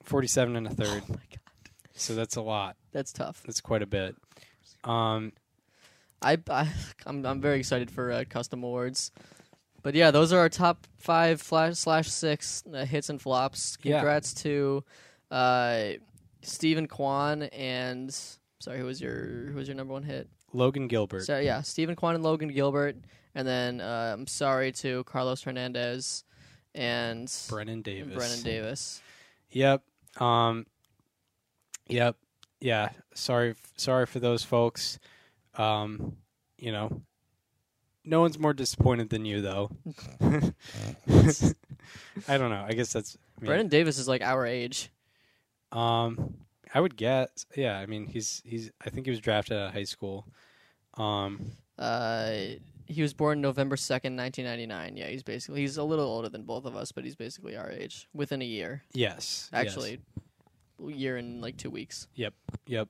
47 0.02 0.56
and 0.56 0.66
a 0.66 0.70
third. 0.70 1.02
Oh 1.08 1.12
my 1.12 1.16
god, 1.30 1.70
So 1.94 2.14
that's 2.14 2.36
a 2.36 2.42
lot. 2.42 2.76
that's 2.92 3.12
tough. 3.12 3.42
That's 3.44 3.60
quite 3.60 3.82
a 3.82 3.86
bit. 3.86 4.16
Um, 4.84 5.32
I, 6.22 6.38
I 6.48 6.68
I'm 7.06 7.24
I'm 7.26 7.40
very 7.40 7.58
excited 7.58 7.90
for 7.90 8.10
uh, 8.12 8.24
custom 8.28 8.62
awards. 8.62 9.10
But 9.82 9.94
yeah, 9.94 10.10
those 10.10 10.32
are 10.32 10.38
our 10.38 10.48
top 10.48 10.86
five 10.98 11.40
flash 11.40 11.76
slash 11.76 12.08
six 12.08 12.62
uh, 12.72 12.84
hits 12.84 13.08
and 13.08 13.20
flops. 13.20 13.78
Yeah. 13.82 13.98
Congrats 13.98 14.34
to 14.42 14.84
uh, 15.30 15.82
Steven 16.42 16.86
Kwan 16.86 17.44
and 17.44 18.14
sorry, 18.60 18.78
who 18.78 18.84
was 18.84 19.00
your 19.00 19.46
who 19.46 19.54
was 19.54 19.68
your 19.68 19.76
number 19.76 19.92
one 19.92 20.02
hit? 20.02 20.28
Logan 20.52 20.88
Gilbert. 20.88 21.24
So 21.24 21.38
yeah, 21.38 21.62
Steven 21.62 21.96
Kwan 21.96 22.14
and 22.14 22.24
Logan 22.24 22.48
Gilbert, 22.48 22.96
and 23.34 23.46
then 23.46 23.80
uh, 23.80 24.14
I'm 24.14 24.26
sorry 24.26 24.72
to 24.72 25.04
Carlos 25.04 25.42
Hernandez 25.42 26.24
and 26.74 27.32
Brennen 27.48 27.82
Davis. 27.82 28.14
Brennen 28.14 28.42
Davis. 28.42 29.02
Yep. 29.50 29.82
Um. 30.18 30.66
Yep. 31.88 32.16
Yeah. 32.60 32.90
Sorry. 33.14 33.54
Sorry 33.76 34.06
for 34.06 34.20
those 34.20 34.44
folks. 34.44 34.98
Um. 35.54 36.16
You 36.58 36.72
know. 36.72 37.02
No 38.04 38.20
one's 38.20 38.38
more 38.38 38.52
disappointed 38.54 39.10
than 39.10 39.24
you, 39.24 39.42
though. 39.42 39.70
I 42.28 42.38
don't 42.38 42.50
know. 42.50 42.64
I 42.66 42.72
guess 42.72 42.92
that's. 42.92 43.16
I 43.38 43.42
mean, 43.42 43.48
Brennen 43.50 43.68
Davis 43.68 43.98
is 43.98 44.08
like 44.08 44.22
our 44.22 44.46
age. 44.46 44.90
Um. 45.72 46.34
I 46.72 46.80
would 46.80 46.96
guess. 46.96 47.46
Yeah, 47.56 47.76
I 47.78 47.86
mean, 47.86 48.06
he's 48.06 48.42
he's. 48.44 48.70
I 48.84 48.90
think 48.90 49.06
he 49.06 49.10
was 49.10 49.18
drafted 49.20 49.56
out 49.56 49.68
of 49.68 49.72
high 49.74 49.84
school. 49.84 50.24
Um, 50.94 51.50
Uh, 51.78 52.32
he 52.86 53.02
was 53.02 53.12
born 53.12 53.40
November 53.40 53.76
second, 53.76 54.14
nineteen 54.14 54.44
ninety 54.44 54.66
nine. 54.66 54.96
Yeah, 54.96 55.08
he's 55.08 55.22
basically 55.24 55.62
he's 55.62 55.78
a 55.78 55.82
little 55.84 56.06
older 56.06 56.28
than 56.28 56.44
both 56.44 56.64
of 56.66 56.76
us, 56.76 56.92
but 56.92 57.02
he's 57.04 57.16
basically 57.16 57.56
our 57.56 57.70
age 57.70 58.08
within 58.14 58.40
a 58.40 58.44
year. 58.44 58.82
yes, 58.92 59.48
yes. 59.52 59.60
Actually, 59.66 59.98
a 60.86 60.90
year 60.92 61.16
and 61.16 61.40
like 61.42 61.56
two 61.56 61.70
weeks. 61.70 62.06
Yep, 62.14 62.34
yep. 62.66 62.88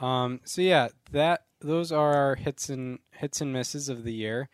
Um, 0.00 0.40
so 0.44 0.62
yeah, 0.62 0.88
that 1.12 1.44
those 1.60 1.92
are 1.92 2.14
our 2.14 2.34
hits 2.34 2.68
and 2.70 2.98
hits 3.12 3.40
and 3.40 3.52
misses 3.52 3.88
of 3.88 4.04
the 4.04 4.14
year. 4.14 4.48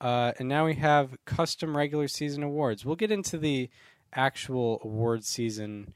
Uh, 0.00 0.32
and 0.38 0.48
now 0.48 0.66
we 0.66 0.74
have 0.74 1.16
custom 1.24 1.76
regular 1.76 2.08
season 2.08 2.42
awards. 2.42 2.84
We'll 2.84 2.96
get 2.96 3.10
into 3.10 3.38
the 3.38 3.70
actual 4.12 4.80
award 4.84 5.24
season 5.24 5.94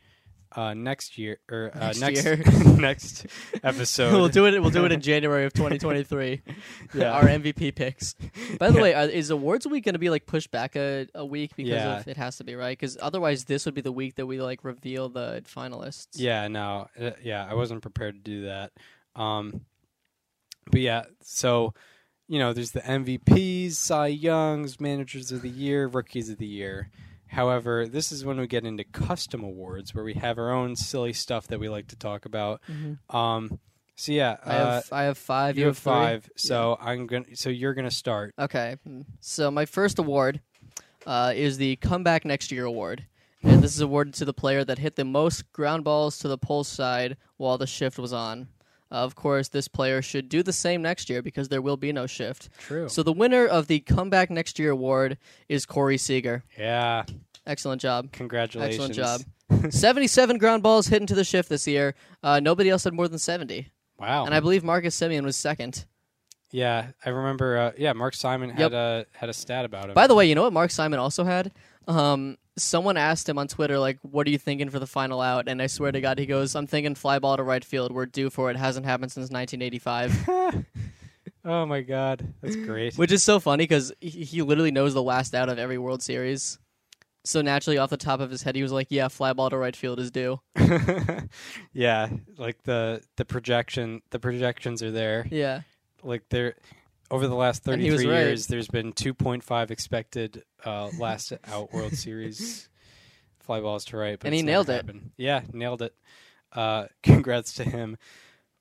uh, 0.54 0.74
next 0.74 1.18
year 1.18 1.38
or 1.50 1.70
uh, 1.74 1.92
Next 1.92 2.00
next 2.00 2.24
year. 2.24 2.36
next 2.76 3.26
episode. 3.62 4.12
we'll 4.12 4.28
do 4.28 4.46
it. 4.46 4.60
We'll 4.60 4.70
do 4.70 4.84
it 4.84 4.92
in 4.92 5.00
January 5.12 5.44
of 5.44 5.52
2023. 5.52 6.42
Yeah. 6.94 7.12
Our 7.12 7.22
MVP 7.24 7.74
picks. 7.74 8.14
By 8.58 8.70
the 8.70 8.80
way, 8.80 8.92
are, 8.92 9.04
is 9.04 9.30
awards 9.30 9.66
week 9.66 9.84
going 9.84 9.94
to 9.94 9.98
be 9.98 10.10
like 10.10 10.26
pushed 10.26 10.50
back 10.50 10.76
a, 10.76 11.06
a 11.14 11.24
week 11.24 11.56
because 11.56 11.70
Yeah. 11.72 11.98
of 12.00 12.06
it 12.08 12.16
has 12.18 12.36
to 12.36 12.44
be 12.44 12.54
right? 12.54 12.78
Because 12.78 12.98
otherwise, 13.00 13.44
this 13.44 13.64
would 13.64 13.74
be 13.74 13.80
the 13.80 13.92
week 13.92 14.16
that 14.16 14.26
we 14.26 14.40
like 14.42 14.62
reveal 14.62 15.08
the 15.08 15.42
finalists. 15.46 16.08
Yeah, 16.14 16.48
no, 16.48 16.88
uh, 17.00 17.12
yeah, 17.22 17.46
I 17.48 17.54
wasn't 17.54 17.80
prepared 17.80 18.14
to 18.16 18.20
do 18.20 18.44
that. 18.44 18.72
Um, 19.16 19.62
but 20.70 20.80
yeah, 20.80 21.04
so 21.22 21.72
you 22.28 22.38
know, 22.38 22.52
there's 22.52 22.70
the 22.72 22.80
MVPs, 22.80 23.72
Cy 23.72 24.06
Youngs, 24.08 24.80
Managers 24.80 25.32
of 25.32 25.42
the 25.42 25.48
Year, 25.50 25.86
Rookies 25.86 26.28
of 26.30 26.38
the 26.38 26.46
Year. 26.46 26.90
However, 27.32 27.88
this 27.88 28.12
is 28.12 28.24
when 28.24 28.38
we 28.38 28.46
get 28.46 28.64
into 28.64 28.84
custom 28.84 29.42
awards, 29.42 29.94
where 29.94 30.04
we 30.04 30.14
have 30.14 30.38
our 30.38 30.52
own 30.52 30.76
silly 30.76 31.14
stuff 31.14 31.46
that 31.48 31.58
we 31.58 31.68
like 31.68 31.88
to 31.88 31.96
talk 31.96 32.26
about. 32.26 32.60
Mhm. 32.70 32.98
Um, 33.14 33.58
so 33.96 34.12
yeah, 34.12 34.36
I 34.44 34.52
have 34.52 34.68
uh, 34.68 34.82
I 34.92 35.02
have 35.04 35.16
five. 35.18 35.56
you 35.56 35.66
have 35.66 35.78
three? 35.78 35.92
five. 35.92 36.30
So 36.36 36.76
I'm 36.80 37.06
gonna. 37.06 37.34
So 37.34 37.48
you're 37.48 37.74
gonna 37.74 37.90
start. 37.90 38.34
Okay. 38.38 38.76
mm. 38.86 39.04
So 39.20 39.50
my 39.50 39.64
first 39.64 39.98
award 39.98 40.40
uh, 41.06 41.32
is 41.34 41.56
the 41.56 41.76
Comeback 41.76 42.24
Next 42.24 42.52
Year 42.52 42.64
award. 42.66 43.06
And 43.44 43.60
this 43.62 43.74
is 43.74 43.80
awarded 43.80 44.14
to 44.14 44.24
the 44.24 44.32
player 44.32 44.64
that 44.64 44.78
hit 44.78 44.94
the 44.94 45.04
most 45.04 45.50
ground 45.52 45.82
balls 45.82 46.18
to 46.18 46.28
the 46.28 46.38
pole 46.38 46.62
side 46.62 47.16
while 47.38 47.58
the 47.58 47.66
shift 47.66 47.98
was 47.98 48.12
on. 48.12 48.46
Of 48.92 49.14
course, 49.14 49.48
this 49.48 49.68
player 49.68 50.02
should 50.02 50.28
do 50.28 50.42
the 50.42 50.52
same 50.52 50.82
next 50.82 51.08
year 51.08 51.22
because 51.22 51.48
there 51.48 51.62
will 51.62 51.78
be 51.78 51.92
no 51.92 52.06
shift. 52.06 52.50
True. 52.58 52.88
So 52.90 53.02
the 53.02 53.12
winner 53.12 53.46
of 53.46 53.66
the 53.66 53.80
Comeback 53.80 54.28
Next 54.30 54.58
Year 54.58 54.70
award 54.70 55.16
is 55.48 55.64
Corey 55.66 55.96
Seager. 55.98 56.44
yeah, 56.58 57.04
Excellent 57.46 57.80
job. 57.80 58.12
congratulations. 58.12 58.98
Excellent 58.98 59.22
job. 59.64 59.72
77 59.72 60.38
ground 60.38 60.62
balls 60.62 60.86
hit 60.88 61.00
into 61.00 61.14
the 61.14 61.24
shift 61.24 61.48
this 61.48 61.66
year. 61.66 61.94
Uh, 62.22 62.38
nobody 62.40 62.68
else 62.70 62.84
had 62.84 62.92
more 62.94 63.08
than 63.08 63.18
70. 63.18 63.68
Wow. 63.98 64.26
And 64.26 64.34
I 64.34 64.40
believe 64.40 64.62
Marcus 64.62 64.94
Semien 64.98 65.24
was 65.24 65.36
second. 65.36 65.84
yeah, 66.50 66.88
I 67.04 67.08
remember. 67.10 67.56
Uh, 67.56 67.72
yeah, 67.78 67.92
Mark 67.94 68.14
Simon 68.14 68.50
had 68.50 68.58
Yep. 68.60 68.72
a 68.72 69.06
had 69.12 69.28
a 69.30 69.32
stat 69.32 69.64
about 69.64 69.86
him. 69.88 69.94
By 69.94 70.06
the 70.06 70.14
way, 70.14 70.28
you 70.28 70.34
know 70.34 70.42
what 70.42 70.52
Mark 70.52 70.70
Simon 70.70 70.98
also 70.98 71.24
had? 71.24 71.50
Um, 71.88 72.36
someone 72.56 72.96
asked 72.96 73.28
him 73.28 73.38
on 73.38 73.48
Twitter, 73.48 73.78
like, 73.78 73.98
what 74.02 74.26
are 74.26 74.30
you 74.30 74.38
thinking 74.38 74.70
for 74.70 74.78
the 74.78 74.86
final 74.86 75.20
out? 75.20 75.48
And 75.48 75.60
I 75.62 75.66
swear 75.66 75.92
to 75.92 76.00
God, 76.00 76.18
he 76.18 76.26
goes, 76.26 76.54
I'm 76.54 76.66
thinking 76.66 76.94
fly 76.94 77.18
ball 77.18 77.36
to 77.36 77.42
right 77.42 77.64
field. 77.64 77.92
We're 77.92 78.06
due 78.06 78.30
for 78.30 78.50
it. 78.50 78.56
Hasn't 78.56 78.86
happened 78.86 79.12
since 79.12 79.30
1985. 79.30 80.64
oh 81.44 81.66
my 81.66 81.80
god, 81.80 82.32
that's 82.42 82.56
great. 82.56 82.96
Which 82.96 83.12
is 83.12 83.22
so 83.22 83.40
funny 83.40 83.64
because 83.64 83.92
he, 84.00 84.24
he 84.24 84.42
literally 84.42 84.70
knows 84.70 84.94
the 84.94 85.02
last 85.02 85.34
out 85.34 85.48
of 85.48 85.58
every 85.58 85.78
World 85.78 86.02
Series. 86.02 86.58
So 87.24 87.40
naturally, 87.40 87.78
off 87.78 87.90
the 87.90 87.96
top 87.96 88.18
of 88.20 88.30
his 88.30 88.42
head, 88.42 88.56
he 88.56 88.62
was 88.62 88.72
like, 88.72 88.88
yeah, 88.90 89.06
fly 89.06 89.32
ball 89.32 89.48
to 89.48 89.56
right 89.56 89.76
field 89.76 90.00
is 90.00 90.10
due. 90.10 90.40
yeah, 91.72 92.08
like 92.36 92.62
the 92.64 93.00
the 93.16 93.24
projection, 93.24 94.02
the 94.10 94.18
projections 94.18 94.82
are 94.82 94.90
there. 94.90 95.26
Yeah. 95.30 95.60
Like 96.02 96.24
they're 96.30 96.56
over 97.12 97.28
the 97.28 97.36
last 97.36 97.58
And 97.58 97.74
thirty 97.74 97.84
he 97.84 97.90
was 97.92 98.02
three 98.02 98.10
right. 98.10 98.18
years. 98.20 98.48
There's 98.48 98.66
been 98.68 98.92
two 98.92 99.14
point 99.14 99.44
five 99.44 99.70
expected 99.70 100.42
uh, 100.64 100.88
last 100.98 101.32
out 101.46 101.72
World 101.72 101.94
Series 101.94 102.68
fly 103.40 103.60
balls 103.60 103.84
to 103.86 103.96
right, 103.96 104.18
but 104.18 104.26
And 104.26 104.34
he 104.34 104.42
nailed 104.42 104.68
it. 104.70 104.74
happened. 104.74 105.10
Yeah, 105.16 105.42
nailed 105.52 105.82
it. 105.82 105.94
Uh, 106.52 106.86
congrats 107.04 107.52
to 107.54 107.64
him. 107.64 107.96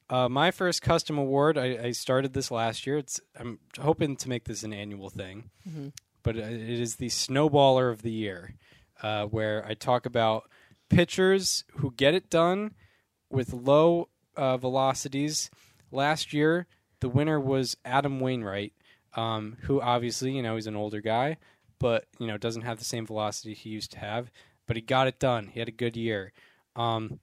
Uh, 0.09 0.27
my 0.27 0.51
first 0.51 0.81
custom 0.81 1.17
award. 1.17 1.57
I, 1.57 1.85
I 1.85 1.91
started 1.91 2.33
this 2.33 2.51
last 2.51 2.85
year. 2.85 2.97
It's 2.97 3.19
I'm 3.39 3.59
hoping 3.79 4.15
to 4.17 4.29
make 4.29 4.43
this 4.43 4.63
an 4.63 4.73
annual 4.73 5.09
thing, 5.09 5.49
Mhm. 5.67 5.93
but 6.21 6.35
it 6.35 6.51
it 6.51 6.79
is 6.79 6.97
the 6.97 7.07
Snowballer 7.07 7.89
of 7.91 8.01
the 8.01 8.11
Year, 8.11 8.55
uh, 9.01 9.25
where 9.27 9.65
I 9.65 9.73
talk 9.73 10.05
about 10.05 10.49
pitchers 10.89 11.63
who 11.77 11.91
get 11.95 12.13
it 12.13 12.29
done 12.29 12.73
with 13.29 13.53
low 13.53 14.09
uh, 14.35 14.57
velocities. 14.57 15.49
Last 15.91 16.33
year, 16.33 16.67
the 17.01 17.09
winner 17.09 17.39
was 17.39 17.75
Adam 17.83 18.19
Wainwright, 18.19 18.73
um, 19.15 19.57
who 19.61 19.81
obviously, 19.81 20.31
you 20.31 20.41
know, 20.41 20.55
he's 20.55 20.67
an 20.67 20.75
older 20.75 21.01
guy, 21.01 21.37
but, 21.79 22.05
you 22.19 22.27
know, 22.27 22.37
doesn't 22.37 22.61
have 22.61 22.79
the 22.79 22.85
same 22.85 23.05
velocity 23.05 23.53
he 23.53 23.69
used 23.69 23.91
to 23.91 23.99
have. 23.99 24.31
But 24.67 24.77
he 24.77 24.81
got 24.81 25.07
it 25.07 25.19
done. 25.19 25.47
He 25.47 25.59
had 25.59 25.67
a 25.67 25.73
good 25.73 25.97
year. 25.97 26.31
Um, 26.75 27.19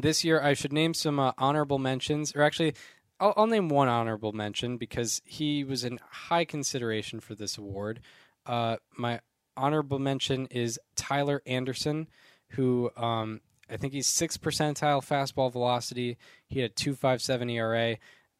this 0.00 0.24
year, 0.24 0.40
I 0.40 0.54
should 0.54 0.72
name 0.72 0.94
some 0.94 1.18
uh, 1.18 1.32
honorable 1.36 1.78
mentions, 1.78 2.34
or 2.34 2.42
actually, 2.42 2.74
I'll, 3.20 3.34
I'll 3.36 3.46
name 3.46 3.68
one 3.68 3.88
honorable 3.88 4.32
mention 4.32 4.78
because 4.78 5.20
he 5.24 5.64
was 5.64 5.84
in 5.84 5.98
high 6.10 6.44
consideration 6.44 7.20
for 7.20 7.34
this 7.34 7.58
award. 7.58 8.00
Uh, 8.46 8.76
my 8.96 9.20
honorable 9.56 9.98
mention 9.98 10.46
is 10.46 10.78
Tyler 10.96 11.42
Anderson, 11.44 12.08
who 12.50 12.90
um, 12.96 13.40
I 13.68 13.76
think 13.76 13.92
he's 13.92 14.06
six 14.06 14.36
percentile 14.36 15.06
fastball 15.06 15.52
velocity. 15.52 16.16
He 16.46 16.60
had 16.60 16.76
two 16.76 16.94
five 16.94 17.20
seven 17.20 17.50
ERA. 17.50 17.96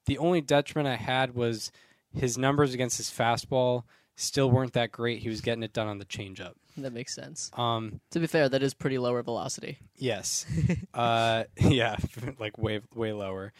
The 0.06 0.18
only 0.18 0.40
detriment 0.40 0.92
I 0.92 0.96
had 1.02 1.34
was 1.34 1.70
his 2.14 2.36
numbers 2.36 2.74
against 2.74 2.96
his 2.96 3.10
fastball 3.10 3.84
still 4.16 4.50
weren't 4.50 4.74
that 4.74 4.92
great. 4.92 5.20
He 5.20 5.28
was 5.28 5.40
getting 5.40 5.62
it 5.62 5.72
done 5.72 5.88
on 5.88 5.98
the 5.98 6.04
changeup. 6.04 6.52
That 6.76 6.92
makes 6.92 7.14
sense. 7.14 7.50
Um, 7.54 8.00
To 8.10 8.20
be 8.20 8.26
fair, 8.26 8.48
that 8.48 8.62
is 8.62 8.74
pretty 8.74 8.98
lower 8.98 9.22
velocity. 9.22 9.78
Yes. 9.96 10.46
uh, 10.94 11.44
yeah, 11.58 11.96
like 12.38 12.58
way 12.58 12.80
way 12.94 13.12
lower. 13.12 13.52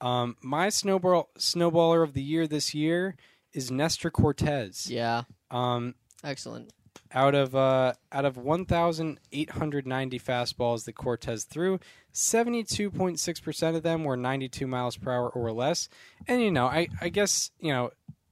Um, 0.00 0.36
my 0.42 0.68
snowball 0.68 1.30
snowballer 1.38 2.02
of 2.02 2.12
the 2.12 2.22
year 2.22 2.46
this 2.46 2.74
year 2.74 3.16
is 3.52 3.70
Nestor 3.70 4.10
Cortes. 4.10 4.90
Yeah. 4.90 5.22
Um, 5.50 5.94
Excellent. 6.22 6.72
out 7.12 7.34
of 7.34 7.54
uh, 7.56 7.94
out 8.12 8.24
of 8.26 8.36
1,890 8.36 10.18
fastballs 10.18 10.84
that 10.84 10.94
Cortes 10.94 11.44
threw, 11.44 11.78
72.6 12.16 13.42
percent 13.42 13.76
of 13.76 13.82
them 13.82 14.02
were 14.02 14.16
92 14.16 14.66
miles 14.66 14.96
per 14.96 15.12
hour 15.12 15.28
or 15.28 15.52
less. 15.52 15.90
And 16.26 16.40
you 16.40 16.50
know, 16.50 16.66
I 16.66 16.88
I 17.00 17.10
guess 17.10 17.50
you 17.60 17.72
know 17.72 17.90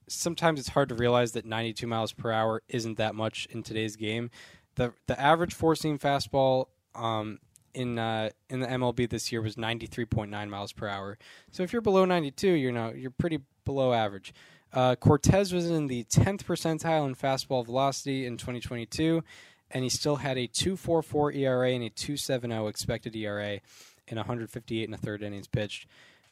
sometimes 0.08 0.58
it's 0.58 0.70
hard 0.70 0.88
to 0.88 0.94
realize 0.94 1.32
that 1.32 1.44
92 1.44 1.86
miles 1.86 2.12
per 2.12 2.32
hour 2.32 2.62
isn't 2.68 2.96
that 2.96 3.14
much 3.14 3.46
in 3.50 3.62
today's 3.62 3.96
game. 3.96 4.30
the 4.76 4.94
The 5.06 5.20
average 5.20 5.52
four 5.52 5.76
seam 5.76 5.98
fastball 5.98 6.68
um, 6.94 7.40
in 7.74 7.98
uh, 7.98 8.30
in 8.48 8.60
the 8.60 8.66
MLB 8.66 9.10
this 9.10 9.30
year 9.30 9.42
was 9.42 9.56
93.9 9.56 10.48
miles 10.48 10.72
per 10.72 10.88
hour. 10.88 11.18
So 11.50 11.62
if 11.62 11.72
you're 11.72 11.82
below 11.82 12.06
92, 12.06 12.48
you're 12.48 12.72
know 12.72 12.90
you're 12.90 13.10
pretty 13.10 13.40
below 13.66 13.92
average. 13.92 14.32
Uh, 14.72 14.96
Cortes 14.96 15.52
was 15.52 15.70
in 15.70 15.86
the 15.86 16.02
10th 16.04 16.42
percentile 16.42 17.06
in 17.06 17.14
fastball 17.14 17.64
velocity 17.64 18.26
in 18.26 18.36
2022, 18.36 19.22
and 19.74 19.82
he 19.82 19.90
still 19.90 20.16
had 20.16 20.38
a 20.38 20.46
2.44 20.46 21.36
ERA 21.36 21.72
and 21.72 21.82
a 21.82 21.90
2.70 21.90 22.70
expected 22.70 23.14
ERA 23.16 23.60
in 24.06 24.16
158 24.16 24.84
and 24.84 24.94
a 24.94 24.98
third 24.98 25.22
innings 25.22 25.48
pitched. 25.48 25.86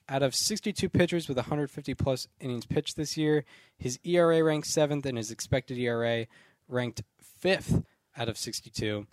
Out 0.09 0.23
of 0.23 0.35
62 0.35 0.89
pitchers 0.89 1.29
with 1.29 1.37
150 1.37 1.95
plus 1.95 2.29
innings 2.41 2.67
pitched 2.67 2.97
this 2.97 3.17
year, 3.17 3.45
his 3.77 3.99
ERA 4.05 4.43
ranked 4.43 4.69
seventh 4.69 5.05
and 5.05 5.19
his 5.19 5.31
expected 5.31 5.77
ERA 5.79 6.27
ranked 6.69 7.03
fifth 7.21 7.83
out 8.17 8.29
of 8.29 8.39
62. 8.39 9.07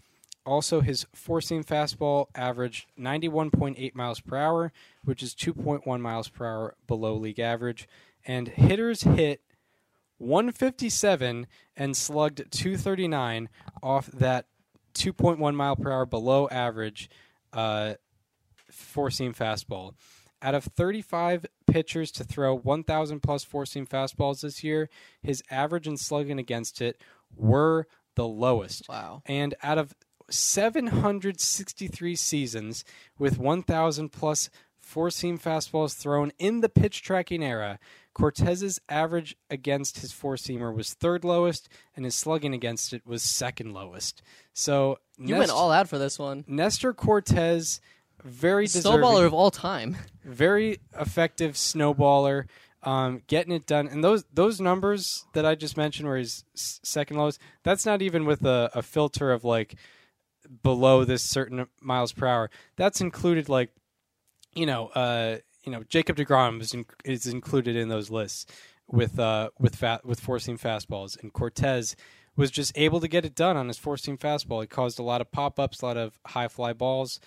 Also, 0.45 0.81
his 0.81 1.05
four 1.13 1.41
seam 1.41 1.63
fastball 1.63 2.27
averaged 2.33 2.87
91.8 2.99 3.95
miles 3.95 4.19
per 4.19 4.37
hour, 4.37 4.71
which 5.03 5.21
is 5.21 5.35
2.1 5.35 6.01
miles 6.01 6.29
per 6.29 6.45
hour 6.45 6.75
below 6.87 7.15
league 7.15 7.39
average. 7.39 7.87
And 8.25 8.47
hitters 8.47 9.03
hit 9.03 9.41
157 10.19 11.47
and 11.75 11.97
slugged 11.97 12.51
239 12.51 13.49
off 13.81 14.07
that 14.07 14.45
2.1 14.93 15.55
mile 15.55 15.75
per 15.75 15.91
hour 15.91 16.05
below 16.05 16.47
average 16.49 17.09
uh, 17.53 17.95
four 18.71 19.09
seam 19.09 19.33
fastball. 19.33 19.93
Out 20.41 20.55
of 20.55 20.63
35 20.63 21.45
pitchers 21.67 22.11
to 22.11 22.23
throw 22.23 22.55
1,000 22.55 23.19
plus 23.21 23.43
four 23.43 23.65
seam 23.65 23.85
fastballs 23.85 24.41
this 24.41 24.63
year, 24.63 24.89
his 25.21 25.43
average 25.51 25.87
and 25.87 25.99
slugging 25.99 26.39
against 26.39 26.81
it 26.81 27.01
were 27.35 27.87
the 28.15 28.27
lowest. 28.27 28.87
Wow. 28.87 29.21
And 29.25 29.55
out 29.63 29.77
of 29.77 29.93
763 30.29 32.15
seasons 32.15 32.85
with 33.17 33.37
1,000 33.37 34.09
plus 34.09 34.49
four 34.79 35.09
seam 35.09 35.37
fastballs 35.37 35.95
thrown 35.95 36.31
in 36.39 36.61
the 36.61 36.69
pitch 36.69 37.01
tracking 37.01 37.43
era, 37.43 37.79
Cortes's 38.19 38.79
average 38.89 39.35
against 39.49 39.99
his 39.99 40.11
four 40.11 40.35
seamer 40.35 40.75
was 40.75 40.93
third 40.93 41.23
lowest, 41.23 41.69
and 41.95 42.03
his 42.05 42.15
slugging 42.15 42.53
against 42.53 42.93
it 42.93 43.05
was 43.05 43.23
second 43.23 43.73
lowest. 43.73 44.21
So 44.53 44.97
You 45.17 45.37
went 45.37 45.51
all 45.51 45.71
out 45.71 45.87
for 45.87 45.97
this 45.97 46.19
one. 46.19 46.43
Nestor 46.47 46.93
Cortes 46.93 47.79
very 48.23 48.67
Snowballer 48.67 49.25
of 49.25 49.33
all 49.33 49.51
time. 49.51 49.95
very 50.25 50.79
effective 50.99 51.53
snowballer, 51.53 52.47
um, 52.83 53.21
getting 53.27 53.53
it 53.53 53.65
done. 53.65 53.87
And 53.87 54.03
those 54.03 54.25
those 54.33 54.59
numbers 54.59 55.25
that 55.33 55.45
I 55.45 55.55
just 55.55 55.77
mentioned, 55.77 56.07
where 56.07 56.17
he's 56.17 56.43
second 56.53 57.17
lowest, 57.17 57.39
that's 57.63 57.85
not 57.85 58.01
even 58.01 58.25
with 58.25 58.43
a, 58.45 58.69
a 58.73 58.81
filter 58.81 59.31
of 59.31 59.43
like 59.45 59.75
below 60.63 61.05
this 61.05 61.23
certain 61.23 61.67
miles 61.81 62.11
per 62.11 62.27
hour. 62.27 62.49
That's 62.75 62.99
included 63.01 63.47
like, 63.49 63.69
you 64.53 64.65
know, 64.65 64.87
uh, 64.87 65.37
you 65.63 65.71
know, 65.71 65.83
Jacob 65.87 66.17
deGrom 66.17 66.61
is 66.61 66.73
in, 66.73 66.85
is 67.03 67.27
included 67.27 67.75
in 67.75 67.89
those 67.89 68.09
lists 68.09 68.45
with 68.87 69.19
uh 69.19 69.49
with 69.59 69.75
fa- 69.75 70.01
with 70.03 70.19
four 70.19 70.39
seam 70.39 70.57
fastballs, 70.57 71.21
and 71.21 71.31
Cortes 71.33 71.95
was 72.35 72.49
just 72.49 72.71
able 72.77 72.99
to 73.01 73.07
get 73.07 73.25
it 73.25 73.35
done 73.35 73.57
on 73.57 73.67
his 73.67 73.77
four 73.77 73.97
seam 73.97 74.17
fastball. 74.17 74.61
He 74.61 74.67
caused 74.67 74.97
a 74.99 75.03
lot 75.03 75.21
of 75.21 75.31
pop 75.31 75.59
ups, 75.59 75.81
a 75.81 75.85
lot 75.85 75.97
of 75.97 76.17
high 76.25 76.47
fly 76.47 76.73
balls. 76.73 77.19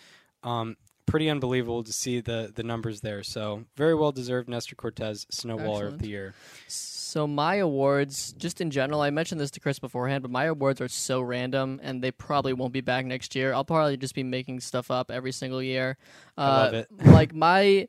Um, 0.42 0.76
pretty 1.06 1.28
unbelievable 1.28 1.84
to 1.84 1.92
see 1.92 2.20
the 2.20 2.50
the 2.54 2.62
numbers 2.62 3.00
there. 3.00 3.22
So 3.22 3.64
very 3.76 3.94
well 3.94 4.12
deserved 4.12 4.48
Nestor 4.48 4.74
Cortes 4.74 5.26
Snowballer 5.30 5.86
of 5.86 5.98
the 5.98 6.08
year. 6.08 6.34
So 6.68 7.26
my 7.26 7.56
awards, 7.56 8.32
just 8.32 8.62
in 8.62 8.70
general, 8.70 9.02
I 9.02 9.10
mentioned 9.10 9.38
this 9.38 9.50
to 9.52 9.60
Chris 9.60 9.78
beforehand, 9.78 10.22
but 10.22 10.30
my 10.30 10.44
awards 10.46 10.80
are 10.80 10.88
so 10.88 11.20
random, 11.20 11.78
and 11.82 12.02
they 12.02 12.10
probably 12.10 12.54
won't 12.54 12.72
be 12.72 12.80
back 12.80 13.04
next 13.04 13.34
year. 13.34 13.52
I'll 13.52 13.66
probably 13.66 13.98
just 13.98 14.14
be 14.14 14.22
making 14.22 14.60
stuff 14.60 14.90
up 14.90 15.10
every 15.10 15.32
single 15.32 15.62
year. 15.62 15.98
Uh, 16.38 16.40
I 16.40 16.46
love 16.48 16.74
it. 16.74 16.88
like 17.04 17.34
my 17.34 17.88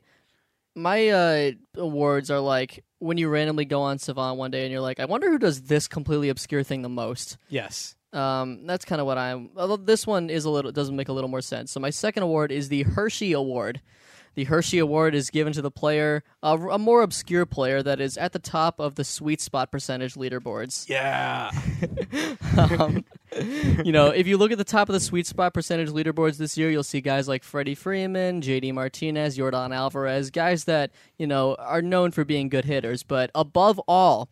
my 0.74 1.08
uh, 1.08 1.50
awards 1.76 2.30
are 2.30 2.40
like 2.40 2.84
when 2.98 3.18
you 3.18 3.28
randomly 3.28 3.64
go 3.64 3.82
on 3.82 3.98
Savant 3.98 4.38
one 4.38 4.50
day 4.50 4.62
and 4.64 4.72
you're 4.72 4.80
like, 4.80 5.00
I 5.00 5.04
wonder 5.04 5.30
who 5.30 5.38
does 5.38 5.62
this 5.62 5.88
completely 5.88 6.28
obscure 6.28 6.62
thing 6.62 6.82
the 6.82 6.88
most. 6.88 7.36
Yes. 7.48 7.96
Um, 8.12 8.66
that's 8.66 8.84
kind 8.84 9.00
of 9.00 9.06
what 9.06 9.18
I'm. 9.18 9.50
Although 9.56 9.76
this 9.76 10.06
one 10.06 10.30
is 10.30 10.44
a 10.44 10.50
little 10.50 10.72
doesn't 10.72 10.94
make 10.94 11.08
a 11.08 11.12
little 11.12 11.28
more 11.28 11.42
sense. 11.42 11.72
So 11.72 11.80
my 11.80 11.90
second 11.90 12.22
award 12.22 12.52
is 12.52 12.68
the 12.68 12.82
Hershey 12.84 13.32
Award. 13.32 13.80
The 14.36 14.44
Hershey 14.44 14.78
Award 14.78 15.14
is 15.14 15.30
given 15.30 15.52
to 15.52 15.62
the 15.62 15.70
player, 15.70 16.24
uh, 16.42 16.58
a 16.70 16.78
more 16.78 17.02
obscure 17.02 17.46
player 17.46 17.82
that 17.84 18.00
is 18.00 18.16
at 18.16 18.32
the 18.32 18.40
top 18.40 18.80
of 18.80 18.96
the 18.96 19.04
sweet 19.04 19.40
spot 19.40 19.70
percentage 19.70 20.14
leaderboards. 20.14 20.88
Yeah. 20.88 21.52
um, 22.58 23.04
you 23.84 23.92
know, 23.92 24.08
if 24.08 24.26
you 24.26 24.36
look 24.36 24.52
at 24.52 24.58
the 24.58 24.64
top 24.64 24.88
of 24.88 24.92
the 24.92 25.00
sweet 25.00 25.26
spot 25.26 25.54
percentage 25.54 25.88
leaderboards 25.90 26.36
this 26.38 26.56
year, 26.58 26.70
you'll 26.70 26.82
see 26.82 27.00
guys 27.00 27.26
like 27.28 27.42
Freddie 27.44 27.74
Freeman, 27.74 28.40
JD 28.42 28.72
Martinez, 28.74 29.36
Yordan 29.38 29.74
Alvarez, 29.74 30.30
guys 30.30 30.64
that, 30.64 30.90
you 31.18 31.26
know, 31.26 31.54
are 31.56 31.82
known 31.82 32.10
for 32.10 32.24
being 32.24 32.48
good 32.48 32.64
hitters. 32.64 33.02
But 33.02 33.30
above 33.34 33.78
all, 33.88 34.28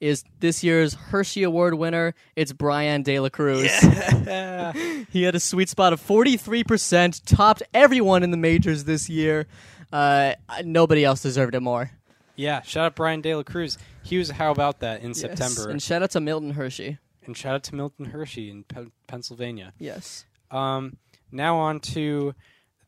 is 0.00 0.24
this 0.38 0.64
year's 0.64 0.94
Hershey 0.94 1.42
Award 1.42 1.74
winner. 1.74 2.14
It's 2.34 2.54
Bryan 2.54 3.02
De 3.02 3.20
La 3.20 3.28
Cruz. 3.28 3.64
Yeah. 3.82 4.72
he 5.10 5.24
had 5.24 5.34
a 5.34 5.40
sweet 5.40 5.68
spot 5.68 5.92
of 5.92 6.00
43%, 6.00 7.22
topped 7.26 7.62
everyone 7.74 8.22
in 8.22 8.30
the 8.30 8.38
majors 8.38 8.84
this 8.84 9.10
year. 9.10 9.46
Uh, 9.92 10.32
nobody 10.64 11.04
else 11.04 11.20
deserved 11.20 11.54
it 11.54 11.60
more. 11.60 11.90
yeah. 12.36 12.62
Shout 12.62 12.86
out 12.86 12.94
Bryan 12.96 13.20
De 13.20 13.34
La 13.34 13.42
Cruz. 13.42 13.76
He 14.02 14.16
was 14.16 14.30
how 14.30 14.50
about 14.52 14.80
that 14.80 15.02
in 15.02 15.08
Yes. 15.08 15.20
September. 15.20 15.68
And 15.68 15.82
shout 15.82 16.02
out 16.02 16.12
to 16.12 16.20
Milton 16.20 16.52
Hershey. 16.52 16.96
And 17.30 17.36
shout 17.36 17.54
out 17.54 17.62
to 17.62 17.76
Milton 17.76 18.06
Hershey 18.06 18.50
in 18.50 18.64
Pe- 18.64 18.90
Pennsylvania. 19.06 19.72
Yes. 19.78 20.24
Um, 20.50 20.96
now 21.30 21.58
on 21.58 21.78
to 21.80 22.34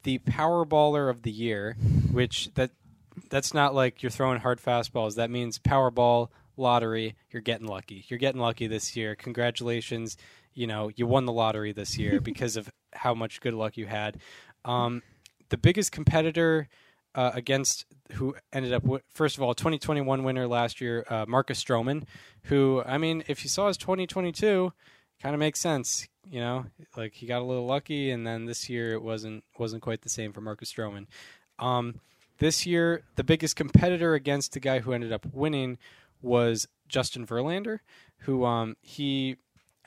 the 0.03 0.19
Powerballer 0.19 1.09
of 1.09 1.23
the 1.23 1.31
Year, 1.31 1.77
which 2.11 2.53
that 2.55 2.73
that's 3.31 3.55
not 3.55 3.73
like 3.73 4.03
you're 4.03 4.11
throwing 4.11 4.41
hard 4.41 4.61
fastballs. 4.61 5.15
That 5.15 5.31
means 5.31 5.61
Powerball 5.61 6.31
lottery. 6.57 7.15
You're 7.31 7.43
getting 7.43 7.69
lucky. 7.69 8.05
You're 8.09 8.19
getting 8.19 8.41
lucky 8.41 8.67
this 8.67 8.97
year. 8.97 9.15
Congratulations. 9.15 10.17
You 10.55 10.67
know 10.67 10.91
you 10.97 11.07
won 11.07 11.25
the 11.25 11.33
lottery 11.33 11.71
this 11.71 11.97
year 11.97 12.21
because 12.31 12.57
of 12.57 12.69
how 12.93 13.15
much 13.15 13.41
good 13.41 13.55
luck 13.55 13.77
you 13.77 13.87
had. 13.87 14.19
Um, 14.65 15.03
the 15.51 15.57
biggest 15.57 15.93
competitor 15.93 16.69
uh, 17.15 17.31
against 17.35 17.85
who 18.13 18.37
ended 18.53 18.73
up 18.73 18.85
first 19.13 19.37
of 19.37 19.43
all 19.43 19.55
2021 19.55 20.23
winner 20.25 20.47
last 20.47 20.81
year, 20.81 21.05
uh, 21.09 21.25
Marcus 21.27 21.63
Stroman, 21.63 22.05
who 22.45 22.83
I 22.87 22.99
mean, 22.99 23.25
if 23.29 23.45
you 23.45 23.51
saw 23.51 23.69
his 23.69 23.77
2022, 23.77 24.73
kind 25.23 25.35
of 25.35 25.39
makes 25.39 25.61
sense. 25.61 26.09
You 26.31 26.41
know, 26.41 26.67
like 26.97 27.15
he 27.15 27.27
got 27.27 27.43
a 27.43 27.45
little 27.45 27.67
lucky, 27.67 28.11
and 28.11 28.27
then 28.27 28.47
this 28.47 28.69
year 28.69 28.93
it 28.93 29.03
wasn't 29.03 29.45
wasn't 29.59 29.83
quite 29.83 30.03
the 30.03 30.09
same 30.09 30.33
for 30.33 30.41
Marcus 30.41 30.73
Stroman. 30.73 31.07
Um, 31.59 32.01
this 32.39 32.67
year, 32.67 33.05
the 33.15 33.23
biggest 33.23 33.55
competitor 33.55 34.15
against 34.15 34.53
the 34.53 34.61
guy 34.61 34.81
who 34.81 34.93
ended 34.93 35.13
up 35.13 35.27
winning 35.33 35.79
was 36.21 36.67
Justin 36.89 37.25
Verlander, 37.25 37.79
who 38.19 38.45
um, 38.45 38.77
he, 38.83 39.37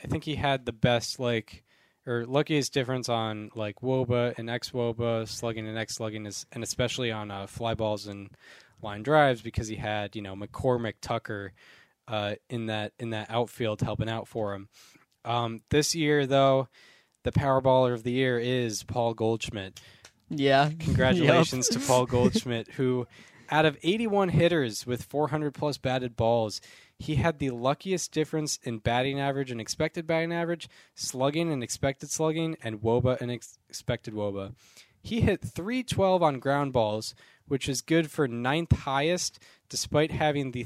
I 0.01 0.07
think 0.07 0.23
he 0.23 0.35
had 0.35 0.65
the 0.65 0.71
best 0.71 1.19
like 1.19 1.64
or 2.07 2.25
luckiest 2.25 2.73
difference 2.73 3.09
on 3.09 3.49
like 3.55 3.81
woba 3.81 4.37
and 4.37 4.49
ex 4.49 4.71
woba 4.71 5.27
slugging 5.27 5.67
and 5.67 5.77
ex 5.77 5.95
slugging 5.95 6.25
is, 6.25 6.45
and 6.51 6.63
especially 6.63 7.11
on 7.11 7.31
uh, 7.31 7.47
fly 7.47 7.73
balls 7.73 8.07
and 8.07 8.29
line 8.81 9.03
drives 9.03 9.41
because 9.41 9.67
he 9.67 9.75
had 9.75 10.15
you 10.15 10.21
know 10.21 10.35
McCormick 10.35 10.95
Tucker 11.01 11.53
uh, 12.07 12.35
in 12.49 12.67
that 12.67 12.93
in 12.99 13.11
that 13.11 13.29
outfield 13.29 13.81
helping 13.81 14.09
out 14.09 14.27
for 14.27 14.53
him. 14.53 14.69
Um, 15.23 15.61
this 15.69 15.95
year 15.95 16.25
though, 16.25 16.69
the 17.23 17.31
Powerballer 17.31 17.93
of 17.93 18.03
the 18.03 18.11
year 18.11 18.39
is 18.39 18.83
Paul 18.83 19.13
Goldschmidt. 19.13 19.79
Yeah. 20.29 20.69
Congratulations 20.79 21.67
to 21.69 21.79
Paul 21.79 22.05
Goldschmidt, 22.05 22.69
who, 22.69 23.07
out 23.49 23.65
of 23.65 23.77
81 23.83 24.29
hitters 24.29 24.85
with 24.85 25.03
400 25.03 25.53
plus 25.53 25.77
batted 25.77 26.15
balls, 26.15 26.61
he 26.97 27.15
had 27.15 27.39
the 27.39 27.49
luckiest 27.49 28.11
difference 28.11 28.57
in 28.63 28.79
batting 28.79 29.19
average 29.19 29.51
and 29.51 29.59
expected 29.59 30.07
batting 30.07 30.33
average, 30.33 30.69
slugging 30.95 31.51
and 31.51 31.63
expected 31.63 32.09
slugging, 32.09 32.55
and 32.63 32.81
woba 32.81 33.19
and 33.19 33.31
ex- 33.31 33.57
expected 33.69 34.13
woba. 34.13 34.53
He 35.01 35.21
hit 35.21 35.41
312 35.41 36.23
on 36.23 36.39
ground 36.39 36.73
balls, 36.73 37.13
which 37.47 37.69
is 37.69 37.81
good 37.81 38.09
for 38.09 38.27
ninth 38.27 38.71
highest, 38.71 39.39
despite 39.69 40.11
having 40.11 40.51
the 40.51 40.65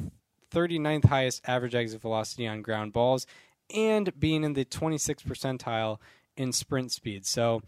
39th 0.51 1.06
highest 1.06 1.41
average 1.47 1.76
exit 1.76 2.01
velocity 2.01 2.47
on 2.47 2.61
ground 2.61 2.93
balls 2.93 3.26
and 3.73 4.18
being 4.19 4.43
in 4.43 4.53
the 4.53 4.65
26th 4.65 5.23
percentile 5.26 5.97
in 6.35 6.51
sprint 6.51 6.91
speed. 6.91 7.26
So 7.26 7.61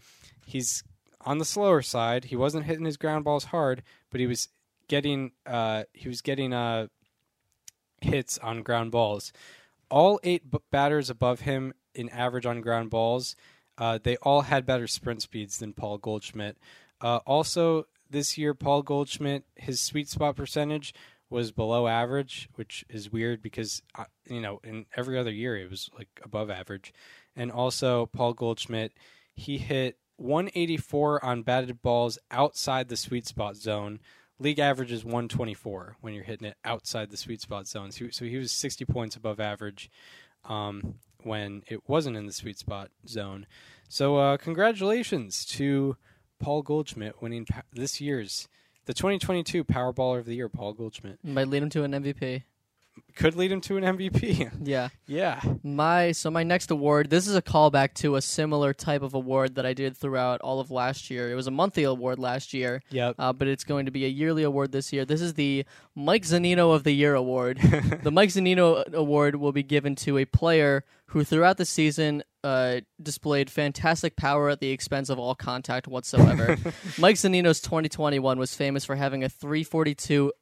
he's 0.46 0.82
on 1.20 1.38
the 1.38 1.44
slower 1.44 1.82
side. 1.82 2.24
He 2.24 2.36
wasn't 2.36 2.64
hitting 2.64 2.84
his 2.84 2.96
ground 2.96 3.24
balls 3.24 3.44
hard, 3.44 3.82
but 4.10 4.20
he 4.20 4.26
was 4.26 4.48
getting 4.88 5.32
uh, 5.46 5.84
he 5.92 6.08
was 6.08 6.20
getting 6.20 6.52
uh, 6.52 6.88
hits 8.04 8.38
on 8.38 8.62
ground 8.62 8.90
balls. 8.90 9.32
All 9.90 10.20
eight 10.22 10.50
b- 10.50 10.58
batters 10.70 11.10
above 11.10 11.40
him 11.40 11.74
in 11.94 12.08
average 12.08 12.46
on 12.46 12.60
ground 12.60 12.90
balls, 12.90 13.36
uh, 13.78 13.98
they 14.02 14.16
all 14.16 14.42
had 14.42 14.66
better 14.66 14.86
sprint 14.86 15.22
speeds 15.22 15.58
than 15.58 15.72
Paul 15.72 15.98
Goldschmidt. 15.98 16.56
Uh, 17.00 17.20
also, 17.26 17.86
this 18.08 18.38
year, 18.38 18.54
Paul 18.54 18.82
Goldschmidt, 18.82 19.44
his 19.56 19.80
sweet 19.80 20.08
spot 20.08 20.36
percentage 20.36 20.94
was 21.30 21.50
below 21.50 21.88
average, 21.88 22.48
which 22.54 22.84
is 22.90 23.10
weird 23.10 23.42
because 23.42 23.82
uh, 23.94 24.04
you 24.28 24.40
know 24.40 24.60
in 24.62 24.86
every 24.96 25.18
other 25.18 25.32
year 25.32 25.56
it 25.56 25.70
was 25.70 25.90
like 25.96 26.08
above 26.22 26.50
average. 26.50 26.92
And 27.34 27.50
also, 27.50 28.06
Paul 28.06 28.34
Goldschmidt, 28.34 28.92
he 29.34 29.56
hit 29.56 29.96
184 30.16 31.24
on 31.24 31.42
batted 31.42 31.80
balls 31.82 32.18
outside 32.30 32.88
the 32.88 32.96
sweet 32.96 33.26
spot 33.26 33.56
zone. 33.56 34.00
League 34.38 34.58
average 34.58 34.92
is 34.92 35.04
124 35.04 35.96
when 36.00 36.14
you're 36.14 36.24
hitting 36.24 36.46
it 36.48 36.56
outside 36.64 37.10
the 37.10 37.16
sweet 37.16 37.40
spot 37.40 37.66
zone. 37.66 37.92
So, 37.92 38.06
so 38.10 38.24
he 38.24 38.36
was 38.36 38.52
60 38.52 38.84
points 38.86 39.16
above 39.16 39.40
average 39.40 39.90
um, 40.44 40.94
when 41.22 41.62
it 41.68 41.88
wasn't 41.88 42.16
in 42.16 42.26
the 42.26 42.32
sweet 42.32 42.58
spot 42.58 42.90
zone. 43.06 43.46
So, 43.88 44.16
uh, 44.16 44.36
congratulations 44.36 45.44
to 45.46 45.96
Paul 46.40 46.62
Goldschmidt 46.62 47.22
winning 47.22 47.46
this 47.72 48.00
year's 48.00 48.48
the 48.86 48.94
2022 48.94 49.64
Powerballer 49.64 50.18
of 50.18 50.26
the 50.26 50.34
Year. 50.34 50.48
Paul 50.48 50.72
Goldschmidt 50.72 51.22
Might 51.22 51.48
lead 51.48 51.62
him 51.62 51.70
to 51.70 51.84
an 51.84 51.92
MVP. 51.92 52.42
Could 53.14 53.36
lead 53.36 53.52
him 53.52 53.60
to 53.62 53.76
an 53.76 53.84
MVP. 53.84 54.50
Yeah. 54.64 54.88
yeah, 55.06 55.40
My 55.62 56.12
so 56.12 56.30
my 56.30 56.44
next 56.44 56.70
award. 56.70 57.10
This 57.10 57.26
is 57.26 57.34
a 57.34 57.42
callback 57.42 57.94
to 57.94 58.16
a 58.16 58.22
similar 58.22 58.72
type 58.72 59.02
of 59.02 59.14
award 59.14 59.56
that 59.56 59.66
I 59.66 59.72
did 59.74 59.96
throughout 59.96 60.40
all 60.40 60.60
of 60.60 60.70
last 60.70 61.10
year. 61.10 61.30
It 61.30 61.34
was 61.34 61.46
a 61.46 61.50
monthly 61.50 61.82
award 61.82 62.18
last 62.18 62.54
year, 62.54 62.82
yep. 62.90 63.16
uh, 63.18 63.32
but 63.32 63.48
it's 63.48 63.64
going 63.64 63.86
to 63.86 63.92
be 63.92 64.04
a 64.04 64.08
yearly 64.08 64.42
award 64.44 64.72
this 64.72 64.92
year. 64.92 65.04
This 65.04 65.20
is 65.20 65.34
the 65.34 65.64
Mike 65.94 66.22
Zunino 66.22 66.74
of 66.74 66.84
the 66.84 66.92
Year 66.92 67.14
award. 67.14 67.58
the 68.02 68.10
Mike 68.10 68.30
Zunino 68.30 68.90
award 68.92 69.36
will 69.36 69.52
be 69.52 69.62
given 69.62 69.94
to 69.96 70.18
a 70.18 70.24
player 70.24 70.84
who 71.06 71.24
throughout 71.24 71.58
the 71.58 71.66
season 71.66 72.22
uh, 72.44 72.80
displayed 73.02 73.50
fantastic 73.50 74.16
power 74.16 74.48
at 74.48 74.60
the 74.60 74.70
expense 74.70 75.08
of 75.10 75.18
all 75.18 75.34
contact 75.34 75.86
whatsoever. 75.86 76.56
Mike 76.98 77.16
Zunino's 77.16 77.60
2021 77.60 78.38
was 78.38 78.54
famous 78.54 78.84
for 78.84 78.96
having 78.96 79.22
a 79.22 79.28
342 79.28 80.32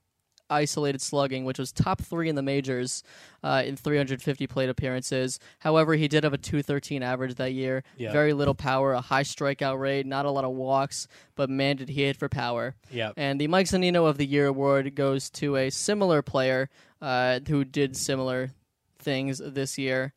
isolated 0.51 1.01
slugging, 1.01 1.45
which 1.45 1.59
was 1.59 1.73
top 1.73 2.01
three 2.01 2.29
in 2.29 2.35
the 2.35 2.43
majors 2.43 3.03
uh, 3.43 3.63
in 3.65 3.77
350 3.77 4.47
plate 4.47 4.69
appearances. 4.69 5.39
However, 5.61 5.95
he 5.95 6.09
did 6.09 6.25
have 6.25 6.33
a 6.33 6.39
213 6.39 7.03
average 7.03 7.37
that 7.37 7.53
year. 7.53 7.83
Yeah. 7.97 8.13
Very 8.13 8.33
little 8.33 8.55
power, 8.55 8.93
a 8.93 9.01
high 9.01 9.23
strikeout 9.23 9.79
rate, 9.79 10.07
not 10.07 10.27
a 10.27 10.31
lot 10.31 10.45
of 10.45 10.53
walks, 10.53 11.09
but 11.37 11.49
man, 11.49 11.77
did 11.77 11.89
he 11.89 12.05
hit 12.05 12.17
for 12.17 12.29
power. 12.29 12.75
Yep. 12.91 13.15
And 13.17 13.41
the 13.41 13.47
Mike 13.47 13.67
Zunino 13.67 14.09
of 14.09 14.19
the 14.19 14.27
Year 14.27 14.47
award 14.47 14.95
goes 14.95 15.31
to 15.31 15.57
a 15.57 15.71
similar 15.71 16.23
player 16.23 16.69
uh, 17.01 17.41
who 17.49 17.65
did 17.65 17.97
similar 17.97 18.51
things 18.99 19.41
this 19.45 19.79
year. 19.79 20.13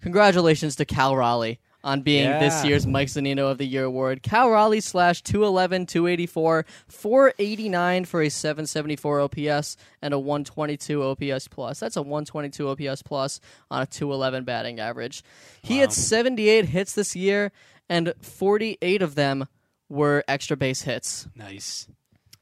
Congratulations 0.00 0.76
to 0.76 0.84
Cal 0.84 1.16
Raleigh. 1.16 1.60
On 1.84 2.02
being 2.02 2.30
this 2.38 2.64
year's 2.64 2.86
Mike 2.86 3.08
Zunino 3.08 3.50
of 3.50 3.58
the 3.58 3.66
Year 3.66 3.84
award. 3.84 4.22
Cal 4.22 4.50
Raleigh 4.50 4.80
slash 4.80 5.20
211, 5.22 5.86
284, 5.86 6.64
489 6.86 8.04
for 8.04 8.22
a 8.22 8.28
774 8.28 9.20
OPS 9.20 9.76
and 10.00 10.14
a 10.14 10.18
122 10.18 11.02
OPS 11.02 11.48
plus. 11.48 11.80
That's 11.80 11.96
a 11.96 12.02
122 12.02 12.68
OPS 12.68 13.02
plus 13.02 13.40
on 13.68 13.82
a 13.82 13.86
211 13.86 14.44
batting 14.44 14.78
average. 14.78 15.24
He 15.62 15.78
had 15.78 15.92
78 15.92 16.66
hits 16.66 16.94
this 16.94 17.16
year, 17.16 17.50
and 17.88 18.14
48 18.20 19.02
of 19.02 19.16
them 19.16 19.48
were 19.88 20.22
extra 20.28 20.56
base 20.56 20.82
hits. 20.82 21.26
Nice. 21.34 21.88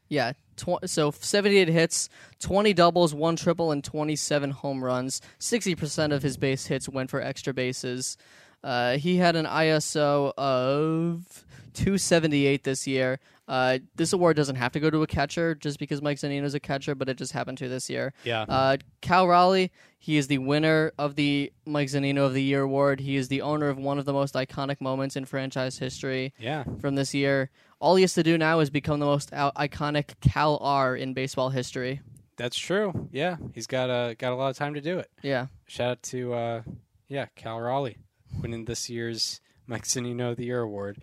Yeah, 0.09 0.33
tw- 0.57 0.87
so 0.87 1.13
78 1.13 1.69
hits, 1.69 2.09
20 2.41 2.73
doubles, 2.75 3.15
one 3.15 3.37
triple, 3.37 3.71
and 3.73 3.83
27 3.83 4.51
home 4.51 4.85
runs. 4.85 5.21
60% 5.39 6.13
of 6.13 6.23
his 6.23 6.37
base 6.37 6.67
hits 6.67 6.89
went 6.89 7.11
for 7.11 7.21
extra 7.21 7.55
bases. 7.55 8.17
Uh, 8.63 8.97
he 8.99 9.17
had 9.17 9.37
an 9.37 9.47
ISO 9.47 10.33
of 10.37 11.45
278 11.75 12.65
this 12.65 12.87
year. 12.87 13.19
Uh, 13.49 13.81
this 13.97 14.13
award 14.13 14.37
doesn't 14.37 14.57
have 14.57 14.71
to 14.71 14.79
go 14.79 14.91
to 14.91 15.03
a 15.03 15.07
catcher 15.09 15.57
just 15.57 15.81
because 15.81 16.01
Mike 16.01 16.19
Zunino's 16.19 16.55
a 16.55 16.61
catcher, 16.61 16.95
but 16.95 17.09
it 17.09 17.17
just 17.17 17.33
happened 17.33 17.59
to 17.59 17.69
this 17.69 17.91
year. 17.91 18.13
Yeah. 18.23 18.43
Uh, 18.43 18.77
Cal 19.01 19.27
Raleigh, 19.27 19.73
he 19.99 20.17
is 20.17 20.29
the 20.29 20.39
winner 20.39 20.93
of 20.99 21.17
the 21.17 21.53
Mike 21.67 21.89
Zunino 21.89 22.27
of 22.27 22.35
the 22.35 22.43
Year 22.45 22.63
award. 22.63 23.01
He 23.01 23.17
is 23.17 23.27
the 23.27 23.43
owner 23.43 23.69
of 23.69 23.77
one 23.77 23.99
of 23.99 24.05
the 24.05 24.13
most 24.13 24.35
iconic 24.35 24.81
moments 24.81 25.17
in 25.17 25.25
franchise 25.25 25.79
history 25.79 26.33
yeah. 26.39 26.63
from 26.81 26.95
this 26.95 27.13
year. 27.13 27.51
All 27.81 27.97
he 27.97 28.03
has 28.03 28.15
to 28.15 28.23
do 28.23 28.39
now 28.39 28.61
is 28.61 28.71
become 28.71 29.01
the 29.01 29.07
most 29.07 29.33
out- 29.33 29.57
iconic 29.57 30.21
Cal 30.21 30.59
R 30.61 30.95
in 30.95 31.13
baseball 31.13 31.51
history. 31.51 32.03
That's 32.37 32.57
true. 32.57 33.09
Yeah. 33.11 33.37
He's 33.53 33.67
got 33.67 33.91
a 33.91 34.15
got 34.15 34.33
a 34.33 34.37
lot 34.37 34.51
of 34.51 34.57
time 34.57 34.75
to 34.75 34.81
do 34.81 35.01
it. 35.01 35.11
Yeah. 35.23 35.47
Shout 35.67 35.91
out 35.91 36.03
to 36.05 36.35
uh, 36.35 36.63
yeah, 37.09 37.27
Cal 37.35 37.61
Raleigh 37.61 37.97
winning 38.41 38.65
this 38.65 38.91
year's 38.91 39.41
Mike 39.67 39.85
Zunino 39.85 40.31
of 40.31 40.37
the 40.37 40.47
Year 40.47 40.61
award. 40.61 40.99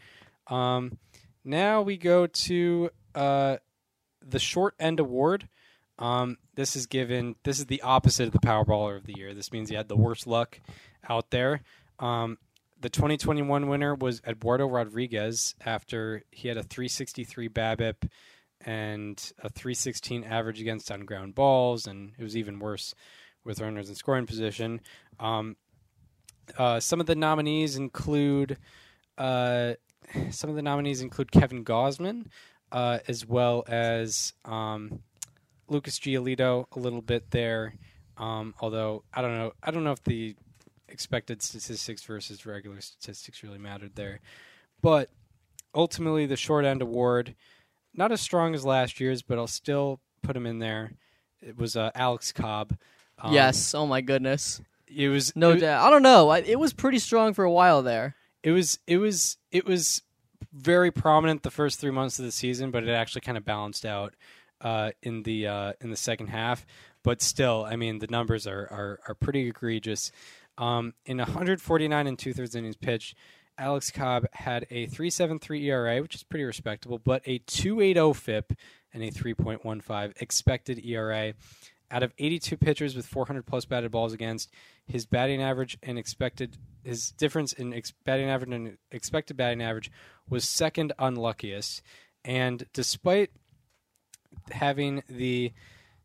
Um, 0.48 0.98
now 1.44 1.82
we 1.82 1.98
go 1.98 2.28
to 2.28 2.90
uh, 3.16 3.58
the 4.26 4.40
short 4.40 4.76
end 4.80 5.00
award. 5.00 5.48
Um, 6.00 6.38
this 6.56 6.76
is 6.76 6.86
given. 6.86 7.36
This 7.44 7.60
is 7.60 7.66
the 7.66 7.82
opposite 7.82 8.28
of 8.28 8.34
the 8.34 8.40
Powerballer 8.40 8.98
of 8.98 9.06
the 9.06 9.16
Year. 9.18 9.34
This 9.34 9.52
means 9.52 9.70
he 9.70 9.76
had 9.76 9.88
the 9.88 9.96
worst 9.96 10.28
luck 10.28 10.60
out 11.10 11.32
there. 11.32 11.62
Um, 12.00 12.38
the 12.80 12.90
2021 12.90 13.68
winner 13.68 13.96
was 13.96 14.22
Eduardo 14.28 14.68
Rodriguez 14.68 15.56
after 15.66 16.24
he 16.32 16.48
had 16.48 16.58
a 16.58 16.64
363 16.64 17.50
BABIP 17.50 18.10
and 18.62 19.32
a 19.40 19.50
316 19.50 20.24
average 20.24 20.62
against 20.62 20.92
on 20.92 21.06
ground 21.06 21.36
balls, 21.36 21.88
and 21.88 22.12
it 22.18 22.24
was 22.24 22.38
even 22.38 22.60
worse 22.60 22.94
with 23.44 23.62
runners 23.62 23.90
in 23.90 23.96
scoring 23.96 24.28
position. 24.28 24.82
Um, 25.20 25.56
uh, 26.58 26.80
some 26.80 27.00
of 27.00 27.06
the 27.06 27.16
nominees 27.16 27.76
include 27.76 28.58
uh, 29.18 29.74
some 30.30 30.50
of 30.50 30.56
the 30.56 30.62
nominees 30.62 31.02
include 31.02 31.32
Kevin 31.32 31.66
Gausman, 31.66 32.28
uh, 32.72 33.00
as 33.08 33.26
well 33.26 33.64
as 33.68 34.34
um, 34.46 35.00
Lucas 35.68 36.00
Giolito 36.00 36.66
a 36.76 36.80
little 36.80 37.02
bit 37.02 37.32
there. 37.32 37.74
Um, 38.18 38.54
although 38.60 39.04
I 39.14 39.22
don't 39.22 39.36
know, 39.36 39.54
I 39.62 39.72
don't 39.72 39.84
know 39.84 39.92
if 39.92 40.04
the 40.04 40.36
expected 40.90 41.42
statistics 41.42 42.04
versus 42.04 42.46
regular 42.46 42.82
statistics 42.82 43.44
really 43.44 43.60
mattered 43.60 43.96
there. 43.96 44.20
But 44.82 45.10
ultimately, 45.76 46.26
the 46.26 46.38
short 46.38 46.66
end 46.66 46.82
award, 46.82 47.36
not 47.94 48.12
as 48.12 48.22
strong 48.22 48.56
as 48.56 48.66
last 48.66 49.00
year's, 49.00 49.22
but 49.22 49.38
I'll 49.38 49.48
still 49.48 50.00
put 50.22 50.36
him 50.36 50.46
in 50.46 50.60
there. 50.60 50.94
It 51.42 51.58
was 51.58 51.76
uh, 51.76 51.92
Alex 51.94 52.32
Cobb. 52.32 52.78
Um, 53.20 53.34
yes. 53.34 53.74
Oh 53.76 53.86
my 53.86 54.02
goodness. 54.02 54.62
It 54.94 55.10
was 55.10 55.36
No 55.36 55.52
it, 55.52 55.60
doubt. 55.60 55.86
I 55.86 55.90
don't 55.90 56.04
know. 56.04 56.30
I, 56.30 56.40
it 56.40 56.60
was 56.60 56.74
pretty 56.74 57.00
strong 57.00 57.34
for 57.34 57.44
a 57.44 57.52
while 57.52 57.82
there. 57.82 58.16
it 58.44 58.52
was 58.52 58.80
it 58.88 58.98
was 58.98 59.38
it 59.52 59.66
was 59.66 60.02
very 60.54 60.92
prominent 60.92 61.44
the 61.44 61.52
first 61.52 61.80
three 61.80 61.92
months 61.92 62.20
of 62.20 62.26
the 62.26 62.32
season, 62.32 62.72
but 62.72 62.84
it 62.84 62.90
actually 62.90 63.22
kind 63.22 63.38
of 63.38 63.46
balanced 63.46 63.86
out 63.86 64.16
uh, 64.62 64.92
in 65.04 65.24
the 65.24 65.48
uh, 65.48 65.74
in 65.82 65.90
the 65.90 65.98
second 65.98 66.28
half. 66.28 66.66
But 67.04 67.22
still, 67.22 67.66
I 67.66 67.76
mean, 67.76 68.00
the 68.00 68.08
numbers 68.08 68.48
are 68.48 68.68
are, 68.72 69.00
are 69.08 69.16
pretty 69.16 69.48
egregious. 69.48 70.12
Um, 70.58 70.94
in 71.06 71.18
149 71.18 72.08
and 72.08 72.18
two 72.18 72.34
thirds 72.34 72.56
innings 72.56 72.76
pitched, 72.76 73.16
Alex 73.60 73.92
Cobb 73.92 74.26
had 74.34 74.66
a 74.72 74.88
3.73 74.88 75.64
ERA, 75.66 76.02
which 76.02 76.16
is 76.16 76.24
pretty 76.24 76.46
respectable, 76.46 76.98
but 76.98 77.22
a 77.26 77.40
2.80 77.40 78.16
FIP 78.16 78.54
and 78.94 79.04
a 79.04 79.12
3.15 79.12 80.14
expected 80.20 80.84
ERA. 80.84 81.34
Out 81.90 82.04
of 82.04 82.14
82 82.18 82.58
pitchers 82.58 82.96
with 82.96 83.06
400 83.06 83.46
plus 83.46 83.66
batted 83.66 83.92
balls 83.92 84.14
against, 84.14 84.50
his 84.86 85.06
batting 85.06 85.42
average 85.42 85.78
and 85.82 85.98
expected 85.98 86.58
his 86.84 87.12
difference 87.12 87.54
in 87.54 87.74
ex- 87.74 87.94
batting 88.04 88.30
average 88.30 88.54
and 88.54 88.78
expected 88.92 89.38
batting 89.38 89.62
average 89.62 89.90
was 90.30 90.48
second 90.48 90.94
unluckiest. 91.00 91.82
And 92.26 92.66
despite 92.74 93.32
having 94.52 95.04
the 95.08 95.54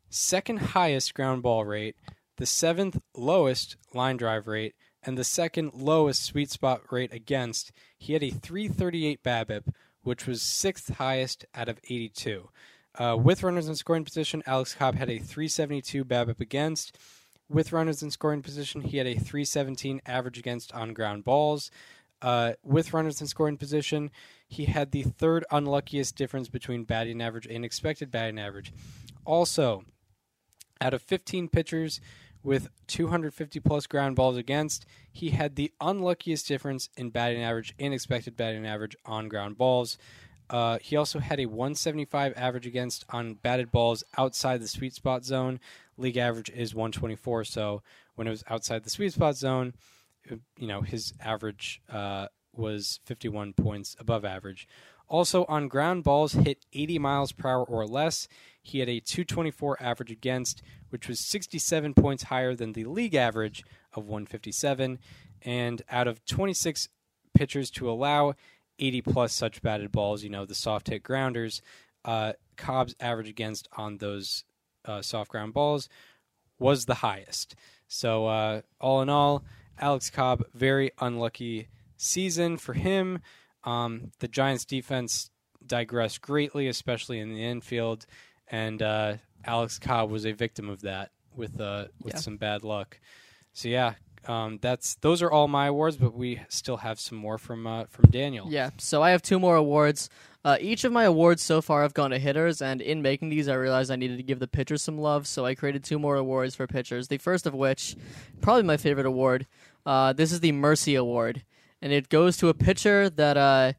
second 0.09 0.59
highest 0.59 1.15
ground 1.15 1.43
ball 1.43 1.65
rate, 1.65 1.97
the 2.37 2.47
seventh 2.47 3.01
lowest 3.17 3.77
line 3.93 4.17
drive 4.17 4.47
rate, 4.47 4.75
and 5.03 5.19
the 5.19 5.25
second 5.25 5.75
lowest 5.75 6.23
sweet 6.23 6.51
spot 6.51 6.83
rate 6.93 7.13
against, 7.13 7.73
he 7.99 8.13
had 8.13 8.23
a 8.23 8.31
338 8.31 9.23
BABIP, 9.23 9.73
which 10.03 10.27
was 10.27 10.43
sixth 10.43 10.95
highest 10.95 11.45
out 11.55 11.69
of 11.69 11.79
82. 11.85 12.49
Uh, 12.99 13.17
with 13.19 13.43
runners 13.43 13.69
in 13.69 13.75
scoring 13.75 14.05
position, 14.05 14.43
Alex 14.47 14.75
Cobb 14.75 14.97
had 14.97 15.09
a 15.09 15.19
372 15.19 16.05
BABIP 16.05 16.41
against. 16.41 16.99
With 17.49 17.73
runners 17.73 18.03
in 18.03 18.11
scoring 18.11 18.43
position, 18.43 18.83
he 18.83 18.99
had 18.99 19.07
a 19.07 19.15
317 19.15 20.01
average 20.07 20.39
against 20.39 20.73
on 20.73 20.93
ground 20.93 21.25
balls. 21.25 21.71
Uh, 22.21 22.53
with 22.63 22.93
runners 22.93 23.21
in 23.21 23.27
scoring 23.27 23.57
position, 23.57 24.11
he 24.47 24.67
had 24.67 24.93
the 24.93 25.03
third 25.03 25.45
unluckiest 25.51 26.17
difference 26.17 26.49
between 26.49 26.85
batting 26.85 27.21
average 27.21 27.47
and 27.47 27.65
expected 27.65 28.11
batting 28.11 28.39
average. 28.39 28.73
Also, 29.25 29.85
out 30.81 30.95
of 30.95 31.03
15 31.03 31.49
pitchers 31.49 32.01
with 32.43 32.69
250 32.87 33.61
plus 33.61 33.87
ground 33.87 34.17
balls 34.17 34.37
against, 34.37 34.87
he 35.11 35.31
had 35.31 35.57
the 35.57 35.73
unluckiest 35.81 36.47
difference 36.47 36.89
in 36.97 37.11
batting 37.11 37.43
average 37.43 37.75
and 37.79 37.93
expected 37.93 38.37
batting 38.37 38.67
average 38.67 38.97
on 39.05 39.29
ground 39.29 39.57
balls. 39.57 39.99
Uh, 40.53 40.79
he 40.83 40.97
also 40.97 41.19
had 41.19 41.41
a 41.41 41.47
175 41.47 42.35
average 42.37 42.67
against 42.67 43.07
on 43.09 43.35
batted 43.35 43.73
balls 43.73 44.05
outside 44.19 44.61
the 44.61 44.69
sweet 44.69 44.93
spot 44.95 45.25
zone. 45.25 45.59
League 45.97 46.19
average 46.19 46.51
is 46.51 46.75
124, 46.75 47.45
so 47.45 47.83
when 48.15 48.27
it 48.27 48.31
was 48.31 48.45
outside 48.51 48.85
the 48.85 48.91
sweet 48.91 49.15
spot 49.15 49.35
zone, 49.35 49.73
uh, 50.31 50.37
you 50.59 50.67
know 50.67 50.83
his 50.83 51.15
average 51.21 51.81
uh, 51.91 52.27
was 52.55 53.01
51 53.07 53.55
points 53.55 53.97
above 53.99 54.27
average. 54.27 54.69
Also 55.09 55.47
on 55.47 55.69
ground 55.69 56.05
balls 56.05 56.35
hit 56.35 56.67
80 56.75 56.99
miles 56.99 57.33
per 57.33 57.49
hour 57.49 57.65
or 57.65 57.87
less, 57.87 58.29
he 58.63 58.79
had 58.79 58.89
a 58.91 59.01
224 59.01 59.83
average 59.83 60.11
against, 60.11 60.63
which 60.91 61.09
was 61.09 61.21
67 61.21 61.95
points 61.95 62.25
higher 62.25 62.55
than 62.55 62.73
the 62.73 62.85
league 62.85 63.15
average 63.15 63.65
of 63.95 64.05
157. 64.05 64.99
And 65.43 65.83
out 65.91 66.09
of 66.09 66.25
26 66.27 66.89
pitchers 67.35 67.71
to 67.73 67.91
allow 67.91 68.35
80 68.79 69.03
plus 69.03 69.33
such 69.33 69.63
batted 69.63 69.93
balls, 69.93 70.23
you 70.23 70.31
know, 70.31 70.45
the 70.45 70.55
soft 70.55 70.89
hit 70.89 71.03
grounders, 71.03 71.63
uh, 72.05 72.33
Cobb's 72.57 72.95
average 73.01 73.29
against 73.29 73.69
on 73.77 73.99
those 73.99 74.45
uh, 74.85 75.03
soft 75.03 75.31
ground 75.31 75.53
balls 75.55 75.89
was 76.59 76.85
the 76.87 76.95
highest. 76.95 77.55
So, 77.89 78.27
uh, 78.27 78.63
all 78.81 79.03
in 79.03 79.09
all, 79.09 79.45
Alex 79.79 80.11
Cobb, 80.11 80.45
very 80.55 80.91
unlucky 81.01 81.69
season 81.97 82.57
for 82.57 82.73
him. 82.73 83.21
Um, 83.65 84.11
the 84.21 84.29
Giants' 84.29 84.65
defense 84.65 85.31
digressed 85.65 86.21
greatly, 86.21 86.67
especially 86.69 87.19
in 87.21 87.33
the 87.35 87.45
infield, 87.45 88.07
and 88.49 88.83
uh, 88.83 89.15
Alex 89.45 89.79
Cobb 89.79 90.11
was 90.11 90.25
a 90.27 90.33
victim 90.33 90.69
of 90.69 90.83
that 90.83 91.11
with 91.35 91.61
uh, 91.61 91.87
with 92.03 92.15
Yeah. 92.15 92.21
some 92.21 92.37
bad 92.37 92.65
luck. 92.65 92.99
So 93.53 93.69
yeah, 93.69 93.95
um, 94.29 94.59
that's 94.61 94.95
those 94.97 95.23
are 95.23 95.31
all 95.31 95.49
my 95.49 95.67
awards, 95.67 95.97
but 95.97 96.15
we 96.15 96.41
still 96.49 96.79
have 96.79 97.01
some 97.01 97.19
more 97.19 97.39
from 97.39 97.67
uh, 97.67 97.85
from 97.87 98.11
Daniel. 98.11 98.47
Yeah, 98.51 98.71
so 98.79 99.03
I 99.03 99.11
have 99.11 99.23
two 99.23 99.39
more 99.39 99.57
awards. 99.57 100.09
Uh, 100.45 100.57
each 100.61 100.83
of 100.85 100.93
my 100.93 101.05
awards 101.05 101.41
so 101.43 101.63
far 101.63 101.83
have 101.83 101.95
gone 101.95 102.11
to 102.11 102.19
hitters, 102.19 102.61
and 102.61 102.81
in 102.81 103.01
making 103.01 103.29
these, 103.29 103.49
I 103.49 103.55
realized 103.55 103.91
I 103.91 103.97
needed 103.97 104.17
to 104.17 104.23
give 104.25 104.41
the 104.41 104.49
pitchers 104.49 104.83
some 104.83 104.99
love, 104.99 105.27
so 105.27 105.47
I 105.47 105.55
created 105.55 105.85
two 105.85 105.99
more 105.99 106.17
awards 106.17 106.55
for 106.55 106.67
pitchers. 106.67 107.09
The 107.09 107.19
first 107.19 107.47
of 107.47 107.55
which, 107.55 107.97
probably 108.41 108.65
my 108.65 108.77
favorite 108.77 109.07
award, 109.07 109.47
uh, 109.87 110.13
this 110.13 110.33
is 110.33 110.41
the 110.41 110.53
Mercy 110.53 110.97
Award, 110.97 111.45
and 111.81 111.93
it 111.93 112.09
goes 112.09 112.37
to 112.39 112.49
a 112.49 112.55
pitcher 112.55 113.09
that 113.11 113.37
uh, 113.37 113.73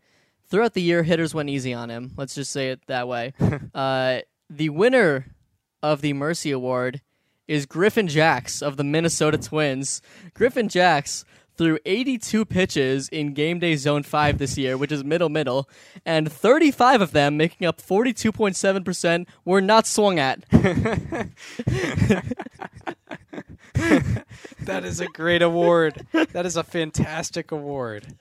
throughout 0.47 0.73
the 0.73 0.81
year 0.81 1.03
hitters 1.03 1.33
went 1.33 1.49
easy 1.49 1.73
on 1.73 1.89
him. 1.89 2.11
Let's 2.15 2.35
just 2.35 2.51
say 2.51 2.69
it 2.69 2.79
that 2.87 3.07
way. 3.07 3.33
uh, 3.73 4.19
the 4.49 4.69
winner 4.69 5.33
of 5.81 6.01
the 6.01 6.13
Mercy 6.13 6.51
Award 6.51 7.01
is 7.53 7.67
Griffin 7.67 8.07
Jax 8.07 8.63
of 8.63 8.77
the 8.77 8.83
Minnesota 8.83 9.37
Twins. 9.37 10.01
Griffin 10.33 10.67
Jax 10.67 11.23
threw 11.55 11.77
82 11.85 12.45
pitches 12.45 13.07
in 13.09 13.35
game 13.35 13.59
day 13.59 13.75
zone 13.75 14.01
5 14.01 14.39
this 14.39 14.57
year, 14.57 14.75
which 14.75 14.91
is 14.91 15.03
middle 15.03 15.29
middle, 15.29 15.69
and 16.03 16.31
35 16.31 17.01
of 17.01 17.11
them, 17.11 17.37
making 17.37 17.67
up 17.67 17.79
42.7%, 17.79 19.27
were 19.45 19.61
not 19.61 19.85
swung 19.85 20.17
at. 20.17 20.43
that 24.61 24.83
is 24.83 24.99
a 24.99 25.05
great 25.07 25.43
award. 25.43 26.07
That 26.11 26.47
is 26.47 26.57
a 26.57 26.63
fantastic 26.63 27.51
award. 27.51 28.07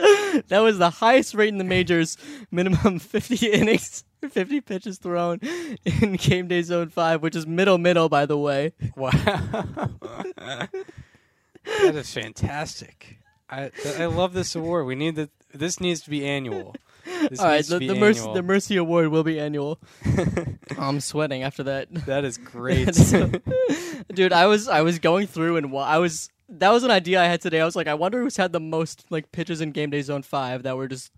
that 0.48 0.60
was 0.60 0.76
the 0.76 0.90
highest 0.90 1.34
rate 1.34 1.48
in 1.48 1.56
the 1.56 1.64
majors. 1.64 2.18
Minimum 2.50 2.98
50 3.00 3.46
innings, 3.46 4.04
50 4.28 4.60
pitches 4.60 4.98
thrown 4.98 5.40
in 5.84 6.14
Game 6.14 6.48
Day 6.48 6.62
Zone 6.62 6.88
5, 6.88 7.22
which 7.22 7.36
is 7.36 7.46
middle 7.46 7.78
middle, 7.78 8.08
by 8.08 8.26
the 8.26 8.38
way. 8.38 8.72
Wow. 8.96 9.10
that 10.36 10.70
is 11.64 12.12
fantastic. 12.12 13.18
I 13.50 13.70
I 13.98 14.06
love 14.06 14.32
this 14.32 14.54
award. 14.54 14.86
We 14.86 14.94
need 14.94 15.16
that. 15.16 15.30
This 15.54 15.80
needs 15.80 16.00
to 16.02 16.10
be 16.10 16.26
annual. 16.26 16.74
This 17.28 17.40
All 17.40 17.46
right, 17.46 17.66
the, 17.66 17.78
the, 17.78 17.94
Mercy, 17.94 18.32
the 18.32 18.42
Mercy 18.42 18.76
Award 18.76 19.08
will 19.08 19.24
be 19.24 19.38
annual. 19.38 19.78
I'm 20.78 21.00
sweating 21.00 21.42
after 21.42 21.62
that. 21.64 21.92
that 22.06 22.24
is 22.24 22.38
great. 22.52 22.94
So- 22.94 23.30
dude 24.12 24.32
i 24.32 24.46
was 24.46 24.68
i 24.68 24.82
was 24.82 24.98
going 24.98 25.26
through 25.26 25.56
and 25.56 25.74
i 25.76 25.96
was 25.98 26.28
that 26.48 26.70
was 26.70 26.82
an 26.82 26.90
idea 26.90 27.20
i 27.22 27.26
had 27.26 27.40
today 27.40 27.60
i 27.60 27.64
was 27.64 27.76
like 27.76 27.86
i 27.86 27.94
wonder 27.94 28.20
who's 28.20 28.36
had 28.36 28.52
the 28.52 28.60
most 28.60 29.04
like 29.10 29.30
pitches 29.32 29.60
in 29.60 29.70
game 29.70 29.90
day 29.90 30.02
zone 30.02 30.22
5 30.22 30.64
that 30.64 30.76
were 30.76 30.88
just 30.88 31.10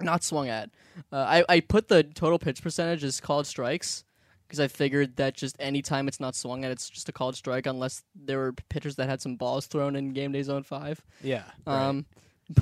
not 0.00 0.22
swung 0.24 0.48
at 0.48 0.70
uh, 1.12 1.16
I, 1.16 1.44
I 1.48 1.60
put 1.60 1.88
the 1.88 2.02
total 2.02 2.38
pitch 2.38 2.62
percentage 2.62 3.04
as 3.04 3.20
called 3.20 3.46
strikes 3.46 4.04
because 4.46 4.60
i 4.60 4.68
figured 4.68 5.16
that 5.16 5.34
just 5.34 5.56
any 5.58 5.82
time 5.82 6.08
it's 6.08 6.20
not 6.20 6.34
swung 6.34 6.64
at 6.64 6.70
it's 6.70 6.90
just 6.90 7.08
a 7.08 7.12
called 7.12 7.36
strike 7.36 7.66
unless 7.66 8.02
there 8.14 8.38
were 8.38 8.52
pitchers 8.68 8.96
that 8.96 9.08
had 9.08 9.20
some 9.20 9.36
balls 9.36 9.66
thrown 9.66 9.96
in 9.96 10.12
game 10.12 10.32
day 10.32 10.42
zone 10.42 10.62
5 10.62 11.04
yeah. 11.22 11.44
right. 11.66 11.88
um, 11.88 12.06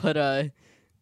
but 0.03 0.17
uh, 0.17 0.45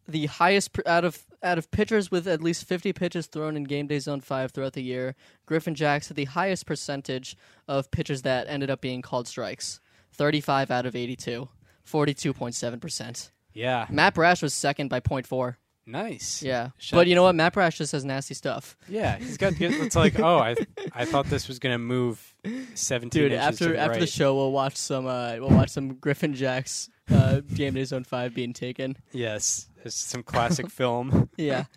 the 0.07 0.27
highest 0.27 0.73
pr- 0.73 0.81
out 0.85 1.03
of 1.03 1.25
out 1.43 1.57
of 1.57 1.69
pitchers 1.71 2.09
with 2.09 2.27
at 2.27 2.41
least 2.41 2.65
50 2.65 2.93
pitches 2.93 3.27
thrown 3.27 3.57
in 3.57 3.65
game 3.65 3.87
day 3.87 3.99
zone 3.99 4.21
5 4.21 4.51
throughout 4.51 4.73
the 4.73 4.81
year, 4.81 5.15
Griffin 5.45 5.75
Jax 5.75 6.07
had 6.07 6.17
the 6.17 6.25
highest 6.25 6.65
percentage 6.65 7.35
of 7.67 7.91
pitches 7.91 8.21
that 8.23 8.47
ended 8.47 8.69
up 8.69 8.81
being 8.81 9.01
called 9.01 9.27
strikes. 9.27 9.79
35 10.13 10.71
out 10.71 10.85
of 10.85 10.95
82. 10.95 11.47
42.7%. 11.85 13.31
yeah. 13.53 13.85
Matt 13.89 14.13
Brash 14.13 14.41
was 14.41 14.53
second 14.53 14.89
by 14.89 14.99
0.4. 14.99 15.55
Nice. 15.87 16.43
Yeah. 16.43 16.71
Shout- 16.77 16.97
but 16.99 17.07
you 17.07 17.15
know 17.15 17.23
what? 17.23 17.33
Matt 17.33 17.53
Brash 17.53 17.77
just 17.77 17.91
says 17.91 18.03
nasty 18.05 18.33
stuff. 18.33 18.75
Yeah. 18.89 19.17
He's 19.17 19.37
got. 19.37 19.53
It's 19.59 19.95
like, 19.95 20.19
oh, 20.19 20.37
I 20.37 20.55
I 20.93 21.05
thought 21.05 21.27
this 21.27 21.47
was 21.47 21.59
gonna 21.59 21.79
move 21.79 22.35
seventeen 22.75 23.23
Dude, 23.23 23.31
after 23.33 23.69
the 23.69 23.79
after 23.79 23.99
the 24.01 24.07
show, 24.07 24.35
we'll 24.35 24.51
watch 24.51 24.75
some 24.75 25.07
uh, 25.07 25.37
we'll 25.39 25.49
watch 25.49 25.69
some 25.69 25.95
Griffin 25.95 26.33
Jax 26.35 26.89
uh, 27.09 27.39
game 27.53 27.73
day 27.75 27.85
zone 27.85 28.03
5 28.03 28.33
being 28.33 28.51
taken. 28.53 28.97
Yes. 29.13 29.69
It's 29.85 29.95
some 29.95 30.23
classic 30.23 30.69
film. 30.71 31.29
Yeah. 31.37 31.65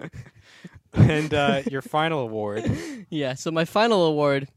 And 0.93 1.33
uh, 1.33 1.63
your 1.71 1.83
final 1.83 2.19
award. 2.19 2.69
Yeah. 3.11 3.35
So 3.35 3.53
my 3.53 3.65
final 3.65 4.07
award, 4.07 4.49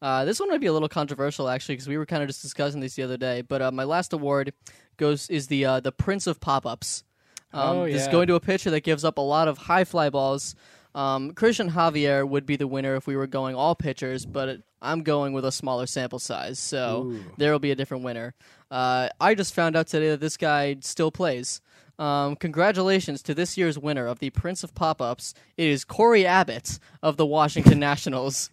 uh, 0.00 0.24
this 0.24 0.40
one 0.40 0.48
might 0.48 0.62
be 0.62 0.66
a 0.66 0.72
little 0.72 0.88
controversial 0.88 1.50
actually, 1.50 1.74
because 1.74 1.86
we 1.86 1.98
were 1.98 2.06
kind 2.06 2.22
of 2.22 2.30
just 2.30 2.40
discussing 2.40 2.80
this 2.80 2.94
the 2.94 3.02
other 3.02 3.18
day. 3.18 3.42
But 3.42 3.60
uh, 3.60 3.70
my 3.72 3.84
last 3.84 4.14
award 4.14 4.54
goes 4.96 5.28
is 5.28 5.48
the 5.48 5.66
uh, 5.66 5.80
the 5.80 5.92
Prince 5.92 6.26
of 6.26 6.40
Pop 6.40 6.64
Ups. 6.64 7.04
Um, 7.52 7.76
Oh, 7.78 7.84
This 7.86 8.02
is 8.02 8.08
going 8.08 8.26
to 8.28 8.34
a 8.34 8.40
pitcher 8.40 8.70
that 8.70 8.80
gives 8.82 9.04
up 9.04 9.18
a 9.18 9.22
lot 9.22 9.48
of 9.48 9.58
high 9.58 9.84
fly 9.84 10.10
balls. 10.10 10.54
Um, 10.94 11.32
Cristian 11.32 11.70
Javier 11.70 12.28
would 12.28 12.44
be 12.44 12.56
the 12.56 12.66
winner 12.66 12.96
if 12.96 13.06
we 13.06 13.16
were 13.16 13.26
going 13.26 13.54
all 13.56 13.74
pitchers, 13.74 14.26
but 14.26 14.48
it, 14.48 14.62
I'm 14.82 15.02
going 15.02 15.32
with 15.32 15.44
a 15.44 15.52
smaller 15.52 15.86
sample 15.86 16.18
size, 16.18 16.58
so 16.58 17.04
Ooh. 17.06 17.24
there 17.38 17.50
will 17.52 17.58
be 17.60 17.70
a 17.70 17.74
different 17.74 18.04
winner. 18.04 18.34
Uh, 18.70 19.08
I 19.18 19.34
just 19.34 19.54
found 19.54 19.74
out 19.74 19.86
today 19.86 20.10
that 20.10 20.20
this 20.20 20.36
guy 20.36 20.76
still 20.80 21.10
plays. 21.10 21.62
Um, 22.02 22.34
congratulations 22.34 23.22
to 23.22 23.32
this 23.32 23.56
year's 23.56 23.78
winner 23.78 24.08
of 24.08 24.18
the 24.18 24.30
Prince 24.30 24.64
of 24.64 24.74
Pop 24.74 25.00
Ups. 25.00 25.34
It 25.56 25.68
is 25.68 25.84
Cory 25.84 26.26
Abbott 26.26 26.80
of 27.00 27.16
the 27.16 27.24
Washington 27.24 27.78
Nationals. 27.78 28.50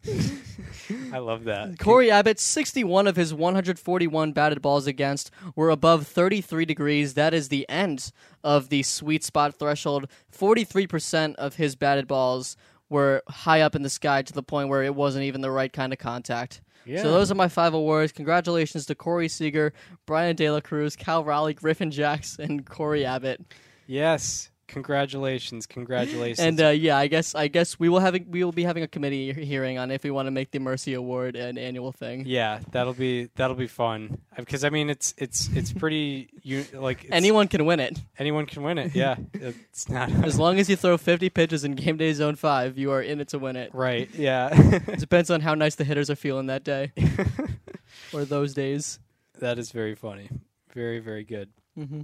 I 1.12 1.18
love 1.18 1.46
that. 1.46 1.80
Cory 1.80 2.12
Abbott, 2.12 2.40
61 2.40 3.08
of 3.08 3.16
his 3.16 3.34
141 3.34 4.34
batted 4.34 4.62
balls 4.62 4.86
against 4.86 5.32
were 5.56 5.72
above 5.72 6.06
33 6.06 6.64
degrees. 6.64 7.16
That 7.16 7.34
is 7.34 7.50
the 7.50 7.68
end 7.68 8.12
of 8.44 8.70
the 8.70 8.84
sweet 8.84 9.24
spot 9.24 9.56
threshold. 9.56 10.08
43% 10.32 11.34
of 11.34 11.56
his 11.56 11.76
batted 11.76 12.08
balls 12.08 12.56
were 12.88 13.24
high 13.28 13.62
up 13.62 13.76
in 13.76 13.82
the 13.82 13.90
sky 13.90 14.22
to 14.22 14.34
the 14.34 14.44
point 14.44 14.70
where 14.70 14.84
it 14.84 14.94
wasn't 14.94 15.24
even 15.24 15.42
the 15.42 15.50
right 15.50 15.74
kind 15.74 15.92
of 15.92 15.98
contact. 15.98 16.62
Yeah. 16.86 17.02
So 17.02 17.12
those 17.12 17.32
are 17.32 17.36
my 17.36 17.48
five 17.48 17.74
awards. 17.74 18.12
Congratulations 18.12 18.86
to 18.88 18.96
Corey 18.96 19.28
Seager, 19.28 19.74
Bryan 20.06 20.36
De 20.36 20.50
La 20.50 20.60
Cruz, 20.62 20.96
Cal 20.96 21.24
Raleigh, 21.24 21.54
Griffin 21.54 21.92
Jax, 21.92 22.38
and 22.40 22.66
Cory 22.66 23.06
Abbott. 23.06 23.42
Yes. 23.88 24.50
Congratulations. 24.70 25.66
Congratulations. 25.66 26.40
And 26.40 26.62
uh, 26.62 26.70
yeah, 26.70 26.98
I 26.98 27.08
guess 27.08 27.36
I 27.36 27.48
guess 27.48 27.78
we 27.80 27.90
will 27.90 28.00
have 28.00 28.16
we 28.28 28.44
will 28.44 28.52
be 28.52 28.64
having 28.64 28.84
a 28.84 28.88
committee 28.88 29.34
hearing 29.34 29.78
on 29.78 29.92
if 29.92 30.04
we 30.04 30.12
want 30.12 30.28
to 30.28 30.32
make 30.32 30.52
the 30.52 30.60
Mercy 30.60 30.94
Award 30.94 31.36
an 31.36 31.58
annual 31.58 31.92
thing. 31.92 32.24
yeah, 32.26 32.60
that'll 32.72 32.94
be 32.94 33.30
that'll 33.36 33.56
be 33.56 33.68
fun. 33.68 34.20
Because 34.38 34.64
I 34.64 34.70
mean, 34.70 34.90
it's 34.90 35.14
it's 35.18 35.50
it's 35.56 35.74
pretty 35.74 36.30
you 36.44 36.66
like 36.74 37.04
it's, 37.04 37.12
Anyone 37.14 37.48
can 37.48 37.66
win 37.66 37.80
it. 37.80 38.00
anyone 38.18 38.46
can 38.46 38.64
win 38.64 38.78
it. 38.78 38.96
Yeah, 38.96 39.16
it's 39.34 39.90
not 39.90 40.10
As 40.24 40.40
long 40.40 40.60
as 40.60 40.70
you 40.70 40.76
throw 40.76 40.98
50 40.98 41.30
pitches 41.30 41.64
in 41.64 41.74
game 41.76 41.98
day 41.98 42.14
zone 42.14 42.36
5, 42.36 42.78
you 42.78 42.92
are 42.92 43.02
in 43.02 43.20
it 43.20 43.28
to 43.30 43.40
win 43.40 43.56
it. 43.56 43.72
right. 43.74 44.10
Yeah, 44.16 44.50
It 44.88 45.00
depends 45.00 45.30
on 45.30 45.42
how 45.42 45.56
nice 45.56 45.76
the 45.76 45.84
hitters 45.84 46.10
are 46.10 46.16
feeling 46.16 46.46
that 46.48 46.64
day 46.64 46.92
or 48.14 48.26
those 48.26 48.54
days. 48.54 49.00
that 49.40 49.58
is 49.60 49.72
very 49.72 49.96
funny. 49.96 50.30
Very 50.74 51.00
very 51.00 51.24
good. 51.24 51.50
hmm 51.76 52.02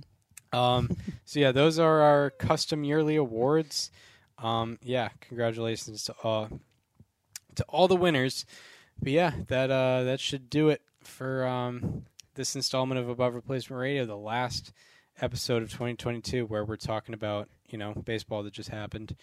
Um, 0.56 0.96
so 1.26 1.40
yeah, 1.40 1.52
those 1.52 1.80
are 1.80 2.02
our 2.02 2.30
custom 2.32 2.84
yearly 2.84 3.16
awards. 3.16 3.92
Um, 4.38 4.80
yeah, 4.82 5.10
congratulations 5.22 6.04
to 6.06 6.16
uh, 6.24 6.48
to 7.56 7.64
all 7.70 7.88
the 7.88 7.96
winners. 7.96 8.46
But 9.02 9.12
yeah, 9.12 9.32
that 9.48 9.72
uh, 9.72 10.04
that 10.04 10.20
should 10.20 10.50
do 10.50 10.70
it 10.70 10.82
for 11.04 11.46
um, 11.46 12.06
this 12.36 12.56
installment 12.56 13.00
of 13.00 13.10
Above 13.10 13.36
Replacement 13.36 13.80
Radio, 13.80 14.06
the 14.06 14.18
last 14.18 14.72
episode 15.22 15.64
of 15.64 15.70
2022, 15.72 16.46
where 16.46 16.66
we're 16.66 16.76
talking 16.76 17.14
about 17.14 17.50
you 17.70 17.78
know 17.78 17.94
baseball 17.94 18.44
that 18.44 18.54
just 18.54 18.70
happened. 18.70 19.16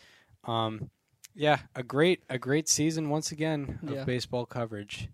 Um, 0.44 0.90
yeah, 1.34 1.60
a 1.74 1.82
great 1.82 2.22
a 2.28 2.38
great 2.38 2.68
season 2.68 3.08
once 3.08 3.32
again 3.32 3.78
of 3.82 3.90
Yeah. 3.90 4.04
baseball 4.04 4.44
coverage. 4.46 5.08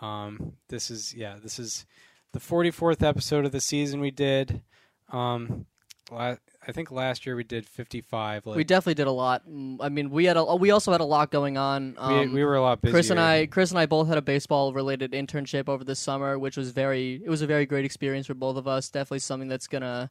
Um, 0.00 0.52
this 0.68 0.90
is 0.90 1.14
yeah, 1.14 1.36
this 1.42 1.58
is 1.58 1.84
the 2.32 2.38
44th 2.40 3.02
episode 3.02 3.44
of 3.44 3.52
the 3.52 3.60
season 3.60 4.00
we 4.00 4.10
did. 4.10 4.62
Um, 5.10 5.66
la- 6.10 6.36
I 6.66 6.72
think 6.72 6.90
last 6.90 7.24
year 7.24 7.34
we 7.34 7.44
did 7.44 7.66
55. 7.66 8.44
Like, 8.46 8.56
We 8.56 8.64
definitely 8.64 8.94
did 8.94 9.06
a 9.06 9.12
lot. 9.12 9.48
Mm, 9.48 9.78
I 9.80 9.88
mean, 9.88 10.10
we 10.10 10.26
had 10.26 10.36
a, 10.36 10.56
we 10.56 10.70
also 10.70 10.92
had 10.92 11.00
a 11.00 11.04
lot 11.04 11.30
going 11.30 11.56
on. 11.56 11.92
we, 11.94 11.98
Um, 11.98 12.32
we 12.34 12.44
were 12.44 12.56
a 12.56 12.60
lot 12.60 12.80
busier. 12.82 12.92
Chris 12.94 13.10
and 13.10 13.18
I, 13.20 13.46
Chris 13.46 13.70
and 13.70 13.78
I 13.78 13.86
both 13.86 14.08
had 14.08 14.18
a 14.18 14.22
baseball 14.22 14.72
related 14.74 15.12
internship 15.12 15.68
over 15.68 15.82
the 15.82 15.94
summer, 15.94 16.38
which 16.38 16.56
was 16.56 16.70
very, 16.72 17.22
it 17.24 17.30
was 17.30 17.40
a 17.40 17.46
very 17.46 17.64
great 17.64 17.84
experience 17.86 18.26
for 18.26 18.34
both 18.34 18.56
of 18.56 18.68
us. 18.68 18.90
Definitely 18.90 19.20
something 19.20 19.48
that's 19.48 19.66
gonna 19.66 20.10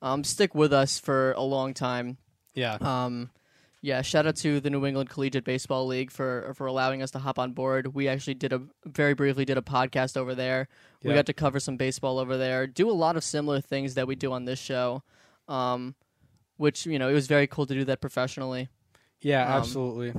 um, 0.00 0.24
stick 0.24 0.54
with 0.54 0.72
us 0.72 0.98
for 0.98 1.32
a 1.32 1.42
long 1.42 1.72
time. 1.74 2.16
Yeah, 2.54 2.78
Um, 2.80 3.30
yeah, 3.82 4.00
shout 4.00 4.26
out 4.26 4.36
to 4.36 4.60
the 4.60 4.70
New 4.70 4.86
England 4.86 5.10
Collegiate 5.10 5.44
Baseball 5.44 5.86
League 5.86 6.10
for 6.10 6.52
for 6.56 6.66
allowing 6.66 7.02
us 7.02 7.10
to 7.10 7.18
hop 7.18 7.38
on 7.38 7.52
board. 7.52 7.94
We 7.94 8.08
actually 8.08 8.34
did 8.34 8.52
a 8.52 8.62
very 8.86 9.12
briefly 9.14 9.44
did 9.44 9.58
a 9.58 9.62
podcast 9.62 10.16
over 10.16 10.34
there. 10.34 10.68
We 11.02 11.12
got 11.14 11.26
to 11.26 11.32
cover 11.32 11.58
some 11.60 11.76
baseball 11.76 12.18
over 12.20 12.38
there. 12.38 12.66
Do 12.68 12.88
a 12.88 12.92
lot 12.92 13.16
of 13.16 13.24
similar 13.24 13.60
things 13.60 13.94
that 13.94 14.06
we 14.06 14.14
do 14.14 14.32
on 14.32 14.44
this 14.44 14.60
show. 14.60 15.02
Um, 15.48 15.96
which 16.56 16.86
you 16.86 16.98
know 16.98 17.08
it 17.08 17.12
was 17.12 17.26
very 17.26 17.48
cool 17.48 17.66
to 17.66 17.74
do 17.74 17.84
that 17.86 18.00
professionally. 18.00 18.68
yeah, 19.20 19.42
um, 19.44 19.60
absolutely. 19.60 20.14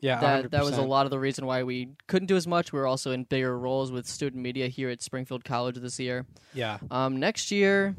Yeah, 0.00 0.20
that 0.20 0.50
that 0.50 0.64
was 0.64 0.76
a 0.78 0.82
lot 0.82 1.04
of 1.06 1.10
the 1.10 1.18
reason 1.18 1.46
why 1.46 1.62
we 1.62 1.90
couldn't 2.08 2.26
do 2.26 2.36
as 2.36 2.46
much. 2.46 2.72
We 2.72 2.78
were 2.78 2.86
also 2.86 3.12
in 3.12 3.24
bigger 3.24 3.58
roles 3.58 3.90
with 3.92 4.06
student 4.06 4.42
media 4.42 4.68
here 4.68 4.88
at 4.90 5.02
Springfield 5.02 5.44
College 5.44 5.76
this 5.76 5.98
year. 6.00 6.26
Yeah, 6.54 6.78
Um, 6.90 7.18
next 7.20 7.50
year, 7.50 7.96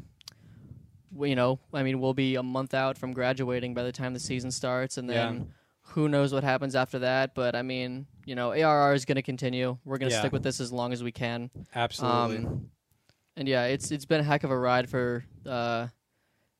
you 1.20 1.34
know, 1.36 1.58
I 1.72 1.82
mean, 1.82 2.00
we'll 2.00 2.14
be 2.14 2.34
a 2.36 2.42
month 2.42 2.74
out 2.74 2.98
from 2.98 3.12
graduating 3.12 3.74
by 3.74 3.82
the 3.82 3.92
time 3.92 4.12
the 4.14 4.20
season 4.20 4.50
starts, 4.50 4.96
and 4.98 5.08
then 5.08 5.34
Yeah. 5.36 5.44
who 5.92 6.08
knows 6.08 6.32
what 6.32 6.44
happens 6.44 6.74
after 6.74 6.98
that. 7.00 7.34
But 7.34 7.54
I 7.54 7.62
mean, 7.62 8.06
you 8.24 8.34
know, 8.34 8.52
ARR 8.52 8.94
is 8.94 9.04
going 9.04 9.16
to 9.16 9.22
continue. 9.22 9.78
We're 9.84 9.98
going 9.98 10.10
to 10.10 10.14
Yeah. 10.14 10.20
stick 10.20 10.32
with 10.32 10.42
this 10.42 10.60
as 10.60 10.72
long 10.72 10.92
as 10.92 11.02
we 11.02 11.12
can. 11.12 11.50
absolutely. 11.74 12.38
Um, 12.46 12.70
and 13.36 13.46
yeah, 13.48 13.64
it's 13.66 13.90
it's 13.90 14.04
been 14.06 14.20
a 14.20 14.24
heck 14.24 14.44
of 14.44 14.50
a 14.50 14.58
ride 14.58 14.88
for. 14.88 15.24
Uh, 15.44 15.88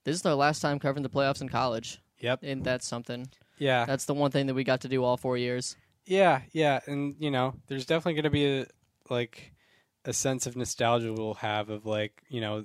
this 0.04 0.14
is 0.16 0.24
our 0.26 0.34
last 0.34 0.60
time 0.60 0.78
covering 0.78 1.02
the 1.02 1.08
playoffs 1.08 1.40
in 1.40 1.48
college. 1.48 1.98
yep. 2.20 2.40
And 2.42 2.62
that's 2.64 2.86
something? 2.86 3.28
Yeah, 3.58 3.84
That's 3.86 4.04
the 4.04 4.14
one 4.14 4.30
thing 4.30 4.46
that 4.46 4.54
we 4.54 4.62
got 4.64 4.82
to 4.82 4.88
do 4.88 5.02
all 5.02 5.16
four 5.16 5.36
years. 5.38 5.76
yeah, 6.04 6.42
yeah, 6.52 6.80
and 6.86 7.16
you 7.18 7.30
know, 7.30 7.54
there's 7.66 7.86
definitely 7.86 8.14
going 8.14 8.24
to 8.24 8.30
be 8.30 8.58
a 8.60 8.66
like 9.10 9.52
a 10.04 10.12
sense 10.12 10.46
of 10.46 10.54
nostalgia 10.56 11.12
we'll 11.12 11.34
have 11.34 11.68
of 11.70 11.84
like 11.86 12.22
you 12.28 12.40
know, 12.40 12.64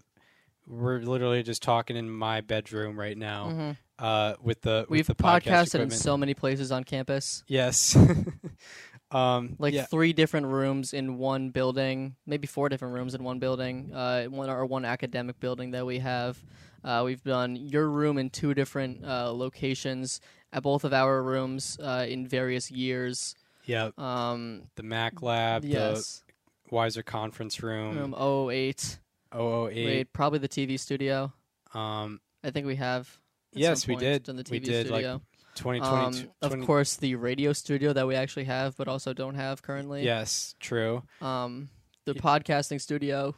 we're 0.68 1.00
literally 1.00 1.44
just 1.44 1.62
talking 1.64 1.96
in 1.98 2.10
my 2.10 2.42
bedroom 2.42 3.00
right 3.00 3.18
now. 3.18 3.48
Mhm. 3.48 3.78
Uh, 4.00 4.34
with 4.42 4.62
the 4.62 4.86
with 4.90 4.98
We've 4.98 5.08
the 5.08 5.16
podcast 5.16 5.42
podcasted 5.44 5.76
in 5.76 5.82
equipment. 5.82 5.94
so 5.94 6.18
many 6.18 6.34
places 6.34 6.72
on 6.72 6.84
campus. 6.84 7.44
Yes. 7.48 7.96
um, 9.12 9.56
like 9.60 9.74
yeah, 9.74 9.86
three 9.86 10.14
different 10.14 10.48
rooms 10.48 10.94
in 10.94 11.18
one 11.18 11.50
building, 11.50 12.16
maybe 12.26 12.48
four 12.48 12.70
different 12.70 12.94
rooms 12.96 13.14
in 13.14 13.24
one 13.24 13.40
building, 13.40 13.92
uh, 13.94 14.24
one 14.26 14.50
or 14.50 14.66
one 14.66 14.86
academic 14.86 15.40
building 15.40 15.72
that 15.72 15.86
we 15.86 16.00
have. 16.00 16.42
Uh, 16.84 17.04
we've 17.06 17.24
done 17.24 17.56
your 17.56 17.88
room 17.90 18.18
in 18.18 18.30
two 18.30 18.54
different 18.56 19.06
uh, 19.06 19.32
locations 19.32 20.20
at 20.54 20.64
both 20.64 20.84
of 20.84 20.94
our 20.94 21.22
rooms 21.22 21.78
uh, 21.82 22.06
in 22.10 22.28
various 22.28 22.72
years. 22.72 23.36
yeah. 23.66 23.90
Um, 23.98 24.64
The 24.76 24.84
Mac 24.84 25.22
Lab, 25.22 25.64
yes, 25.64 26.24
the 26.68 26.76
Wiser 26.76 27.04
Conference 27.04 27.62
Room. 27.62 27.98
room 28.16 28.50
08. 28.50 29.00
008. 29.34 29.86
Wait, 29.86 30.14
probably 30.14 30.40
the 30.40 30.50
TV 30.50 30.80
studio. 30.80 31.32
Um, 31.74 32.20
I 32.44 32.52
think 32.52 32.66
we 32.68 32.76
have. 32.76 33.20
Yes, 33.54 33.88
we 33.88 33.96
did. 33.96 34.24
Done 34.24 34.36
the 34.38 34.44
TV 34.44 34.52
We 34.52 34.60
did, 34.60 34.90
like, 34.90 35.02
studio. 35.02 35.22
2022. 35.56 36.30
um, 36.42 36.52
of 36.62 36.66
course, 36.66 36.96
the 36.96 37.16
radio 37.16 37.52
studio 37.54 37.92
that 37.94 38.08
we 38.08 38.16
actually 38.16 38.46
have, 38.46 38.76
but 38.78 38.88
also 38.88 39.14
don't 39.14 39.36
have 39.36 39.62
currently. 39.62 40.04
Yes, 40.04 40.56
true. 40.60 41.04
Um, 41.22 41.70
the 42.06 42.14
Y- 42.14 42.20
podcasting 42.20 42.80
studio. 42.80 43.36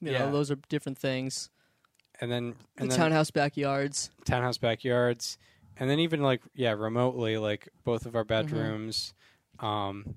You 0.00 0.12
Yeah. 0.12 0.30
those 0.30 0.50
are 0.50 0.56
different 0.68 0.98
things. 0.98 1.48
And 2.20 2.30
then 2.30 2.54
The 2.76 2.86
then 2.86 2.96
townhouse 2.96 3.30
backyards. 3.30 4.10
townhouse 4.24 4.58
backyards, 4.58 5.36
and 5.78 5.88
then 5.90 5.98
even 5.98 6.22
like 6.22 6.42
yeah, 6.54 6.72
remotely 6.72 7.38
like 7.38 7.68
both 7.84 8.04
of 8.06 8.14
our 8.14 8.24
Mm-hmm. 8.24 8.46
bedrooms. 8.48 9.14
Um, 9.58 10.16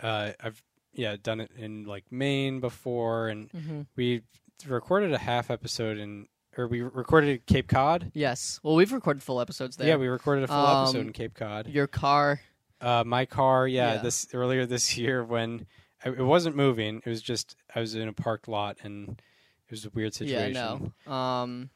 uh, 0.00 0.32
I've 0.40 0.62
yeah 0.92 1.16
done 1.22 1.40
it 1.40 1.50
in 1.56 1.84
like 1.84 2.04
Maine 2.10 2.60
before, 2.60 3.28
and 3.28 3.50
hmm 3.50 3.82
we 3.96 4.22
recorded 4.66 5.12
a 5.12 5.18
half 5.18 5.50
episode 5.50 5.98
in 5.98 6.26
or 6.56 6.66
we 6.66 6.82
recorded 6.82 7.46
Cape 7.46 7.68
Cod. 7.68 8.10
Yes. 8.12 8.58
Well, 8.62 8.74
we've 8.74 8.92
recorded 8.92 9.22
full 9.22 9.40
episodes 9.40 9.76
there. 9.76 9.86
Yeah, 9.88 9.96
we 9.96 10.08
recorded 10.08 10.44
a 10.44 10.48
full 10.48 10.66
episode 10.66 11.00
Um, 11.00 11.06
in 11.08 11.12
Cape 11.12 11.34
Cod. 11.34 11.68
Your 11.68 11.86
car. 11.86 12.40
Uh, 12.80 13.04
my 13.06 13.24
car, 13.24 13.68
yeah, 13.68 13.94
Yeah. 13.94 14.02
this 14.02 14.26
earlier 14.34 14.66
this 14.66 14.96
year 14.98 15.22
when 15.24 15.66
I, 16.04 16.08
it 16.08 16.24
wasn't 16.24 16.56
moving, 16.56 16.96
it 17.04 17.08
was 17.08 17.22
just 17.22 17.56
I 17.74 17.80
was 17.80 17.94
in 17.94 18.08
a 18.08 18.12
parked 18.12 18.48
lot 18.48 18.78
and 18.82 19.10
it 19.10 19.70
was 19.70 19.84
a 19.86 19.90
weird 19.90 20.12
situation. 20.14 20.54
Yeah. 20.54 20.78
No. 21.06 21.12
Um. 21.12 21.70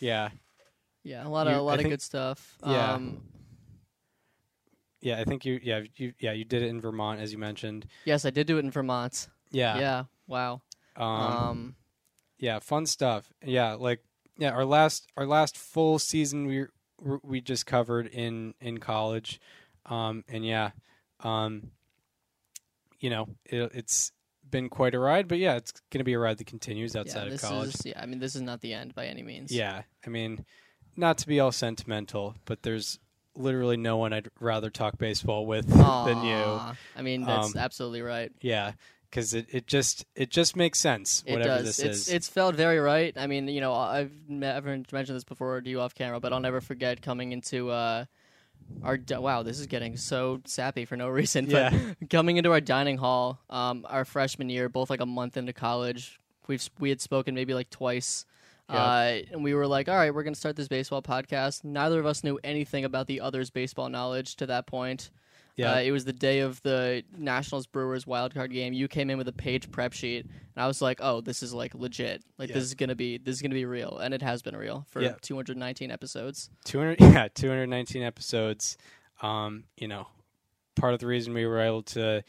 Yeah, 0.00 0.30
Yeah. 1.04 1.26
A 1.26 1.28
lot 1.28 1.46
You- 1.46 1.52
of 1.52 1.58
a 1.58 1.60
I 1.60 1.62
lot 1.62 1.74
of 1.74 1.80
think- 1.80 1.90
good 1.92 2.02
stuff. 2.02 2.56
yeah. 2.66 2.94
Um. 2.94 3.22
Yeah, 5.00 5.20
I 5.20 5.24
think 5.24 5.44
you, 5.44 5.60
yeah, 5.62 5.82
you, 5.96 6.12
yeah, 6.18 6.32
you 6.32 6.44
did 6.44 6.62
it 6.62 6.68
in 6.68 6.80
Vermont 6.80 7.20
as 7.20 7.32
you 7.32 7.38
mentioned. 7.38 7.86
Yes, 8.04 8.24
I 8.24 8.30
did 8.30 8.46
do 8.46 8.56
it 8.58 8.64
in 8.64 8.70
Vermont. 8.70 9.28
Yeah, 9.50 9.78
Yeah. 9.78 10.04
Wow. 10.26 10.62
um, 10.96 11.06
Um. 11.06 11.76
yeah, 12.38 12.58
fun 12.58 12.86
stuff. 12.86 13.32
Yeah, 13.44 13.74
like 13.74 14.00
yeah, 14.36 14.50
our 14.50 14.64
last 14.64 15.06
our 15.16 15.26
last 15.26 15.56
full 15.56 15.98
season 15.98 16.46
we 16.46 16.66
we 17.22 17.40
just 17.40 17.64
covered 17.66 18.06
in 18.08 18.54
in 18.60 18.78
college, 18.78 19.40
um, 19.86 20.24
and 20.28 20.44
yeah, 20.44 20.70
um, 21.20 21.70
you 23.00 23.10
know, 23.10 23.28
it, 23.44 23.70
it's 23.74 24.12
been 24.48 24.68
quite 24.68 24.94
a 24.94 24.98
ride, 24.98 25.28
but 25.28 25.38
yeah, 25.38 25.56
it's 25.56 25.72
gonna 25.90 26.04
be 26.04 26.14
a 26.14 26.18
ride 26.18 26.38
that 26.38 26.46
continues 26.46 26.96
outside 26.96 27.20
yeah, 27.20 27.24
of 27.26 27.30
this 27.32 27.40
college. 27.42 27.74
is. 27.74 27.86
Yeah. 27.86 28.00
I 28.00 28.06
mean, 28.06 28.18
this 28.18 28.34
is 28.34 28.42
not 28.42 28.60
the 28.60 28.72
end 28.74 28.94
by 28.94 29.06
any 29.06 29.22
means. 29.22 29.52
Yeah, 29.52 29.82
I 30.06 30.10
mean, 30.10 30.44
not 30.96 31.18
to 31.18 31.26
be 31.28 31.38
all 31.40 31.52
sentimental, 31.52 32.34
but 32.44 32.62
there's 32.62 32.98
literally 33.38 33.76
no 33.76 33.96
one 33.96 34.12
I'd 34.12 34.28
rather 34.40 34.70
talk 34.70 34.98
baseball 34.98 35.46
with 35.46 35.68
than 35.68 36.24
you. 36.24 36.60
I 36.96 37.02
mean, 37.02 37.24
that's 37.24 37.54
Um, 37.54 37.60
absolutely 37.60 38.02
right. 38.02 38.32
Yeah, 38.40 38.72
because 39.10 39.34
it, 39.34 39.46
it 39.50 39.66
just 39.66 40.04
it 40.14 40.30
just 40.30 40.56
makes 40.56 40.78
sense. 40.78 41.22
It 41.26 41.34
whatever 41.34 41.62
does. 41.62 41.76
this 41.76 41.78
it's 41.78 42.08
is. 42.08 42.14
it's 42.14 42.28
felt 42.28 42.54
very 42.54 42.78
right. 42.78 43.14
I 43.16 43.26
mean, 43.26 43.48
you 43.48 43.60
know, 43.60 43.72
I've 43.72 44.12
never 44.28 44.82
mentioned 44.92 45.16
this 45.16 45.24
before 45.24 45.60
to 45.60 45.70
you 45.70 45.80
off 45.80 45.94
camera, 45.94 46.20
but 46.20 46.32
I'll 46.32 46.40
never 46.40 46.60
forget 46.60 47.00
coming 47.00 47.32
into 47.32 47.70
uh, 47.70 48.04
our 48.82 48.98
wow. 49.10 49.42
This 49.42 49.58
is 49.58 49.66
getting 49.66 49.96
so 49.96 50.40
sappy 50.44 50.84
for 50.84 50.96
no 50.96 51.08
reason. 51.20 51.46
But 51.46 51.72
Yeah. 51.72 51.94
coming 52.10 52.36
into 52.36 52.50
our 52.52 52.60
dining 52.60 52.98
hall, 52.98 53.40
um, 53.50 53.86
our 53.88 54.04
freshman 54.04 54.48
year, 54.50 54.68
both 54.68 54.90
like 54.90 55.00
a 55.00 55.06
month 55.06 55.36
into 55.36 55.52
college, 55.52 56.18
we've 56.46 56.68
we 56.78 56.90
had 56.90 57.00
spoken 57.00 57.34
maybe 57.34 57.54
like 57.54 57.70
twice. 57.70 58.26
Yeah. 58.70 58.76
Uh, 58.82 59.20
and 59.32 59.42
we 59.42 59.54
were 59.54 59.66
like, 59.66 59.88
all 59.88 59.94
right, 59.96 60.14
we're 60.14 60.22
going 60.24 60.34
to 60.34 60.38
start 60.40 60.56
this 60.56 60.68
baseball 60.68 61.00
podcast. 61.02 61.64
Neither 61.64 61.98
of 61.98 62.06
us 62.06 62.22
knew 62.22 62.38
anything 62.44 62.84
about 62.84 63.06
the 63.06 63.20
other's 63.20 63.50
baseball 63.50 63.88
knowledge 63.88 64.36
to 64.36 64.46
that 64.46 64.66
point. 64.66 65.10
yeah, 65.56 65.72
Uh, 65.74 65.80
it 65.80 65.90
was 65.90 66.04
the 66.04 66.12
day 66.12 66.40
of 66.40 66.60
the 66.62 67.02
Nationals 67.16 67.66
Brewers 67.66 68.06
wild 68.06 68.34
card 68.34 68.52
game. 68.52 68.72
You 68.74 68.86
came 68.86 69.08
in 69.10 69.16
with 69.18 69.26
a 69.26 69.32
page 69.32 69.70
prep 69.70 69.92
sheet, 69.92 70.24
and 70.26 70.62
I 70.62 70.66
was 70.66 70.80
like, 70.82 70.98
"Oh, 71.02 71.20
this 71.20 71.42
is 71.42 71.52
like 71.54 71.74
legit. 71.74 72.22
Like 72.38 72.50
Yeah. 72.50 72.54
this 72.56 72.64
is 72.64 72.74
gonna 72.74 72.94
be 72.94 73.18
this 73.18 73.34
is 73.36 73.42
gonna 73.42 73.54
be 73.54 73.64
real," 73.64 73.98
and 73.98 74.12
it 74.14 74.22
has 74.22 74.42
been 74.42 74.56
real 74.56 74.86
for 74.90 75.00
Yeah. 75.02 75.14
219 75.22 75.90
episodes. 75.90 76.50
200 76.64 77.00
yeah 77.00 77.28
219 77.34 78.02
episodes 78.02 78.76
um 79.22 79.64
you 79.76 79.88
know 79.88 80.06
part 80.76 80.94
of 80.94 81.00
the 81.00 81.06
reason 81.08 81.34
we 81.34 81.44
were 81.46 81.58
able 81.60 81.82
to 81.82 82.22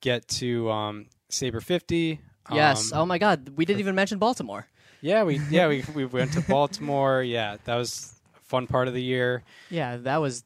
get 0.00 0.28
to 0.28 0.70
um 0.70 1.06
SABR 1.32 1.62
50 1.62 2.20
yes. 2.52 2.92
um, 2.92 3.00
Oh 3.00 3.06
my 3.06 3.18
God, 3.18 3.50
we 3.56 3.64
didn't 3.64 3.80
even 3.80 3.94
mention 3.96 4.18
Baltimore. 4.18 4.66
Yeah 5.00 5.22
we 5.22 5.40
yeah 5.50 5.68
we, 5.68 5.84
we 5.94 6.04
went 6.06 6.32
to 6.32 6.40
baltimore 6.42 7.22
yeah 7.22 7.56
that 7.64 7.76
was 7.76 8.14
a 8.36 8.40
fun 8.40 8.66
part 8.66 8.88
of 8.88 8.94
the 8.94 9.02
year 9.02 9.42
Yeah, 9.70 9.96
that 9.98 10.16
was 10.18 10.44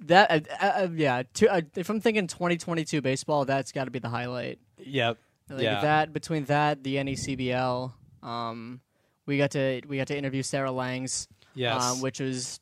that. 0.00 0.30
Uh, 0.30 0.40
uh, 0.60 0.72
uh, 0.84 0.88
yeah, 0.94 1.22
two, 1.32 1.48
uh, 1.48 1.62
if 1.76 1.88
I'm 1.88 2.00
thinking 2.00 2.26
2022 2.26 3.00
baseball, 3.00 3.44
that's 3.44 3.72
got 3.72 3.84
to 3.86 3.90
be 3.90 3.98
the 3.98 4.08
highlight. 4.08 4.58
yep 4.78 5.18
Like 5.48 5.62
Yeah. 5.62 5.80
that 5.80 6.12
between 6.12 6.44
that 6.44 6.82
the 6.84 6.96
NECBL, 6.96 7.92
um, 8.22 8.80
we 9.26 9.38
got 9.38 9.50
to 9.52 9.80
we 9.88 9.96
got 9.96 10.06
to 10.08 10.16
interview 10.16 10.42
Sarah 10.42 10.72
Langs, 10.72 11.28
yes 11.54 11.82
um, 11.82 12.00
which 12.00 12.20
was 12.20 12.60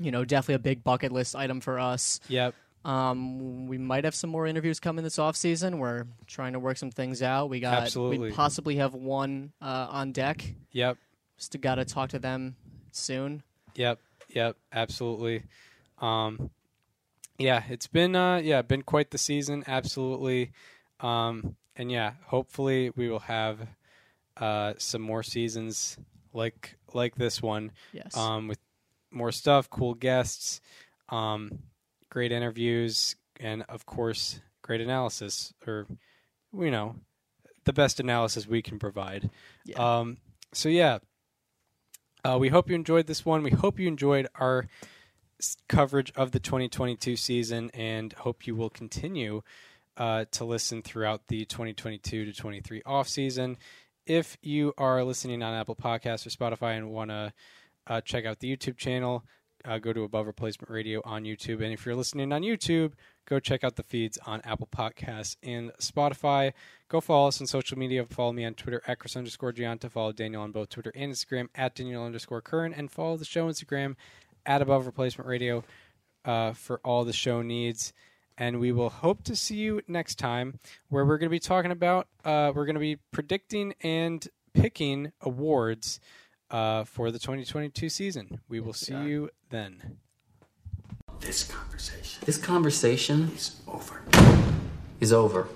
you 0.00 0.10
know 0.10 0.24
definitely 0.24 0.56
a 0.56 0.58
big 0.60 0.84
bucket 0.84 1.12
list 1.12 1.34
item 1.36 1.60
for 1.60 1.78
us. 1.78 2.20
yep 2.28 2.54
Um, 2.84 3.66
we 3.66 3.78
might 3.78 4.04
have 4.04 4.14
some 4.14 4.30
more 4.30 4.46
interviews 4.46 4.80
coming 4.80 5.04
this 5.04 5.18
off 5.18 5.36
season. 5.36 5.78
We're 5.78 6.04
trying 6.26 6.54
to 6.54 6.58
work 6.58 6.76
some 6.76 6.90
things 6.90 7.22
out. 7.22 7.48
We 7.48 7.60
got 7.60 7.82
Absolutely. 7.82 8.18
we 8.18 8.32
possibly 8.32 8.76
have 8.76 8.94
one 8.94 9.52
uh, 9.60 9.86
on 9.90 10.12
deck. 10.12 10.44
yep 10.72 10.96
Just 11.38 11.60
got 11.60 11.76
to 11.76 11.84
talk 11.84 12.10
to 12.10 12.18
them 12.18 12.56
soon. 12.90 13.42
Yep, 13.76 13.98
yep, 14.30 14.56
absolutely. 14.72 15.44
Um, 16.00 16.50
yeah, 17.38 17.62
it's 17.68 17.86
been 17.86 18.16
uh, 18.16 18.36
yeah, 18.36 18.62
been 18.62 18.82
quite 18.82 19.10
the 19.10 19.18
season, 19.18 19.62
absolutely. 19.66 20.52
Um, 21.00 21.56
and 21.76 21.90
yeah, 21.90 22.12
hopefully 22.26 22.90
we 22.96 23.08
will 23.08 23.20
have 23.20 23.60
uh, 24.36 24.74
some 24.78 25.02
more 25.02 25.22
seasons 25.22 25.96
like 26.32 26.76
like 26.94 27.14
this 27.14 27.40
one, 27.40 27.70
Yes. 27.92 28.16
um, 28.16 28.48
with 28.48 28.58
more 29.10 29.32
stuff, 29.32 29.70
cool 29.70 29.94
guests, 29.94 30.60
um, 31.10 31.60
great 32.12 32.30
interviews, 32.30 33.16
and 33.40 33.64
of 33.70 33.86
course, 33.86 34.38
great 34.60 34.82
analysis, 34.82 35.54
or 35.66 35.86
you 36.52 36.70
know, 36.70 36.94
the 37.64 37.72
best 37.72 38.00
analysis 38.00 38.46
we 38.46 38.60
can 38.60 38.78
provide. 38.78 39.30
yeah. 39.64 39.98
Um, 39.98 40.18
so 40.52 40.68
yeah, 40.68 40.98
uh, 42.22 42.36
we 42.38 42.50
hope 42.50 42.68
you 42.68 42.74
enjoyed 42.74 43.06
this 43.06 43.24
one. 43.24 43.42
We 43.42 43.50
hope 43.50 43.78
you 43.78 43.88
enjoyed 43.88 44.28
our 44.34 44.66
coverage 45.68 46.12
of 46.14 46.32
the 46.32 46.38
2022 46.38 47.16
season, 47.16 47.70
and 47.72 48.12
hope 48.12 48.46
you 48.46 48.54
will 48.54 48.68
continue 48.68 49.42
uh, 49.96 50.26
to 50.32 50.44
listen 50.44 50.82
throughout 50.82 51.28
the 51.28 51.46
2022 51.46 52.26
to 52.26 52.32
23 52.34 52.82
off 52.84 53.08
season. 53.08 53.56
If 54.04 54.36
you 54.42 54.74
are 54.76 55.02
listening 55.02 55.42
on 55.42 55.54
Apple 55.54 55.76
Podcasts 55.76 56.26
or 56.26 56.30
Spotify 56.30 56.76
and 56.76 56.90
want 56.90 57.08
to 57.08 57.32
uh, 57.86 58.02
check 58.02 58.26
out 58.26 58.40
the 58.40 58.54
YouTube 58.54 58.76
channel, 58.76 59.24
uh, 59.64 59.78
go 59.78 59.92
to 59.92 60.02
Above 60.02 60.26
Replacement 60.26 60.70
Radio 60.70 61.00
on 61.04 61.24
YouTube. 61.24 61.62
And 61.62 61.72
if 61.72 61.84
you're 61.86 61.94
listening 61.94 62.32
on 62.32 62.42
YouTube, 62.42 62.92
go 63.26 63.38
check 63.38 63.64
out 63.64 63.76
the 63.76 63.82
feeds 63.82 64.18
on 64.26 64.40
Apple 64.44 64.68
Podcasts 64.74 65.36
and 65.42 65.72
Spotify. 65.80 66.52
Go 66.88 67.00
follow 67.00 67.28
us 67.28 67.40
on 67.40 67.46
social 67.46 67.78
media. 67.78 68.04
Follow 68.04 68.32
me 68.32 68.44
on 68.44 68.54
Twitter 68.54 68.82
at 68.86 68.98
Chris 68.98 69.16
underscore 69.16 69.52
Gianta. 69.52 69.90
Follow 69.90 70.12
Daniel 70.12 70.42
on 70.42 70.52
both 70.52 70.70
Twitter 70.70 70.92
and 70.94 71.12
Instagram 71.12 71.48
at 71.54 71.74
Daniel 71.74 72.04
underscore 72.04 72.40
Curran. 72.40 72.74
And 72.74 72.90
follow 72.90 73.16
the 73.16 73.24
show 73.24 73.48
Instagram 73.48 73.96
at 74.44 74.62
Above 74.62 74.86
Replacement 74.86 75.28
Radio 75.28 75.64
uh, 76.24 76.52
for 76.52 76.80
all 76.84 77.04
the 77.04 77.12
show 77.12 77.42
needs. 77.42 77.92
And 78.38 78.60
we 78.60 78.72
will 78.72 78.90
hope 78.90 79.22
to 79.24 79.36
see 79.36 79.56
you 79.56 79.82
next 79.86 80.16
time 80.18 80.58
where 80.88 81.04
we're 81.04 81.18
going 81.18 81.28
to 81.28 81.34
be 81.34 81.38
talking 81.38 81.70
about, 81.70 82.08
uh, 82.24 82.52
we're 82.54 82.64
going 82.64 82.74
to 82.74 82.80
be 82.80 82.96
predicting 83.10 83.74
and 83.82 84.26
picking 84.54 85.12
awards 85.20 86.00
uh, 86.52 86.84
for 86.84 87.10
the 87.10 87.18
2022 87.18 87.88
season. 87.88 88.40
We 88.48 88.60
will 88.60 88.72
see 88.74 88.94
you 88.94 89.30
then. 89.50 89.98
This 91.20 91.44
conversation 91.44 92.22
This 92.26 92.36
conversation 92.38 93.30
is 93.34 93.60
over. 93.68 94.02
is 95.00 95.12
over. 95.12 95.48